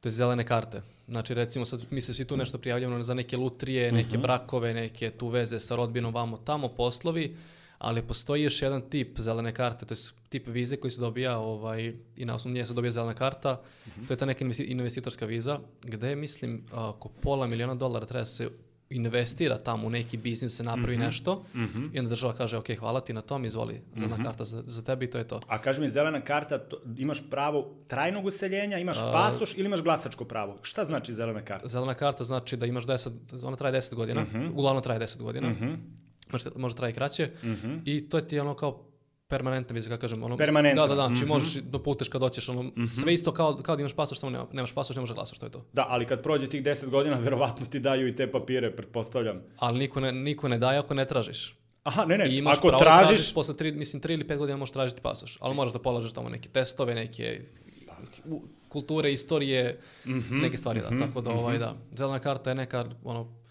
to 0.00 0.08
je 0.08 0.10
zelene 0.10 0.46
karte. 0.46 0.82
Znači 1.08 1.34
recimo 1.34 1.64
sad 1.64 1.86
mi 1.90 2.00
se 2.00 2.14
svi 2.14 2.24
tu 2.24 2.36
nešto 2.36 2.58
prijavljamo 2.58 3.02
za 3.02 3.14
neke 3.14 3.36
lutrije, 3.36 3.92
neke 3.92 4.18
brakove, 4.18 4.74
neke 4.74 5.10
tu 5.10 5.28
veze 5.28 5.60
sa 5.60 5.76
rodbinom 5.76 6.14
vamo 6.14 6.36
tamo 6.36 6.68
poslovi, 6.68 7.36
ali 7.84 8.02
postoji 8.02 8.42
još 8.42 8.62
jedan 8.62 8.82
tip 8.90 9.18
zelene 9.18 9.54
karte, 9.54 9.86
to 9.86 9.94
je 9.94 9.98
tip 10.28 10.46
vize 10.46 10.76
koji 10.76 10.90
se 10.90 11.00
dobija 11.00 11.38
ovaj, 11.38 11.94
i 12.16 12.24
na 12.24 12.34
osnovu 12.34 12.54
nje 12.54 12.66
se 12.66 12.74
dobija 12.74 12.90
zelena 12.90 13.14
karta, 13.14 13.60
to 14.06 14.12
je 14.12 14.16
ta 14.16 14.26
neka 14.26 14.44
investi- 14.44 14.66
investitorska 14.68 15.26
viza, 15.26 15.58
gde 15.82 16.16
mislim 16.16 16.64
oko 16.72 17.08
pola 17.08 17.46
miliona 17.46 17.74
dolara 17.74 18.06
treba 18.06 18.24
se 18.24 18.48
investira 18.90 19.58
tamo 19.58 19.86
u 19.86 19.90
neki 19.90 20.16
biznis, 20.16 20.56
se 20.56 20.62
napravi 20.62 20.96
nešto. 20.96 21.44
I 21.92 21.98
onda 21.98 22.08
država 22.08 22.32
kaže 22.32 22.56
ok, 22.56 22.66
hvala 22.78 23.00
ti 23.00 23.12
na 23.12 23.20
tom, 23.20 23.44
izvoli, 23.44 23.80
zelena 23.96 24.24
karta 24.24 24.44
za, 24.44 24.62
za 24.66 24.82
tebe 24.82 25.04
i 25.04 25.10
to 25.10 25.18
je 25.18 25.28
to. 25.28 25.40
A 25.46 25.58
kaži 25.62 25.80
mi, 25.80 25.88
zelena 25.88 26.20
karta, 26.20 26.58
to, 26.58 26.76
imaš 26.98 27.30
pravo 27.30 27.74
trajnog 27.86 28.24
useljenja, 28.26 28.78
imaš 28.78 28.98
pasoš 29.12 29.54
ili 29.56 29.66
imaš 29.66 29.82
glasačko 29.82 30.24
pravo? 30.24 30.58
Šta 30.62 30.84
znači 30.84 31.14
zelena 31.14 31.44
karta? 31.44 31.68
Zelena 31.68 31.94
karta 31.94 32.24
znači 32.24 32.56
da 32.56 32.66
imaš 32.66 32.84
10, 32.84 33.10
ona 33.46 33.56
traje 33.56 33.74
10 33.74 33.94
godina, 33.94 34.26
uglavnom 34.54 34.82
traje 34.82 35.00
10 35.00 35.22
godina, 35.22 35.48
može, 36.34 36.50
može 36.56 36.76
traje 36.76 36.92
kraće 36.92 37.30
i 37.84 38.08
to 38.08 38.16
je 38.16 38.28
ti 38.28 38.40
ono 38.40 38.54
kao 38.54 38.84
permanentna 39.28 39.74
viza, 39.74 39.88
kako 39.88 40.00
kažem. 40.00 40.22
Ono, 40.22 40.36
Permanentna. 40.36 40.82
Da, 40.82 40.88
da, 40.88 40.94
da, 40.94 41.06
znači 41.06 41.26
možeš 41.26 41.54
da 41.54 41.78
puteš 41.78 42.08
kad 42.08 42.20
hoćeš, 42.20 42.48
ono, 42.48 42.70
sve 42.86 43.14
isto 43.14 43.32
kao, 43.32 43.56
kao 43.56 43.76
da 43.76 43.80
imaš 43.80 43.94
pasoš, 43.94 44.18
samo 44.18 44.30
nema, 44.30 44.46
nemaš 44.52 44.72
pasoš, 44.72 44.96
ne 44.96 45.00
možeš 45.00 45.10
da 45.10 45.14
glasaš, 45.14 45.38
to 45.38 45.46
je 45.46 45.52
to. 45.52 45.64
Da, 45.72 45.86
ali 45.88 46.06
kad 46.06 46.22
prođe 46.22 46.48
tih 46.48 46.62
10 46.62 46.88
godina, 46.88 47.18
verovatno 47.26 47.66
ti 47.66 47.80
daju 47.80 48.08
i 48.08 48.16
te 48.16 48.30
papire, 48.32 48.76
pretpostavljam. 48.76 49.40
Ali 49.58 49.78
niko 49.78 50.00
ne, 50.00 50.12
niko 50.12 50.48
ne 50.48 50.58
daje 50.58 50.78
ako 50.78 50.94
ne 50.94 51.04
tražiš. 51.04 51.56
Aha, 51.82 52.04
ne, 52.04 52.18
ne, 52.18 52.28
I 52.30 52.36
imaš 52.36 52.58
ako 52.58 52.68
pravo 52.68 52.84
da 52.84 52.84
tražiš, 52.84 53.34
posle 53.34 53.56
tri, 53.56 53.72
mislim, 53.72 54.02
3 54.02 54.12
ili 54.12 54.24
5 54.24 54.36
godina 54.36 54.56
možeš 54.56 54.72
tražiti 54.72 55.00
pasoš, 55.02 55.38
ali 55.40 55.54
moraš 55.54 55.72
da 55.72 55.78
polažeš 55.78 56.12
tamo 56.12 56.28
neke 56.28 56.48
testove, 56.48 56.94
neke 56.94 57.40
kulture, 58.68 59.12
istorije, 59.12 59.80
Mhm, 60.06 60.38
neke 60.38 60.56
stvari, 60.56 60.80
da. 60.80 61.06
Tako 61.06 61.20
da, 61.20 61.30
ovaj, 61.30 61.58
da. 61.58 61.74
Zelena 61.96 62.18
karta 62.18 62.50
je 62.50 62.54
neka, 62.54 62.84
ono, 63.04 63.43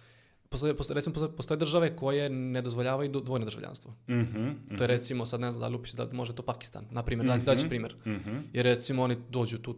postoje, 0.53 0.73
postoje, 0.75 0.95
recimo, 0.95 1.13
postoje, 1.13 1.31
postoje 1.31 1.57
države 1.57 1.95
koje 1.95 2.30
ne 2.30 2.61
dozvoljavaju 2.61 3.11
dvo- 3.11 3.21
dvojno 3.21 3.45
državljanstvo. 3.45 3.93
Mhm, 4.09 4.47
To 4.69 4.84
je 4.84 4.88
recimo, 4.89 5.25
sad 5.25 5.39
ne 5.39 5.51
znam 5.51 5.61
da 5.61 5.67
li 5.67 5.75
upiš 5.75 5.91
da 5.91 6.07
može 6.11 6.35
to 6.35 6.43
Pakistan, 6.43 6.85
na 6.91 7.03
primjer, 7.03 7.27
da, 7.27 7.43
daću 7.45 7.69
primjer. 7.69 7.95
mhm, 8.07 8.38
Jer 8.53 8.63
recimo 8.65 9.03
oni 9.03 9.17
dođu 9.30 9.57
tu, 9.57 9.75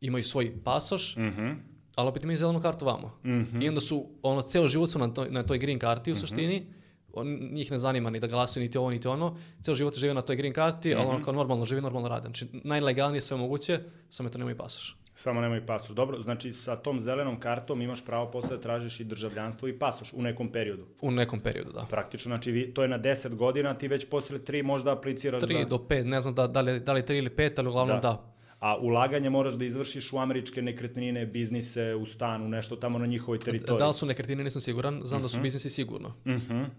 imaju 0.00 0.24
svoj 0.24 0.52
pasoš, 0.64 1.16
mhm, 1.18 1.50
ali 1.96 2.08
opet 2.08 2.22
imaju 2.22 2.36
zelenu 2.36 2.60
kartu 2.60 2.84
vamo. 2.84 3.18
I 3.56 3.68
onda 3.68 3.80
su, 3.80 4.06
ono, 4.22 4.42
ceo 4.42 4.68
život 4.68 4.90
su 4.90 4.98
na 4.98 5.08
toj, 5.08 5.30
na 5.30 5.42
toj 5.42 5.58
green 5.58 5.78
karti 5.78 6.12
u 6.12 6.16
suštini, 6.16 6.66
on, 7.12 7.28
njih 7.52 7.70
ne 7.70 7.78
zanima 7.78 8.10
ni 8.10 8.20
da 8.20 8.26
glasuju 8.26 8.62
niti 8.62 8.78
ovo 8.78 8.90
niti 8.90 9.08
ono, 9.08 9.28
ceo 9.60 9.74
život 9.74 9.94
žive 9.96 10.14
na 10.14 10.22
toj 10.22 10.36
green 10.36 10.52
karti, 10.52 10.94
ali 10.94 11.06
ono 11.06 11.22
kao 11.22 11.32
normalno 11.34 11.66
živi, 11.66 11.80
normalno 11.80 12.08
rade. 12.08 12.22
Znači, 12.22 12.46
najlegalnije 12.54 13.20
sve 13.20 13.36
moguće, 13.36 13.80
samo 14.08 14.28
to 14.28 14.38
nemaju 14.38 14.56
pasoš. 14.56 14.96
Samo 15.16 15.40
nemoj 15.40 15.66
pasoš. 15.66 15.96
Dobro, 15.96 16.20
znači 16.20 16.52
sa 16.52 16.76
tom 16.76 17.00
zelenom 17.00 17.40
kartom 17.40 17.82
imaš 17.82 18.04
pravo 18.04 18.30
posle 18.30 18.56
da 18.56 18.60
tražiš 18.62 19.00
i 19.00 19.04
državljanstvo 19.04 19.68
i 19.68 19.78
pasoš 19.78 20.12
u 20.12 20.22
nekom 20.22 20.52
periodu. 20.52 20.86
U 21.02 21.10
nekom 21.10 21.40
periodu, 21.40 21.72
da. 21.72 21.86
Praktično, 21.90 22.28
znači 22.28 22.52
vi, 22.52 22.74
to 22.74 22.82
je 22.82 22.88
na 22.88 22.98
10 22.98 23.34
godina, 23.34 23.74
ti 23.74 23.88
već 23.88 24.08
posle 24.08 24.38
3 24.38 24.62
možda 24.62 24.92
apliciraš 24.92 25.42
3 25.42 25.62
za... 25.62 25.68
do 25.68 25.76
5, 25.76 26.04
ne 26.04 26.20
znam 26.20 26.34
da, 26.34 26.46
da, 26.46 26.60
li, 26.60 26.80
da 26.80 26.92
li 26.92 27.02
3 27.02 27.18
ili 27.18 27.30
5, 27.30 27.52
ali 27.56 27.68
uglavnom 27.68 27.96
Da. 27.96 28.08
da. 28.08 28.35
A 28.58 28.76
ulaganje 28.78 29.30
moraš 29.30 29.52
da 29.52 29.64
izvršiš 29.64 30.12
u 30.12 30.18
američke 30.18 30.62
nekretnine, 30.62 31.26
biznise, 31.26 31.94
u 31.94 32.06
stan, 32.06 32.42
u 32.42 32.48
nešto 32.48 32.76
tamo 32.76 32.98
na 32.98 33.06
njihovoj 33.06 33.38
teritoriji. 33.38 33.78
Da 33.78 33.88
li 33.88 33.94
su 33.94 34.06
nekretnine, 34.06 34.44
nisam 34.44 34.60
siguran, 34.60 35.00
znam 35.04 35.18
Mhm. 35.18 35.22
da 35.22 35.28
su 35.28 35.40
biznisi 35.40 35.70
sigurno. 35.70 36.14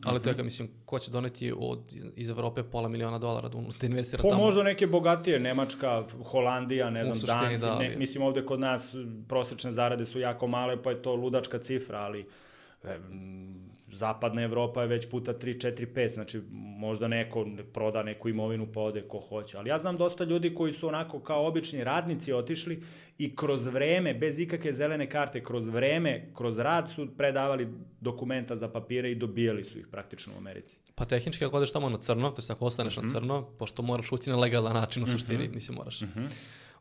Ali 0.04 0.22
to 0.22 0.30
je, 0.30 0.36
kao, 0.36 0.44
mislim, 0.44 0.70
ko 0.86 1.00
će 1.00 1.12
doneti 1.12 1.54
od, 1.58 1.80
iz, 2.16 2.30
Evrope 2.30 2.64
pola 2.64 2.90
miliona 2.90 3.20
dolara 3.20 3.50
da, 3.50 3.58
da 3.82 3.88
investira 3.88 4.22
Po 4.22 4.30
tamo? 4.30 4.42
možda 4.42 4.64
neke 4.64 4.88
bogatije, 4.88 5.40
Nemačka, 5.40 6.04
Holandija, 6.24 6.90
ne 6.90 7.04
znam, 7.04 7.16
suštini, 7.16 7.42
Danci, 7.42 7.66
da, 7.66 7.80
ne, 7.80 7.96
mislim 7.98 8.24
ovde 8.24 8.46
kod 8.46 8.60
nas 8.60 8.96
prosečne 9.28 9.72
zarade 9.72 10.06
su 10.06 10.20
jako 10.20 10.48
male, 10.48 10.84
pa 10.84 10.90
je 10.90 11.02
to 11.02 11.16
ludačka 11.16 11.60
cifra, 11.60 12.00
ali 12.00 12.26
e, 12.84 12.90
m, 12.90 13.67
zapadna 13.98 14.42
Evropa 14.42 14.82
je 14.82 14.88
već 14.88 15.10
puta 15.10 15.34
3, 15.34 15.68
4, 15.68 15.86
5, 15.94 16.14
znači 16.14 16.42
možda 16.80 17.08
neko 17.08 17.46
proda 17.74 18.04
neku 18.04 18.30
imovinu 18.30 18.68
pa 18.74 18.82
ode 18.82 19.02
ko 19.02 19.20
hoće. 19.20 19.58
Ali 19.58 19.70
ja 19.70 19.78
znam 19.78 19.98
dosta 19.98 20.24
ljudi 20.24 20.56
koji 20.56 20.74
su 20.74 20.88
onako 20.88 21.20
kao 21.20 21.48
obični 21.48 21.84
radnici 21.84 22.34
otišli 22.34 22.82
i 23.18 23.36
kroz 23.36 23.66
vreme, 23.66 24.14
bez 24.14 24.40
ikakve 24.40 24.74
zelene 24.74 25.10
karte, 25.10 25.44
kroz 25.44 25.68
vreme, 25.68 26.30
kroz 26.36 26.60
rad 26.60 26.90
su 26.90 27.08
predavali 27.18 27.68
dokumenta 28.02 28.56
za 28.56 28.68
papire 28.70 29.12
i 29.12 29.16
dobijali 29.16 29.64
su 29.64 29.80
ih 29.80 29.88
praktično 29.88 30.34
u 30.34 30.38
Americi. 30.38 30.78
Pa 30.96 31.06
tehnički 31.06 31.46
ako 31.46 31.58
odeš 31.58 31.74
tamo 31.74 31.90
na 31.90 31.98
crno, 31.98 32.30
to 32.30 32.38
jest 32.38 32.52
ako 32.52 32.66
ostaneš 32.66 32.98
Mhm. 32.98 33.06
na 33.06 33.12
crno, 33.14 33.42
pošto 33.60 33.82
moraš 33.82 34.12
ući 34.12 34.30
na 34.30 34.36
legalan 34.38 34.74
način 34.74 35.04
u 35.04 35.08
suštini, 35.08 35.48
mislim 35.48 35.76
moraš. 35.76 36.02
Mhm. 36.02 36.26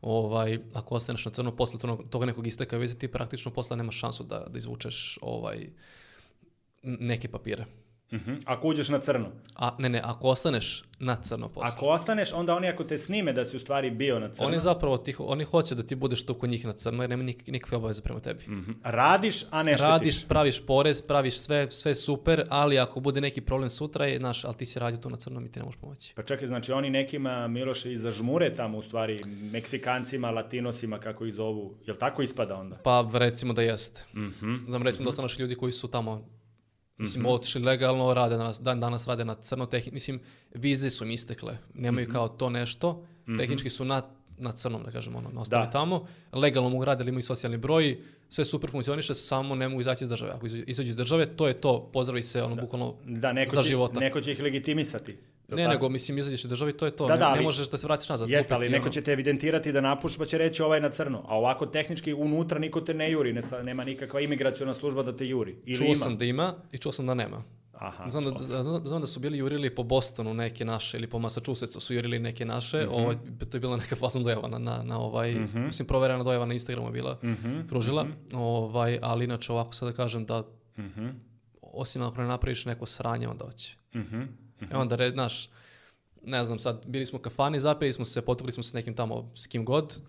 Ovaj, 0.01 0.59
ako 0.73 0.95
ostaneš 0.95 1.25
na 1.25 1.31
crno 1.31 1.55
posle 1.55 1.79
toga, 2.09 2.25
nekog 2.25 2.47
isteka 2.47 2.77
vize, 2.77 2.95
ti 2.95 3.07
praktično 3.07 3.51
posle 3.51 3.77
nemaš 3.77 3.99
šansu 3.99 4.23
da, 4.23 4.45
da 4.49 4.57
izvučeš 4.57 5.17
ovaj, 5.21 5.67
neke 6.99 7.27
papire. 7.27 7.65
Mhm. 8.13 8.33
Ako 8.45 8.67
uđeš 8.67 8.89
na 8.89 8.99
crno. 8.99 9.27
A 9.55 9.75
ne, 9.79 9.89
ne, 9.89 10.01
ako 10.03 10.27
ostaneš 10.27 10.83
na 10.99 11.15
crno 11.15 11.49
posle. 11.49 11.69
Ako 11.75 11.85
ostaneš, 11.85 12.33
onda 12.33 12.55
oni 12.55 12.67
ako 12.67 12.83
te 12.83 12.97
snime 12.97 13.33
da 13.33 13.45
si 13.45 13.57
u 13.57 13.59
stvari 13.59 13.91
bio 13.91 14.19
na 14.19 14.29
crno, 14.33 14.47
Oni 14.47 14.59
zapravo 14.59 14.97
ti, 14.97 15.15
oni 15.19 15.43
hoće 15.43 15.75
da 15.75 15.83
ti 15.83 15.95
budeš 15.95 16.25
tu 16.25 16.33
kod 16.33 16.49
njih 16.49 16.65
na 16.65 16.73
crno 16.73 17.03
jer 17.03 17.09
nema 17.09 17.23
nik, 17.23 17.47
nikakve 17.47 17.77
obaveze 17.77 18.01
prema 18.01 18.19
tebi. 18.19 18.43
Mhm. 18.47 18.71
radiš, 18.83 19.43
a 19.51 19.63
ne 19.63 19.77
štetiš. 19.77 19.89
Radiš, 19.89 20.27
praviš 20.27 20.65
porez, 20.65 21.01
praviš 21.01 21.39
sve, 21.39 21.71
sve 21.71 21.95
super, 21.95 22.45
ali 22.49 22.79
ako 22.79 22.99
bude 22.99 23.21
neki 23.21 23.41
problem 23.41 23.69
sutra 23.69 24.05
je, 24.05 24.19
znaš, 24.19 24.45
ali 24.45 24.55
ti 24.55 24.65
si 24.65 24.79
radio 24.79 24.99
tu 24.99 25.09
na 25.09 25.17
crnom 25.17 25.45
i 25.45 25.51
ti 25.51 25.59
ne 25.59 25.65
možeš 25.65 25.79
pomoći. 25.79 26.13
Pa 26.15 26.23
čekaj, 26.23 26.47
znači 26.47 26.71
oni 26.71 26.89
nekima, 26.89 27.47
Miloše, 27.47 27.93
i 27.93 27.97
zažmure 27.97 28.55
tamo 28.55 28.77
u 28.77 28.81
stvari, 28.81 29.19
Meksikancima, 29.51 30.29
Latinosima, 30.31 30.99
kako 30.99 31.25
ih 31.25 31.33
zovu. 31.33 31.77
Jel 31.85 31.95
tako 31.95 32.21
ispada 32.21 32.55
onda? 32.55 32.75
Pa 32.83 33.09
recimo 33.13 33.53
da 33.53 33.61
jeste. 33.61 34.05
Mhm. 34.15 34.55
Znam 34.67 34.83
recimo 34.83 35.05
dosta 35.05 35.21
naših 35.21 35.39
ljudi 35.39 35.55
koji 35.55 35.71
su 35.71 35.87
tamo 35.87 36.36
Mislim, 36.99 37.25
otišli 37.27 37.61
legalno, 37.61 38.13
rade 38.13 38.37
danas, 38.37 38.59
dan 38.59 38.79
danas 38.79 39.07
rade 39.07 39.25
na 39.25 39.35
crno, 39.35 39.65
tehni, 39.65 39.91
mislim, 39.91 40.19
vize 40.53 40.89
su 40.89 41.03
im 41.03 41.11
istekle, 41.11 41.57
nemaju 41.73 42.07
kao 42.07 42.27
to 42.29 42.49
nešto, 42.49 43.05
tehnički 43.37 43.69
su 43.69 43.85
na, 43.85 44.01
na 44.37 44.51
crnom, 44.51 44.83
da 44.83 44.91
kažemo, 44.91 45.17
ono, 45.19 45.41
ostali 45.41 45.65
Da. 45.65 45.71
tamo, 45.71 46.05
legalno 46.33 46.69
mogu 46.69 46.85
raditi, 46.85 47.03
ali 47.03 47.09
imaju 47.09 47.23
socijalni 47.23 47.57
broj, 47.57 47.97
sve 48.29 48.45
super 48.45 48.71
funkcioniše, 48.71 49.13
samo 49.13 49.55
ne 49.55 49.69
mogu 49.69 49.81
izaći 49.81 50.03
iz 50.03 50.09
države. 50.09 50.31
Ako 50.31 50.45
izađu- 50.45 50.63
iz 50.81 50.95
države, 50.95 51.25
to 51.27 51.47
je 51.47 51.53
to, 51.53 51.89
pozdravi 51.93 52.23
se, 52.23 52.43
ono, 52.43 52.55
bukvalno, 52.55 52.95
Da, 53.05 53.33
neko, 53.33 53.53
Za 53.53 53.61
će, 53.63 53.67
života. 53.67 53.99
neko 53.99 54.21
će 54.21 54.31
ih 54.31 54.39
legitimisati. 54.39 55.17
Ne, 55.49 55.57
tako? 55.57 55.69
nego, 55.69 55.89
mislim, 55.89 56.17
izađeš 56.17 56.43
iz 56.43 56.49
države, 56.49 56.71
to 56.73 56.85
je 56.85 56.91
to, 56.91 57.07
Da, 57.07 57.13
ne, 57.13 57.19
da, 57.19 57.35
ne 57.35 57.41
možeš 57.41 57.69
da 57.69 57.77
se 57.77 57.87
vratiš 57.87 58.09
nazad. 58.09 58.29
Jeste, 58.29 58.53
ali 58.53 58.69
neko 58.69 58.89
će 58.89 59.01
te 59.01 59.13
evidentirati 59.13 59.71
da 59.71 59.81
napuš, 59.81 60.17
pa 60.17 60.25
će 60.25 60.37
reći 60.37 60.63
ovaj 60.63 60.81
na 60.81 60.89
crno. 60.89 61.23
A 61.27 61.37
ovako 61.37 61.65
tehnički 61.65 62.13
unutra 62.13 62.59
niko 62.59 62.81
te 62.81 62.93
ne 62.93 63.11
juri, 63.11 63.33
ne, 63.33 63.41
nema 63.63 63.83
nikakva 63.83 64.21
imigraciona 64.21 64.73
služba 64.73 65.03
da 65.03 65.15
te 65.15 65.27
juri. 65.27 65.55
Ili 65.65 65.75
Čuo 65.75 65.85
ima? 65.85 65.95
sam 65.95 66.17
da 66.17 66.25
ima 66.25 66.53
i 66.71 66.77
čuo 66.77 66.91
sam 66.91 67.05
da 67.05 67.13
nema. 67.13 67.43
Aha. 67.73 68.09
Znam 68.09 68.23
da, 68.25 68.31
znam, 68.39 68.85
znam 68.85 69.01
da 69.01 69.07
su 69.07 69.19
bili 69.19 69.37
jurili 69.37 69.69
po 69.69 69.83
Bostonu 69.83 70.33
neke 70.33 70.65
naše 70.65 70.97
ili 70.97 71.07
po 71.07 71.19
Massachusettsu 71.19 71.79
su 71.79 71.93
jurili 71.93 72.19
neke 72.19 72.45
naše. 72.45 72.77
Mhm. 72.79 72.93
ovaj, 72.93 73.15
to 73.41 73.57
je 73.57 73.61
bila 73.61 73.77
neka 73.77 73.95
fazna 73.95 74.21
dojava 74.21 74.47
na, 74.47 74.59
na, 74.59 74.83
na 74.83 74.99
ovaj, 74.99 75.35
mislim 75.55 75.87
proverena 75.87 76.23
dojava 76.23 76.45
na 76.45 76.53
Instagramu 76.53 76.87
je 76.87 76.93
bila 76.93 77.19
Mhm. 77.23 77.67
kružila. 77.67 78.05
Ovaj, 78.33 78.99
ali 79.01 79.25
inače 79.25 79.51
ovako 79.51 79.73
sad 79.73 79.89
da 79.89 79.95
kažem 79.95 80.25
da 80.25 80.43
Mhm. 80.77 81.07
osim 81.61 82.01
ako 82.01 82.21
ne 82.21 82.27
napraviš 82.27 82.65
neko 82.65 82.85
sranje 82.85 83.27
onda 83.27 83.45
hoće. 83.45 83.75
Mhm. 84.61 84.75
E 84.75 84.77
onda 84.77 84.95
red, 84.95 85.13
znaš, 85.13 85.49
ne 86.23 86.45
znam 86.45 86.59
sad, 86.59 86.83
bili 86.85 87.05
smo 87.05 87.19
u 87.19 87.21
kafani, 87.21 87.59
zapeli 87.59 87.93
smo 87.93 88.05
se, 88.05 88.21
potukli 88.21 88.51
smo 88.51 88.63
se 88.63 88.77
nekim 88.77 88.95
tamo 88.95 89.31
s 89.35 89.47
kim 89.47 89.65
god, 89.65 90.01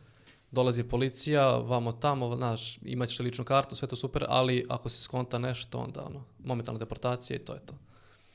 dolazi 0.50 0.84
policija, 0.84 1.56
vamo 1.56 1.92
tamo, 1.92 2.36
znaš, 2.36 2.78
imat 2.82 3.08
ćeš 3.08 3.18
ličnu 3.18 3.44
kartu, 3.44 3.74
sve 3.76 3.88
to 3.88 3.96
super, 3.96 4.24
ali 4.28 4.66
ako 4.68 4.88
se 4.88 5.02
skonta 5.02 5.38
nešto, 5.38 5.78
onda 5.78 6.04
ono, 6.04 6.24
momentalna 6.44 6.78
deportacija 6.78 7.36
i 7.36 7.44
to 7.44 7.52
je 7.52 7.60
to. 7.66 7.74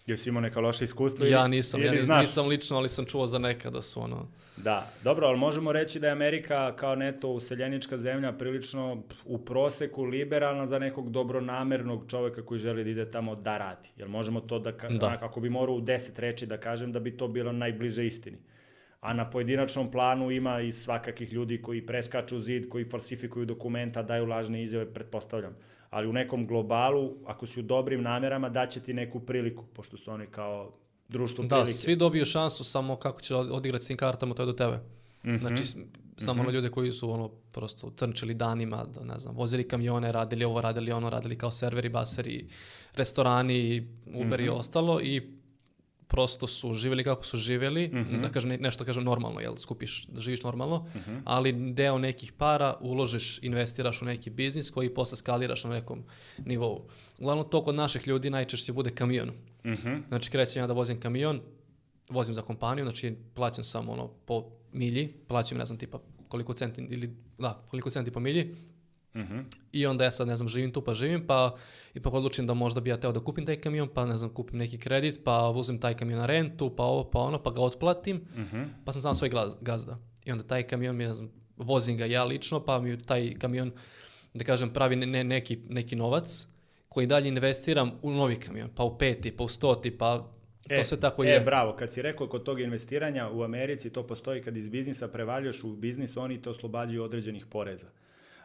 Jesi 0.06 0.30
imao 0.30 0.42
neka 0.42 0.60
loša 0.60 0.84
iskustva 0.84 1.28
Ja 1.28 1.48
nisam, 1.48 1.82
ili 1.82 1.98
ja 1.98 2.02
znaš? 2.02 2.22
nisam 2.22 2.48
lično, 2.48 2.78
ali 2.78 2.90
sam 2.90 3.06
čuo 3.06 3.26
za 3.26 3.40
neka 3.40 3.70
da 3.70 3.82
su 3.82 4.02
ono... 4.02 4.28
Da, 4.58 4.88
dobro, 5.04 5.28
ali 5.28 5.38
možemo 5.38 5.72
reći 5.72 6.00
da 6.00 6.08
je 6.08 6.12
Amerika 6.12 6.76
kao 6.76 6.96
neto 6.96 7.30
useljenička 7.30 7.98
zemlja 7.98 8.32
prilično 8.32 9.04
u 9.26 9.38
proseku 9.40 10.04
liberalna 10.04 10.66
za 10.66 10.80
nekog 10.80 11.10
dobronamernog 11.12 12.04
čoveka 12.08 12.42
koji 12.42 12.60
želi 12.60 12.84
da 12.84 12.90
ide 12.90 13.12
tamo 13.12 13.36
da 13.36 13.58
radi. 13.58 13.90
Jel 13.98 14.08
možemo 14.08 14.40
to 14.42 14.60
da, 14.60 14.72
ka- 14.72 14.98
Da. 14.98 15.18
ako 15.22 15.40
bi 15.40 15.50
morao 15.50 15.76
u 15.76 15.82
deset 15.82 16.20
reči 16.20 16.46
da 16.46 16.58
kažem 16.58 16.92
da 16.92 17.00
bi 17.00 17.18
to 17.18 17.28
bilo 17.28 17.52
najbliže 17.52 18.06
istini. 18.06 18.38
A 19.02 19.14
na 19.14 19.30
pojedinačnom 19.30 19.92
planu 19.92 20.32
ima 20.32 20.62
i 20.62 20.72
svakakih 20.72 21.34
ljudi 21.34 21.62
koji 21.62 21.86
preskaču 21.86 22.40
zid, 22.40 22.70
koji 22.70 22.86
falsifikuju 22.86 23.46
dokumenta, 23.46 24.04
daju 24.04 24.26
lažne 24.26 24.64
izjave, 24.64 24.94
pretpostavljam. 24.94 25.56
Ali 25.94 26.08
u 26.08 26.14
nekom 26.14 26.48
globalu, 26.48 27.14
ako 27.26 27.48
si 27.48 27.60
u 27.60 27.64
dobrim 27.64 28.02
namerama, 28.02 28.50
daće 28.50 28.80
ti 28.80 28.94
neku 28.94 29.20
priliku, 29.20 29.64
pošto 29.66 29.98
su 29.98 30.12
oni 30.12 30.26
kao 30.28 30.72
društvo 31.10 31.44
Da, 31.44 31.50
prilike. 31.50 31.72
svi 31.74 31.96
dobiju 31.96 32.26
šansu, 32.26 32.64
samo 32.64 32.96
kako 32.96 33.22
će 33.22 33.36
od- 33.36 33.52
odigrati 33.52 33.86
s 33.86 33.88
tim 33.88 33.98
kartama, 33.98 34.34
to 34.34 34.42
je 34.42 34.46
do 34.46 34.54
tebe. 34.54 34.80
Mhm. 35.26 35.38
Znači, 35.38 35.66
s- 35.66 35.76
samo 36.18 36.42
ono 36.42 36.52
ljude 36.52 36.70
koji 36.70 36.92
su 36.92 37.12
ono 37.12 37.28
prosto 37.30 37.92
crnčili 37.92 38.34
danima, 38.36 38.86
da 38.86 39.04
ne 39.04 39.20
znam, 39.20 39.36
vozili 39.36 39.64
kamione, 39.66 40.12
radili 40.12 40.46
ovo, 40.46 40.62
radili 40.62 40.92
ono, 40.92 41.10
radili 41.10 41.38
kao 41.38 41.52
serveri, 41.52 41.90
baseri, 41.90 42.48
restorani, 42.96 43.88
Uber 44.16 44.40
i 44.40 44.44
Mhm. 44.44 44.54
ostalo 44.54 45.02
i 45.02 45.22
prosto 46.08 46.48
su 46.48 46.74
živjeli 46.74 47.04
kako 47.04 47.26
su 47.26 47.38
živjeli, 47.38 47.88
Mhm. 47.88 48.22
da 48.22 48.30
kažem 48.30 48.50
ne- 48.50 48.58
nešto 48.58 48.86
kažem 48.86 49.04
normalno, 49.04 49.40
jel 49.40 49.56
skupiš 49.58 50.06
da 50.06 50.20
živiš 50.20 50.44
normalno, 50.44 50.88
ali 51.26 51.74
deo 51.74 51.98
nekih 51.98 52.32
para 52.32 52.74
uložiš, 52.82 53.40
investiraš 53.42 54.02
u 54.02 54.06
neki 54.06 54.30
biznis 54.30 54.70
koji 54.70 54.90
posle 54.90 55.18
skaliraš 55.18 55.64
na 55.64 55.70
nekom 55.70 56.04
nivou. 56.40 56.86
Uglavnom 57.20 57.50
to 57.50 57.64
kod 57.64 57.76
naših 57.76 58.08
ljudi 58.08 58.30
najčešće 58.30 58.74
bude 58.74 58.90
kamion. 58.90 59.32
Mhm. 59.66 59.96
Znači 60.08 60.30
krećem 60.32 60.64
ja 60.64 60.68
da 60.68 60.74
vozim 60.74 61.00
kamion, 61.00 61.42
vozim 62.10 62.34
za 62.34 62.42
kompaniju, 62.42 62.86
znači 62.86 63.16
plaćam 63.34 63.64
samo 63.64 63.92
ono 63.92 64.08
po 64.08 64.44
milji, 64.74 65.14
plaćam 65.28 65.58
ne 65.58 65.66
znam 65.66 65.80
tipa 65.80 66.00
koliko 66.28 66.54
centi 66.54 66.82
ili 66.82 67.10
da, 67.38 67.64
koliko 67.68 67.90
centi 67.90 68.12
po 68.12 68.20
milji, 68.20 68.56
Mhm. 69.16 69.40
i 69.72 69.86
onda 69.86 70.04
ja 70.04 70.12
sad, 70.12 70.28
ne 70.28 70.36
znam, 70.36 70.48
živim 70.48 70.72
tu 70.72 70.82
pa 70.82 70.94
živim, 70.94 71.28
pa 71.28 71.56
ipak 71.94 72.14
odlučim 72.14 72.48
da 72.48 72.54
možda 72.54 72.82
bi 72.82 72.90
ja 72.90 72.98
teo 72.98 73.12
da 73.12 73.20
kupim 73.20 73.46
taj 73.46 73.56
kamion, 73.56 73.90
pa 73.90 74.06
ne 74.06 74.18
znam, 74.18 74.30
kupim 74.32 74.58
neki 74.58 74.78
kredit, 74.78 75.20
pa 75.24 75.50
uzmem 75.50 75.80
taj 75.80 75.94
kamion 75.94 76.20
na 76.20 76.26
rentu, 76.26 76.76
pa 76.76 76.84
ovo, 76.84 77.04
pa 77.04 77.20
ono, 77.20 77.40
pa 77.40 77.52
ga 77.52 77.62
otplatim, 77.62 78.22
Mhm. 78.36 78.64
pa 78.86 78.92
sam 78.92 79.02
sam 79.02 79.16
svoj 79.16 79.30
gazda. 79.62 79.98
I 80.26 80.32
onda 80.32 80.44
taj 80.44 80.64
kamion 80.64 80.96
mi, 80.96 81.04
ne 81.04 81.14
znam, 81.14 81.30
vozim 81.58 81.98
ga 81.98 82.06
ja 82.06 82.24
lično, 82.24 82.60
pa 82.60 82.80
mi 82.80 82.98
taj 82.98 83.34
kamion, 83.34 83.72
da 84.34 84.44
kažem, 84.44 84.70
pravi 84.70 84.96
ne, 84.96 85.06
ne- 85.08 85.24
neki, 85.24 85.60
neki 85.70 85.96
novac, 85.96 86.48
koji 86.90 87.08
dalje 87.08 87.28
investiram 87.28 87.92
u 88.02 88.12
novi 88.12 88.36
kamion, 88.36 88.70
pa 88.76 88.84
u 88.84 88.98
peti, 88.98 89.32
pa 89.32 89.44
u 89.44 89.48
stoti, 89.48 89.92
pa 89.92 90.18
to 90.70 90.84
sve 90.84 91.00
tako 91.00 91.24
e, 91.24 91.28
je. 91.28 91.40
bravo, 91.40 91.76
kad 91.76 91.92
si 91.92 92.02
rekao 92.02 92.28
kod 92.28 92.44
tog 92.44 92.60
investiranja 92.60 93.30
u 93.30 93.44
Americi 93.44 93.90
to 93.90 94.04
postoji 94.04 94.42
kad 94.42 94.58
iz 94.58 94.70
biznisa 94.70 95.08
prevaljuješ 95.08 95.64
u 95.64 95.76
biznis, 95.76 96.18
oni 96.18 96.42
te 96.42 96.50
oslobađaju 96.50 97.04
određenih 97.04 97.46
poreza. 97.46 97.88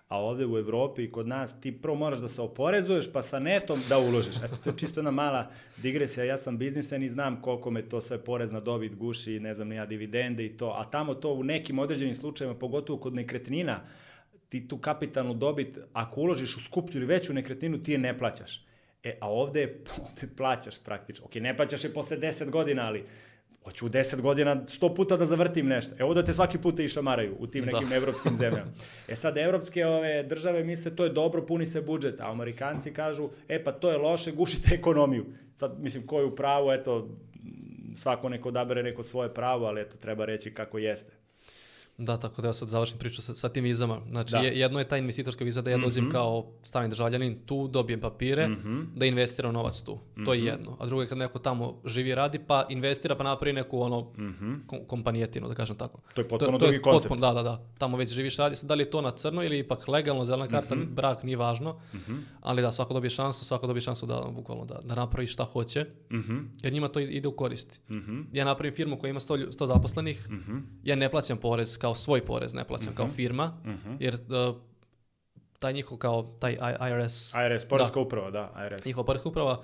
A 0.08 0.18
ovde 0.18 0.46
u 0.46 0.58
Evropi 0.58 1.04
i 1.04 1.12
kod 1.12 1.28
nas 1.28 1.60
ti 1.60 1.72
prvo 1.72 1.96
moraš 1.96 2.18
da 2.18 2.28
se 2.28 2.42
oporezuješ 2.42 3.12
pa 3.12 3.22
sa 3.22 3.38
netom 3.38 3.80
da 3.88 3.98
uložiš. 3.98 4.36
Eto, 4.36 4.56
to 4.64 4.70
je 4.70 4.76
čisto 4.76 5.00
jedna 5.00 5.10
mala 5.10 5.50
digresija. 5.76 6.24
Ja 6.24 6.38
sam 6.38 6.58
biznismen 6.58 7.02
i 7.02 7.08
znam 7.08 7.42
koliko 7.42 7.70
me 7.70 7.88
to 7.88 8.00
sve 8.00 8.24
porez 8.24 8.52
na 8.52 8.60
dobit 8.60 8.94
guši, 8.94 9.40
ne 9.40 9.54
znam, 9.54 9.72
ja 9.72 9.86
dividende 9.86 10.44
i 10.44 10.56
to. 10.56 10.68
A 10.76 10.84
tamo 10.84 11.14
to 11.14 11.32
u 11.32 11.44
nekim 11.44 11.78
određenim 11.78 12.14
slučajevima, 12.14 12.58
pogotovo 12.58 12.98
kod 12.98 13.14
nekretnina, 13.14 13.80
ti 14.48 14.68
tu 14.68 14.78
kapitalnu 14.78 15.34
dobit, 15.34 15.78
ako 15.92 16.20
uložiš 16.20 16.56
u 16.56 16.60
skuplju 16.60 16.98
ili 16.98 17.06
veću 17.06 17.32
nekretninu, 17.32 17.82
ti 17.82 17.92
je 17.92 17.98
ne 17.98 18.18
plaćaš. 18.18 18.64
E, 19.02 19.18
a 19.20 19.30
ovde, 19.30 19.80
ovde 20.08 20.34
plaćaš 20.36 20.78
praktično. 20.84 21.24
Ok, 21.26 21.34
ne 21.34 21.56
plaćaš 21.56 21.84
je 21.84 21.92
posle 21.92 22.18
10 22.18 22.50
godina, 22.50 22.86
ali 22.86 23.04
hoću 23.64 23.86
u 23.86 23.88
10 23.88 24.20
godina 24.20 24.56
100 24.56 24.96
puta 24.96 25.16
da 25.16 25.26
zavrtim 25.26 25.66
nešto. 25.66 25.94
Evo 25.98 26.14
da 26.14 26.24
te 26.24 26.32
svaki 26.32 26.58
puta 26.58 26.82
išamaraju 26.82 27.36
u 27.38 27.46
tim 27.46 27.64
Da. 27.64 27.70
nekim 27.70 27.92
evropskim 27.92 28.36
zemljama. 28.42 28.70
E 29.08 29.16
sad, 29.16 29.36
evropske 29.36 29.86
ove 29.86 30.22
države 30.22 30.64
misle 30.64 30.96
to 30.96 31.04
je 31.04 31.10
dobro, 31.10 31.46
puni 31.46 31.66
se 31.66 31.80
budžet, 31.82 32.20
a 32.20 32.30
Amerikanci 32.30 32.92
kažu, 32.92 33.28
e 33.48 33.64
pa 33.64 33.72
to 33.72 33.90
je 33.90 33.96
loše, 33.98 34.32
gušite 34.32 34.74
ekonomiju. 34.74 35.26
Sad, 35.56 35.74
mislim, 35.80 36.06
ko 36.06 36.18
je 36.18 36.24
u 36.24 36.34
pravu, 36.34 36.72
eto, 36.72 37.08
svako 37.94 38.28
neko 38.28 38.48
odabere 38.48 38.82
neko 38.82 39.02
svoje 39.02 39.34
pravo, 39.34 39.66
ali 39.66 39.80
eto, 39.80 39.96
treba 39.96 40.24
reći 40.24 40.54
kako 40.54 40.78
jeste. 40.78 41.12
Da, 41.98 42.16
tako 42.16 42.42
da 42.42 42.48
ja 42.48 42.54
sad 42.54 42.68
završim 42.68 42.98
priču 42.98 43.22
sa, 43.22 43.34
sa 43.34 43.48
tim 43.48 43.64
vizama. 43.64 43.98
Znači, 44.10 44.32
Da. 44.32 44.38
je- 44.38 44.58
jedno 44.58 44.78
je 44.78 44.84
ta 44.86 44.96
investitorska 44.96 45.44
viza 45.44 45.62
da 45.62 45.70
ja 45.70 45.78
dođem 45.78 46.10
kao 46.10 46.46
strani 46.62 46.88
državljanin 46.88 47.38
tu, 47.40 47.68
dobijem 47.68 48.00
papire, 48.00 48.48
da 48.94 49.06
investiram 49.06 49.52
novac 49.52 49.82
tu. 49.82 49.98
To 50.16 50.34
je 50.34 50.44
jedno. 50.44 50.76
A 50.80 50.86
drugo 50.86 51.02
je 51.02 51.08
kad 51.08 51.18
neko 51.18 51.38
tamo 51.40 51.80
živi 51.86 52.14
radi, 52.14 52.38
pa 52.40 52.66
investira 52.68 53.16
pa 53.16 53.24
napravi 53.24 53.52
neku 53.52 53.80
ono 53.80 54.12
kom- 54.66 54.84
kompanijetinu, 54.86 55.48
da 55.48 55.54
kažem 55.54 55.76
tako. 55.76 56.00
To 56.14 56.20
je 56.20 56.28
potpuno 56.28 56.58
drugi 56.60 56.82
koncept. 56.82 57.02
potpuno- 57.04 57.20
da, 57.22 57.32
da, 57.32 57.42
da. 57.42 57.64
Tamo 57.78 57.96
već 57.96 58.10
živiš, 58.10 58.36
radi 58.36 58.56
se. 58.56 58.66
Da 58.66 58.74
li 58.74 58.82
je 58.82 58.90
to 58.90 59.00
na 59.00 59.10
crno 59.12 59.42
ili 59.42 59.58
ipak 59.58 59.88
legalno, 59.88 60.24
zelena 60.24 60.46
karta, 60.48 60.74
Mhm. 60.74 60.94
brak, 60.94 61.22
nije 61.22 61.36
važno. 61.36 61.80
Ali 62.40 62.62
da, 62.62 62.72
svako 62.72 62.94
dobije 62.94 63.10
šansu, 63.10 63.44
svako 63.44 63.66
dobije 63.66 63.82
šansu 63.82 64.06
da, 64.06 64.24
bukvalno, 64.30 64.64
da, 64.64 64.80
da 64.80 64.94
napravi 64.94 65.26
šta 65.26 65.44
hoće. 65.44 65.86
Mhm, 66.10 66.38
Jer 66.62 66.72
njima 66.72 66.88
to 66.88 67.00
ide 67.00 67.28
u 67.28 67.32
korist. 67.32 67.80
mhm, 67.88 68.20
Ja 68.32 68.44
napravim 68.44 68.74
firmu 68.74 68.98
koja 68.98 69.10
ima 69.10 69.20
100, 69.20 69.36
lju- 69.36 69.48
100 69.48 69.66
zaposlenih, 69.66 70.28
mhm, 70.30 70.58
ja 70.82 70.96
ne 70.96 71.10
plaćam 71.10 71.38
porez 71.38 71.78
kao 71.78 71.87
svoj 71.94 72.24
porez, 72.24 72.54
ne 72.54 72.64
plaćam 72.64 72.94
kao 72.94 73.08
firma, 73.08 73.52
mhm. 73.66 73.94
jer 74.00 74.14
uh, 74.14 74.56
taj 75.58 75.72
njihov 75.72 75.98
kao, 75.98 76.36
taj 76.40 76.52
IRS, 76.52 77.32
IRS, 77.34 77.64
poreska 77.68 78.00
uprava, 78.00 78.30
da, 78.30 78.68
IRS. 78.72 78.84
njihova 78.84 79.06
poreska 79.06 79.28
uprava, 79.28 79.60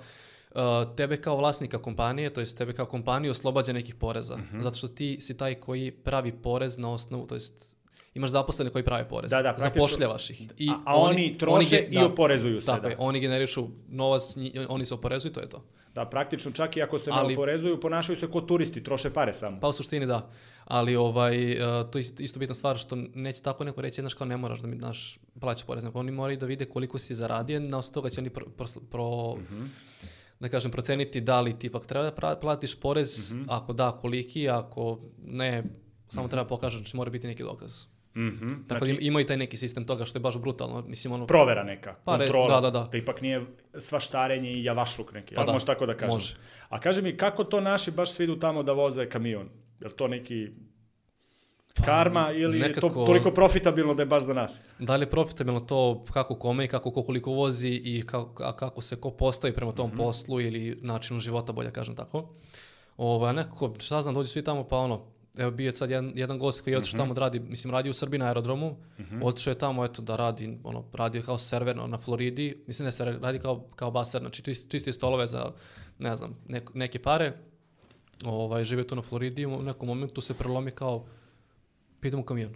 uh, 0.51 0.61
tebe 0.95 1.21
kao 1.21 1.37
vlasnika 1.37 1.81
kompanije, 1.81 2.33
to 2.33 2.39
jest 2.39 2.57
tebe 2.57 2.73
kao 2.73 2.85
kompaniju 2.85 3.31
oslobađa 3.31 3.73
nekih 3.73 3.95
poreza, 3.95 4.37
Mhm. 4.37 4.61
zato 4.61 4.75
što 4.77 4.87
ti 4.87 5.17
si 5.21 5.37
taj 5.37 5.55
koji 5.55 5.91
pravi 5.91 6.31
porez 6.41 6.77
na 6.77 6.91
osnovu, 6.91 7.27
to 7.27 7.35
jest 7.35 7.75
imaš 8.15 8.29
zaposlene 8.29 8.71
koji 8.71 8.83
prave 8.83 9.09
porez, 9.09 9.29
Da, 9.29 9.41
da, 9.41 9.55
zapošljavaš 9.59 10.29
ih. 10.29 10.41
I, 10.57 10.69
a, 10.69 10.81
a 10.85 10.95
oni, 10.95 11.37
troše 11.37 11.69
ge- 11.71 11.87
i 11.91 11.97
oporezuju 11.97 12.61
se. 12.61 12.65
Tako 12.65 12.81
Da. 12.81 12.87
je, 12.87 12.95
oni 12.99 13.19
generišu 13.19 13.67
novac, 13.89 14.23
oni 14.67 14.85
se 14.85 14.93
oporezuju, 14.93 15.33
to 15.33 15.39
je 15.39 15.49
to. 15.49 15.63
da, 15.93 16.05
praktično 16.05 16.51
čak 16.51 16.77
i 16.77 16.81
ako 16.81 16.99
se 16.99 17.09
ne 17.09 17.17
Ali- 17.17 17.33
oporezuju, 17.33 17.79
ponašaju 17.79 18.17
se 18.17 18.31
kao 18.31 18.41
turisti, 18.41 18.83
troše 18.83 19.09
pare 19.09 19.33
samo. 19.33 19.59
Pa 19.59 19.67
u 19.67 19.73
suštini 19.73 20.05
da. 20.05 20.29
Ali 20.65 20.95
ovaj, 20.95 21.53
uh, 21.53 21.59
to 21.91 21.97
je 21.97 22.01
isto, 22.01 22.23
isto 22.23 22.39
bitna 22.39 22.55
stvar 22.55 22.77
što 22.77 22.95
neće 22.95 23.41
tako 23.41 23.63
neko 23.63 23.81
reći, 23.81 24.01
znaš 24.01 24.13
kao 24.13 24.27
ne 24.27 24.37
moraš 24.37 24.59
da 24.59 24.67
mi 24.67 24.75
daš 24.75 25.19
plaću 25.39 25.65
porez, 25.65 25.85
oni 25.93 26.11
moraju 26.11 26.37
da 26.37 26.45
vide 26.45 26.65
koliko 26.65 26.99
si 26.99 27.15
zaradio, 27.15 27.59
na 27.59 27.77
osnovu 27.77 27.93
toga 27.93 28.09
će 28.09 28.21
oni 28.21 28.29
pro, 28.29 28.45
pro, 28.47 28.65
pro- 28.91 29.37
da 30.39 30.49
kažem, 30.49 30.71
proceniti 30.71 31.21
da 31.21 31.41
li 31.41 31.59
ti 31.59 31.67
ipak 31.67 31.85
treba 31.85 32.05
da 32.05 32.35
platiš 32.35 32.75
porez, 32.75 33.33
ako 33.49 33.73
da, 33.73 33.91
koliki, 33.91 34.49
ako 34.49 34.99
ne, 35.19 35.63
samo 36.07 36.27
treba 36.27 36.45
pokažeš, 36.45 36.79
znači 36.79 36.97
mora 36.97 37.09
biti 37.09 37.27
neki 37.27 37.43
dokaz. 37.43 37.85
Mhm. 38.17 38.53
Tako 38.67 38.85
Znači, 38.85 38.93
da 38.93 39.05
ima 39.05 39.21
i 39.21 39.25
taj 39.25 39.37
neki 39.37 39.57
sistem 39.57 39.85
toga 39.85 40.05
što 40.05 40.17
je 40.17 40.21
baš 40.21 40.37
brutalno, 40.37 40.83
mislim 40.83 41.13
ono... 41.13 41.27
provera 41.27 41.63
neka, 41.63 41.95
Pa, 41.95 42.17
kontrola. 42.17 42.47
da, 42.51 42.61
da, 42.61 42.71
da. 42.71 42.85
To 42.85 42.97
ipak 42.97 43.21
nije 43.21 43.45
svaštarenje 43.77 44.51
i 44.51 44.63
javašluk 44.63 45.13
neki, 45.13 45.35
Pa 45.35 45.41
ali 45.41 45.47
da, 45.47 45.53
može 45.53 45.65
tako 45.65 45.85
da 45.85 45.93
kažem. 45.93 46.13
može. 46.13 46.35
A 46.69 46.79
kaži 46.79 47.01
mi, 47.01 47.17
kako 47.17 47.43
to 47.43 47.61
naši 47.61 47.91
baš 47.91 48.11
svi 48.11 48.23
idu 48.23 48.35
tamo 48.35 48.63
da 48.63 48.71
voze 48.71 49.09
kamion? 49.09 49.49
Je 49.79 49.87
li 49.87 49.93
to 49.93 50.07
neki 50.07 50.47
karma 51.75 52.31
ili 52.33 52.59
je 52.59 52.73
to 52.73 52.81
Pa, 52.81 52.87
nekako- 52.87 53.05
toliko 53.05 53.31
profitabilno 53.31 53.93
da 53.93 54.01
je 54.01 54.05
baš 54.05 54.23
za 54.23 54.33
nas? 54.33 54.59
Da 54.79 54.95
li 54.95 55.03
je 55.03 55.09
profitabilno 55.09 55.59
to 55.59 56.03
kako 56.05 56.35
kome 56.35 56.65
i 56.65 56.69
kako 56.69 56.91
ko 56.91 57.03
koliko 57.03 57.31
vozi 57.31 57.81
i 57.83 58.03
kako, 58.03 58.43
a 58.43 58.53
kako 58.53 58.81
se 58.81 58.95
ko 58.95 59.11
postavi 59.11 59.53
prema 59.53 59.71
tom 59.71 59.91
poslu 59.91 60.41
ili 60.41 60.79
načinu 60.81 61.19
života, 61.19 61.51
bolje 61.51 61.71
kažem 61.71 61.95
tako. 61.95 62.29
Ovaj, 62.97 63.33
nekako, 63.33 63.73
šta 63.79 64.01
znam, 64.01 64.13
dođu 64.13 64.29
svi 64.29 64.43
tamo 64.43 64.63
pa 64.63 64.77
ono, 64.77 65.05
evo 65.37 65.51
bio 65.51 65.65
je 65.65 65.75
sad 65.75 65.89
jedan, 65.89 66.11
jedan 66.15 66.39
gost 66.39 66.61
koji 66.61 66.71
je 66.71 66.77
otišao 66.79 66.97
tamo 66.99 67.13
da 67.13 67.21
radi, 67.21 67.39
mislim 67.39 67.71
radi 67.71 67.89
u 67.89 67.93
Srbiji 67.93 68.19
na 68.19 68.25
aerodromu, 68.25 68.75
otišao 69.21 69.51
je 69.51 69.57
tamo 69.57 69.85
eto 69.85 70.01
da 70.01 70.15
radi, 70.15 70.59
ono, 70.63 70.83
radi 70.93 71.21
kao 71.21 71.37
server 71.37 71.77
na 71.79 71.97
Floridi, 71.97 72.63
mislim 72.67 72.85
ne 72.85 72.91
server, 72.91 73.19
radi 73.21 73.39
kao, 73.39 73.65
kao 73.75 73.91
baser, 73.91 74.21
znači 74.21 74.41
čist, 74.41 74.71
čisti 74.71 74.93
stolove 74.93 75.27
za, 75.27 75.51
ne 75.99 76.15
znam, 76.15 76.35
nek- 76.47 76.71
neke 76.73 76.99
pare, 76.99 77.33
ovaj, 78.25 78.63
žive 78.63 78.83
tu 78.83 78.95
na 78.95 79.01
Floridi 79.01 79.41
i 79.41 79.47
u 79.47 79.61
nekom 79.61 79.87
momentu 79.87 80.21
se 80.21 80.33
prelomi 80.33 80.71
kao, 80.71 81.05
idem 82.01 82.19
u 82.19 82.25
kamion. 82.25 82.53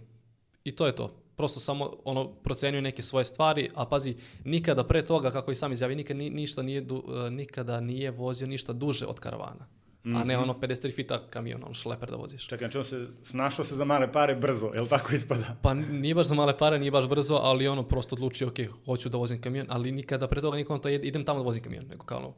I 0.64 0.72
to 0.72 0.86
je 0.86 0.96
to. 0.96 1.06
Prosto 1.36 1.60
samo 1.60 1.92
ono 2.04 2.28
procenjuje 2.28 2.82
neke 2.82 3.02
svoje 3.02 3.24
stvari, 3.24 3.68
a 3.74 3.86
pazi, 3.86 4.14
nikada 4.44 4.84
pre 4.84 5.04
toga, 5.04 5.30
kako 5.30 5.50
i 5.50 5.54
sam 5.54 5.72
izjavi, 5.72 5.96
nikad, 5.96 6.16
ni- 6.16 6.30
ništa 6.30 6.62
nije, 6.62 6.80
e, 6.80 7.30
nikada 7.30 7.80
nije 7.80 8.10
vozio 8.10 8.46
ništa 8.46 8.72
duže 8.72 9.06
od 9.06 9.20
karavana. 9.20 9.66
A 10.04 10.24
ne 10.24 10.38
ono 10.38 10.52
53 10.52 10.94
fita 10.94 11.18
kamion, 11.30 11.64
ono 11.64 11.74
šleper 11.74 12.10
da 12.10 12.16
voziš. 12.16 12.46
Čekaj, 12.46 12.70
znači 12.70 12.78
on 12.78 12.84
se 12.84 13.06
snašao 13.22 13.64
se 13.64 13.74
za 13.74 13.84
male 13.84 14.12
pare 14.12 14.34
brzo, 14.34 14.70
je 14.74 14.80
li 14.80 14.88
tako 14.88 15.14
ispada? 15.14 15.56
Pa 15.62 15.74
nije 15.74 16.14
baš 16.14 16.26
za 16.26 16.34
male 16.34 16.58
pare, 16.58 16.78
nije 16.78 16.90
baš 16.90 17.08
brzo, 17.08 17.34
ali 17.34 17.68
ono 17.68 17.82
prosto 17.82 18.14
odlučio, 18.14 18.48
ok, 18.48 18.58
hoću 18.86 19.08
da 19.08 19.18
vozim 19.18 19.40
kamion, 19.40 19.66
ali 19.68 19.92
nikada 19.92 20.28
pre 20.28 20.40
toga 20.40 20.56
nikom 20.56 20.80
to 20.80 20.88
je, 20.88 21.00
idem 21.02 21.24
tamo 21.24 21.38
da 21.38 21.44
vozim 21.44 21.62
kamion, 21.62 21.84
nego 21.90 22.04
kao 22.04 22.18
ono, 22.18 22.34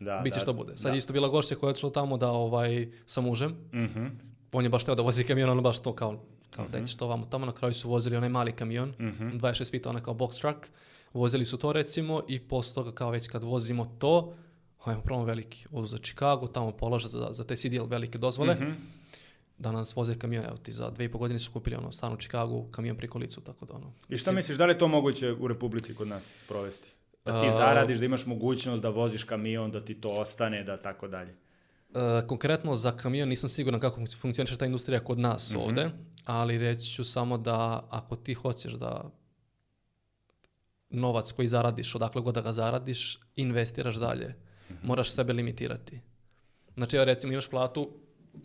Da, 0.00 0.20
bit 0.24 0.32
će 0.32 0.36
da, 0.36 0.40
što 0.40 0.52
bude. 0.52 0.76
Sad 0.76 0.92
da. 0.92 0.98
isto 0.98 1.12
bila 1.12 1.28
gošća 1.28 1.54
koja 1.54 1.68
je 1.68 1.70
otišla 1.70 1.90
tamo 1.90 2.16
da 2.16 2.30
ovaj, 2.30 2.88
sa 3.06 3.20
mužem, 3.20 3.56
Mhm, 3.72 4.06
on 4.52 4.64
je 4.64 4.70
baš 4.70 4.84
teo 4.84 4.94
da 4.94 5.02
vozi 5.02 5.24
kamion, 5.24 5.50
ono 5.50 5.62
baš 5.62 5.82
to 5.82 5.92
kao, 5.94 6.20
kao 6.50 6.64
uh 6.64 6.86
što 6.86 7.06
vamo 7.06 7.26
tamo, 7.26 7.46
na 7.46 7.52
kraju 7.52 7.74
su 7.74 7.90
vozili 7.90 8.16
onaj 8.16 8.28
mali 8.28 8.52
kamion, 8.52 8.88
mhm. 9.00 9.28
26 9.38 9.70
fita, 9.70 9.88
onaj 9.90 10.02
kao 10.02 10.14
box 10.14 10.40
truck, 10.40 10.66
vozili 11.12 11.44
su 11.44 11.56
to 11.58 11.72
recimo 11.72 12.22
i 12.28 12.40
posle 12.40 12.74
toga 12.74 12.92
kao 12.92 13.10
već 13.10 13.28
kad 13.28 13.44
vozimo 13.44 13.84
to, 13.98 14.34
ajmo 14.86 15.02
prvo 15.02 15.24
veliki, 15.24 15.66
odu 15.72 15.86
za 15.86 15.98
Chicago, 15.98 16.46
tamo 16.46 16.72
polože 16.72 17.08
za, 17.08 17.28
za 17.30 17.44
te 17.44 17.56
CDL 17.56 17.84
velike 17.84 18.18
dozvole, 18.18 18.54
Mhm. 18.54 18.70
da 19.58 19.72
nas 19.72 19.96
voze 19.96 20.14
kamion, 20.14 20.44
evo 20.44 20.56
ti 20.56 20.72
za 20.72 20.90
dve 20.90 21.04
i 21.04 21.08
po 21.08 21.18
godine 21.18 21.38
su 21.38 21.52
kupili 21.52 21.76
ono 21.76 21.92
stan 21.92 22.12
u 22.12 22.18
Chicagu, 22.18 22.68
kamion 22.70 22.96
priko 22.96 23.18
licu, 23.18 23.40
tako 23.40 23.66
da 23.66 23.74
ono. 23.74 23.92
I 24.08 24.18
šta 24.18 24.32
misliš, 24.32 24.58
da 24.58 24.66
li 24.66 24.72
je 24.72 24.78
to 24.78 24.88
moguće 24.88 25.32
u 25.32 25.48
Republici 25.48 25.94
kod 25.94 26.08
nas 26.08 26.32
sprovesti? 26.44 26.88
Da 27.24 27.40
ti 27.40 27.50
zaradiš, 27.50 27.98
da 27.98 28.04
imaš 28.04 28.26
mogućnost 28.26 28.82
da 28.82 28.88
voziš 28.90 29.24
kamion, 29.24 29.70
da 29.70 29.80
ti 29.80 29.94
to 29.94 30.08
ostane, 30.10 30.64
da 30.64 30.76
tako 30.76 31.08
dalje. 31.08 31.34
E, 31.90 32.26
konkretno 32.26 32.74
za 32.74 32.92
kamion 32.92 33.28
nisam 33.28 33.48
siguran 33.48 33.80
kako 33.80 33.96
funkci- 33.96 34.16
funkcioniše 34.16 34.56
ta 34.56 34.66
industrija 34.66 35.00
kod 35.00 35.18
nas 35.18 35.50
Mhm. 35.50 35.60
ovde, 35.60 35.90
ali 36.24 36.58
reći 36.58 36.86
ću 36.86 37.04
samo 37.04 37.38
da 37.38 37.86
ako 37.90 38.16
ti 38.16 38.34
hoćeš 38.34 38.72
da 38.72 39.10
novac 40.90 41.32
koji 41.32 41.48
zaradiš, 41.48 41.94
odakle 41.94 42.22
god 42.22 42.34
da 42.34 42.40
ga 42.40 42.52
zaradiš, 42.52 43.20
investiraš 43.36 43.96
dalje. 43.96 44.34
Mhm. 44.70 44.86
Moraš 44.86 45.10
sebe 45.10 45.32
limitirati. 45.32 46.00
Znači, 46.74 46.96
evo 46.96 47.04
recimo 47.04 47.32
imaš 47.32 47.48
platu, 47.48 47.90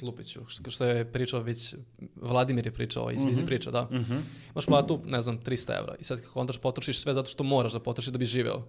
Lupiću, 0.02 0.42
što- 0.48 0.86
je 0.86 1.12
pričao 1.12 1.40
već, 1.40 1.76
Vladimir 2.16 2.66
je 2.66 2.74
pričao, 2.74 3.12
iz 3.12 3.24
Vizi 3.26 3.46
priča, 3.46 3.72
da. 3.72 3.84
Mhm. 3.84 4.14
Imaš 4.52 4.66
platu, 4.66 5.02
ne 5.06 5.22
znam, 5.22 5.40
300 5.40 5.78
evra 5.80 5.96
i 6.00 6.04
sad 6.04 6.22
kako 6.22 6.40
onda 6.40 6.54
potrošiš 6.62 7.00
sve 7.00 7.14
zato 7.14 7.30
što 7.30 7.44
moraš 7.44 7.74
da 7.74 7.80
potrošiš 7.80 8.12
da 8.12 8.18
bi 8.18 8.26
živeo. 8.26 8.68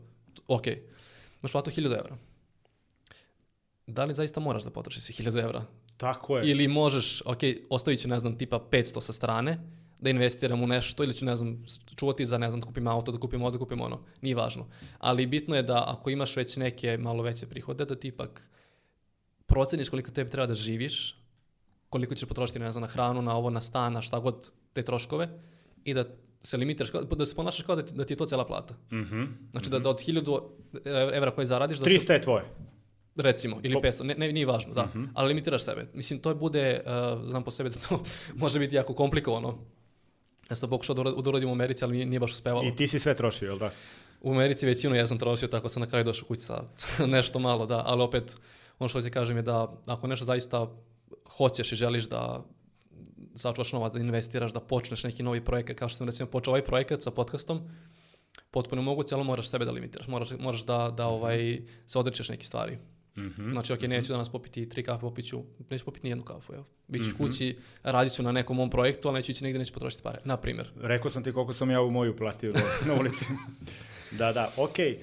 Ok. 0.49 0.67
Imaš 1.43 1.53
platu 1.53 1.71
1000 1.71 1.95
evra. 1.95 2.17
da 3.87 4.05
li 4.05 4.15
zaista 4.15 4.41
moraš 4.41 4.63
da 4.65 4.71
potrošiš 4.71 5.03
svi 5.03 5.15
1000 5.15 5.41
evra? 5.41 5.65
Tako 5.97 6.39
je. 6.39 6.51
Ili 6.51 6.69
možeš, 6.69 7.23
ok, 7.23 7.39
ostavit 7.71 8.01
ću, 8.01 8.09
ne 8.09 8.19
znam, 8.19 8.39
tipa 8.39 8.59
500 8.63 9.01
sa 9.01 9.13
strane, 9.13 9.59
da 10.03 10.11
investiram 10.11 10.63
u 10.63 10.67
nešto 10.67 11.05
ili 11.05 11.15
ću, 11.15 11.25
ne 11.25 11.37
znam, 11.37 11.65
čuvati 11.97 12.27
za, 12.27 12.39
ne 12.39 12.51
znam, 12.51 12.61
da 12.61 12.67
kupim 12.67 12.87
auto, 12.89 13.13
da 13.13 13.19
kupim 13.19 13.43
ovo, 13.43 13.51
da 13.51 13.59
kupim 13.59 13.81
ono. 13.81 14.01
Nije 14.21 14.35
važno. 14.35 14.67
Ali 14.99 15.27
bitno 15.27 15.57
je 15.57 15.63
da 15.63 15.85
ako 15.89 16.11
imaš 16.11 16.37
već 16.37 16.57
neke 16.57 16.99
malo 16.99 17.23
veće 17.23 17.47
prihode, 17.47 17.85
da 17.85 17.95
ti 17.95 18.09
ipak 18.09 18.43
proceniš 19.47 19.89
koliko 19.89 20.11
tebi 20.11 20.31
treba 20.31 20.47
da 20.47 20.55
živiš, 20.57 21.17
koliko 21.89 22.15
ćeš 22.15 22.29
potrošiti, 22.29 22.59
ne 22.59 22.73
znam, 22.73 22.83
na 22.83 22.89
hranu, 22.89 23.23
na 23.23 23.37
ovo, 23.37 23.51
na 23.51 23.61
stan, 23.61 23.93
na 23.93 24.03
šta 24.03 24.19
god 24.19 24.43
te 24.73 24.83
troškove 24.83 25.29
i 25.85 25.95
da 25.95 26.05
se 26.43 26.57
limitiraš, 26.57 26.91
da 27.11 27.25
se 27.25 27.37
ponašaš 27.37 27.63
kao 27.63 27.77
da 27.77 27.85
ti, 27.85 27.95
da 27.95 28.05
ti 28.05 28.13
je 28.13 28.19
to 28.19 28.27
cela 28.27 28.47
plata. 28.47 28.75
Mhm. 28.93 29.23
Znači 29.51 29.71
da, 29.71 29.79
da 29.79 29.91
od 29.91 29.99
1000 29.99 30.41
evra 31.13 31.31
koje 31.31 31.47
zaradiš, 31.47 31.79
da 31.79 31.85
se, 31.85 31.91
300 31.91 32.13
je 32.13 32.23
tvoje. 32.23 32.45
recimo, 33.17 33.61
ili 33.63 33.75
Po- 33.75 33.81
500, 33.81 34.03
ne, 34.05 34.15
ne, 34.17 34.33
nije 34.33 34.47
važno, 34.47 34.75
da, 34.75 34.85
Mhm. 34.85 35.05
ali 35.15 35.29
limitiraš 35.29 35.63
sebe. 35.63 35.87
Mislim, 35.95 36.19
to 36.19 36.35
bude, 36.35 36.81
uh, 36.81 37.25
znam 37.25 37.45
po 37.45 37.51
sebi 37.51 37.71
da 37.71 37.77
to 37.79 38.03
može 38.37 38.59
biti 38.59 38.77
jako 38.77 38.95
komplikovano. 38.95 39.59
Ja 40.53 40.57
sam 40.57 40.69
to 40.69 40.71
pokušao 40.71 40.95
da 40.95 41.03
da 41.03 41.31
uradim 41.31 41.49
u 41.49 41.53
Americi, 41.53 41.85
ali 41.85 42.05
nije, 42.05 42.21
baš 42.21 42.33
uspevalo. 42.33 42.69
I 42.69 42.77
ti 42.77 42.89
si 42.89 42.99
sve 42.99 43.17
trošio, 43.17 43.47
jel 43.47 43.59
da? 43.59 43.71
U 44.21 44.31
Americi 44.33 44.67
većinu 44.67 44.95
ja 44.95 45.07
sam 45.07 45.19
trošio, 45.19 45.49
tako 45.49 45.69
sam 45.69 45.81
na 45.81 45.87
kraju 45.87 46.05
došao 46.05 46.29
kući 46.29 46.41
sa, 46.41 46.63
nešto 47.17 47.39
malo, 47.39 47.67
da, 47.67 47.83
ali 47.87 48.03
opet, 48.03 48.37
ono 48.79 48.89
što 48.89 49.03
ti 49.03 49.11
kažem 49.11 49.37
je 49.37 49.43
da 49.43 49.73
ako 49.87 50.07
nešto 50.07 50.25
zaista 50.25 50.69
hoćeš 51.37 51.73
i 51.73 51.77
želiš 51.77 52.09
da 52.09 52.45
sačuvaš 53.35 53.73
novac, 53.73 53.93
da 53.93 53.99
investiraš, 53.99 54.53
da 54.53 54.61
počneš 54.61 55.05
neki 55.05 55.23
novi 55.23 55.45
projekat, 55.45 55.77
kao 55.77 55.89
što 55.89 55.97
sam 55.97 56.07
recimo 56.07 56.31
počeo 56.31 56.51
ovaj 56.51 56.65
projekat 56.65 57.03
sa 57.03 57.11
podcastom, 57.11 57.61
potpuno 58.51 58.83
moguće, 58.83 59.15
ali 59.15 59.25
moraš 59.25 59.49
sebe 59.49 59.65
da 59.65 59.73
limitiraš, 59.73 60.09
moraš, 60.09 60.31
moraš 60.39 60.65
da, 60.65 60.91
da 60.97 61.07
ovaj, 61.07 61.63
se 61.87 61.99
odrećeš 61.99 62.29
neki 62.29 62.47
stvari. 62.47 62.79
Mhm. 63.17 63.51
Znači, 63.53 63.73
ok, 63.73 63.81
neću 63.83 64.13
danas 64.13 64.29
popiti 64.29 64.69
tri 64.69 64.83
kafe, 64.83 65.01
popit 65.01 65.27
ću, 65.27 65.43
neću 65.71 65.85
popiti 65.85 66.07
nijednu 66.07 66.25
kafu, 66.25 66.55
evo. 66.55 66.65
Biću 66.89 67.05
Mhm. 67.05 67.17
kući, 67.17 67.57
radit 67.83 68.13
ću 68.13 68.23
na 68.23 68.33
nekom 68.33 68.57
mom 68.57 68.71
projektu, 68.71 69.09
ali 69.09 69.15
neću 69.15 69.33
ići 69.33 69.45
nigde, 69.45 69.59
neću 69.59 69.73
potrošiti 69.73 70.03
pare, 70.03 70.19
na 70.25 70.37
primjer. 70.37 70.71
Rekao 70.77 71.11
sam 71.11 71.25
ti 71.25 71.33
koliko 71.33 71.53
sam 71.53 71.71
ja 71.71 71.81
u 71.81 71.91
moju 71.91 72.17
platio 72.17 72.53
na 72.87 72.95
ulici. 72.95 73.27
da, 74.19 74.33
da, 74.33 74.53
okej. 74.57 74.91
E, 74.91 74.99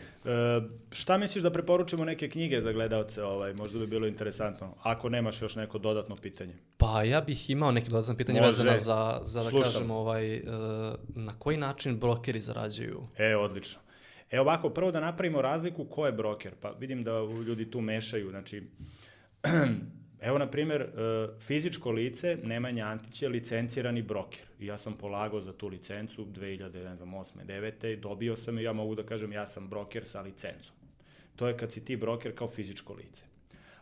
šta 0.92 1.18
misliš 1.18 1.44
da 1.44 1.52
preporučimo 1.52 2.06
neke 2.06 2.30
knjige 2.30 2.62
za 2.62 2.72
gledalce, 2.72 3.24
ovaj, 3.24 3.54
možda 3.54 3.80
bi 3.80 3.88
bilo 3.88 4.08
interesantno, 4.08 4.76
ako 4.82 5.10
nemaš 5.10 5.42
još 5.42 5.56
neko 5.56 5.78
dodatno 5.78 6.16
pitanje. 6.16 6.54
Pa 6.78 7.04
ja 7.04 7.22
bih 7.22 7.50
imao 7.50 7.72
neke 7.72 7.90
dodatne 7.90 8.18
pitanje 8.18 8.40
Može. 8.40 8.48
vezano 8.50 8.78
za, 8.78 9.20
za 9.24 9.44
da 9.44 9.50
Slušam. 9.50 9.72
kažem, 9.74 9.92
ovaj, 9.92 10.34
e, 10.34 10.42
na 11.08 11.34
koji 11.34 11.58
način 11.58 12.00
brokeri 12.00 12.42
zarađuju? 12.42 13.02
E, 13.18 13.36
odlično. 13.36 13.80
E 14.32 14.40
ovako, 14.40 14.70
prvo 14.70 14.92
da 14.92 15.00
napravimo 15.00 15.42
razliku 15.42 15.86
ko 15.86 16.06
je 16.06 16.12
broker. 16.12 16.54
Pa 16.62 16.70
vidim 16.70 17.04
da 17.04 17.12
ljudi 17.48 17.72
tu 17.72 17.82
mešaju. 17.82 18.30
Znači, 18.30 18.64
evo 20.28 20.38
na 20.38 20.52
primjer, 20.52 20.82
e, 20.82 20.90
fizičko 21.40 21.92
lice 21.92 22.38
Nemanja 22.44 22.86
Antić 22.86 23.22
je 23.22 23.30
licencirani 23.30 24.02
broker. 24.02 24.42
I 24.60 24.66
ja 24.66 24.78
sam 24.78 24.94
polagao 24.94 25.42
za 25.42 25.54
tu 25.54 25.68
licencu 25.68 26.26
2008. 26.26 27.46
9. 27.46 28.00
Dobio 28.00 28.36
sam 28.36 28.60
i 28.60 28.64
ja 28.64 28.74
mogu 28.74 28.96
da 28.96 29.04
kažem 29.04 29.34
ja 29.34 29.46
sam 29.46 29.70
broker 29.70 30.06
sa 30.06 30.22
licencom. 30.22 30.76
To 31.36 31.48
je 31.48 31.58
kad 31.58 31.72
si 31.72 31.86
ti 31.86 31.96
broker 31.96 32.36
kao 32.36 32.48
fizičko 32.48 32.94
lice. 32.94 33.24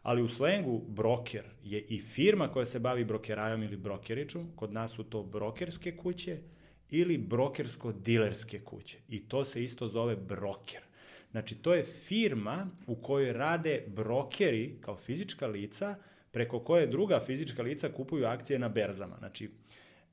Ali 0.04 0.22
u 0.22 0.28
slengu 0.28 0.82
broker 0.88 1.44
je 1.64 1.82
i 1.82 2.00
firma 2.00 2.48
koja 2.48 2.66
se 2.66 2.80
bavi 2.80 3.06
brokerajom 3.06 3.64
ili 3.64 3.78
brokeričom. 3.78 4.52
Kod 4.56 4.74
nas 4.74 4.92
su 4.92 5.04
to 5.04 5.24
brokerske 5.24 5.98
kuće 5.98 6.38
ili 6.92 7.18
brokersko-dilerske 7.18 8.60
kuće. 8.60 8.98
I 9.10 9.20
to 9.20 9.46
se 9.46 9.64
isto 9.64 9.88
zove 9.88 10.16
broker. 10.16 10.82
Znači, 11.32 11.56
to 11.56 11.74
je 11.74 11.84
firma 11.84 12.68
u 12.88 12.96
kojoj 12.96 13.34
rade 13.34 13.84
brokeri 13.88 14.78
kao 14.82 14.98
fizička 14.98 15.48
lica, 15.48 15.96
preko 16.32 16.60
koje 16.60 16.88
druga 16.88 17.20
fizička 17.20 17.64
lica 17.64 17.90
kupuju 17.90 18.26
akcije 18.26 18.60
na 18.60 18.70
berzama. 18.70 19.16
Znači, 19.18 19.50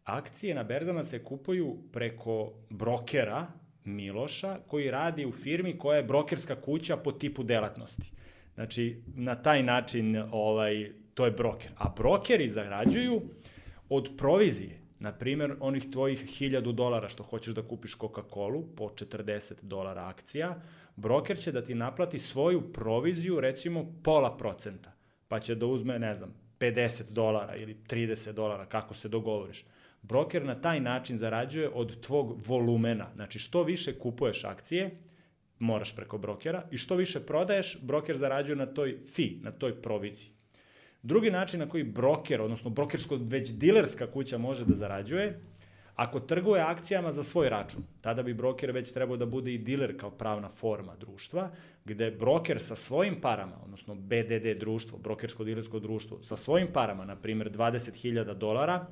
akcije 0.05 0.55
na 0.55 0.63
berzama 0.63 1.05
se 1.05 1.25
kupuju 1.25 1.77
preko 1.93 2.53
brokera 2.71 3.47
Miloša, 3.85 4.59
koji 4.67 4.91
radi 4.91 5.27
u 5.27 5.33
firmi 5.33 5.79
koja 5.79 5.97
je 5.97 6.03
brokerska 6.03 6.61
kuća 6.61 6.97
po 6.97 7.13
tipu 7.13 7.43
delatnosti. 7.43 8.13
Znači, 8.55 9.03
na 9.15 9.43
taj 9.43 9.63
način 9.63 10.17
ovaj, 10.31 10.93
to 11.15 11.25
je 11.25 11.31
broker. 11.31 11.71
A 11.77 11.89
brokeri 11.97 12.49
zarađuju 12.49 13.23
od 13.89 14.11
provizije. 14.19 14.84
Na 15.05 15.13
primjer, 15.13 15.57
onih 15.61 15.91
tvojih 15.91 16.25
1000 16.25 16.73
dolara 16.73 17.09
što 17.09 17.23
hoćeš 17.23 17.55
da 17.55 17.63
kupiš 17.63 17.99
Coca-Colu 17.99 18.63
po 18.77 18.85
40 18.89 19.53
dolara 19.63 20.07
akcija, 20.09 20.63
broker 20.97 21.39
će 21.39 21.53
da 21.53 21.63
ti 21.65 21.75
naplati 21.75 22.19
svoju 22.19 22.73
proviziju, 22.73 23.41
recimo 23.41 23.85
pola 24.05 24.37
procenta, 24.37 24.93
pa 25.29 25.41
će 25.41 25.55
da 25.55 25.67
uzme, 25.67 25.99
ne 25.99 26.15
znam, 26.15 26.35
50 26.59 27.11
dolara 27.11 27.57
ili 27.57 27.77
30 27.89 28.33
dolara, 28.33 28.67
kako 28.67 28.95
se 28.95 29.09
dogovoriš. 29.09 29.65
Broker 30.03 30.45
na 30.45 30.61
taj 30.61 30.81
način 30.81 31.19
zarađuje 31.19 31.69
od 31.69 32.01
tvog 32.01 32.41
volumena. 32.47 33.11
Znači, 33.15 33.39
što 33.39 33.63
više 33.63 33.99
kupuješ 33.99 34.45
akcije, 34.45 34.91
moraš 35.59 35.97
preko 35.97 36.19
brokera, 36.19 36.65
i 36.71 36.79
što 36.79 36.97
više 36.97 37.27
prodaješ, 37.27 37.79
broker 37.83 38.17
zarađuje 38.17 38.57
na 38.57 38.67
toj 38.67 38.99
fee, 39.17 39.37
na 39.43 39.51
toj 39.51 39.83
proviziji. 39.83 40.34
Drugi 41.05 41.31
način 41.31 41.61
na 41.61 41.69
koji 41.69 41.85
broker, 41.85 42.41
odnosno 42.41 42.71
brokersko 42.71 43.19
već 43.21 43.51
dilerska 43.51 44.07
kuća 44.07 44.39
može 44.39 44.65
da 44.65 44.75
zarađuje, 44.75 45.41
ako 45.97 46.21
trguje 46.21 46.63
akcijama 46.63 47.13
za 47.13 47.23
svoj 47.23 47.49
račun, 47.49 47.83
tada 48.01 48.23
bi 48.23 48.35
broker 48.35 48.71
već 48.71 48.93
trebao 48.93 49.17
da 49.17 49.27
bude 49.27 49.55
i 49.55 49.59
diler 49.59 50.01
kao 50.01 50.11
pravna 50.11 50.49
forma 50.49 50.97
društva, 50.97 51.51
gde 51.85 52.11
broker 52.11 52.61
sa 52.61 52.77
svojim 52.77 53.21
parama, 53.21 53.57
odnosno 53.65 53.95
BDD 53.95 54.59
društvo, 54.59 54.99
brokersko-dilersko 54.99 55.81
društvo, 55.81 56.23
sa 56.23 56.37
svojim 56.37 56.69
parama, 56.73 57.05
na 57.05 57.17
primjer 57.17 57.51
20.000 57.51 58.35
dolara, 58.35 58.87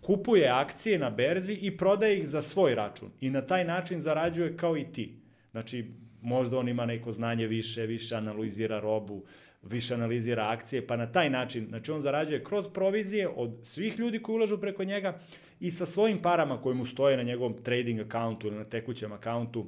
kupuje 0.00 0.48
akcije 0.48 0.98
na 0.98 1.10
berzi 1.10 1.58
i 1.60 1.76
prodaje 1.76 2.18
ih 2.18 2.28
za 2.28 2.42
svoj 2.42 2.74
račun. 2.74 3.10
I 3.20 3.30
na 3.30 3.42
taj 3.42 3.64
način 3.64 4.00
zarađuje 4.00 4.56
kao 4.56 4.76
i 4.76 4.84
ti. 4.92 5.14
Znači, 5.50 5.90
možda 6.22 6.58
on 6.58 6.68
ima 6.68 6.86
neko 6.86 7.12
znanje 7.12 7.46
više, 7.46 7.86
više 7.86 8.14
analizira 8.16 8.80
robu, 8.80 9.24
više 9.70 9.94
analizira 9.94 10.48
akcije, 10.48 10.86
pa 10.86 10.96
na 10.96 11.12
taj 11.12 11.30
način, 11.30 11.66
znači 11.68 11.92
on 11.92 12.00
zarađuje 12.00 12.44
kroz 12.44 12.68
provizije 12.68 13.28
od 13.28 13.50
svih 13.62 13.98
ljudi 13.98 14.22
koji 14.22 14.34
ulažu 14.36 14.58
preko 14.58 14.84
njega 14.84 15.18
i 15.60 15.70
sa 15.70 15.86
svojim 15.86 16.18
parama 16.22 16.62
koji 16.62 16.76
mu 16.76 16.84
stoje 16.84 17.16
na 17.16 17.22
njegovom 17.22 17.54
trading 17.62 18.00
akauntu 18.00 18.46
ili 18.46 18.56
na 18.56 18.64
tekućem 18.64 19.12
akauntu, 19.12 19.66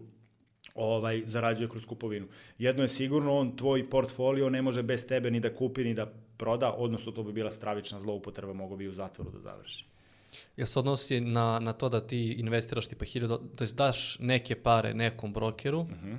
ovaj, 0.75 1.23
zarađuje 1.27 1.69
kroz 1.69 1.87
kupovinu. 1.87 2.27
Jedno 2.59 2.83
je 2.83 2.89
sigurno, 2.89 3.35
on 3.37 3.57
tvoj 3.57 3.91
portfolio 3.91 4.51
ne 4.51 4.63
može 4.63 4.83
bez 4.83 5.07
tebe 5.07 5.31
ni 5.31 5.41
da 5.41 5.55
kupi 5.55 5.85
ni 5.85 5.95
da 5.95 6.13
proda, 6.37 6.73
odnosno 6.73 7.13
to 7.13 7.23
bi 7.23 7.33
bila 7.33 7.51
stravična 7.51 8.01
zloupotreba, 8.01 8.53
mogo 8.53 8.77
bi 8.77 8.89
u 8.89 8.93
zatvoru 8.93 9.31
da 9.31 9.39
završi. 9.39 9.85
Ja 10.57 10.67
se 10.67 10.79
odnosi 10.79 11.21
na, 11.21 11.59
na 11.59 11.73
to 11.73 11.89
da 11.89 12.07
ti 12.07 12.33
investiraš 12.33 12.87
tipa 12.87 13.05
1000, 13.05 13.39
to 13.57 13.65
jest 13.65 13.77
daš 13.77 14.19
neke 14.21 14.55
pare 14.55 14.95
nekom 14.95 15.33
brokeru, 15.33 15.83
Mhm. 15.83 16.15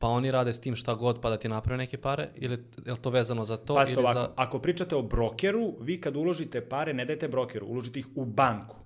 Pa 0.00 0.08
oni 0.08 0.30
rade 0.30 0.52
s 0.52 0.60
tim 0.60 0.76
šta 0.76 0.94
god 0.94 1.20
pa 1.20 1.30
da 1.30 1.36
ti 1.36 1.48
naprave 1.48 1.78
neke 1.78 1.98
pare, 1.98 2.28
ili 2.34 2.58
je 2.86 2.92
li 2.92 2.98
to 2.98 3.10
vezano 3.10 3.44
za 3.44 3.56
to? 3.56 3.74
Pazite 3.74 4.00
ili 4.00 4.02
ovako, 4.02 4.20
za... 4.20 4.32
ako 4.36 4.58
pričate 4.58 4.96
o 4.96 5.02
brokeru, 5.02 5.74
vi 5.80 6.00
kad 6.00 6.16
uložite 6.16 6.60
pare, 6.68 6.94
ne 6.94 7.04
dajte 7.04 7.28
brokeru, 7.28 7.66
uložite 7.66 7.98
ih 8.00 8.06
u 8.14 8.24
banku. 8.24 8.76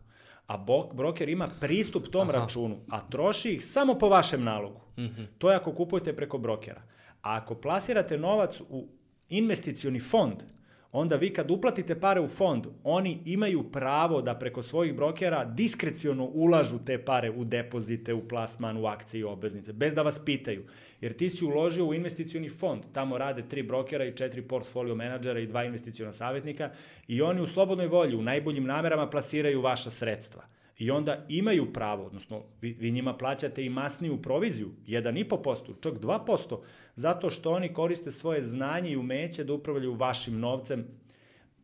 A 0.47 0.57
bok, 0.57 0.95
broker 0.95 1.29
ima 1.29 1.47
pristup 1.61 2.09
tom 2.09 2.29
Aha. 2.29 2.39
računu, 2.39 2.81
a 2.91 3.01
troši 3.01 3.55
ih 3.55 3.65
samo 3.65 3.95
po 3.99 4.09
vašem 4.09 4.45
nalogu. 4.45 4.81
Mhm. 4.99 5.23
To 5.39 5.51
je 5.51 5.57
ako 5.57 5.73
kupujete 5.73 6.17
preko 6.17 6.39
brokera. 6.39 6.83
A 7.23 7.37
ako 7.37 7.55
plasirate 7.55 8.19
novac 8.19 8.61
u 8.61 8.89
investicioni 9.29 10.01
fond, 10.01 10.43
onda 10.97 11.17
vi 11.17 11.33
kad 11.33 11.51
uplatite 11.51 12.01
pare 12.01 12.21
u 12.21 12.29
fond, 12.29 12.67
oni 12.85 13.19
imaju 13.25 13.63
pravo 13.63 14.23
da 14.23 14.35
preko 14.35 14.63
svojih 14.63 14.95
brokera 14.95 15.45
diskreciono 15.45 16.25
ulažu 16.25 16.79
te 16.87 16.99
pare 17.05 17.31
u 17.31 17.45
depozite, 17.45 18.15
u 18.15 18.29
plasman, 18.29 18.77
u 18.77 18.87
akcije 18.87 19.21
i 19.21 19.25
obveznice, 19.25 19.73
bez 19.73 19.95
da 19.95 20.03
vas 20.03 20.25
pitaju. 20.25 20.65
Jer 21.01 21.13
ti 21.13 21.31
si 21.31 21.45
uložio 21.45 21.87
u 21.87 21.95
investicioni 21.95 22.49
fond, 22.49 22.83
tamo 22.93 23.19
rade 23.19 23.43
tri 23.49 23.63
brokera 23.63 24.05
i 24.05 24.17
četiri 24.17 24.43
portfolio 24.43 24.95
menadžera 24.95 25.41
i 25.41 25.47
dva 25.47 25.65
investiciona 25.65 26.13
savjetnika 26.13 26.71
i 27.09 27.23
oni 27.23 27.41
u 27.41 27.47
slobodnoj 27.47 27.87
volji, 27.87 28.17
u 28.17 28.23
najboljim 28.23 28.65
namerama 28.65 29.11
plasiraju 29.11 29.61
vaša 29.61 29.91
sredstva. 29.91 30.43
I 30.79 30.91
onda 30.91 31.25
imaju 31.29 31.73
pravo, 31.73 32.07
odnosno 32.07 32.43
vi, 32.61 32.73
vi 32.73 32.91
njima 32.91 33.17
plaćate 33.17 33.65
i 33.65 33.69
masniju 33.69 34.23
proviziju, 34.23 34.71
1,5%, 34.87 35.83
čak 35.83 35.95
2%, 35.95 36.59
zato 36.97 37.31
što 37.31 37.53
oni 37.53 37.73
koriste 37.73 38.11
svoje 38.11 38.43
znanje 38.43 38.91
i 38.91 38.97
umeće 38.97 39.45
da 39.45 39.53
upravljaju 39.53 39.95
vašim 39.95 40.41
novcem. 40.41 40.87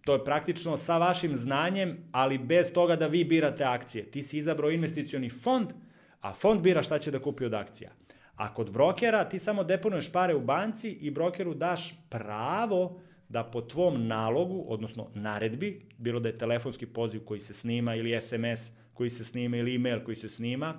To 0.04 0.12
je 0.12 0.24
praktično 0.24 0.76
sa 0.76 0.98
vašim 0.98 1.36
znanjem, 1.36 1.98
ali 2.12 2.38
bez 2.38 2.72
toga 2.72 2.96
da 2.96 3.06
vi 3.06 3.24
birate 3.24 3.64
akcije. 3.64 4.10
Ti 4.10 4.22
si 4.22 4.38
izabrao 4.38 4.70
investicioni 4.70 5.30
fond, 5.30 5.72
a 6.20 6.34
fond 6.34 6.60
bira 6.60 6.82
šta 6.82 6.98
će 6.98 7.10
da 7.10 7.18
kupi 7.18 7.44
od 7.44 7.54
akcija. 7.54 7.90
A 8.36 8.54
kod 8.54 8.70
brokera 8.70 9.28
ti 9.28 9.38
samo 9.38 9.64
deponuješ 9.64 10.12
pare 10.12 10.34
u 10.34 10.40
banci 10.40 10.90
i 10.90 11.10
brokeru 11.10 11.54
daš 11.54 11.94
pravo 12.08 13.00
da 13.28 13.44
po 13.44 13.60
tvom 13.60 14.06
nalogu, 14.06 14.64
odnosno 14.68 15.10
naredbi, 15.14 15.86
bilo 15.98 16.20
da 16.20 16.28
je 16.28 16.38
telefonski 16.38 16.86
poziv 16.86 17.24
koji 17.24 17.40
se 17.40 17.54
snima 17.54 17.94
ili 17.94 18.20
SMS 18.20 18.79
koji 19.00 19.10
se 19.10 19.24
snima 19.24 19.56
ili 19.56 19.74
email 19.74 20.04
koji 20.04 20.16
se 20.16 20.28
snima, 20.28 20.74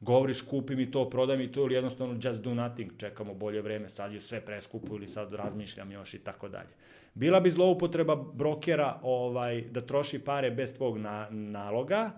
govoriš 0.00 0.40
kupi 0.42 0.76
mi 0.76 0.90
to, 0.90 1.10
prodaj 1.10 1.36
mi 1.36 1.52
to 1.52 1.60
ili 1.60 1.74
jednostavno 1.74 2.14
just 2.22 2.40
do 2.40 2.54
nothing, 2.54 2.92
čekamo 2.96 3.34
bolje 3.34 3.60
vreme, 3.62 3.88
sad 3.88 4.12
je 4.12 4.20
sve 4.20 4.40
preskupo 4.40 4.94
ili 4.94 5.08
sad 5.08 5.34
razmišljam 5.34 5.92
još 5.92 6.14
i 6.14 6.18
tako 6.18 6.48
dalje. 6.48 6.72
Bila 7.14 7.40
bi 7.40 7.50
zloupotreba 7.50 8.16
brokera 8.16 8.98
ovaj, 9.02 9.60
da 9.60 9.80
troši 9.80 10.18
pare 10.24 10.50
bez 10.50 10.74
tvog 10.74 10.98
na, 10.98 11.28
naloga 11.30 12.10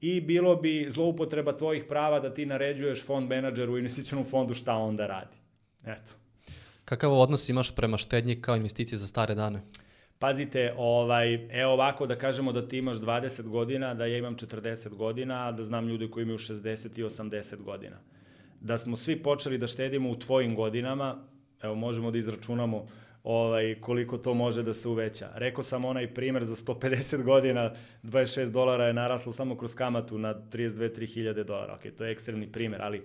i 0.00 0.20
bilo 0.20 0.56
bi 0.56 0.86
zloupotreba 0.90 1.56
tvojih 1.56 1.84
prava 1.88 2.20
da 2.20 2.34
ti 2.34 2.46
naređuješ 2.46 3.04
fond 3.04 3.28
menadžeru 3.28 3.72
u 3.72 3.78
investicijnom 3.78 4.24
fondu 4.24 4.54
šta 4.54 4.74
on 4.74 4.96
da 4.96 5.06
radi. 5.06 5.36
Eto. 5.86 6.12
Kakav 6.84 7.12
odnos 7.12 7.48
imaš 7.48 7.74
prema 7.74 7.98
štednji 7.98 8.40
kao 8.40 8.56
investicije 8.56 8.98
za 8.98 9.06
stare 9.06 9.34
dane? 9.34 9.60
Pazite, 10.24 10.74
ovaj, 10.76 11.48
evo 11.50 11.72
ovako 11.72 12.06
da 12.06 12.16
kažemo 12.16 12.52
da 12.52 12.68
ti 12.68 12.78
imaš 12.78 12.96
20 12.96 13.42
godina, 13.42 13.94
da 13.94 14.06
ja 14.06 14.18
imam 14.18 14.36
40 14.36 14.88
godina, 14.88 15.52
da 15.52 15.64
znam 15.64 15.88
ljude 15.88 16.08
koji 16.10 16.22
imaju 16.22 16.38
60 16.38 16.98
i 16.98 17.02
80 17.02 17.62
godina. 17.62 17.96
Da 18.60 18.78
smo 18.78 18.96
svi 18.96 19.22
počeli 19.22 19.58
da 19.58 19.66
štedimo 19.66 20.10
u 20.10 20.16
tvojim 20.18 20.54
godinama, 20.56 21.16
evo 21.62 21.74
možemo 21.74 22.10
da 22.10 22.18
izračunamo 22.18 22.86
ovaj, 23.24 23.74
koliko 23.80 24.18
to 24.18 24.34
može 24.34 24.62
da 24.62 24.74
se 24.74 24.88
uveća. 24.88 25.30
Rekao 25.34 25.64
sam 25.64 25.84
onaj 25.84 26.14
primer 26.14 26.44
za 26.44 26.54
150 26.54 27.22
godina, 27.22 27.74
26 28.02 28.50
dolara 28.50 28.86
je 28.86 28.94
naraslo 28.94 29.32
samo 29.32 29.56
kroz 29.56 29.74
kamatu 29.74 30.18
na 30.18 30.34
32-3 30.34 31.14
hiljade 31.14 31.44
dolara. 31.44 31.74
Ok, 31.74 31.96
to 31.98 32.04
je 32.04 32.12
ekstremni 32.12 32.52
primer, 32.52 32.82
ali 32.82 33.02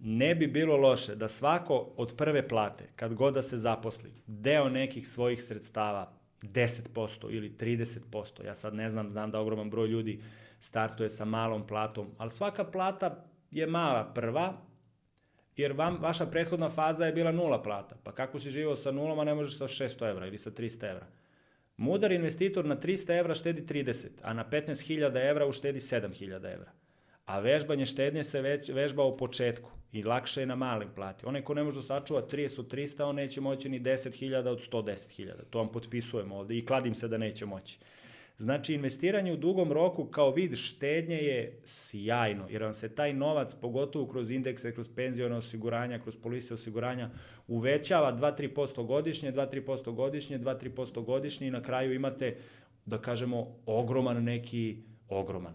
ne 0.00 0.34
bi 0.34 0.46
bilo 0.46 0.76
loše 0.76 1.14
da 1.14 1.28
svako 1.28 1.92
od 1.96 2.14
prve 2.16 2.48
plate, 2.48 2.88
kad 2.96 3.14
god 3.14 3.34
da 3.34 3.42
se 3.42 3.56
zaposli, 3.56 4.10
deo 4.26 4.68
nekih 4.68 5.08
svojih 5.08 5.42
sredstava, 5.44 6.21
10% 6.42 7.30
ili 7.30 7.56
30%, 7.60 8.44
ja 8.44 8.54
sad 8.54 8.74
ne 8.74 8.90
znam, 8.90 9.10
znam 9.10 9.30
da 9.30 9.40
ogroman 9.40 9.70
broj 9.70 9.88
ljudi 9.88 10.22
startuje 10.60 11.08
sa 11.08 11.24
malom 11.24 11.66
platom, 11.66 12.14
ali 12.18 12.30
svaka 12.30 12.64
plata 12.64 13.24
je 13.50 13.66
mala 13.66 14.12
prva, 14.14 14.52
jer 15.56 15.72
vam, 15.72 15.98
vaša 16.00 16.26
prethodna 16.26 16.70
faza 16.70 17.06
je 17.06 17.12
bila 17.12 17.32
nula 17.32 17.62
plata. 17.62 17.96
Pa 18.04 18.12
kako 18.12 18.38
si 18.38 18.50
živao 18.50 18.76
sa 18.76 18.92
nulom, 18.92 19.18
a 19.18 19.24
ne 19.24 19.34
možeš 19.34 19.58
sa 19.58 19.68
600 19.68 20.10
evra 20.10 20.26
ili 20.26 20.38
sa 20.38 20.50
300 20.50 20.90
evra? 20.90 21.06
Mudar 21.76 22.12
investitor 22.12 22.64
na 22.64 22.76
300 22.76 23.18
evra 23.18 23.34
štedi 23.34 23.62
30, 23.62 24.08
a 24.22 24.32
na 24.32 24.44
15.000 24.50 25.30
evra 25.30 25.46
uštedi 25.46 25.78
7.000 25.78 26.54
evra. 26.54 26.72
A 27.24 27.38
vežbanje 27.40 27.86
štednje 27.86 28.24
se 28.24 28.40
već, 28.40 28.68
vežba 28.68 29.04
u 29.04 29.16
početku 29.16 29.70
i 29.92 30.02
lakše 30.02 30.40
je 30.40 30.46
na 30.46 30.54
malim 30.56 30.88
plati. 30.94 31.26
Onaj 31.26 31.42
ko 31.42 31.54
ne 31.54 31.62
može 31.62 31.76
da 31.76 31.82
sačuva 31.82 32.22
30 32.22 32.60
od 32.60 32.72
300, 32.72 33.02
on 33.02 33.16
neće 33.16 33.40
moći 33.40 33.68
ni 33.68 33.80
10.000 33.80 34.48
od 34.48 34.68
110.000. 34.70 35.32
To 35.50 35.58
vam 35.58 35.68
potpisujemo 35.68 36.36
ovde 36.36 36.58
i 36.58 36.66
kladim 36.66 36.94
se 36.94 37.08
da 37.08 37.18
neće 37.18 37.46
moći. 37.46 37.78
Znači, 38.38 38.74
investiranje 38.74 39.32
u 39.32 39.36
dugom 39.36 39.72
roku 39.72 40.04
kao 40.04 40.30
vid 40.30 40.54
štednje 40.56 41.16
je 41.16 41.60
sjajno, 41.64 42.46
jer 42.50 42.62
vam 42.62 42.74
se 42.74 42.94
taj 42.94 43.12
novac, 43.12 43.54
pogotovo 43.54 44.06
kroz 44.06 44.30
indekse, 44.30 44.74
kroz 44.74 44.88
penzijone 44.96 45.36
osiguranja, 45.36 45.98
kroz 45.98 46.16
polise 46.16 46.54
osiguranja, 46.54 47.10
uvećava 47.48 48.16
2-3% 48.16 48.86
godišnje, 48.86 49.32
2-3% 49.32 49.92
godišnje, 49.94 50.38
2-3% 50.38 51.04
godišnje 51.04 51.46
i 51.46 51.50
na 51.50 51.62
kraju 51.62 51.94
imate, 51.94 52.36
da 52.86 52.98
kažemo, 52.98 53.56
ogroman 53.66 54.24
neki, 54.24 54.76
ogroman, 55.08 55.54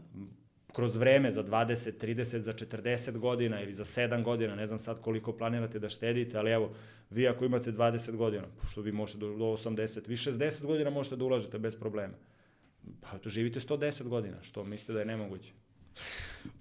kroz 0.77 0.95
vreme 0.95 1.31
za 1.31 1.43
20, 1.43 1.91
30, 2.01 2.37
za 2.37 2.51
40 2.51 3.17
godina 3.17 3.61
ili 3.61 3.73
za 3.73 3.83
7 3.83 4.23
godina, 4.23 4.55
ne 4.55 4.65
znam 4.65 4.79
sad 4.79 5.01
koliko 5.01 5.33
planirate 5.33 5.79
da 5.79 5.89
štedite, 5.89 6.37
ali 6.37 6.51
evo, 6.51 6.69
vi 7.09 7.27
ako 7.27 7.45
imate 7.45 7.71
20 7.71 8.15
godina, 8.15 8.43
što 8.71 8.81
vi 8.81 8.91
možete 8.91 9.19
do 9.19 9.25
80, 9.25 10.07
vi 10.07 10.15
60 10.15 10.65
godina 10.65 10.89
možete 10.89 11.15
da 11.15 11.25
ulažete 11.25 11.59
bez 11.59 11.75
problema. 11.75 12.13
Pa 13.01 13.17
to 13.17 13.29
živite 13.29 13.59
110 13.59 14.03
godina, 14.03 14.37
što 14.41 14.63
mislite 14.63 14.93
da 14.93 14.99
je 14.99 15.05
nemoguće. 15.05 15.51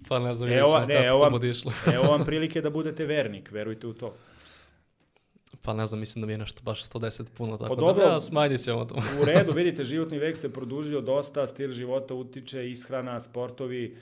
Pa 0.07 0.19
ne 0.19 0.33
znam, 0.33 0.49
evo, 0.49 0.85
ne, 0.87 1.09
bude 1.31 1.49
išlo. 1.49 1.71
evo 1.95 2.03
vam 2.11 2.25
prilike 2.25 2.61
da 2.61 2.69
budete 2.69 3.05
vernik, 3.05 3.51
verujte 3.51 3.87
u 3.87 3.93
to. 3.93 4.15
Pa 5.61 5.73
ne 5.73 5.85
znam, 5.85 5.99
mislim 5.99 6.21
da 6.21 6.25
mi 6.25 6.33
je 6.33 6.37
nešto 6.37 6.61
baš 6.63 6.89
110 6.89 7.31
puno, 7.37 7.57
tako 7.57 7.75
pa, 7.75 7.81
dobro, 7.81 8.05
da 8.05 8.11
ja 8.11 8.19
smanji 8.19 8.57
ćemo 8.57 8.85
to. 8.85 8.95
u 9.21 9.25
redu, 9.25 9.51
vidite, 9.61 9.83
životni 9.83 10.19
vek 10.19 10.37
se 10.37 10.53
produžio 10.53 11.01
dosta, 11.01 11.47
stil 11.47 11.71
života 11.71 12.13
utiče, 12.13 12.69
ishrana, 12.69 13.19
sportovi, 13.19 13.97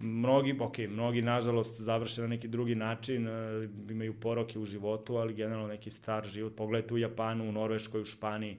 mnogi, 0.00 0.56
ok, 0.60 0.78
mnogi 0.78 1.22
nažalost 1.22 1.80
završe 1.80 2.20
na 2.20 2.26
neki 2.26 2.48
drugi 2.48 2.74
način, 2.74 3.28
e, 3.28 3.68
imaju 3.90 4.14
poroke 4.20 4.58
u 4.58 4.64
životu, 4.64 5.16
ali 5.16 5.34
generalno 5.34 5.68
neki 5.68 5.90
star 5.90 6.26
život. 6.26 6.56
Pogledajte 6.56 6.94
u 6.94 6.98
Japanu, 6.98 7.48
u 7.48 7.52
Norveškoj, 7.52 8.00
u 8.00 8.04
Španiji, 8.04 8.56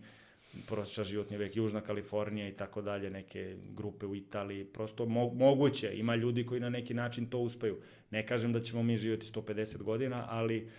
prosječan 0.68 1.06
životni 1.06 1.38
vek, 1.38 1.56
Južna 1.56 1.82
Kalifornija 1.82 2.48
i 2.48 2.52
tako 2.52 2.82
dalje, 2.82 3.10
neke 3.10 3.56
grupe 3.76 4.06
u 4.06 4.16
Italiji, 4.16 4.66
prosto 4.66 5.06
mo 5.06 5.34
moguće, 5.34 5.92
ima 5.94 6.16
ljudi 6.16 6.46
koji 6.46 6.60
na 6.60 6.70
neki 6.70 6.94
način 6.94 7.26
to 7.26 7.40
uspeju. 7.40 7.78
Ne 8.12 8.28
kažem 8.28 8.54
da 8.54 8.62
ćemo 8.62 8.84
mi 8.84 8.98
živjeti 8.98 9.28
150 9.28 9.84
godina, 9.84 10.26
ali 10.30 10.70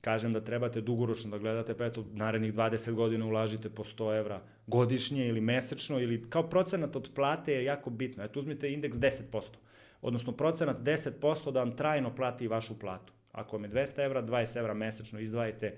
kažem 0.00 0.32
da 0.32 0.40
trebate 0.40 0.80
dugoročno 0.80 1.30
da 1.30 1.38
gledate, 1.38 1.74
pa 1.74 1.86
eto, 1.86 2.04
narednih 2.12 2.54
20 2.54 2.92
godina 2.92 3.26
ulažite 3.26 3.70
po 3.70 3.84
100 3.84 4.18
evra 4.18 4.40
godišnje 4.66 5.28
ili 5.28 5.40
mesečno, 5.40 6.00
ili 6.00 6.30
kao 6.30 6.48
procenat 6.50 6.96
od 6.96 7.10
plate 7.14 7.52
je 7.52 7.64
jako 7.64 7.90
bitno. 7.90 8.24
Eto, 8.24 8.40
uzmite 8.40 8.72
indeks 8.72 8.96
10%, 8.96 9.42
odnosno 10.02 10.32
procenat 10.32 10.80
10% 10.80 11.52
da 11.52 11.60
vam 11.60 11.76
trajno 11.76 12.14
plati 12.14 12.48
vašu 12.48 12.78
platu. 12.78 13.12
Ako 13.32 13.56
vam 13.56 13.64
je 13.64 13.70
200 13.70 14.04
evra, 14.04 14.22
20 14.22 14.58
evra 14.58 14.74
mesečno 14.74 15.20
izdvajite 15.20 15.76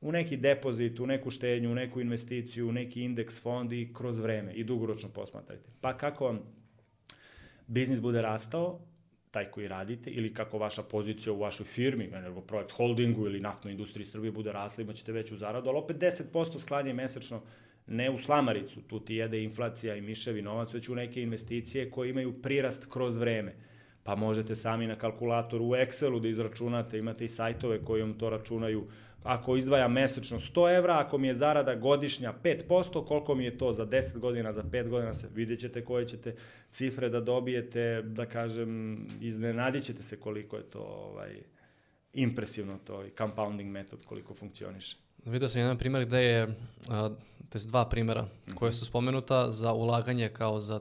u 0.00 0.12
neki 0.12 0.36
depozit, 0.36 1.00
u 1.00 1.06
neku 1.06 1.30
štenju, 1.30 1.70
u 1.72 1.74
neku 1.74 2.00
investiciju, 2.00 2.68
u 2.68 2.72
neki 2.72 3.02
indeks 3.02 3.42
fond 3.42 3.72
i 3.72 3.90
kroz 3.94 4.18
vreme 4.18 4.52
i 4.52 4.64
dugoročno 4.64 5.08
posmatrajte. 5.08 5.70
Pa 5.80 5.96
kako 5.98 6.24
vam 6.24 6.40
biznis 7.66 8.00
bude 8.00 8.22
rastao, 8.22 8.80
taj 9.30 9.44
koji 9.44 9.68
radite, 9.68 10.10
ili 10.10 10.34
kako 10.34 10.58
vaša 10.58 10.82
pozicija 10.82 11.32
u 11.32 11.40
vašoj 11.40 11.66
firmi, 11.66 12.10
Energoprojekt 12.12 12.72
Holdingu 12.72 13.26
ili 13.26 13.40
naftnoj 13.40 13.70
industriji 13.72 14.06
Srbije 14.06 14.32
bude 14.32 14.52
rasla, 14.52 14.82
imaćete 14.82 15.12
veću 15.12 15.36
zaradu, 15.36 15.68
ali 15.68 15.78
opet 15.78 15.96
10% 15.96 16.58
sklanje 16.58 16.92
mesečno 16.92 17.42
ne 17.86 18.10
u 18.10 18.18
slamaricu, 18.18 18.80
tu 18.80 19.00
ti 19.00 19.14
jede 19.14 19.42
inflacija 19.42 19.96
i 19.96 20.00
miševi 20.00 20.42
novac, 20.42 20.74
već 20.74 20.88
u 20.88 20.94
neke 20.94 21.22
investicije 21.22 21.90
koje 21.90 22.10
imaju 22.10 22.42
prirast 22.42 22.86
kroz 22.90 23.16
vreme. 23.16 23.54
Pa 24.02 24.14
možete 24.14 24.56
sami 24.56 24.86
na 24.86 24.96
kalkulatoru 24.96 25.64
u 25.64 25.70
Excelu 25.70 26.20
da 26.20 26.28
izračunate, 26.28 26.98
imate 26.98 27.24
i 27.24 27.28
sajtove 27.28 27.84
koji 27.84 28.02
vam 28.02 28.18
to 28.18 28.30
računaju 28.30 28.86
ako 29.22 29.56
izdvajam 29.56 29.92
mesečno 29.92 30.40
100 30.40 30.76
evra, 30.76 30.98
ako 30.98 31.18
mi 31.18 31.26
je 31.26 31.34
zarada 31.34 31.74
godišnja 31.74 32.34
5%, 32.42 33.06
koliko 33.06 33.34
mi 33.34 33.44
je 33.44 33.58
to 33.58 33.72
za 33.72 33.86
10 33.86 34.18
godina, 34.18 34.52
za 34.52 34.62
5 34.62 34.88
godina, 34.88 35.14
se 35.14 35.28
vidjet 35.34 35.60
ćete 35.60 35.84
koje 35.84 36.08
ćete 36.08 36.34
cifre 36.70 37.08
da 37.08 37.20
dobijete, 37.20 38.02
da 38.02 38.26
kažem, 38.26 38.98
iznenadit 39.20 39.84
ćete 39.84 40.02
se 40.02 40.20
koliko 40.20 40.56
je 40.56 40.62
to 40.62 40.80
ovaj, 40.80 41.36
impresivno 42.12 42.78
to 42.84 43.04
i 43.04 43.10
compounding 43.18 43.70
metod 43.70 44.06
koliko 44.06 44.34
funkcioniše. 44.34 44.96
Vidio 45.24 45.48
sam 45.48 45.60
jedan 45.60 45.78
primjer 45.78 46.04
gde 46.04 46.22
je, 46.22 46.46
to 47.48 47.58
je 47.58 47.66
dva 47.66 47.88
primjera 47.88 48.22
mm 48.22 48.28
-hmm. 48.46 48.54
koje 48.54 48.72
su 48.72 48.84
spomenuta 48.84 49.50
za 49.50 49.72
ulaganje 49.72 50.28
kao 50.28 50.60
za 50.60 50.80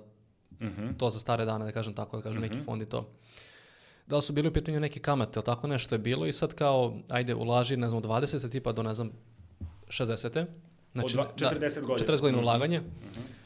mm 0.59 0.65
-hmm. 0.65 0.97
to 0.97 1.09
za 1.09 1.19
stare 1.19 1.45
dane, 1.45 1.65
da 1.65 1.72
kažem 1.72 1.93
tako, 1.93 2.18
da 2.18 2.23
kažem 2.23 2.41
mm 2.41 2.45
-hmm. 2.45 2.49
neki 2.53 2.65
fond 2.65 2.81
i 2.81 2.85
to 2.85 3.14
da 4.07 4.15
li 4.15 4.21
su 4.21 4.34
bili 4.34 4.47
u 4.47 4.53
pitanju 4.53 4.79
neke 4.79 4.99
kamate, 4.99 5.39
ali 5.39 5.45
tako 5.45 5.67
nešto 5.67 5.95
je 5.95 5.99
bilo 5.99 6.25
i 6.25 6.34
sad 6.34 6.53
kao, 6.53 6.97
ajde, 7.09 7.35
ulaži, 7.35 7.77
ne 7.77 7.89
znam, 7.89 7.97
od 7.97 8.09
20. 8.09 8.51
tipa 8.51 8.71
do, 8.71 8.84
ne 8.84 8.93
znam, 8.93 9.11
60. 9.88 10.45
Znači, 10.93 11.17
od 11.19 11.27
40 11.35 11.75
da, 11.75 11.81
godina. 11.81 12.13
40 12.13 12.21
godina 12.21 12.41
ulaganja. 12.41 12.81
Mm 12.81 12.84
-hmm. 12.84 13.38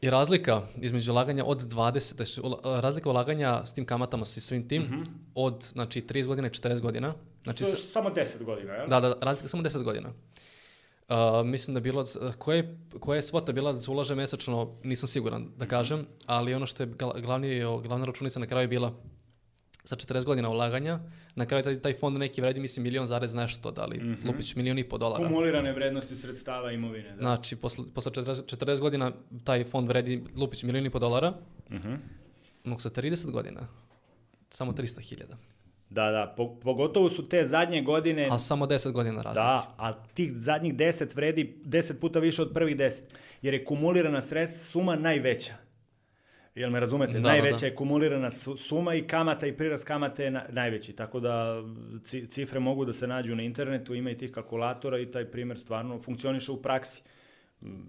I 0.00 0.10
razlika 0.10 0.62
između 0.80 1.12
ulaganja 1.12 1.44
od 1.44 1.60
20, 1.60 2.16
znači 2.16 2.40
razlika 2.64 3.10
ulaganja 3.10 3.66
s 3.66 3.74
tim 3.74 3.86
kamatama, 3.86 4.24
sa 4.24 4.40
svim 4.40 4.68
tim, 4.68 4.82
mm 4.82 4.86
-hmm. 4.86 5.04
od 5.34 5.62
znači, 5.72 6.02
30 6.02 6.26
godina 6.26 6.48
i 6.48 6.50
40 6.50 6.80
godina. 6.80 7.14
Znači, 7.44 7.64
sa, 7.64 7.76
samo 7.76 8.10
10 8.10 8.44
godina, 8.44 8.72
jel? 8.72 8.88
Da, 8.88 9.00
da, 9.00 9.14
razlika 9.20 9.48
samo 9.48 9.62
10 9.62 9.82
godina. 9.82 10.12
Uh, 11.08 11.16
mislim 11.46 11.74
da 11.74 11.78
je 11.78 11.82
bilo, 11.82 12.04
koje, 12.38 12.78
koja 13.00 13.16
je 13.16 13.22
svota 13.22 13.52
bila 13.52 13.72
da 13.72 13.80
se 13.80 13.90
ulaže 13.90 14.14
mesečno, 14.14 14.76
nisam 14.82 15.08
siguran 15.08 15.48
da 15.56 15.66
kažem, 15.66 16.06
ali 16.26 16.54
ono 16.54 16.66
što 16.66 16.82
je 16.82 16.86
glavni, 17.22 17.60
glavna 17.60 18.06
računica 18.06 18.40
na 18.40 18.46
kraju 18.46 18.64
je 18.64 18.68
bila 18.68 18.92
sa 19.84 19.96
40 19.96 20.24
godina 20.24 20.50
ulaganja, 20.50 20.98
na 21.34 21.46
kraju 21.46 21.64
taj, 21.64 21.80
taj 21.80 21.94
fond 21.94 22.18
neki 22.18 22.40
vredi, 22.40 22.60
mislim, 22.60 22.84
milion 22.84 23.06
zarez 23.06 23.34
nešto, 23.34 23.70
da 23.70 23.86
li, 23.86 23.98
mm 23.98 24.06
-hmm. 24.06 24.26
lupić 24.26 24.54
milion 24.54 24.78
i 24.78 24.88
po 24.88 24.98
dolara. 24.98 25.26
Kumulirane 25.26 25.72
vrednosti 25.72 26.16
sredstava 26.16 26.72
imovine, 26.72 27.10
da. 27.10 27.16
Znači, 27.16 27.56
posle, 27.56 27.84
posle 27.94 28.12
40, 28.12 28.56
40 28.56 28.80
godina 28.80 29.12
taj 29.44 29.64
fond 29.64 29.88
vredi 29.88 30.24
lupić 30.36 30.62
milion 30.62 30.86
i 30.86 30.90
po 30.90 30.98
dolara, 30.98 31.30
mm 31.70 31.76
-hmm. 31.76 31.96
no 32.64 32.78
sa 32.78 32.90
30 32.90 33.30
godina, 33.30 33.68
samo 34.50 34.72
300 34.72 35.00
hiljada. 35.00 35.36
Da, 35.90 36.10
da, 36.10 36.34
po, 36.36 36.60
pogotovo 36.60 37.08
su 37.08 37.28
te 37.28 37.44
zadnje 37.44 37.82
godine... 37.82 38.28
A 38.30 38.38
samo 38.38 38.66
10 38.66 38.92
godina 38.92 39.22
razlike. 39.22 39.44
Da, 39.44 39.74
a 39.78 39.92
tih 39.92 40.32
zadnjih 40.32 40.74
10 40.74 41.16
vredi 41.16 41.56
10 41.64 42.00
puta 42.00 42.18
više 42.18 42.42
od 42.42 42.50
prvih 42.54 42.76
10, 42.76 43.00
jer 43.42 43.54
je 43.54 43.64
kumulirana 43.64 44.20
sredstva 44.20 44.58
suma 44.58 44.96
najveća. 44.96 45.63
Jel 46.54 46.70
me 46.70 46.80
razumete? 46.80 47.12
Da, 47.12 47.28
Najveća 47.28 47.56
da, 47.56 47.60
da. 47.60 47.66
je 47.66 47.74
kumulirana 47.74 48.30
suma 48.56 48.94
i 48.94 49.02
kamata 49.02 49.46
i 49.46 49.56
prirast 49.56 49.84
kamate 49.84 50.24
je 50.24 50.30
na, 50.30 50.44
najveći. 50.48 50.92
Tako 50.92 51.20
da 51.20 51.62
cifre 52.28 52.60
mogu 52.60 52.84
da 52.84 52.92
se 52.92 53.06
nađu 53.06 53.36
na 53.36 53.42
internetu, 53.42 53.94
ima 53.94 54.10
i 54.10 54.16
tih 54.16 54.32
kalkulatora 54.32 54.98
i 54.98 55.10
taj 55.10 55.24
primer 55.24 55.58
stvarno 55.58 56.02
funkcioniše 56.02 56.52
u 56.52 56.62
praksi. 56.62 57.02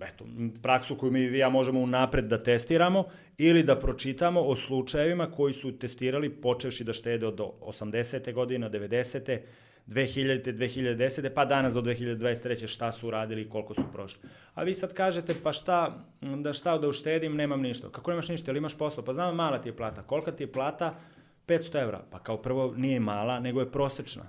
eto, 0.02 0.26
praksu 0.62 0.98
koju 0.98 1.12
mi 1.12 1.20
i 1.20 1.38
ja 1.38 1.50
možemo 1.50 1.80
unapred 1.80 2.26
da 2.26 2.44
testiramo 2.44 3.04
ili 3.38 3.64
da 3.64 3.80
pročitamo 3.80 4.42
o 4.42 4.56
slučajevima 4.56 5.32
koji 5.32 5.54
su 5.54 5.80
testirali 5.80 6.30
počevši 6.30 6.84
da 6.84 6.94
štede 6.94 7.28
od 7.28 7.40
80. 7.62 8.34
godina, 8.34 8.70
90. 8.70 9.40
2000. 9.88 10.54
2010. 10.54 11.30
pa 11.30 11.46
danas 11.46 11.74
do 11.74 11.82
2023. 11.82 12.68
šta 12.68 12.92
su 12.92 13.08
uradili 13.08 13.42
i 13.42 13.50
koliko 13.50 13.74
su 13.74 13.84
prošli. 13.94 14.22
A 14.54 14.64
vi 14.64 14.76
sad 14.76 14.94
kažete 14.94 15.36
pa 15.44 15.52
šta 15.52 16.06
da 16.22 16.54
šta 16.54 16.78
da 16.78 16.88
uštedim, 16.88 17.36
nemam 17.36 17.62
ništa. 17.62 17.90
Kako 17.90 18.12
nemaš 18.12 18.30
ništa, 18.30 18.52
ili 18.52 18.58
imaš 18.58 18.78
posao? 18.78 19.06
Pa 19.06 19.14
znam 19.14 19.36
mala 19.36 19.62
ti 19.62 19.70
je 19.70 19.76
plata. 19.76 20.04
Kolika 20.04 20.32
ti 20.32 20.44
je 20.44 20.52
plata? 20.52 20.96
500 21.48 21.82
evra. 21.82 22.04
Pa 22.12 22.20
kao 22.20 22.42
prvo 22.42 22.74
nije 22.78 23.00
mala, 23.00 23.40
nego 23.40 23.60
je 23.60 23.72
prosečna. 23.72 24.24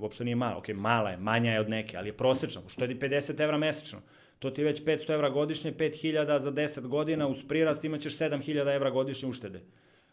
Uopšte 0.00 0.24
nije 0.24 0.36
mala. 0.36 0.56
Ok, 0.56 0.68
mala 0.68 1.10
je, 1.10 1.16
manja 1.16 1.52
je 1.52 1.60
od 1.60 1.68
neke, 1.68 1.96
ali 1.96 2.08
je 2.08 2.16
prosečna. 2.16 2.62
Uštedi 2.66 2.94
50 2.94 3.40
evra 3.40 3.58
mesečno. 3.58 3.98
To 4.38 4.50
ti 4.50 4.60
je 4.60 4.64
već 4.64 4.82
500 4.82 5.12
evra 5.12 5.30
godišnje, 5.30 5.72
5000 5.72 6.40
za 6.40 6.52
10 6.52 6.86
godina, 6.86 7.26
uz 7.26 7.42
prirast 7.48 7.84
imaćeš 7.84 8.18
7000 8.18 8.74
evra 8.74 8.90
godišnje 8.90 9.28
uštede. 9.28 9.62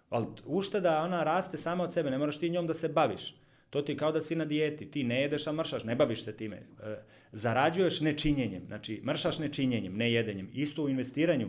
Ali 0.10 0.26
ušteda, 0.46 1.02
ona 1.02 1.24
raste 1.24 1.58
sama 1.58 1.84
od 1.84 1.94
sebe, 1.94 2.10
ne 2.10 2.18
moraš 2.18 2.40
ti 2.40 2.50
njom 2.50 2.68
da 2.68 2.74
se 2.74 2.90
baviš. 2.90 3.36
To 3.74 3.82
ti 3.82 3.98
kao 3.98 4.12
da 4.12 4.22
si 4.22 4.36
na 4.36 4.46
dijeti, 4.46 4.86
ti 4.92 5.04
ne 5.04 5.22
jedeš, 5.22 5.48
a 5.48 5.52
mršaš, 5.52 5.84
ne 5.84 5.96
baviš 5.96 6.24
se 6.24 6.38
time. 6.38 6.56
E, 6.56 6.96
zarađuješ 7.32 8.02
nečinjenjem, 8.02 8.66
znači 8.68 9.02
mršaš 9.06 9.40
nečinjenjem, 9.40 9.96
ne 9.98 10.12
jedenjem. 10.12 10.50
Isto 10.54 10.84
u 10.84 10.90
investiranju, 10.90 11.48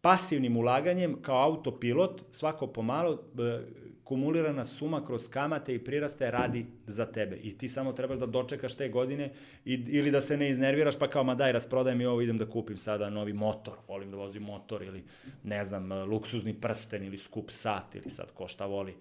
pasivnim 0.00 0.56
ulaganjem 0.56 1.22
kao 1.22 1.44
autopilot, 1.44 2.22
svako 2.30 2.66
pomalo 2.66 3.12
e, 3.12 3.60
kumulirana 4.04 4.64
suma 4.64 5.04
kroz 5.06 5.28
kamate 5.28 5.74
i 5.74 5.84
priraste 5.84 6.30
radi 6.30 6.66
za 6.86 7.06
tebe. 7.06 7.36
I 7.36 7.58
ti 7.58 7.68
samo 7.68 7.92
trebaš 7.92 8.18
da 8.18 8.26
dočekaš 8.26 8.74
te 8.74 8.88
godine 8.88 9.32
i, 9.64 9.74
ili 9.88 10.10
da 10.10 10.20
se 10.20 10.36
ne 10.36 10.50
iznerviraš 10.50 10.98
pa 10.98 11.10
kao 11.10 11.24
ma 11.24 11.34
daj 11.34 11.52
rasprodajem 11.52 12.00
i 12.00 12.06
ovo 12.06 12.20
idem 12.20 12.38
da 12.38 12.50
kupim 12.50 12.76
sada 12.76 13.10
novi 13.10 13.32
motor, 13.32 13.74
volim 13.88 14.10
da 14.10 14.16
vozim 14.16 14.42
motor 14.42 14.82
ili 14.82 15.04
ne 15.44 15.64
znam, 15.64 15.92
luksuzni 15.92 16.54
prsten 16.60 17.04
ili 17.04 17.18
skup 17.18 17.50
sat 17.50 17.94
ili 17.94 18.10
sad 18.10 18.32
ko 18.34 18.48
šta 18.48 18.66
voli 18.66 18.94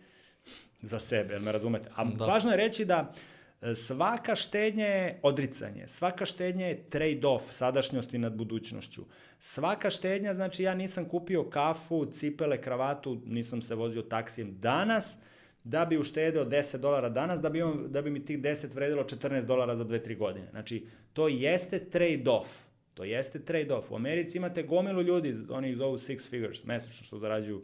za 0.84 1.00
sebe, 1.00 1.34
jel 1.34 1.42
me 1.42 1.52
razumete? 1.52 1.90
A 1.96 2.06
da. 2.06 2.26
važno 2.26 2.52
je 2.52 2.58
reći 2.58 2.86
da 2.86 3.14
e, 3.62 3.76
svaka 3.76 4.36
štednja 4.36 4.86
je 4.86 5.20
odricanje, 5.24 5.88
svaka 5.88 6.26
štednja 6.26 6.68
je 6.68 6.86
trade-off 6.90 7.52
sadašnjosti 7.52 8.18
nad 8.18 8.34
budućnošću. 8.34 9.06
Svaka 9.40 9.90
štednja, 9.90 10.34
znači 10.34 10.64
ja 10.64 10.76
nisam 10.76 11.06
kupio 11.06 11.50
kafu, 11.50 12.06
cipele, 12.06 12.62
kravatu, 12.62 13.22
nisam 13.26 13.62
se 13.62 13.76
vozio 13.76 14.02
taksijem 14.02 14.60
danas, 14.60 15.18
da 15.64 15.86
bi 15.86 15.98
uštedeo 15.98 16.46
10 16.46 16.78
dolara 16.78 17.10
danas, 17.10 17.42
da 17.42 17.50
bi, 17.50 17.62
on, 17.62 17.86
da 17.88 18.02
bi 18.02 18.10
mi 18.12 18.26
tih 18.26 18.40
10 18.40 18.76
vredilo 18.76 19.04
14 19.04 19.46
dolara 19.46 19.76
za 19.76 19.86
2-3 19.86 20.18
godine. 20.18 20.48
Znači, 20.52 20.86
to 21.14 21.28
jeste 21.28 21.80
trade-off. 21.92 22.46
To 22.94 23.04
jeste 23.04 23.40
trade-off. 23.40 23.84
U 23.90 23.96
Americi 23.96 24.38
imate 24.38 24.64
gomilu 24.64 25.02
ljudi, 25.02 25.34
oni 25.50 25.70
ih 25.70 25.78
zovu 25.78 25.98
six 25.98 26.30
figures, 26.30 26.64
mesečno 26.64 27.06
što 27.06 27.18
zarađuju 27.18 27.62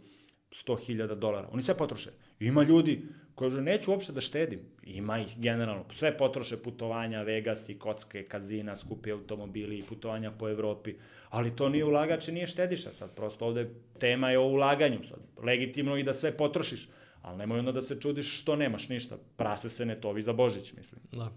100.000 0.52 1.16
dolara. 1.16 1.50
Oni 1.52 1.64
sve 1.64 1.78
potroše. 1.78 2.10
Ima 2.40 2.64
ljudi 2.64 3.02
kažu, 3.36 3.62
neću 3.62 3.92
uopšte 3.92 4.14
da 4.14 4.22
štedim. 4.22 4.60
Ima 4.84 5.20
ih 5.20 5.38
generalno. 5.38 5.86
Sve 5.92 6.18
potroše 6.18 6.58
putovanja, 6.64 7.22
Vegas 7.22 7.70
i 7.70 7.80
kocke, 7.80 8.24
kazina, 8.24 8.76
skupi 8.76 9.12
automobili 9.12 9.78
i 9.78 9.84
putovanja 9.84 10.32
po 10.32 10.50
Evropi. 10.50 10.96
Ali 11.30 11.56
to 11.56 11.70
nije 11.70 11.86
ulagač 11.86 12.28
i 12.28 12.32
nije 12.32 12.48
štediša. 12.48 12.92
Sad 12.92 13.16
prosto 13.16 13.46
ovde 13.46 13.70
tema 14.00 14.32
je 14.32 14.40
o 14.40 14.48
ulaganju. 14.48 15.04
Sad, 15.04 15.20
legitimno 15.44 15.98
i 15.98 16.04
da 16.04 16.14
sve 16.14 16.38
potrošiš. 16.38 16.90
Ali 17.22 17.38
nemoj 17.38 17.60
onda 17.60 17.72
da 17.72 17.82
se 17.82 18.00
čudiš 18.00 18.42
što 18.42 18.56
nemaš 18.56 18.90
ništa. 18.90 19.18
Prase 19.38 19.70
se 19.70 19.86
ne 19.86 20.02
tovi 20.02 20.22
za 20.22 20.34
Božić, 20.34 20.74
mislim. 20.74 21.02
Da. 21.12 21.32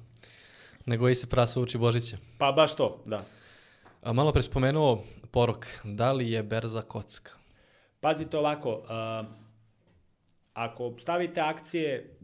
Nego 0.87 1.09
i 1.09 1.15
se 1.15 1.27
prasa 1.27 1.61
uči 1.61 1.79
Božića. 1.79 2.16
Pa 2.39 2.53
baš 2.53 2.77
to, 2.77 3.03
da. 3.07 3.24
A 4.03 4.12
malo 4.12 4.33
pre 4.33 4.43
spomenuo 4.43 5.05
porok. 5.31 5.66
Da 5.85 6.12
li 6.12 6.31
je 6.31 6.43
berza 6.43 6.83
kocka? 6.83 7.33
Pazite 8.01 8.39
ovako, 8.39 8.73
uh, 8.73 9.41
ako 10.55 10.95
stavite 10.99 11.41
akcije 11.41 12.16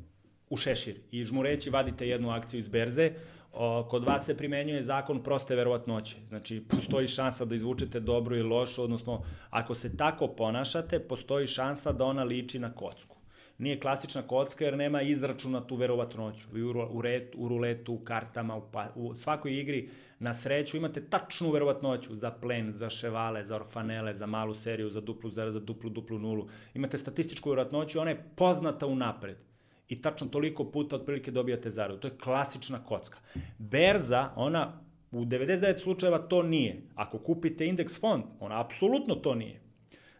u 0.50 0.56
šešir 0.56 0.96
i 1.10 1.24
žmureći 1.24 1.70
vadite 1.70 2.08
jednu 2.08 2.30
akciju 2.30 2.58
iz 2.58 2.68
berze, 2.68 3.12
o, 3.52 3.86
kod 3.90 4.04
vas 4.04 4.26
se 4.26 4.36
primenjuje 4.36 4.82
zakon 4.82 5.22
proste 5.22 5.56
verovatnoće. 5.56 6.16
Znači, 6.28 6.62
postoji 6.68 7.06
šansa 7.06 7.44
da 7.44 7.54
izvučete 7.54 8.00
dobro 8.00 8.36
i 8.36 8.42
lošo, 8.42 8.84
odnosno, 8.84 9.22
ako 9.50 9.74
se 9.74 9.96
tako 9.96 10.28
ponašate, 10.28 10.98
postoji 11.00 11.46
šansa 11.46 11.92
da 11.92 12.04
ona 12.04 12.24
liči 12.24 12.58
na 12.58 12.72
kocku. 12.72 13.16
Nije 13.58 13.80
klasična 13.80 14.22
kocka 14.22 14.64
jer 14.64 14.76
nema 14.76 15.02
izračuna 15.02 15.60
tu 15.66 15.74
verovatnoću. 15.74 16.48
Vi 16.52 16.62
u, 16.62 16.70
u, 16.70 17.02
u 17.36 17.48
ruletu, 17.48 17.92
u 17.92 17.98
kartama, 17.98 18.56
u, 18.56 18.62
pa, 18.72 18.86
u 18.94 19.14
svakoj 19.14 19.60
igri 19.60 19.90
na 20.18 20.34
sreću 20.34 20.76
imate 20.76 21.00
tačnu 21.00 21.50
verovatnoću 21.50 22.14
za 22.14 22.30
plen, 22.30 22.72
za 22.72 22.90
ševale, 22.90 23.44
za 23.44 23.56
orfanele, 23.56 24.14
za 24.14 24.26
malu 24.26 24.54
seriju, 24.54 24.90
za 24.90 25.00
duplu 25.00 25.30
zero, 25.30 25.52
za 25.52 25.60
duplu, 25.60 25.90
duplu 25.90 26.18
nulu. 26.18 26.48
Imate 26.74 26.98
statističku 26.98 27.50
verovatnoću, 27.50 28.00
ona 28.00 28.10
je 28.10 28.24
poznata 28.36 28.86
unapred 28.86 29.36
i 29.88 30.02
tačno 30.02 30.26
toliko 30.26 30.64
puta 30.64 30.96
otprilike 30.96 31.30
dobijate 31.30 31.70
zaradu. 31.70 32.00
To 32.00 32.08
je 32.08 32.18
klasična 32.18 32.84
kocka. 32.84 33.18
Berza, 33.58 34.30
ona 34.36 34.80
u 35.10 35.24
99 35.24 35.78
slučajeva 35.78 36.18
to 36.18 36.42
nije. 36.42 36.82
Ako 36.94 37.18
kupite 37.18 37.66
indeks 37.66 38.00
fond, 38.00 38.24
ona 38.40 38.60
apsolutno 38.60 39.14
to 39.14 39.34
nije. 39.34 39.60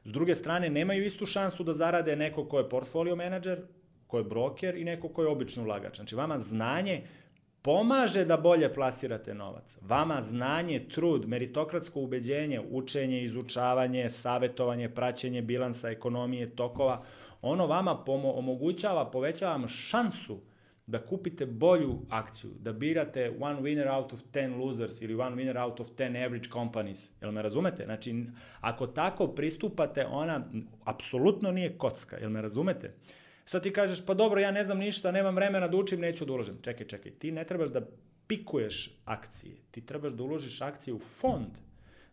S 0.04 0.12
druge 0.12 0.34
strane, 0.34 0.70
nemaju 0.70 1.04
istu 1.04 1.26
šansu 1.26 1.64
da 1.64 1.72
zarade 1.72 2.16
neko 2.16 2.44
ko 2.44 2.58
je 2.58 2.68
portfolio 2.68 3.16
menadžer, 3.16 3.62
ko 4.06 4.18
je 4.18 4.24
broker 4.24 4.76
i 4.76 4.84
neko 4.84 5.08
ko 5.08 5.22
je 5.22 5.28
obični 5.28 5.62
ulagač. 5.62 5.96
Znači, 5.96 6.16
vama 6.16 6.38
znanje 6.38 7.02
pomaže 7.62 8.24
da 8.24 8.36
bolje 8.36 8.74
plasirate 8.74 9.34
novac. 9.34 9.78
Vama 9.80 10.22
znanje, 10.22 10.88
trud, 10.88 11.28
meritokratsko 11.28 12.00
ubeđenje, 12.00 12.60
učenje, 12.70 13.22
izučavanje, 13.22 14.08
savetovanje, 14.08 14.88
praćenje 14.88 15.42
bilansa, 15.42 15.90
ekonomije, 15.90 16.56
tokova, 16.56 17.02
ono 17.42 17.66
vama 17.66 18.04
omogućava, 18.06 19.10
povećava 19.10 19.52
vam 19.52 19.68
šansu 19.68 20.38
da 20.88 20.98
kupite 21.06 21.46
bolju 21.46 21.98
akciju, 22.10 22.50
da 22.60 22.72
birate 22.72 23.32
one 23.40 23.60
winner 23.60 23.96
out 23.96 24.12
of 24.12 24.20
10 24.32 24.58
losers 24.60 25.02
ili 25.02 25.14
one 25.14 25.36
winner 25.36 25.64
out 25.64 25.80
of 25.80 25.88
10 25.88 26.24
average 26.24 26.48
companies. 26.52 27.10
Jel 27.20 27.32
me 27.32 27.42
razumete? 27.42 27.84
Znači, 27.84 28.24
ako 28.60 28.86
tako 28.86 29.26
pristupate, 29.26 30.06
ona 30.06 30.44
apsolutno 30.84 31.50
nije 31.50 31.78
kocka. 31.78 32.16
Jel 32.16 32.30
me 32.30 32.42
razumete? 32.42 32.94
Sad 33.48 33.62
ti 33.62 33.72
kažeš, 33.72 34.06
pa 34.06 34.14
dobro, 34.14 34.40
ja 34.40 34.50
ne 34.50 34.64
znam 34.64 34.78
ništa, 34.78 35.10
nemam 35.10 35.36
vremena 35.36 35.68
da 35.68 35.76
učim, 35.76 36.00
neću 36.00 36.24
da 36.24 36.32
uložim. 36.32 36.58
Čekaj, 36.62 36.86
čekaj, 36.86 37.12
ti 37.12 37.30
ne 37.32 37.44
trebaš 37.44 37.70
da 37.72 37.80
pikuješ 38.26 38.90
akcije, 39.04 39.54
ti 39.70 39.80
trebaš 39.86 40.12
da 40.12 40.22
uložiš 40.22 40.60
akcije 40.60 40.94
u 40.94 40.98
fond, 40.98 41.56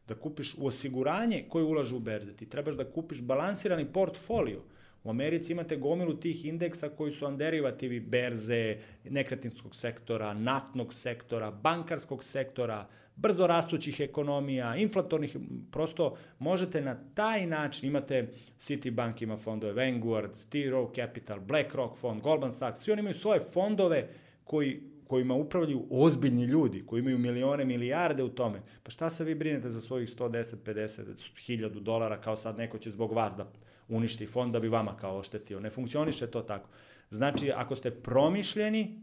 da 0.07 0.15
kupiš 0.15 0.53
u 0.57 0.67
osiguranje 0.67 1.45
koje 1.49 1.65
ulaže 1.65 1.95
u 1.95 1.99
berze, 1.99 2.33
ti 2.33 2.49
trebaš 2.49 2.75
da 2.75 2.85
kupiš 2.91 3.21
balansirani 3.21 3.85
portfolio. 3.93 4.61
U 5.05 5.09
Americi 5.09 5.51
imate 5.51 5.77
gomilu 5.77 6.13
tih 6.13 6.45
indeksa 6.45 6.89
koji 6.89 7.11
su 7.11 7.25
vam 7.25 7.37
derivativi 7.37 7.99
berze, 7.99 8.77
nekretninskog 9.03 9.75
sektora, 9.75 10.33
naftnog 10.33 10.93
sektora, 10.93 11.51
bankarskog 11.51 12.23
sektora, 12.23 12.87
brzo 13.15 13.47
rastućih 13.47 13.99
ekonomija, 13.99 14.75
inflatornih, 14.75 15.37
prosto 15.71 16.15
možete 16.39 16.81
na 16.81 16.97
taj 17.13 17.47
način, 17.47 17.89
imate 17.89 18.27
Citibank 18.59 19.21
ima 19.21 19.37
fondove, 19.37 19.73
Vanguard, 19.73 20.31
T. 20.49 20.57
Rowe 20.57 20.95
Capital, 20.95 21.39
BlackRock 21.39 21.97
fond, 21.97 22.21
Goldman 22.21 22.51
Sachs, 22.51 22.79
svi 22.79 22.91
oni 22.91 22.99
imaju 22.99 23.13
svoje 23.13 23.39
fondove 23.39 24.09
koji 24.43 24.81
kojima 25.07 25.33
upravljaju 25.33 25.85
ozbiljni 25.89 26.43
ljudi, 26.43 26.83
koji 26.85 26.99
imaju 26.99 27.17
milione, 27.17 27.65
milijarde 27.65 28.23
u 28.23 28.29
tome. 28.29 28.61
Pa 28.83 28.91
šta 28.91 29.09
se 29.09 29.23
vi 29.23 29.35
brinete 29.35 29.69
za 29.69 29.81
svojih 29.81 30.09
110, 30.09 30.55
50, 30.65 31.01
1000 31.35 31.69
dolara 31.79 32.21
kao 32.21 32.35
sad 32.35 32.57
neko 32.57 32.77
će 32.77 32.91
zbog 32.91 33.13
vas 33.13 33.35
da 33.35 33.51
uništi 33.87 34.25
fond 34.25 34.53
da 34.53 34.59
bi 34.59 34.67
vama 34.67 34.97
kao 34.97 35.17
oštetio. 35.17 35.59
Ne 35.59 35.69
funkcioniše 35.69 36.27
to 36.27 36.41
tako. 36.41 36.69
Znači, 37.09 37.51
ako 37.51 37.75
ste 37.75 37.91
promišljeni, 37.91 39.01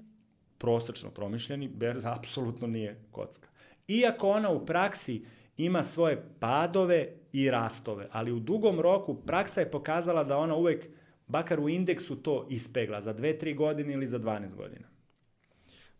prosečno 0.58 1.10
promišljeni, 1.10 1.68
berza 1.68 2.14
apsolutno 2.18 2.66
nije 2.66 3.02
kocka. 3.10 3.48
Iako 3.88 4.30
ona 4.30 4.50
u 4.50 4.66
praksi 4.66 5.24
ima 5.56 5.82
svoje 5.82 6.24
padove 6.40 7.08
i 7.32 7.50
rastove, 7.50 8.08
ali 8.12 8.32
u 8.32 8.40
dugom 8.40 8.80
roku 8.80 9.14
praksa 9.14 9.60
je 9.60 9.70
pokazala 9.70 10.24
da 10.24 10.38
ona 10.38 10.54
uvek, 10.54 10.88
bakar 11.26 11.60
u 11.60 11.68
indeksu, 11.68 12.16
to 12.16 12.46
ispegla 12.50 13.00
za 13.00 13.14
2-3 13.14 13.56
godine 13.56 13.92
ili 13.92 14.06
za 14.06 14.18
12 14.18 14.54
godina. 14.54 14.88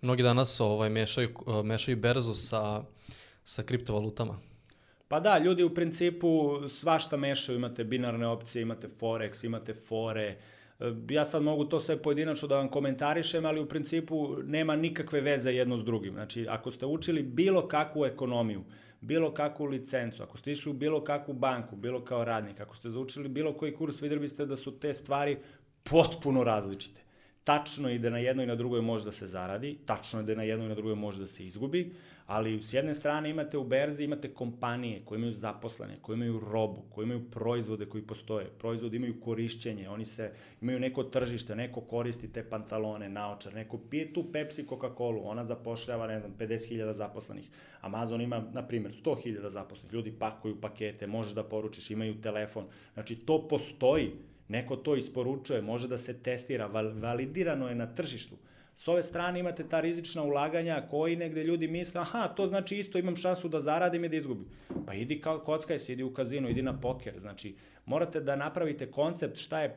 Mnogi 0.01 0.23
danas 0.23 0.61
ovaj, 0.61 0.91
mešaju, 0.91 1.31
mešaju 1.65 1.97
berzu 1.97 2.35
sa, 2.35 2.83
sa 3.45 3.63
kriptovalutama. 3.63 4.39
Pa 5.13 5.21
da, 5.21 5.39
ljudi 5.39 5.63
u 5.63 5.75
principu 5.75 6.29
svašta 6.69 7.17
mešaju, 7.17 7.59
imate 7.59 7.85
binarne 7.85 8.27
opcije, 8.27 8.63
imate 8.63 8.89
forex, 9.01 9.47
imate 9.47 9.75
fore, 9.75 10.37
e, 10.81 10.93
ja 11.09 11.25
sad 11.25 11.43
mogu 11.43 11.65
to 11.65 11.81
sve 11.81 12.03
pojedinačno 12.03 12.49
da 12.49 12.57
vam 12.57 12.69
komentarišem, 12.69 13.47
ali 13.47 13.61
u 13.61 13.69
principu 13.69 14.37
nema 14.45 14.77
nikakve 14.77 15.21
veze 15.21 15.53
jedno 15.53 15.77
s 15.77 15.85
drugim. 15.85 16.15
Znači, 16.15 16.47
ako 16.49 16.71
ste 16.71 16.87
učili 16.87 17.23
bilo 17.23 17.69
kakvu 17.69 18.07
ekonomiju, 18.07 18.65
bilo 19.01 19.35
kakvu 19.35 19.67
licencu, 19.67 20.23
ako 20.23 20.39
ste 20.39 20.51
išli 20.51 20.71
u 20.71 20.75
bilo 20.75 21.05
kakvu 21.05 21.35
banku, 21.35 21.77
bilo 21.77 22.05
kao 22.05 22.25
radnik, 22.25 22.61
ako 22.61 22.77
ste 22.77 22.91
zaučili 22.91 23.29
bilo 23.29 23.53
koji 23.53 23.75
kurs, 23.75 24.03
videli 24.03 24.21
biste 24.21 24.47
da 24.47 24.57
su 24.57 24.79
te 24.79 24.95
stvari 24.95 25.39
potpuno 25.83 26.45
različite. 26.45 27.02
Tačno 27.45 27.89
je 27.89 27.99
da 27.99 28.11
na 28.11 28.19
jednoj 28.19 28.45
i 28.45 28.49
na 28.49 28.55
drugoj 28.55 28.81
može 28.81 29.05
da 29.05 29.13
se 29.13 29.27
zaradi, 29.27 29.79
tačno 29.87 30.21
je 30.21 30.27
da 30.27 30.35
na 30.35 30.43
jednoj 30.43 30.67
i 30.67 30.69
na 30.69 30.75
drugoj 30.75 30.95
može 30.95 31.21
da 31.21 31.27
se 31.27 31.47
izgubi, 31.47 31.93
ali 32.27 32.63
s 32.63 32.73
jedne 32.75 32.95
strane 32.95 33.31
imate 33.31 33.59
u 33.59 33.65
berzi, 33.65 34.05
imate 34.05 34.35
kompanije 34.35 35.03
koje 35.05 35.19
imaju 35.19 35.33
zaposlene, 35.33 35.97
koje 36.03 36.15
imaju 36.15 36.41
robu, 36.41 36.83
koje 36.91 37.05
imaju 37.05 37.31
proizvode 37.31 37.87
koji 37.87 38.03
postoje, 38.03 38.47
proizvode 38.59 38.97
imaju 38.97 39.21
korišćenje, 39.21 39.89
oni 39.89 40.05
se, 40.05 40.31
imaju 40.61 40.81
neko 40.81 41.05
tržište, 41.05 41.57
neko 41.57 41.81
koristi 41.81 42.33
te 42.33 42.45
pantalone, 42.45 43.09
naočar, 43.09 43.55
neko 43.55 43.79
pije 43.79 44.13
tu 44.13 44.25
Pepsi, 44.33 44.67
Coca-Cola, 44.67 45.21
ona 45.25 45.45
zapošljava, 45.45 46.07
ne 46.07 46.21
znam, 46.21 46.33
50.000 46.39 46.93
zaposlenih. 46.93 47.49
Amazon 47.81 48.21
ima, 48.21 48.45
na 48.53 48.67
primjer, 48.67 48.95
100.000 49.05 49.49
zaposlenih, 49.49 49.93
ljudi 49.93 50.15
pakuju 50.19 50.61
pakete, 50.61 51.07
možeš 51.07 51.35
da 51.35 51.43
poručiš, 51.43 51.91
imaju 51.91 52.21
telefon, 52.21 52.65
znači 52.95 53.17
to 53.17 53.49
postoji, 53.49 54.13
neko 54.53 54.77
to 54.77 54.97
isporučuje, 54.97 55.63
može 55.63 55.89
da 55.89 55.99
se 55.99 56.19
testira, 56.23 56.67
validirano 56.95 57.69
je 57.69 57.75
na 57.75 57.87
tržištu. 57.95 58.37
S 58.75 58.89
ove 58.89 59.03
strane 59.03 59.41
imate 59.41 59.65
ta 59.69 59.81
rizična 59.81 60.23
ulaganja 60.23 60.83
koji 60.91 61.17
negde 61.17 61.45
ljudi 61.45 61.69
misle, 61.69 62.01
aha, 62.01 62.29
to 62.37 62.47
znači 62.47 62.79
isto 62.79 62.99
imam 62.99 63.17
šansu 63.17 63.49
da 63.49 63.61
zaradim 63.61 64.05
i 64.05 64.09
da 64.09 64.17
izgubim. 64.17 64.47
Pa 64.87 64.95
idi 64.95 65.21
kao 65.21 65.39
kockaj 65.39 65.79
se, 65.79 65.93
idi 65.93 66.03
u 66.03 66.15
kazinu, 66.15 66.51
idi 66.51 66.63
na 66.63 66.81
poker. 66.81 67.21
Znači, 67.21 67.55
morate 67.87 68.21
da 68.21 68.37
napravite 68.37 68.91
koncept 68.91 69.39
šta 69.39 69.63
je 69.63 69.77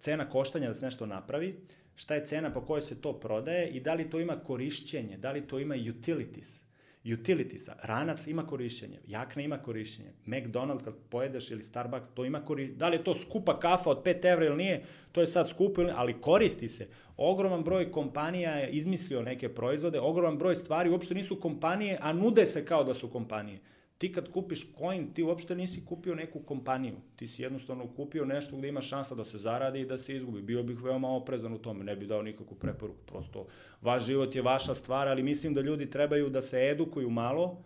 cena 0.00 0.28
koštanja 0.30 0.68
da 0.68 0.74
se 0.74 0.84
nešto 0.84 1.06
napravi, 1.06 1.54
šta 1.94 2.14
je 2.14 2.26
cena 2.26 2.52
po 2.52 2.60
kojoj 2.60 2.80
se 2.80 3.00
to 3.00 3.12
prodaje 3.20 3.68
i 3.68 3.80
da 3.80 3.94
li 3.94 4.10
to 4.10 4.20
ima 4.20 4.36
korišćenje, 4.36 5.16
da 5.18 5.32
li 5.32 5.46
to 5.46 5.58
ima 5.58 5.74
utilities 5.90 6.67
utilitiesa. 7.04 7.76
Ranac 7.82 8.26
ima 8.26 8.46
korišćenje, 8.46 8.98
jakna 9.06 9.42
ima 9.42 9.58
korišćenje, 9.58 10.08
McDonald's 10.26 10.84
kad 10.84 10.94
pojedeš 11.10 11.50
ili 11.50 11.64
Starbucks, 11.64 12.08
to 12.14 12.24
ima 12.24 12.44
korišćenje. 12.44 12.78
Da 12.78 12.88
li 12.88 12.96
je 12.96 13.04
to 13.04 13.14
skupa 13.14 13.60
kafa 13.60 13.90
od 13.90 14.02
5 14.04 14.32
evra 14.32 14.46
ili 14.46 14.56
nije, 14.56 14.82
to 15.12 15.20
je 15.20 15.26
sad 15.26 15.48
skupo, 15.48 15.82
ali 15.94 16.20
koristi 16.20 16.68
se. 16.68 16.88
Ogroman 17.16 17.64
broj 17.64 17.92
kompanija 17.92 18.50
je 18.50 18.70
izmislio 18.70 19.22
neke 19.22 19.48
proizvode, 19.48 20.00
ogroman 20.00 20.38
broj 20.38 20.56
stvari 20.56 20.90
uopšte 20.90 21.14
nisu 21.14 21.40
kompanije, 21.40 21.98
a 22.00 22.12
nude 22.12 22.46
se 22.46 22.64
kao 22.64 22.84
da 22.84 22.94
su 22.94 23.10
kompanije. 23.10 23.58
Ti 23.98 24.12
kad 24.12 24.28
kupiš 24.32 24.66
coin, 24.78 25.12
ti 25.14 25.22
uopšte 25.22 25.54
nisi 25.54 25.84
kupio 25.84 26.14
neku 26.14 26.40
kompaniju. 26.40 26.96
Ti 27.16 27.26
si 27.26 27.42
jednostavno 27.42 27.86
kupio 27.86 28.24
nešto 28.24 28.56
gde 28.56 28.68
ima 28.68 28.80
šansa 28.80 29.14
da 29.14 29.24
se 29.24 29.38
zaradi 29.38 29.80
i 29.80 29.86
da 29.86 29.98
se 29.98 30.16
izgubi. 30.16 30.42
Bio 30.42 30.62
bih 30.62 30.82
veoma 30.82 31.08
oprezan 31.08 31.52
u 31.52 31.58
tome, 31.58 31.84
ne 31.84 31.96
bih 31.96 32.08
dao 32.08 32.22
nikakvu 32.22 32.56
preporuku. 32.56 33.00
Prosto, 33.06 33.46
vaš 33.82 34.06
život 34.06 34.34
je 34.34 34.42
vaša 34.42 34.74
stvar, 34.74 35.08
ali 35.08 35.22
mislim 35.22 35.54
da 35.54 35.60
ljudi 35.60 35.90
trebaju 35.90 36.30
da 36.30 36.42
se 36.42 36.68
edukuju 36.70 37.10
malo, 37.10 37.62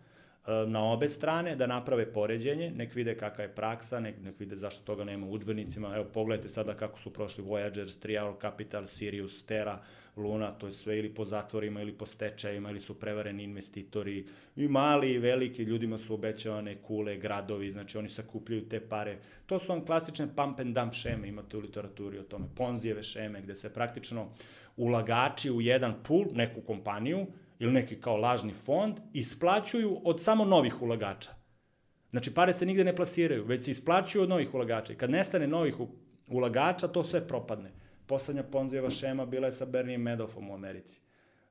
na 0.66 0.84
obe 0.84 1.08
strane, 1.08 1.56
da 1.56 1.66
naprave 1.66 2.12
poređenje, 2.12 2.70
nek 2.70 2.94
vide 2.94 3.14
kakva 3.16 3.44
je 3.44 3.54
praksa, 3.54 4.00
nek, 4.00 4.14
nek 4.22 4.40
vide 4.40 4.56
zašto 4.56 4.84
toga 4.84 5.04
nema 5.04 5.26
u 5.26 5.32
učbenicima. 5.32 5.94
Evo, 5.96 6.04
pogledajte 6.04 6.48
sada 6.48 6.74
kako 6.74 6.98
su 6.98 7.12
prošli 7.12 7.44
Voyagers, 7.44 7.98
Trial 7.98 8.34
Capital, 8.40 8.86
Sirius, 8.86 9.44
Terra, 9.44 9.78
Luna, 10.16 10.50
to 10.50 10.66
je 10.66 10.72
sve 10.72 10.98
ili 10.98 11.14
po 11.14 11.24
zatvorima 11.24 11.82
ili 11.82 11.92
po 11.92 12.06
stečajima 12.06 12.70
ili 12.70 12.80
su 12.80 13.00
prevareni 13.00 13.44
investitori 13.44 14.26
i 14.56 14.68
mali 14.68 15.12
i 15.12 15.18
veliki, 15.18 15.62
ljudima 15.62 15.98
su 15.98 16.14
obećavane 16.14 16.74
kule, 16.82 17.16
gradovi, 17.16 17.72
znači 17.72 17.98
oni 17.98 18.08
sakupljaju 18.08 18.68
te 18.68 18.80
pare. 18.80 19.18
To 19.46 19.58
su 19.58 19.72
vam 19.72 19.84
klasične 19.84 20.28
pump 20.36 20.60
and 20.60 20.74
dump 20.74 20.92
šeme, 20.92 21.28
imate 21.28 21.56
u 21.56 21.60
literaturi 21.60 22.18
o 22.18 22.22
tome, 22.22 22.46
ponzijeve 22.56 23.02
šeme, 23.02 23.42
gde 23.42 23.54
se 23.54 23.72
praktično 23.72 24.28
ulagači 24.76 25.50
u 25.50 25.60
jedan 25.60 25.94
pool, 26.08 26.24
neku 26.32 26.60
kompaniju 26.60 27.26
ili 27.58 27.72
neki 27.72 28.00
kao 28.00 28.16
lažni 28.16 28.52
fond, 28.52 28.94
isplaćuju 29.12 30.00
od 30.04 30.22
samo 30.22 30.44
novih 30.44 30.82
ulagača. 30.82 31.30
Znači, 32.10 32.34
pare 32.34 32.52
se 32.52 32.66
nigde 32.66 32.84
ne 32.84 32.96
plasiraju, 32.96 33.44
već 33.44 33.62
se 33.62 33.70
isplaćuju 33.70 34.22
od 34.22 34.28
novih 34.28 34.54
ulagača. 34.54 34.92
I 34.92 34.96
kad 34.96 35.10
nestane 35.10 35.46
novih 35.46 35.74
ulagača, 36.28 36.88
to 36.88 37.04
sve 37.04 37.28
propadne 37.28 37.70
poslednja 38.06 38.42
Ponzijeva 38.42 38.90
šema 38.90 39.26
bila 39.26 39.46
je 39.46 39.52
sa 39.52 39.64
Bernie 39.64 39.98
Madoffom 39.98 40.50
u 40.50 40.54
Americi. 40.54 41.00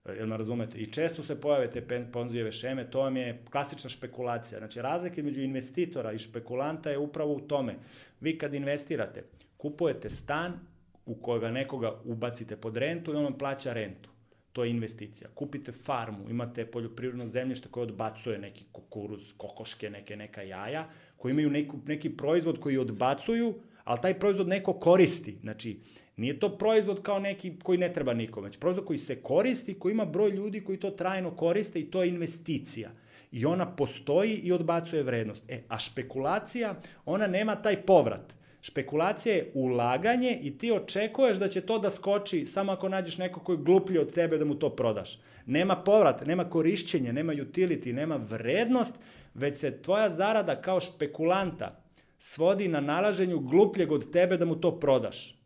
E, 0.05 0.13
jel 0.13 0.27
me 0.27 0.37
razumete? 0.37 0.77
I 0.77 0.91
često 0.91 1.23
se 1.23 1.41
pojave 1.41 1.69
te 1.69 2.05
Ponzijeve 2.13 2.51
šeme, 2.51 2.89
to 2.91 2.99
vam 2.99 3.17
je 3.17 3.43
klasična 3.51 3.89
špekulacija. 3.89 4.59
Znači, 4.59 4.81
razlika 4.81 5.23
među 5.23 5.41
investitora 5.41 6.11
i 6.11 6.17
špekulanta 6.17 6.91
je 6.91 6.97
upravo 6.97 7.33
u 7.33 7.41
tome. 7.41 7.75
Vi 8.19 8.37
kad 8.37 8.53
investirate, 8.53 9.23
kupujete 9.57 10.09
stan 10.09 10.59
u 11.05 11.15
kojega 11.15 11.51
nekoga 11.51 11.95
ubacite 12.05 12.57
pod 12.57 12.77
rentu 12.77 13.13
i 13.13 13.15
on 13.15 13.23
vam 13.23 13.37
plaća 13.37 13.73
rentu. 13.73 14.10
To 14.53 14.63
je 14.63 14.71
investicija. 14.71 15.29
Kupite 15.35 15.71
farmu, 15.71 16.29
imate 16.29 16.65
poljoprivredno 16.65 17.27
zemljište 17.27 17.69
koje 17.69 17.83
odbacuje 17.83 18.39
neki 18.39 18.65
kukuruz, 18.71 19.33
kokoške, 19.37 19.89
neke, 19.89 20.15
neka 20.15 20.41
jaja, 20.41 20.89
koji 21.17 21.31
imaju 21.31 21.49
neku, 21.49 21.77
neki 21.87 22.09
proizvod 22.09 22.59
koji 22.59 22.77
odbacuju, 22.77 23.53
ali 23.83 23.99
taj 24.01 24.19
proizvod 24.19 24.47
neko 24.47 24.73
koristi. 24.73 25.37
Znači, 25.41 25.79
Nije 26.21 26.39
to 26.39 26.57
proizvod 26.57 27.01
kao 27.01 27.19
neki 27.19 27.53
koji 27.63 27.77
ne 27.77 27.93
treba 27.93 28.13
nikom, 28.13 28.43
već 28.43 28.57
proizvod 28.57 28.85
koji 28.85 28.97
se 28.97 29.15
koristi, 29.21 29.73
koji 29.73 29.91
ima 29.91 30.05
broj 30.05 30.29
ljudi 30.29 30.63
koji 30.63 30.77
to 30.77 30.89
trajno 30.89 31.31
koriste 31.31 31.79
i 31.79 31.91
to 31.91 32.03
je 32.03 32.09
investicija. 32.09 32.91
I 33.31 33.45
ona 33.45 33.75
postoji 33.75 34.35
i 34.35 34.51
odbacuje 34.51 35.03
vrednost. 35.03 35.49
E, 35.49 35.63
a 35.67 35.79
špekulacija, 35.79 36.75
ona 37.05 37.27
nema 37.27 37.55
taj 37.55 37.81
povrat. 37.85 38.35
Špekulacija 38.61 39.35
je 39.35 39.51
ulaganje 39.53 40.39
i 40.41 40.57
ti 40.57 40.71
očekuješ 40.71 41.37
da 41.37 41.47
će 41.47 41.61
to 41.61 41.79
da 41.79 41.89
skoči 41.89 42.45
samo 42.45 42.71
ako 42.71 42.89
nađeš 42.89 43.17
neko 43.17 43.39
koji 43.39 43.57
je 43.57 43.63
gluplji 43.63 43.97
od 43.97 44.13
tebe 44.13 44.37
da 44.37 44.45
mu 44.45 44.55
to 44.55 44.69
prodaš. 44.75 45.19
Nema 45.45 45.75
povrat, 45.75 46.25
nema 46.25 46.49
korišćenja, 46.49 47.11
nema 47.11 47.33
utility, 47.33 47.93
nema 47.93 48.15
vrednost, 48.15 48.95
već 49.33 49.57
se 49.57 49.81
tvoja 49.81 50.09
zarada 50.09 50.61
kao 50.61 50.79
špekulanta 50.79 51.83
svodi 52.17 52.67
na 52.67 52.79
nalaženju 52.79 53.39
glupljeg 53.39 53.91
od 53.91 54.11
tebe 54.11 54.37
da 54.37 54.45
mu 54.45 54.55
to 54.55 54.79
prodaš. 54.79 55.37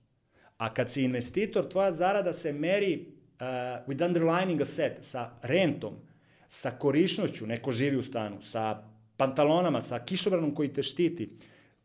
A 0.58 0.74
kad 0.74 0.92
si 0.92 1.04
investitor, 1.04 1.68
tvoja 1.68 1.92
zarada 1.92 2.34
se 2.34 2.54
meri 2.54 3.00
uh, 3.00 3.46
with 3.88 4.06
underlining 4.06 4.62
asset, 4.62 4.98
sa 5.02 5.32
rentom, 5.42 5.94
sa 6.48 6.72
korišnošću, 6.72 7.48
neko 7.48 7.72
živi 7.72 7.98
u 7.98 8.04
stanu, 8.04 8.42
sa 8.42 8.84
pantalonama, 9.18 9.82
sa 9.82 10.00
kišobranom 10.00 10.56
koji 10.56 10.74
te 10.74 10.84
štiti, 10.84 11.30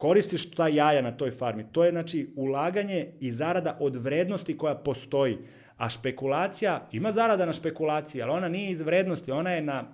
koristiš 0.00 0.50
ta 0.50 0.68
jaja 0.68 1.02
na 1.02 1.10
toj 1.12 1.30
farmi. 1.30 1.66
To 1.72 1.84
je 1.84 1.90
znači 1.90 2.32
ulaganje 2.36 3.12
i 3.20 3.32
zarada 3.32 3.76
od 3.80 3.96
vrednosti 3.96 4.56
koja 4.58 4.74
postoji. 4.74 5.38
A 5.76 5.88
špekulacija, 5.88 6.88
ima 6.92 7.10
zarada 7.10 7.46
na 7.46 7.52
špekulaciji, 7.52 8.22
ali 8.22 8.32
ona 8.32 8.48
nije 8.48 8.70
iz 8.70 8.80
vrednosti, 8.80 9.32
ona 9.32 9.50
je 9.50 9.62
na 9.62 9.84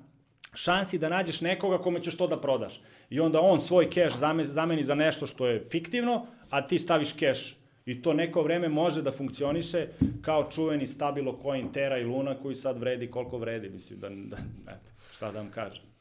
šansi 0.54 0.98
da 0.98 1.08
nađeš 1.08 1.40
nekoga 1.40 1.78
kome 1.78 2.02
ćeš 2.02 2.16
to 2.16 2.26
da 2.26 2.40
prodaš. 2.40 2.80
I 3.10 3.20
onda 3.20 3.40
on 3.40 3.60
svoj 3.60 3.90
keš 3.90 4.12
zameni 4.42 4.82
za 4.82 4.94
nešto 4.94 5.26
što 5.26 5.46
je 5.46 5.64
fiktivno, 5.70 6.26
a 6.50 6.66
ti 6.66 6.78
staviš 6.78 7.12
keš 7.12 7.56
I 7.86 8.02
to 8.02 8.12
neko 8.12 8.42
vreme 8.42 8.68
može 8.68 9.02
da 9.02 9.12
funkcioniše 9.12 9.86
kao 10.22 10.48
čuveni 10.50 10.86
stabilo 10.86 11.38
coin 11.42 11.72
Terra 11.72 11.98
i 11.98 12.04
Luna 12.04 12.34
koji 12.34 12.54
sad 12.54 12.78
vredi 12.78 13.10
koliko 13.10 13.38
vredi. 13.38 13.70
Mislim 13.70 14.00
da, 14.00 14.08
da 14.08 14.36
eto, 14.72 14.90
šta 15.12 15.32
da 15.32 15.38
vam 15.38 15.50
kažem. 15.50 15.95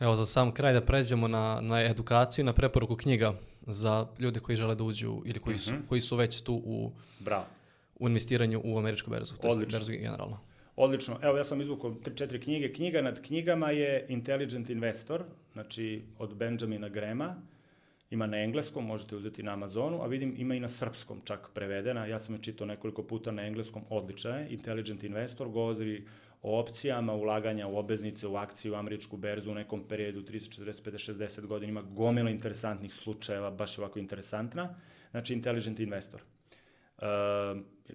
Evo 0.00 0.16
za 0.16 0.26
sam 0.26 0.52
kraj 0.52 0.72
da 0.72 0.80
pređemo 0.80 1.28
na, 1.28 1.58
na 1.62 1.80
edukaciju 1.84 2.42
i 2.42 2.46
na 2.46 2.52
preporuku 2.52 2.96
knjiga 2.96 3.34
za 3.66 4.06
ljude 4.18 4.40
koji 4.40 4.56
žele 4.56 4.74
da 4.74 4.84
uđu 4.84 5.22
ili 5.24 5.38
koji 5.40 5.58
su, 5.58 5.74
mm 5.74 5.76
-hmm. 5.76 5.88
koji 5.88 6.00
su 6.00 6.16
već 6.16 6.40
tu 6.40 6.54
u, 6.54 6.92
Bravo. 7.18 7.44
u 7.98 8.08
investiranju 8.08 8.60
u 8.64 8.78
američku 8.78 9.10
berzu, 9.10 9.34
je 9.60 9.66
berzu 9.66 9.92
generalno. 9.92 10.38
Odlično. 10.76 11.18
Evo, 11.22 11.36
ja 11.36 11.44
sam 11.44 11.60
izvukao 11.60 11.94
tri, 11.94 12.16
četiri 12.16 12.40
knjige. 12.40 12.72
Knjiga 12.72 13.02
nad 13.02 13.22
knjigama 13.22 13.70
je 13.70 14.06
Intelligent 14.08 14.70
Investor, 14.70 15.24
znači 15.52 16.02
od 16.18 16.34
Benjamina 16.34 16.88
Grema. 16.88 17.36
Ima 18.10 18.26
na 18.26 18.36
engleskom, 18.36 18.86
možete 18.86 19.16
uzeti 19.16 19.42
na 19.42 19.52
Amazonu, 19.52 20.02
a 20.02 20.06
vidim 20.06 20.34
ima 20.38 20.54
i 20.54 20.60
na 20.60 20.68
srpskom 20.68 21.20
čak 21.24 21.50
prevedena. 21.54 22.06
Ja 22.06 22.18
sam 22.18 22.34
je 22.34 22.42
čitao 22.42 22.66
nekoliko 22.66 23.02
puta 23.02 23.30
na 23.30 23.46
engleskom, 23.46 23.82
odlična 23.90 24.30
je. 24.30 24.48
Intelligent 24.50 25.04
Investor 25.04 25.48
govori 25.48 26.04
o 26.42 26.60
opcijama 26.60 27.14
ulaganja 27.14 27.66
u 27.66 27.76
obeznice, 27.76 28.26
u 28.26 28.36
akciju, 28.36 28.72
u 28.72 28.76
američku 28.76 29.16
berzu 29.16 29.50
u 29.50 29.54
nekom 29.54 29.88
periodu 29.88 30.22
30, 30.22 30.62
40, 30.62 30.90
50, 30.90 31.12
60 31.12 31.46
godina. 31.46 31.70
Ima 31.70 31.82
gomila 31.82 32.30
interesantnih 32.30 32.94
slučajeva, 32.94 33.50
baš 33.50 33.78
ovako 33.78 33.98
interesantna. 33.98 34.74
Znači, 35.10 35.34
Intelligent 35.34 35.80
Investor. 35.80 36.22
Uh, 36.98 37.02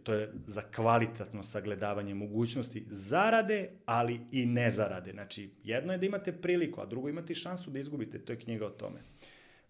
to 0.04 0.14
je 0.14 0.34
za 0.46 0.62
kvalitatno 0.62 1.44
sagledavanje 1.44 2.14
mogućnosti 2.14 2.86
zarade, 2.88 3.70
ali 3.86 4.22
i 4.32 4.46
nezarade. 4.46 5.12
Znači, 5.12 5.50
jedno 5.64 5.94
je 5.94 5.98
da 5.98 6.06
imate 6.06 6.32
priliku, 6.32 6.82
a 6.82 6.86
drugo 6.86 7.10
imate 7.10 7.36
šansu 7.36 7.72
da 7.72 7.80
izgubite. 7.80 8.20
To 8.20 8.34
je 8.34 8.40
knjiga 8.40 8.66
o 8.66 8.70
tome. 8.70 9.00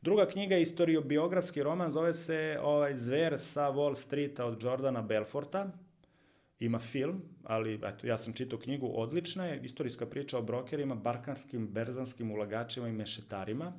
Druga 0.02 0.26
knjiga 0.26 0.56
je 0.56 0.62
istoriobiografski 0.62 1.64
roman, 1.64 1.92
zove 1.92 2.14
se 2.14 2.60
ovaj, 2.62 2.96
Zver 2.96 3.40
sa 3.40 3.72
Wall 3.72 3.96
Streeta 3.96 4.46
od 4.46 4.64
Jordana 4.64 5.02
Belforta. 5.02 5.72
Ima 6.62 6.80
film, 6.80 7.22
ali 7.44 7.74
eto, 7.74 8.08
ja 8.08 8.18
sam 8.18 8.34
čitao 8.34 8.60
knjigu, 8.60 8.92
odlična 8.94 9.46
je, 9.46 9.62
istorijska 9.64 10.06
priča 10.06 10.38
o 10.38 10.42
brokerima, 10.42 10.96
barkanskim, 10.96 11.68
berzanskim 11.68 12.32
ulagačima 12.32 12.88
i 12.88 12.94
mešetarima. 12.94 13.74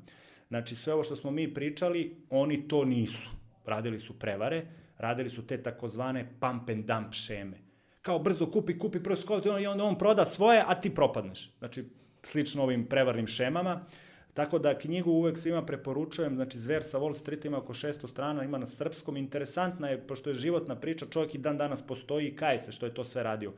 Znači, 0.49 0.77
sve 0.77 0.93
ovo 0.93 1.03
što 1.03 1.17
smo 1.17 1.31
mi 1.31 1.55
pričali, 1.55 2.17
oni 2.31 2.69
to 2.69 2.85
nisu. 2.85 3.29
Radili 3.65 3.99
su 3.99 4.19
prevare, 4.19 4.67
radili 4.99 5.31
su 5.31 5.47
te 5.47 5.63
takozvane 5.63 6.33
pump 6.41 6.69
and 6.69 6.85
dump 6.85 7.13
šeme. 7.13 7.59
Kao 8.03 8.19
brzo 8.19 8.51
kupi, 8.51 8.79
kupi, 8.79 9.03
prvo 9.03 9.17
skovati, 9.17 9.49
i 9.49 9.67
onda 9.67 9.85
on 9.85 9.99
proda 9.99 10.25
svoje, 10.25 10.65
a 10.67 10.81
ti 10.81 10.95
propadneš. 10.95 11.51
Znači, 11.59 11.85
slično 12.23 12.63
ovim 12.63 12.87
prevarnim 12.89 13.27
šemama 13.27 13.87
Tako 14.35 14.59
da 14.59 14.79
knjigu 14.79 15.11
uvek 15.11 15.39
svima 15.39 15.63
preporučujem, 15.67 16.35
znači 16.35 16.59
Zver 16.59 16.83
sa 16.85 16.99
Wall 16.99 17.15
Street 17.15 17.45
ima 17.45 17.59
oko 17.59 17.73
600 17.73 18.07
strana, 18.07 18.45
ima 18.45 18.59
na 18.59 18.67
srpskom, 18.67 19.17
interesantna 19.17 19.89
je, 19.89 20.07
pošto 20.07 20.31
je 20.31 20.35
životna 20.35 20.77
priča, 20.77 21.07
čovjek 21.07 21.35
i 21.35 21.39
dan 21.39 21.59
danas 21.59 21.87
postoji 21.87 22.29
i 22.29 22.37
kaje 22.37 22.59
se 22.59 22.73
što 22.73 22.87
je 22.87 22.95
to 22.95 23.05
sve 23.05 23.23
radio. 23.23 23.53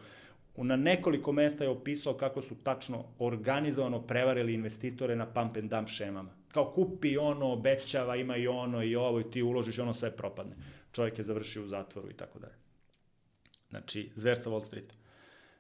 Na 0.57 0.77
nekoliko 0.77 1.33
mesta 1.33 1.65
je 1.65 1.71
opisao 1.71 2.15
kako 2.15 2.43
su 2.43 2.55
tačno 2.55 3.05
organizovano 3.19 4.03
prevarili 4.07 4.55
investitore 4.55 5.17
na 5.17 5.27
pump 5.27 5.57
and 5.57 5.71
dump 5.71 5.89
šemama. 5.89 6.31
Kao 6.53 6.73
kupi 6.75 7.17
ono, 7.19 7.53
obećava, 7.53 8.17
ima 8.17 8.37
i 8.37 8.47
ono 8.47 8.83
i 8.83 8.97
ovo 8.97 9.21
i 9.21 9.31
ti 9.31 9.43
uložiš 9.43 9.79
i 9.79 9.81
ono 9.81 9.93
sve 9.93 10.17
propadne. 10.17 10.57
Čovjek 10.93 11.19
je 11.19 11.25
završio 11.25 11.63
u 11.63 11.67
zatvoru 11.67 12.11
i 12.11 12.15
tako 12.15 12.39
dalje. 12.39 12.55
Znači, 13.71 14.11
Zver 14.15 14.39
sa 14.39 14.51
Wall 14.51 14.65
Street. 14.65 15.04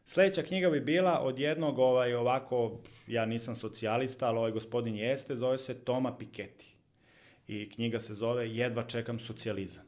Sledeća 0.06 0.42
knjiga 0.42 0.70
bi 0.70 0.80
bila 0.80 1.20
od 1.20 1.38
jednog 1.38 1.78
ovaj, 1.78 2.14
ovako, 2.14 2.80
ja 3.06 3.26
nisam 3.26 3.54
socijalista, 3.54 4.26
ali 4.26 4.38
ovaj 4.38 4.50
gospodin 4.50 4.96
jeste, 4.96 5.34
zove 5.34 5.58
se 5.58 5.74
Toma 5.74 6.16
Piketty. 6.18 6.64
I 7.48 7.70
knjiga 7.70 7.98
se 7.98 8.14
zove 8.14 8.50
Jedva 8.50 8.82
čekam 8.82 9.18
socijalizam. 9.18 9.84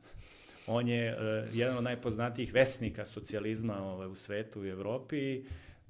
On 0.66 0.88
je 0.88 1.12
uh, 1.14 1.56
jedan 1.56 1.76
od 1.76 1.84
najpoznatijih 1.84 2.55
vesnika 2.55 3.05
socijalizma 3.05 3.82
ovaj, 3.82 4.09
u 4.09 4.16
svetu 4.16 4.64
i 4.64 4.70
Evropi 4.70 5.43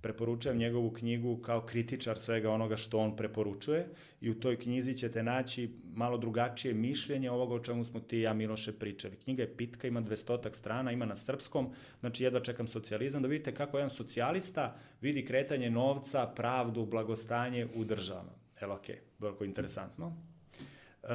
preporučujem 0.07 0.59
njegovu 0.59 0.91
knjigu 0.91 1.37
kao 1.37 1.61
kritičar 1.61 2.19
svega 2.19 2.51
onoga 2.51 2.77
što 2.77 2.99
on 2.99 3.17
preporučuje 3.17 3.89
i 4.21 4.31
u 4.31 4.41
toj 4.41 4.57
knjizi 4.57 4.95
ćete 4.95 5.23
naći 5.23 5.71
malo 5.95 6.19
drugačije 6.19 6.75
mišljenje 6.75 7.31
ovoga 7.31 7.55
o 7.55 7.59
čemu 7.59 7.85
smo 7.85 8.01
ti 8.01 8.19
i 8.19 8.23
ja 8.23 8.33
Miloše 8.33 8.73
pričali. 8.79 9.17
Knjiga 9.17 9.43
je 9.43 9.57
pitka, 9.57 9.89
ima 9.89 10.03
200 10.03 10.55
strana, 10.55 10.93
ima 10.93 11.07
na 11.07 11.15
srpskom, 11.15 11.73
znači 12.01 12.25
jedva 12.25 12.41
čekam 12.41 12.69
socijalizam, 12.69 13.23
da 13.23 13.29
vidite 13.29 13.55
kako 13.55 13.79
jedan 13.79 13.91
socijalista 13.91 14.77
vidi 15.01 15.25
kretanje 15.25 15.71
novca, 15.71 16.27
pravdu, 16.37 16.87
blagostanje 16.87 17.67
u 17.75 17.85
državama. 17.85 18.33
Evo, 18.61 18.81
okay, 18.83 18.97
vrlo 19.19 19.45
interesantno. 19.45 20.07
Uh, 20.07 21.11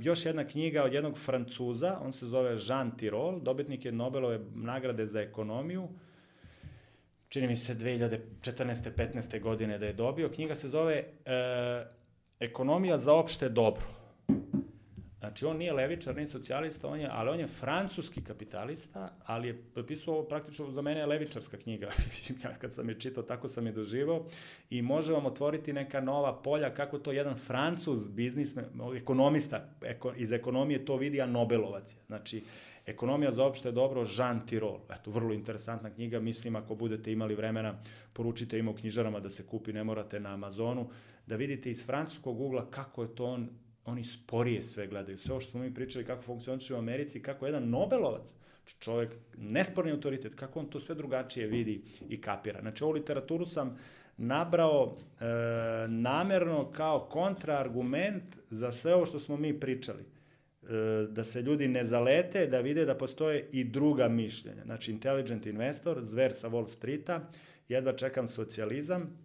još 0.00 0.26
jedna 0.26 0.44
knjiga 0.44 0.84
od 0.84 0.92
jednog 0.92 1.18
Francuza, 1.18 1.98
on 2.02 2.12
se 2.12 2.26
zove 2.26 2.56
Jean 2.68 2.96
Tirole, 2.96 3.40
dobitnik 3.40 3.84
je 3.84 3.92
Nobelove 3.92 4.40
nagrade 4.54 5.06
za 5.06 5.20
ekonomiju, 5.20 5.88
čini 7.28 7.46
mi 7.46 7.56
se 7.56 7.74
2014. 7.74 8.90
15. 8.96 9.40
godine 9.40 9.78
da 9.78 9.86
je 9.86 9.92
dobio. 9.92 10.28
Knjiga 10.28 10.54
se 10.54 10.68
zove 10.68 11.04
e, 11.24 11.86
Ekonomija 12.40 12.98
za 12.98 13.14
opšte 13.14 13.48
dobro. 13.48 13.86
Znači, 15.18 15.44
on 15.46 15.56
nije 15.56 15.72
levičar, 15.72 16.16
nije 16.16 16.26
socijalista, 16.26 16.88
on 16.88 17.00
je, 17.00 17.08
ali 17.12 17.30
on 17.30 17.40
je 17.40 17.46
francuski 17.46 18.24
kapitalista, 18.24 19.16
ali 19.24 19.48
je 19.48 19.62
pisao 19.86 20.24
praktično 20.24 20.70
za 20.70 20.82
mene 20.82 21.00
je 21.00 21.06
levičarska 21.06 21.56
knjiga. 21.56 21.90
Kad 22.60 22.72
sam 22.72 22.88
je 22.88 23.00
čitao, 23.00 23.22
tako 23.22 23.48
sam 23.48 23.66
je 23.66 23.72
doživao. 23.72 24.26
I 24.70 24.82
može 24.82 25.12
vam 25.12 25.26
otvoriti 25.26 25.72
neka 25.72 26.00
nova 26.00 26.42
polja 26.42 26.74
kako 26.74 26.98
to 26.98 27.12
jedan 27.12 27.34
francuz 27.34 28.08
biznismen, 28.08 28.64
ekonomista 28.96 29.68
eko, 29.82 30.12
iz 30.16 30.32
ekonomije 30.32 30.84
to 30.84 30.96
vidi, 30.96 31.20
a 31.20 31.26
Nobelovac 31.26 31.92
je. 31.92 31.98
Znači, 32.06 32.42
Ekonomija 32.86 33.30
za 33.30 33.44
opšte 33.44 33.72
dobro, 33.72 34.04
Jean 34.18 34.46
Tirol. 34.46 34.78
Eto, 34.90 35.10
vrlo 35.10 35.34
interesantna 35.34 35.90
knjiga, 35.90 36.20
mislim 36.20 36.56
ako 36.56 36.74
budete 36.74 37.12
imali 37.12 37.34
vremena, 37.34 37.78
poručite 38.12 38.58
ima 38.58 38.70
u 38.70 38.74
knjižarama 38.74 39.20
da 39.20 39.30
se 39.30 39.46
kupi, 39.46 39.72
ne 39.72 39.84
morate 39.84 40.20
na 40.20 40.34
Amazonu, 40.34 40.90
da 41.26 41.36
vidite 41.36 41.70
iz 41.70 41.86
francuskog 41.86 42.40
ugla 42.40 42.70
kako 42.70 43.02
je 43.02 43.14
to 43.14 43.24
on, 43.24 43.48
oni 43.84 44.04
sporije 44.04 44.62
sve 44.62 44.86
gledaju. 44.86 45.18
Sve 45.18 45.32
ovo 45.32 45.40
što 45.40 45.50
smo 45.50 45.60
mi 45.60 45.74
pričali 45.74 46.04
kako 46.04 46.22
funkcioniše 46.22 46.74
u 46.74 46.78
Americi, 46.78 47.22
kako 47.22 47.46
jedan 47.46 47.68
Nobelovac, 47.70 48.34
čovjek, 48.78 49.14
nesporni 49.36 49.92
autoritet, 49.92 50.34
kako 50.34 50.60
on 50.60 50.66
to 50.66 50.80
sve 50.80 50.94
drugačije 50.94 51.46
vidi 51.46 51.82
i 52.08 52.20
kapira. 52.20 52.60
Znači, 52.60 52.84
ovu 52.84 52.92
literaturu 52.92 53.46
sam 53.46 53.78
nabrao 54.16 54.94
e, 54.96 55.24
namerno 55.88 56.72
kao 56.72 57.00
kontraargument 57.00 58.36
za 58.50 58.72
sve 58.72 58.94
ovo 58.94 59.06
što 59.06 59.20
smo 59.20 59.36
mi 59.36 59.60
pričali 59.60 60.15
da 61.08 61.24
se 61.24 61.42
ljudi 61.42 61.68
ne 61.68 61.84
zalete, 61.84 62.46
da 62.46 62.60
vide 62.60 62.84
da 62.84 62.94
postoje 62.94 63.48
i 63.52 63.64
druga 63.64 64.08
mišljenja. 64.08 64.62
Znači, 64.64 64.92
Intelligent 64.92 65.46
Investor, 65.46 65.98
Zver 66.02 66.32
sa 66.32 66.48
Wall 66.48 66.68
Streeta, 66.68 67.28
jedva 67.68 67.92
čekam 67.92 68.28
socijalizam 68.28 69.18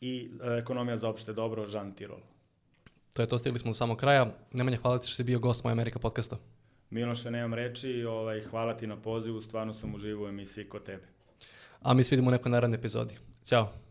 i 0.00 0.30
e, 0.42 0.58
ekonomija 0.58 0.96
za 0.96 1.08
opšte 1.08 1.32
dobro, 1.32 1.66
Jean 1.72 1.94
Tirol. 1.94 2.20
To 3.14 3.22
je 3.22 3.28
to, 3.28 3.38
stigli 3.38 3.58
smo 3.58 3.68
do 3.68 3.74
samog 3.74 3.98
kraja. 3.98 4.34
Nemanja, 4.52 4.76
hvala 4.76 4.98
ti 4.98 5.06
što 5.06 5.14
si 5.14 5.24
bio 5.24 5.38
gost 5.38 5.64
Moja 5.64 5.72
Amerika 5.72 5.98
podcasta. 5.98 6.36
Miloše, 6.90 7.30
nemam 7.30 7.54
reči, 7.54 8.04
ovaj, 8.04 8.40
hvala 8.40 8.76
ti 8.76 8.86
na 8.86 8.96
pozivu, 8.96 9.40
stvarno 9.40 9.72
sam 9.72 9.94
uživao 9.94 10.24
u 10.24 10.28
emisiji 10.28 10.64
kod 10.64 10.84
tebe. 10.84 11.06
A 11.80 11.94
mi 11.94 12.04
se 12.04 12.14
vidimo 12.14 12.28
u 12.28 12.32
nekoj 12.32 12.50
narednoj 12.50 12.78
epizodi. 12.78 13.14
Ćao. 13.44 13.81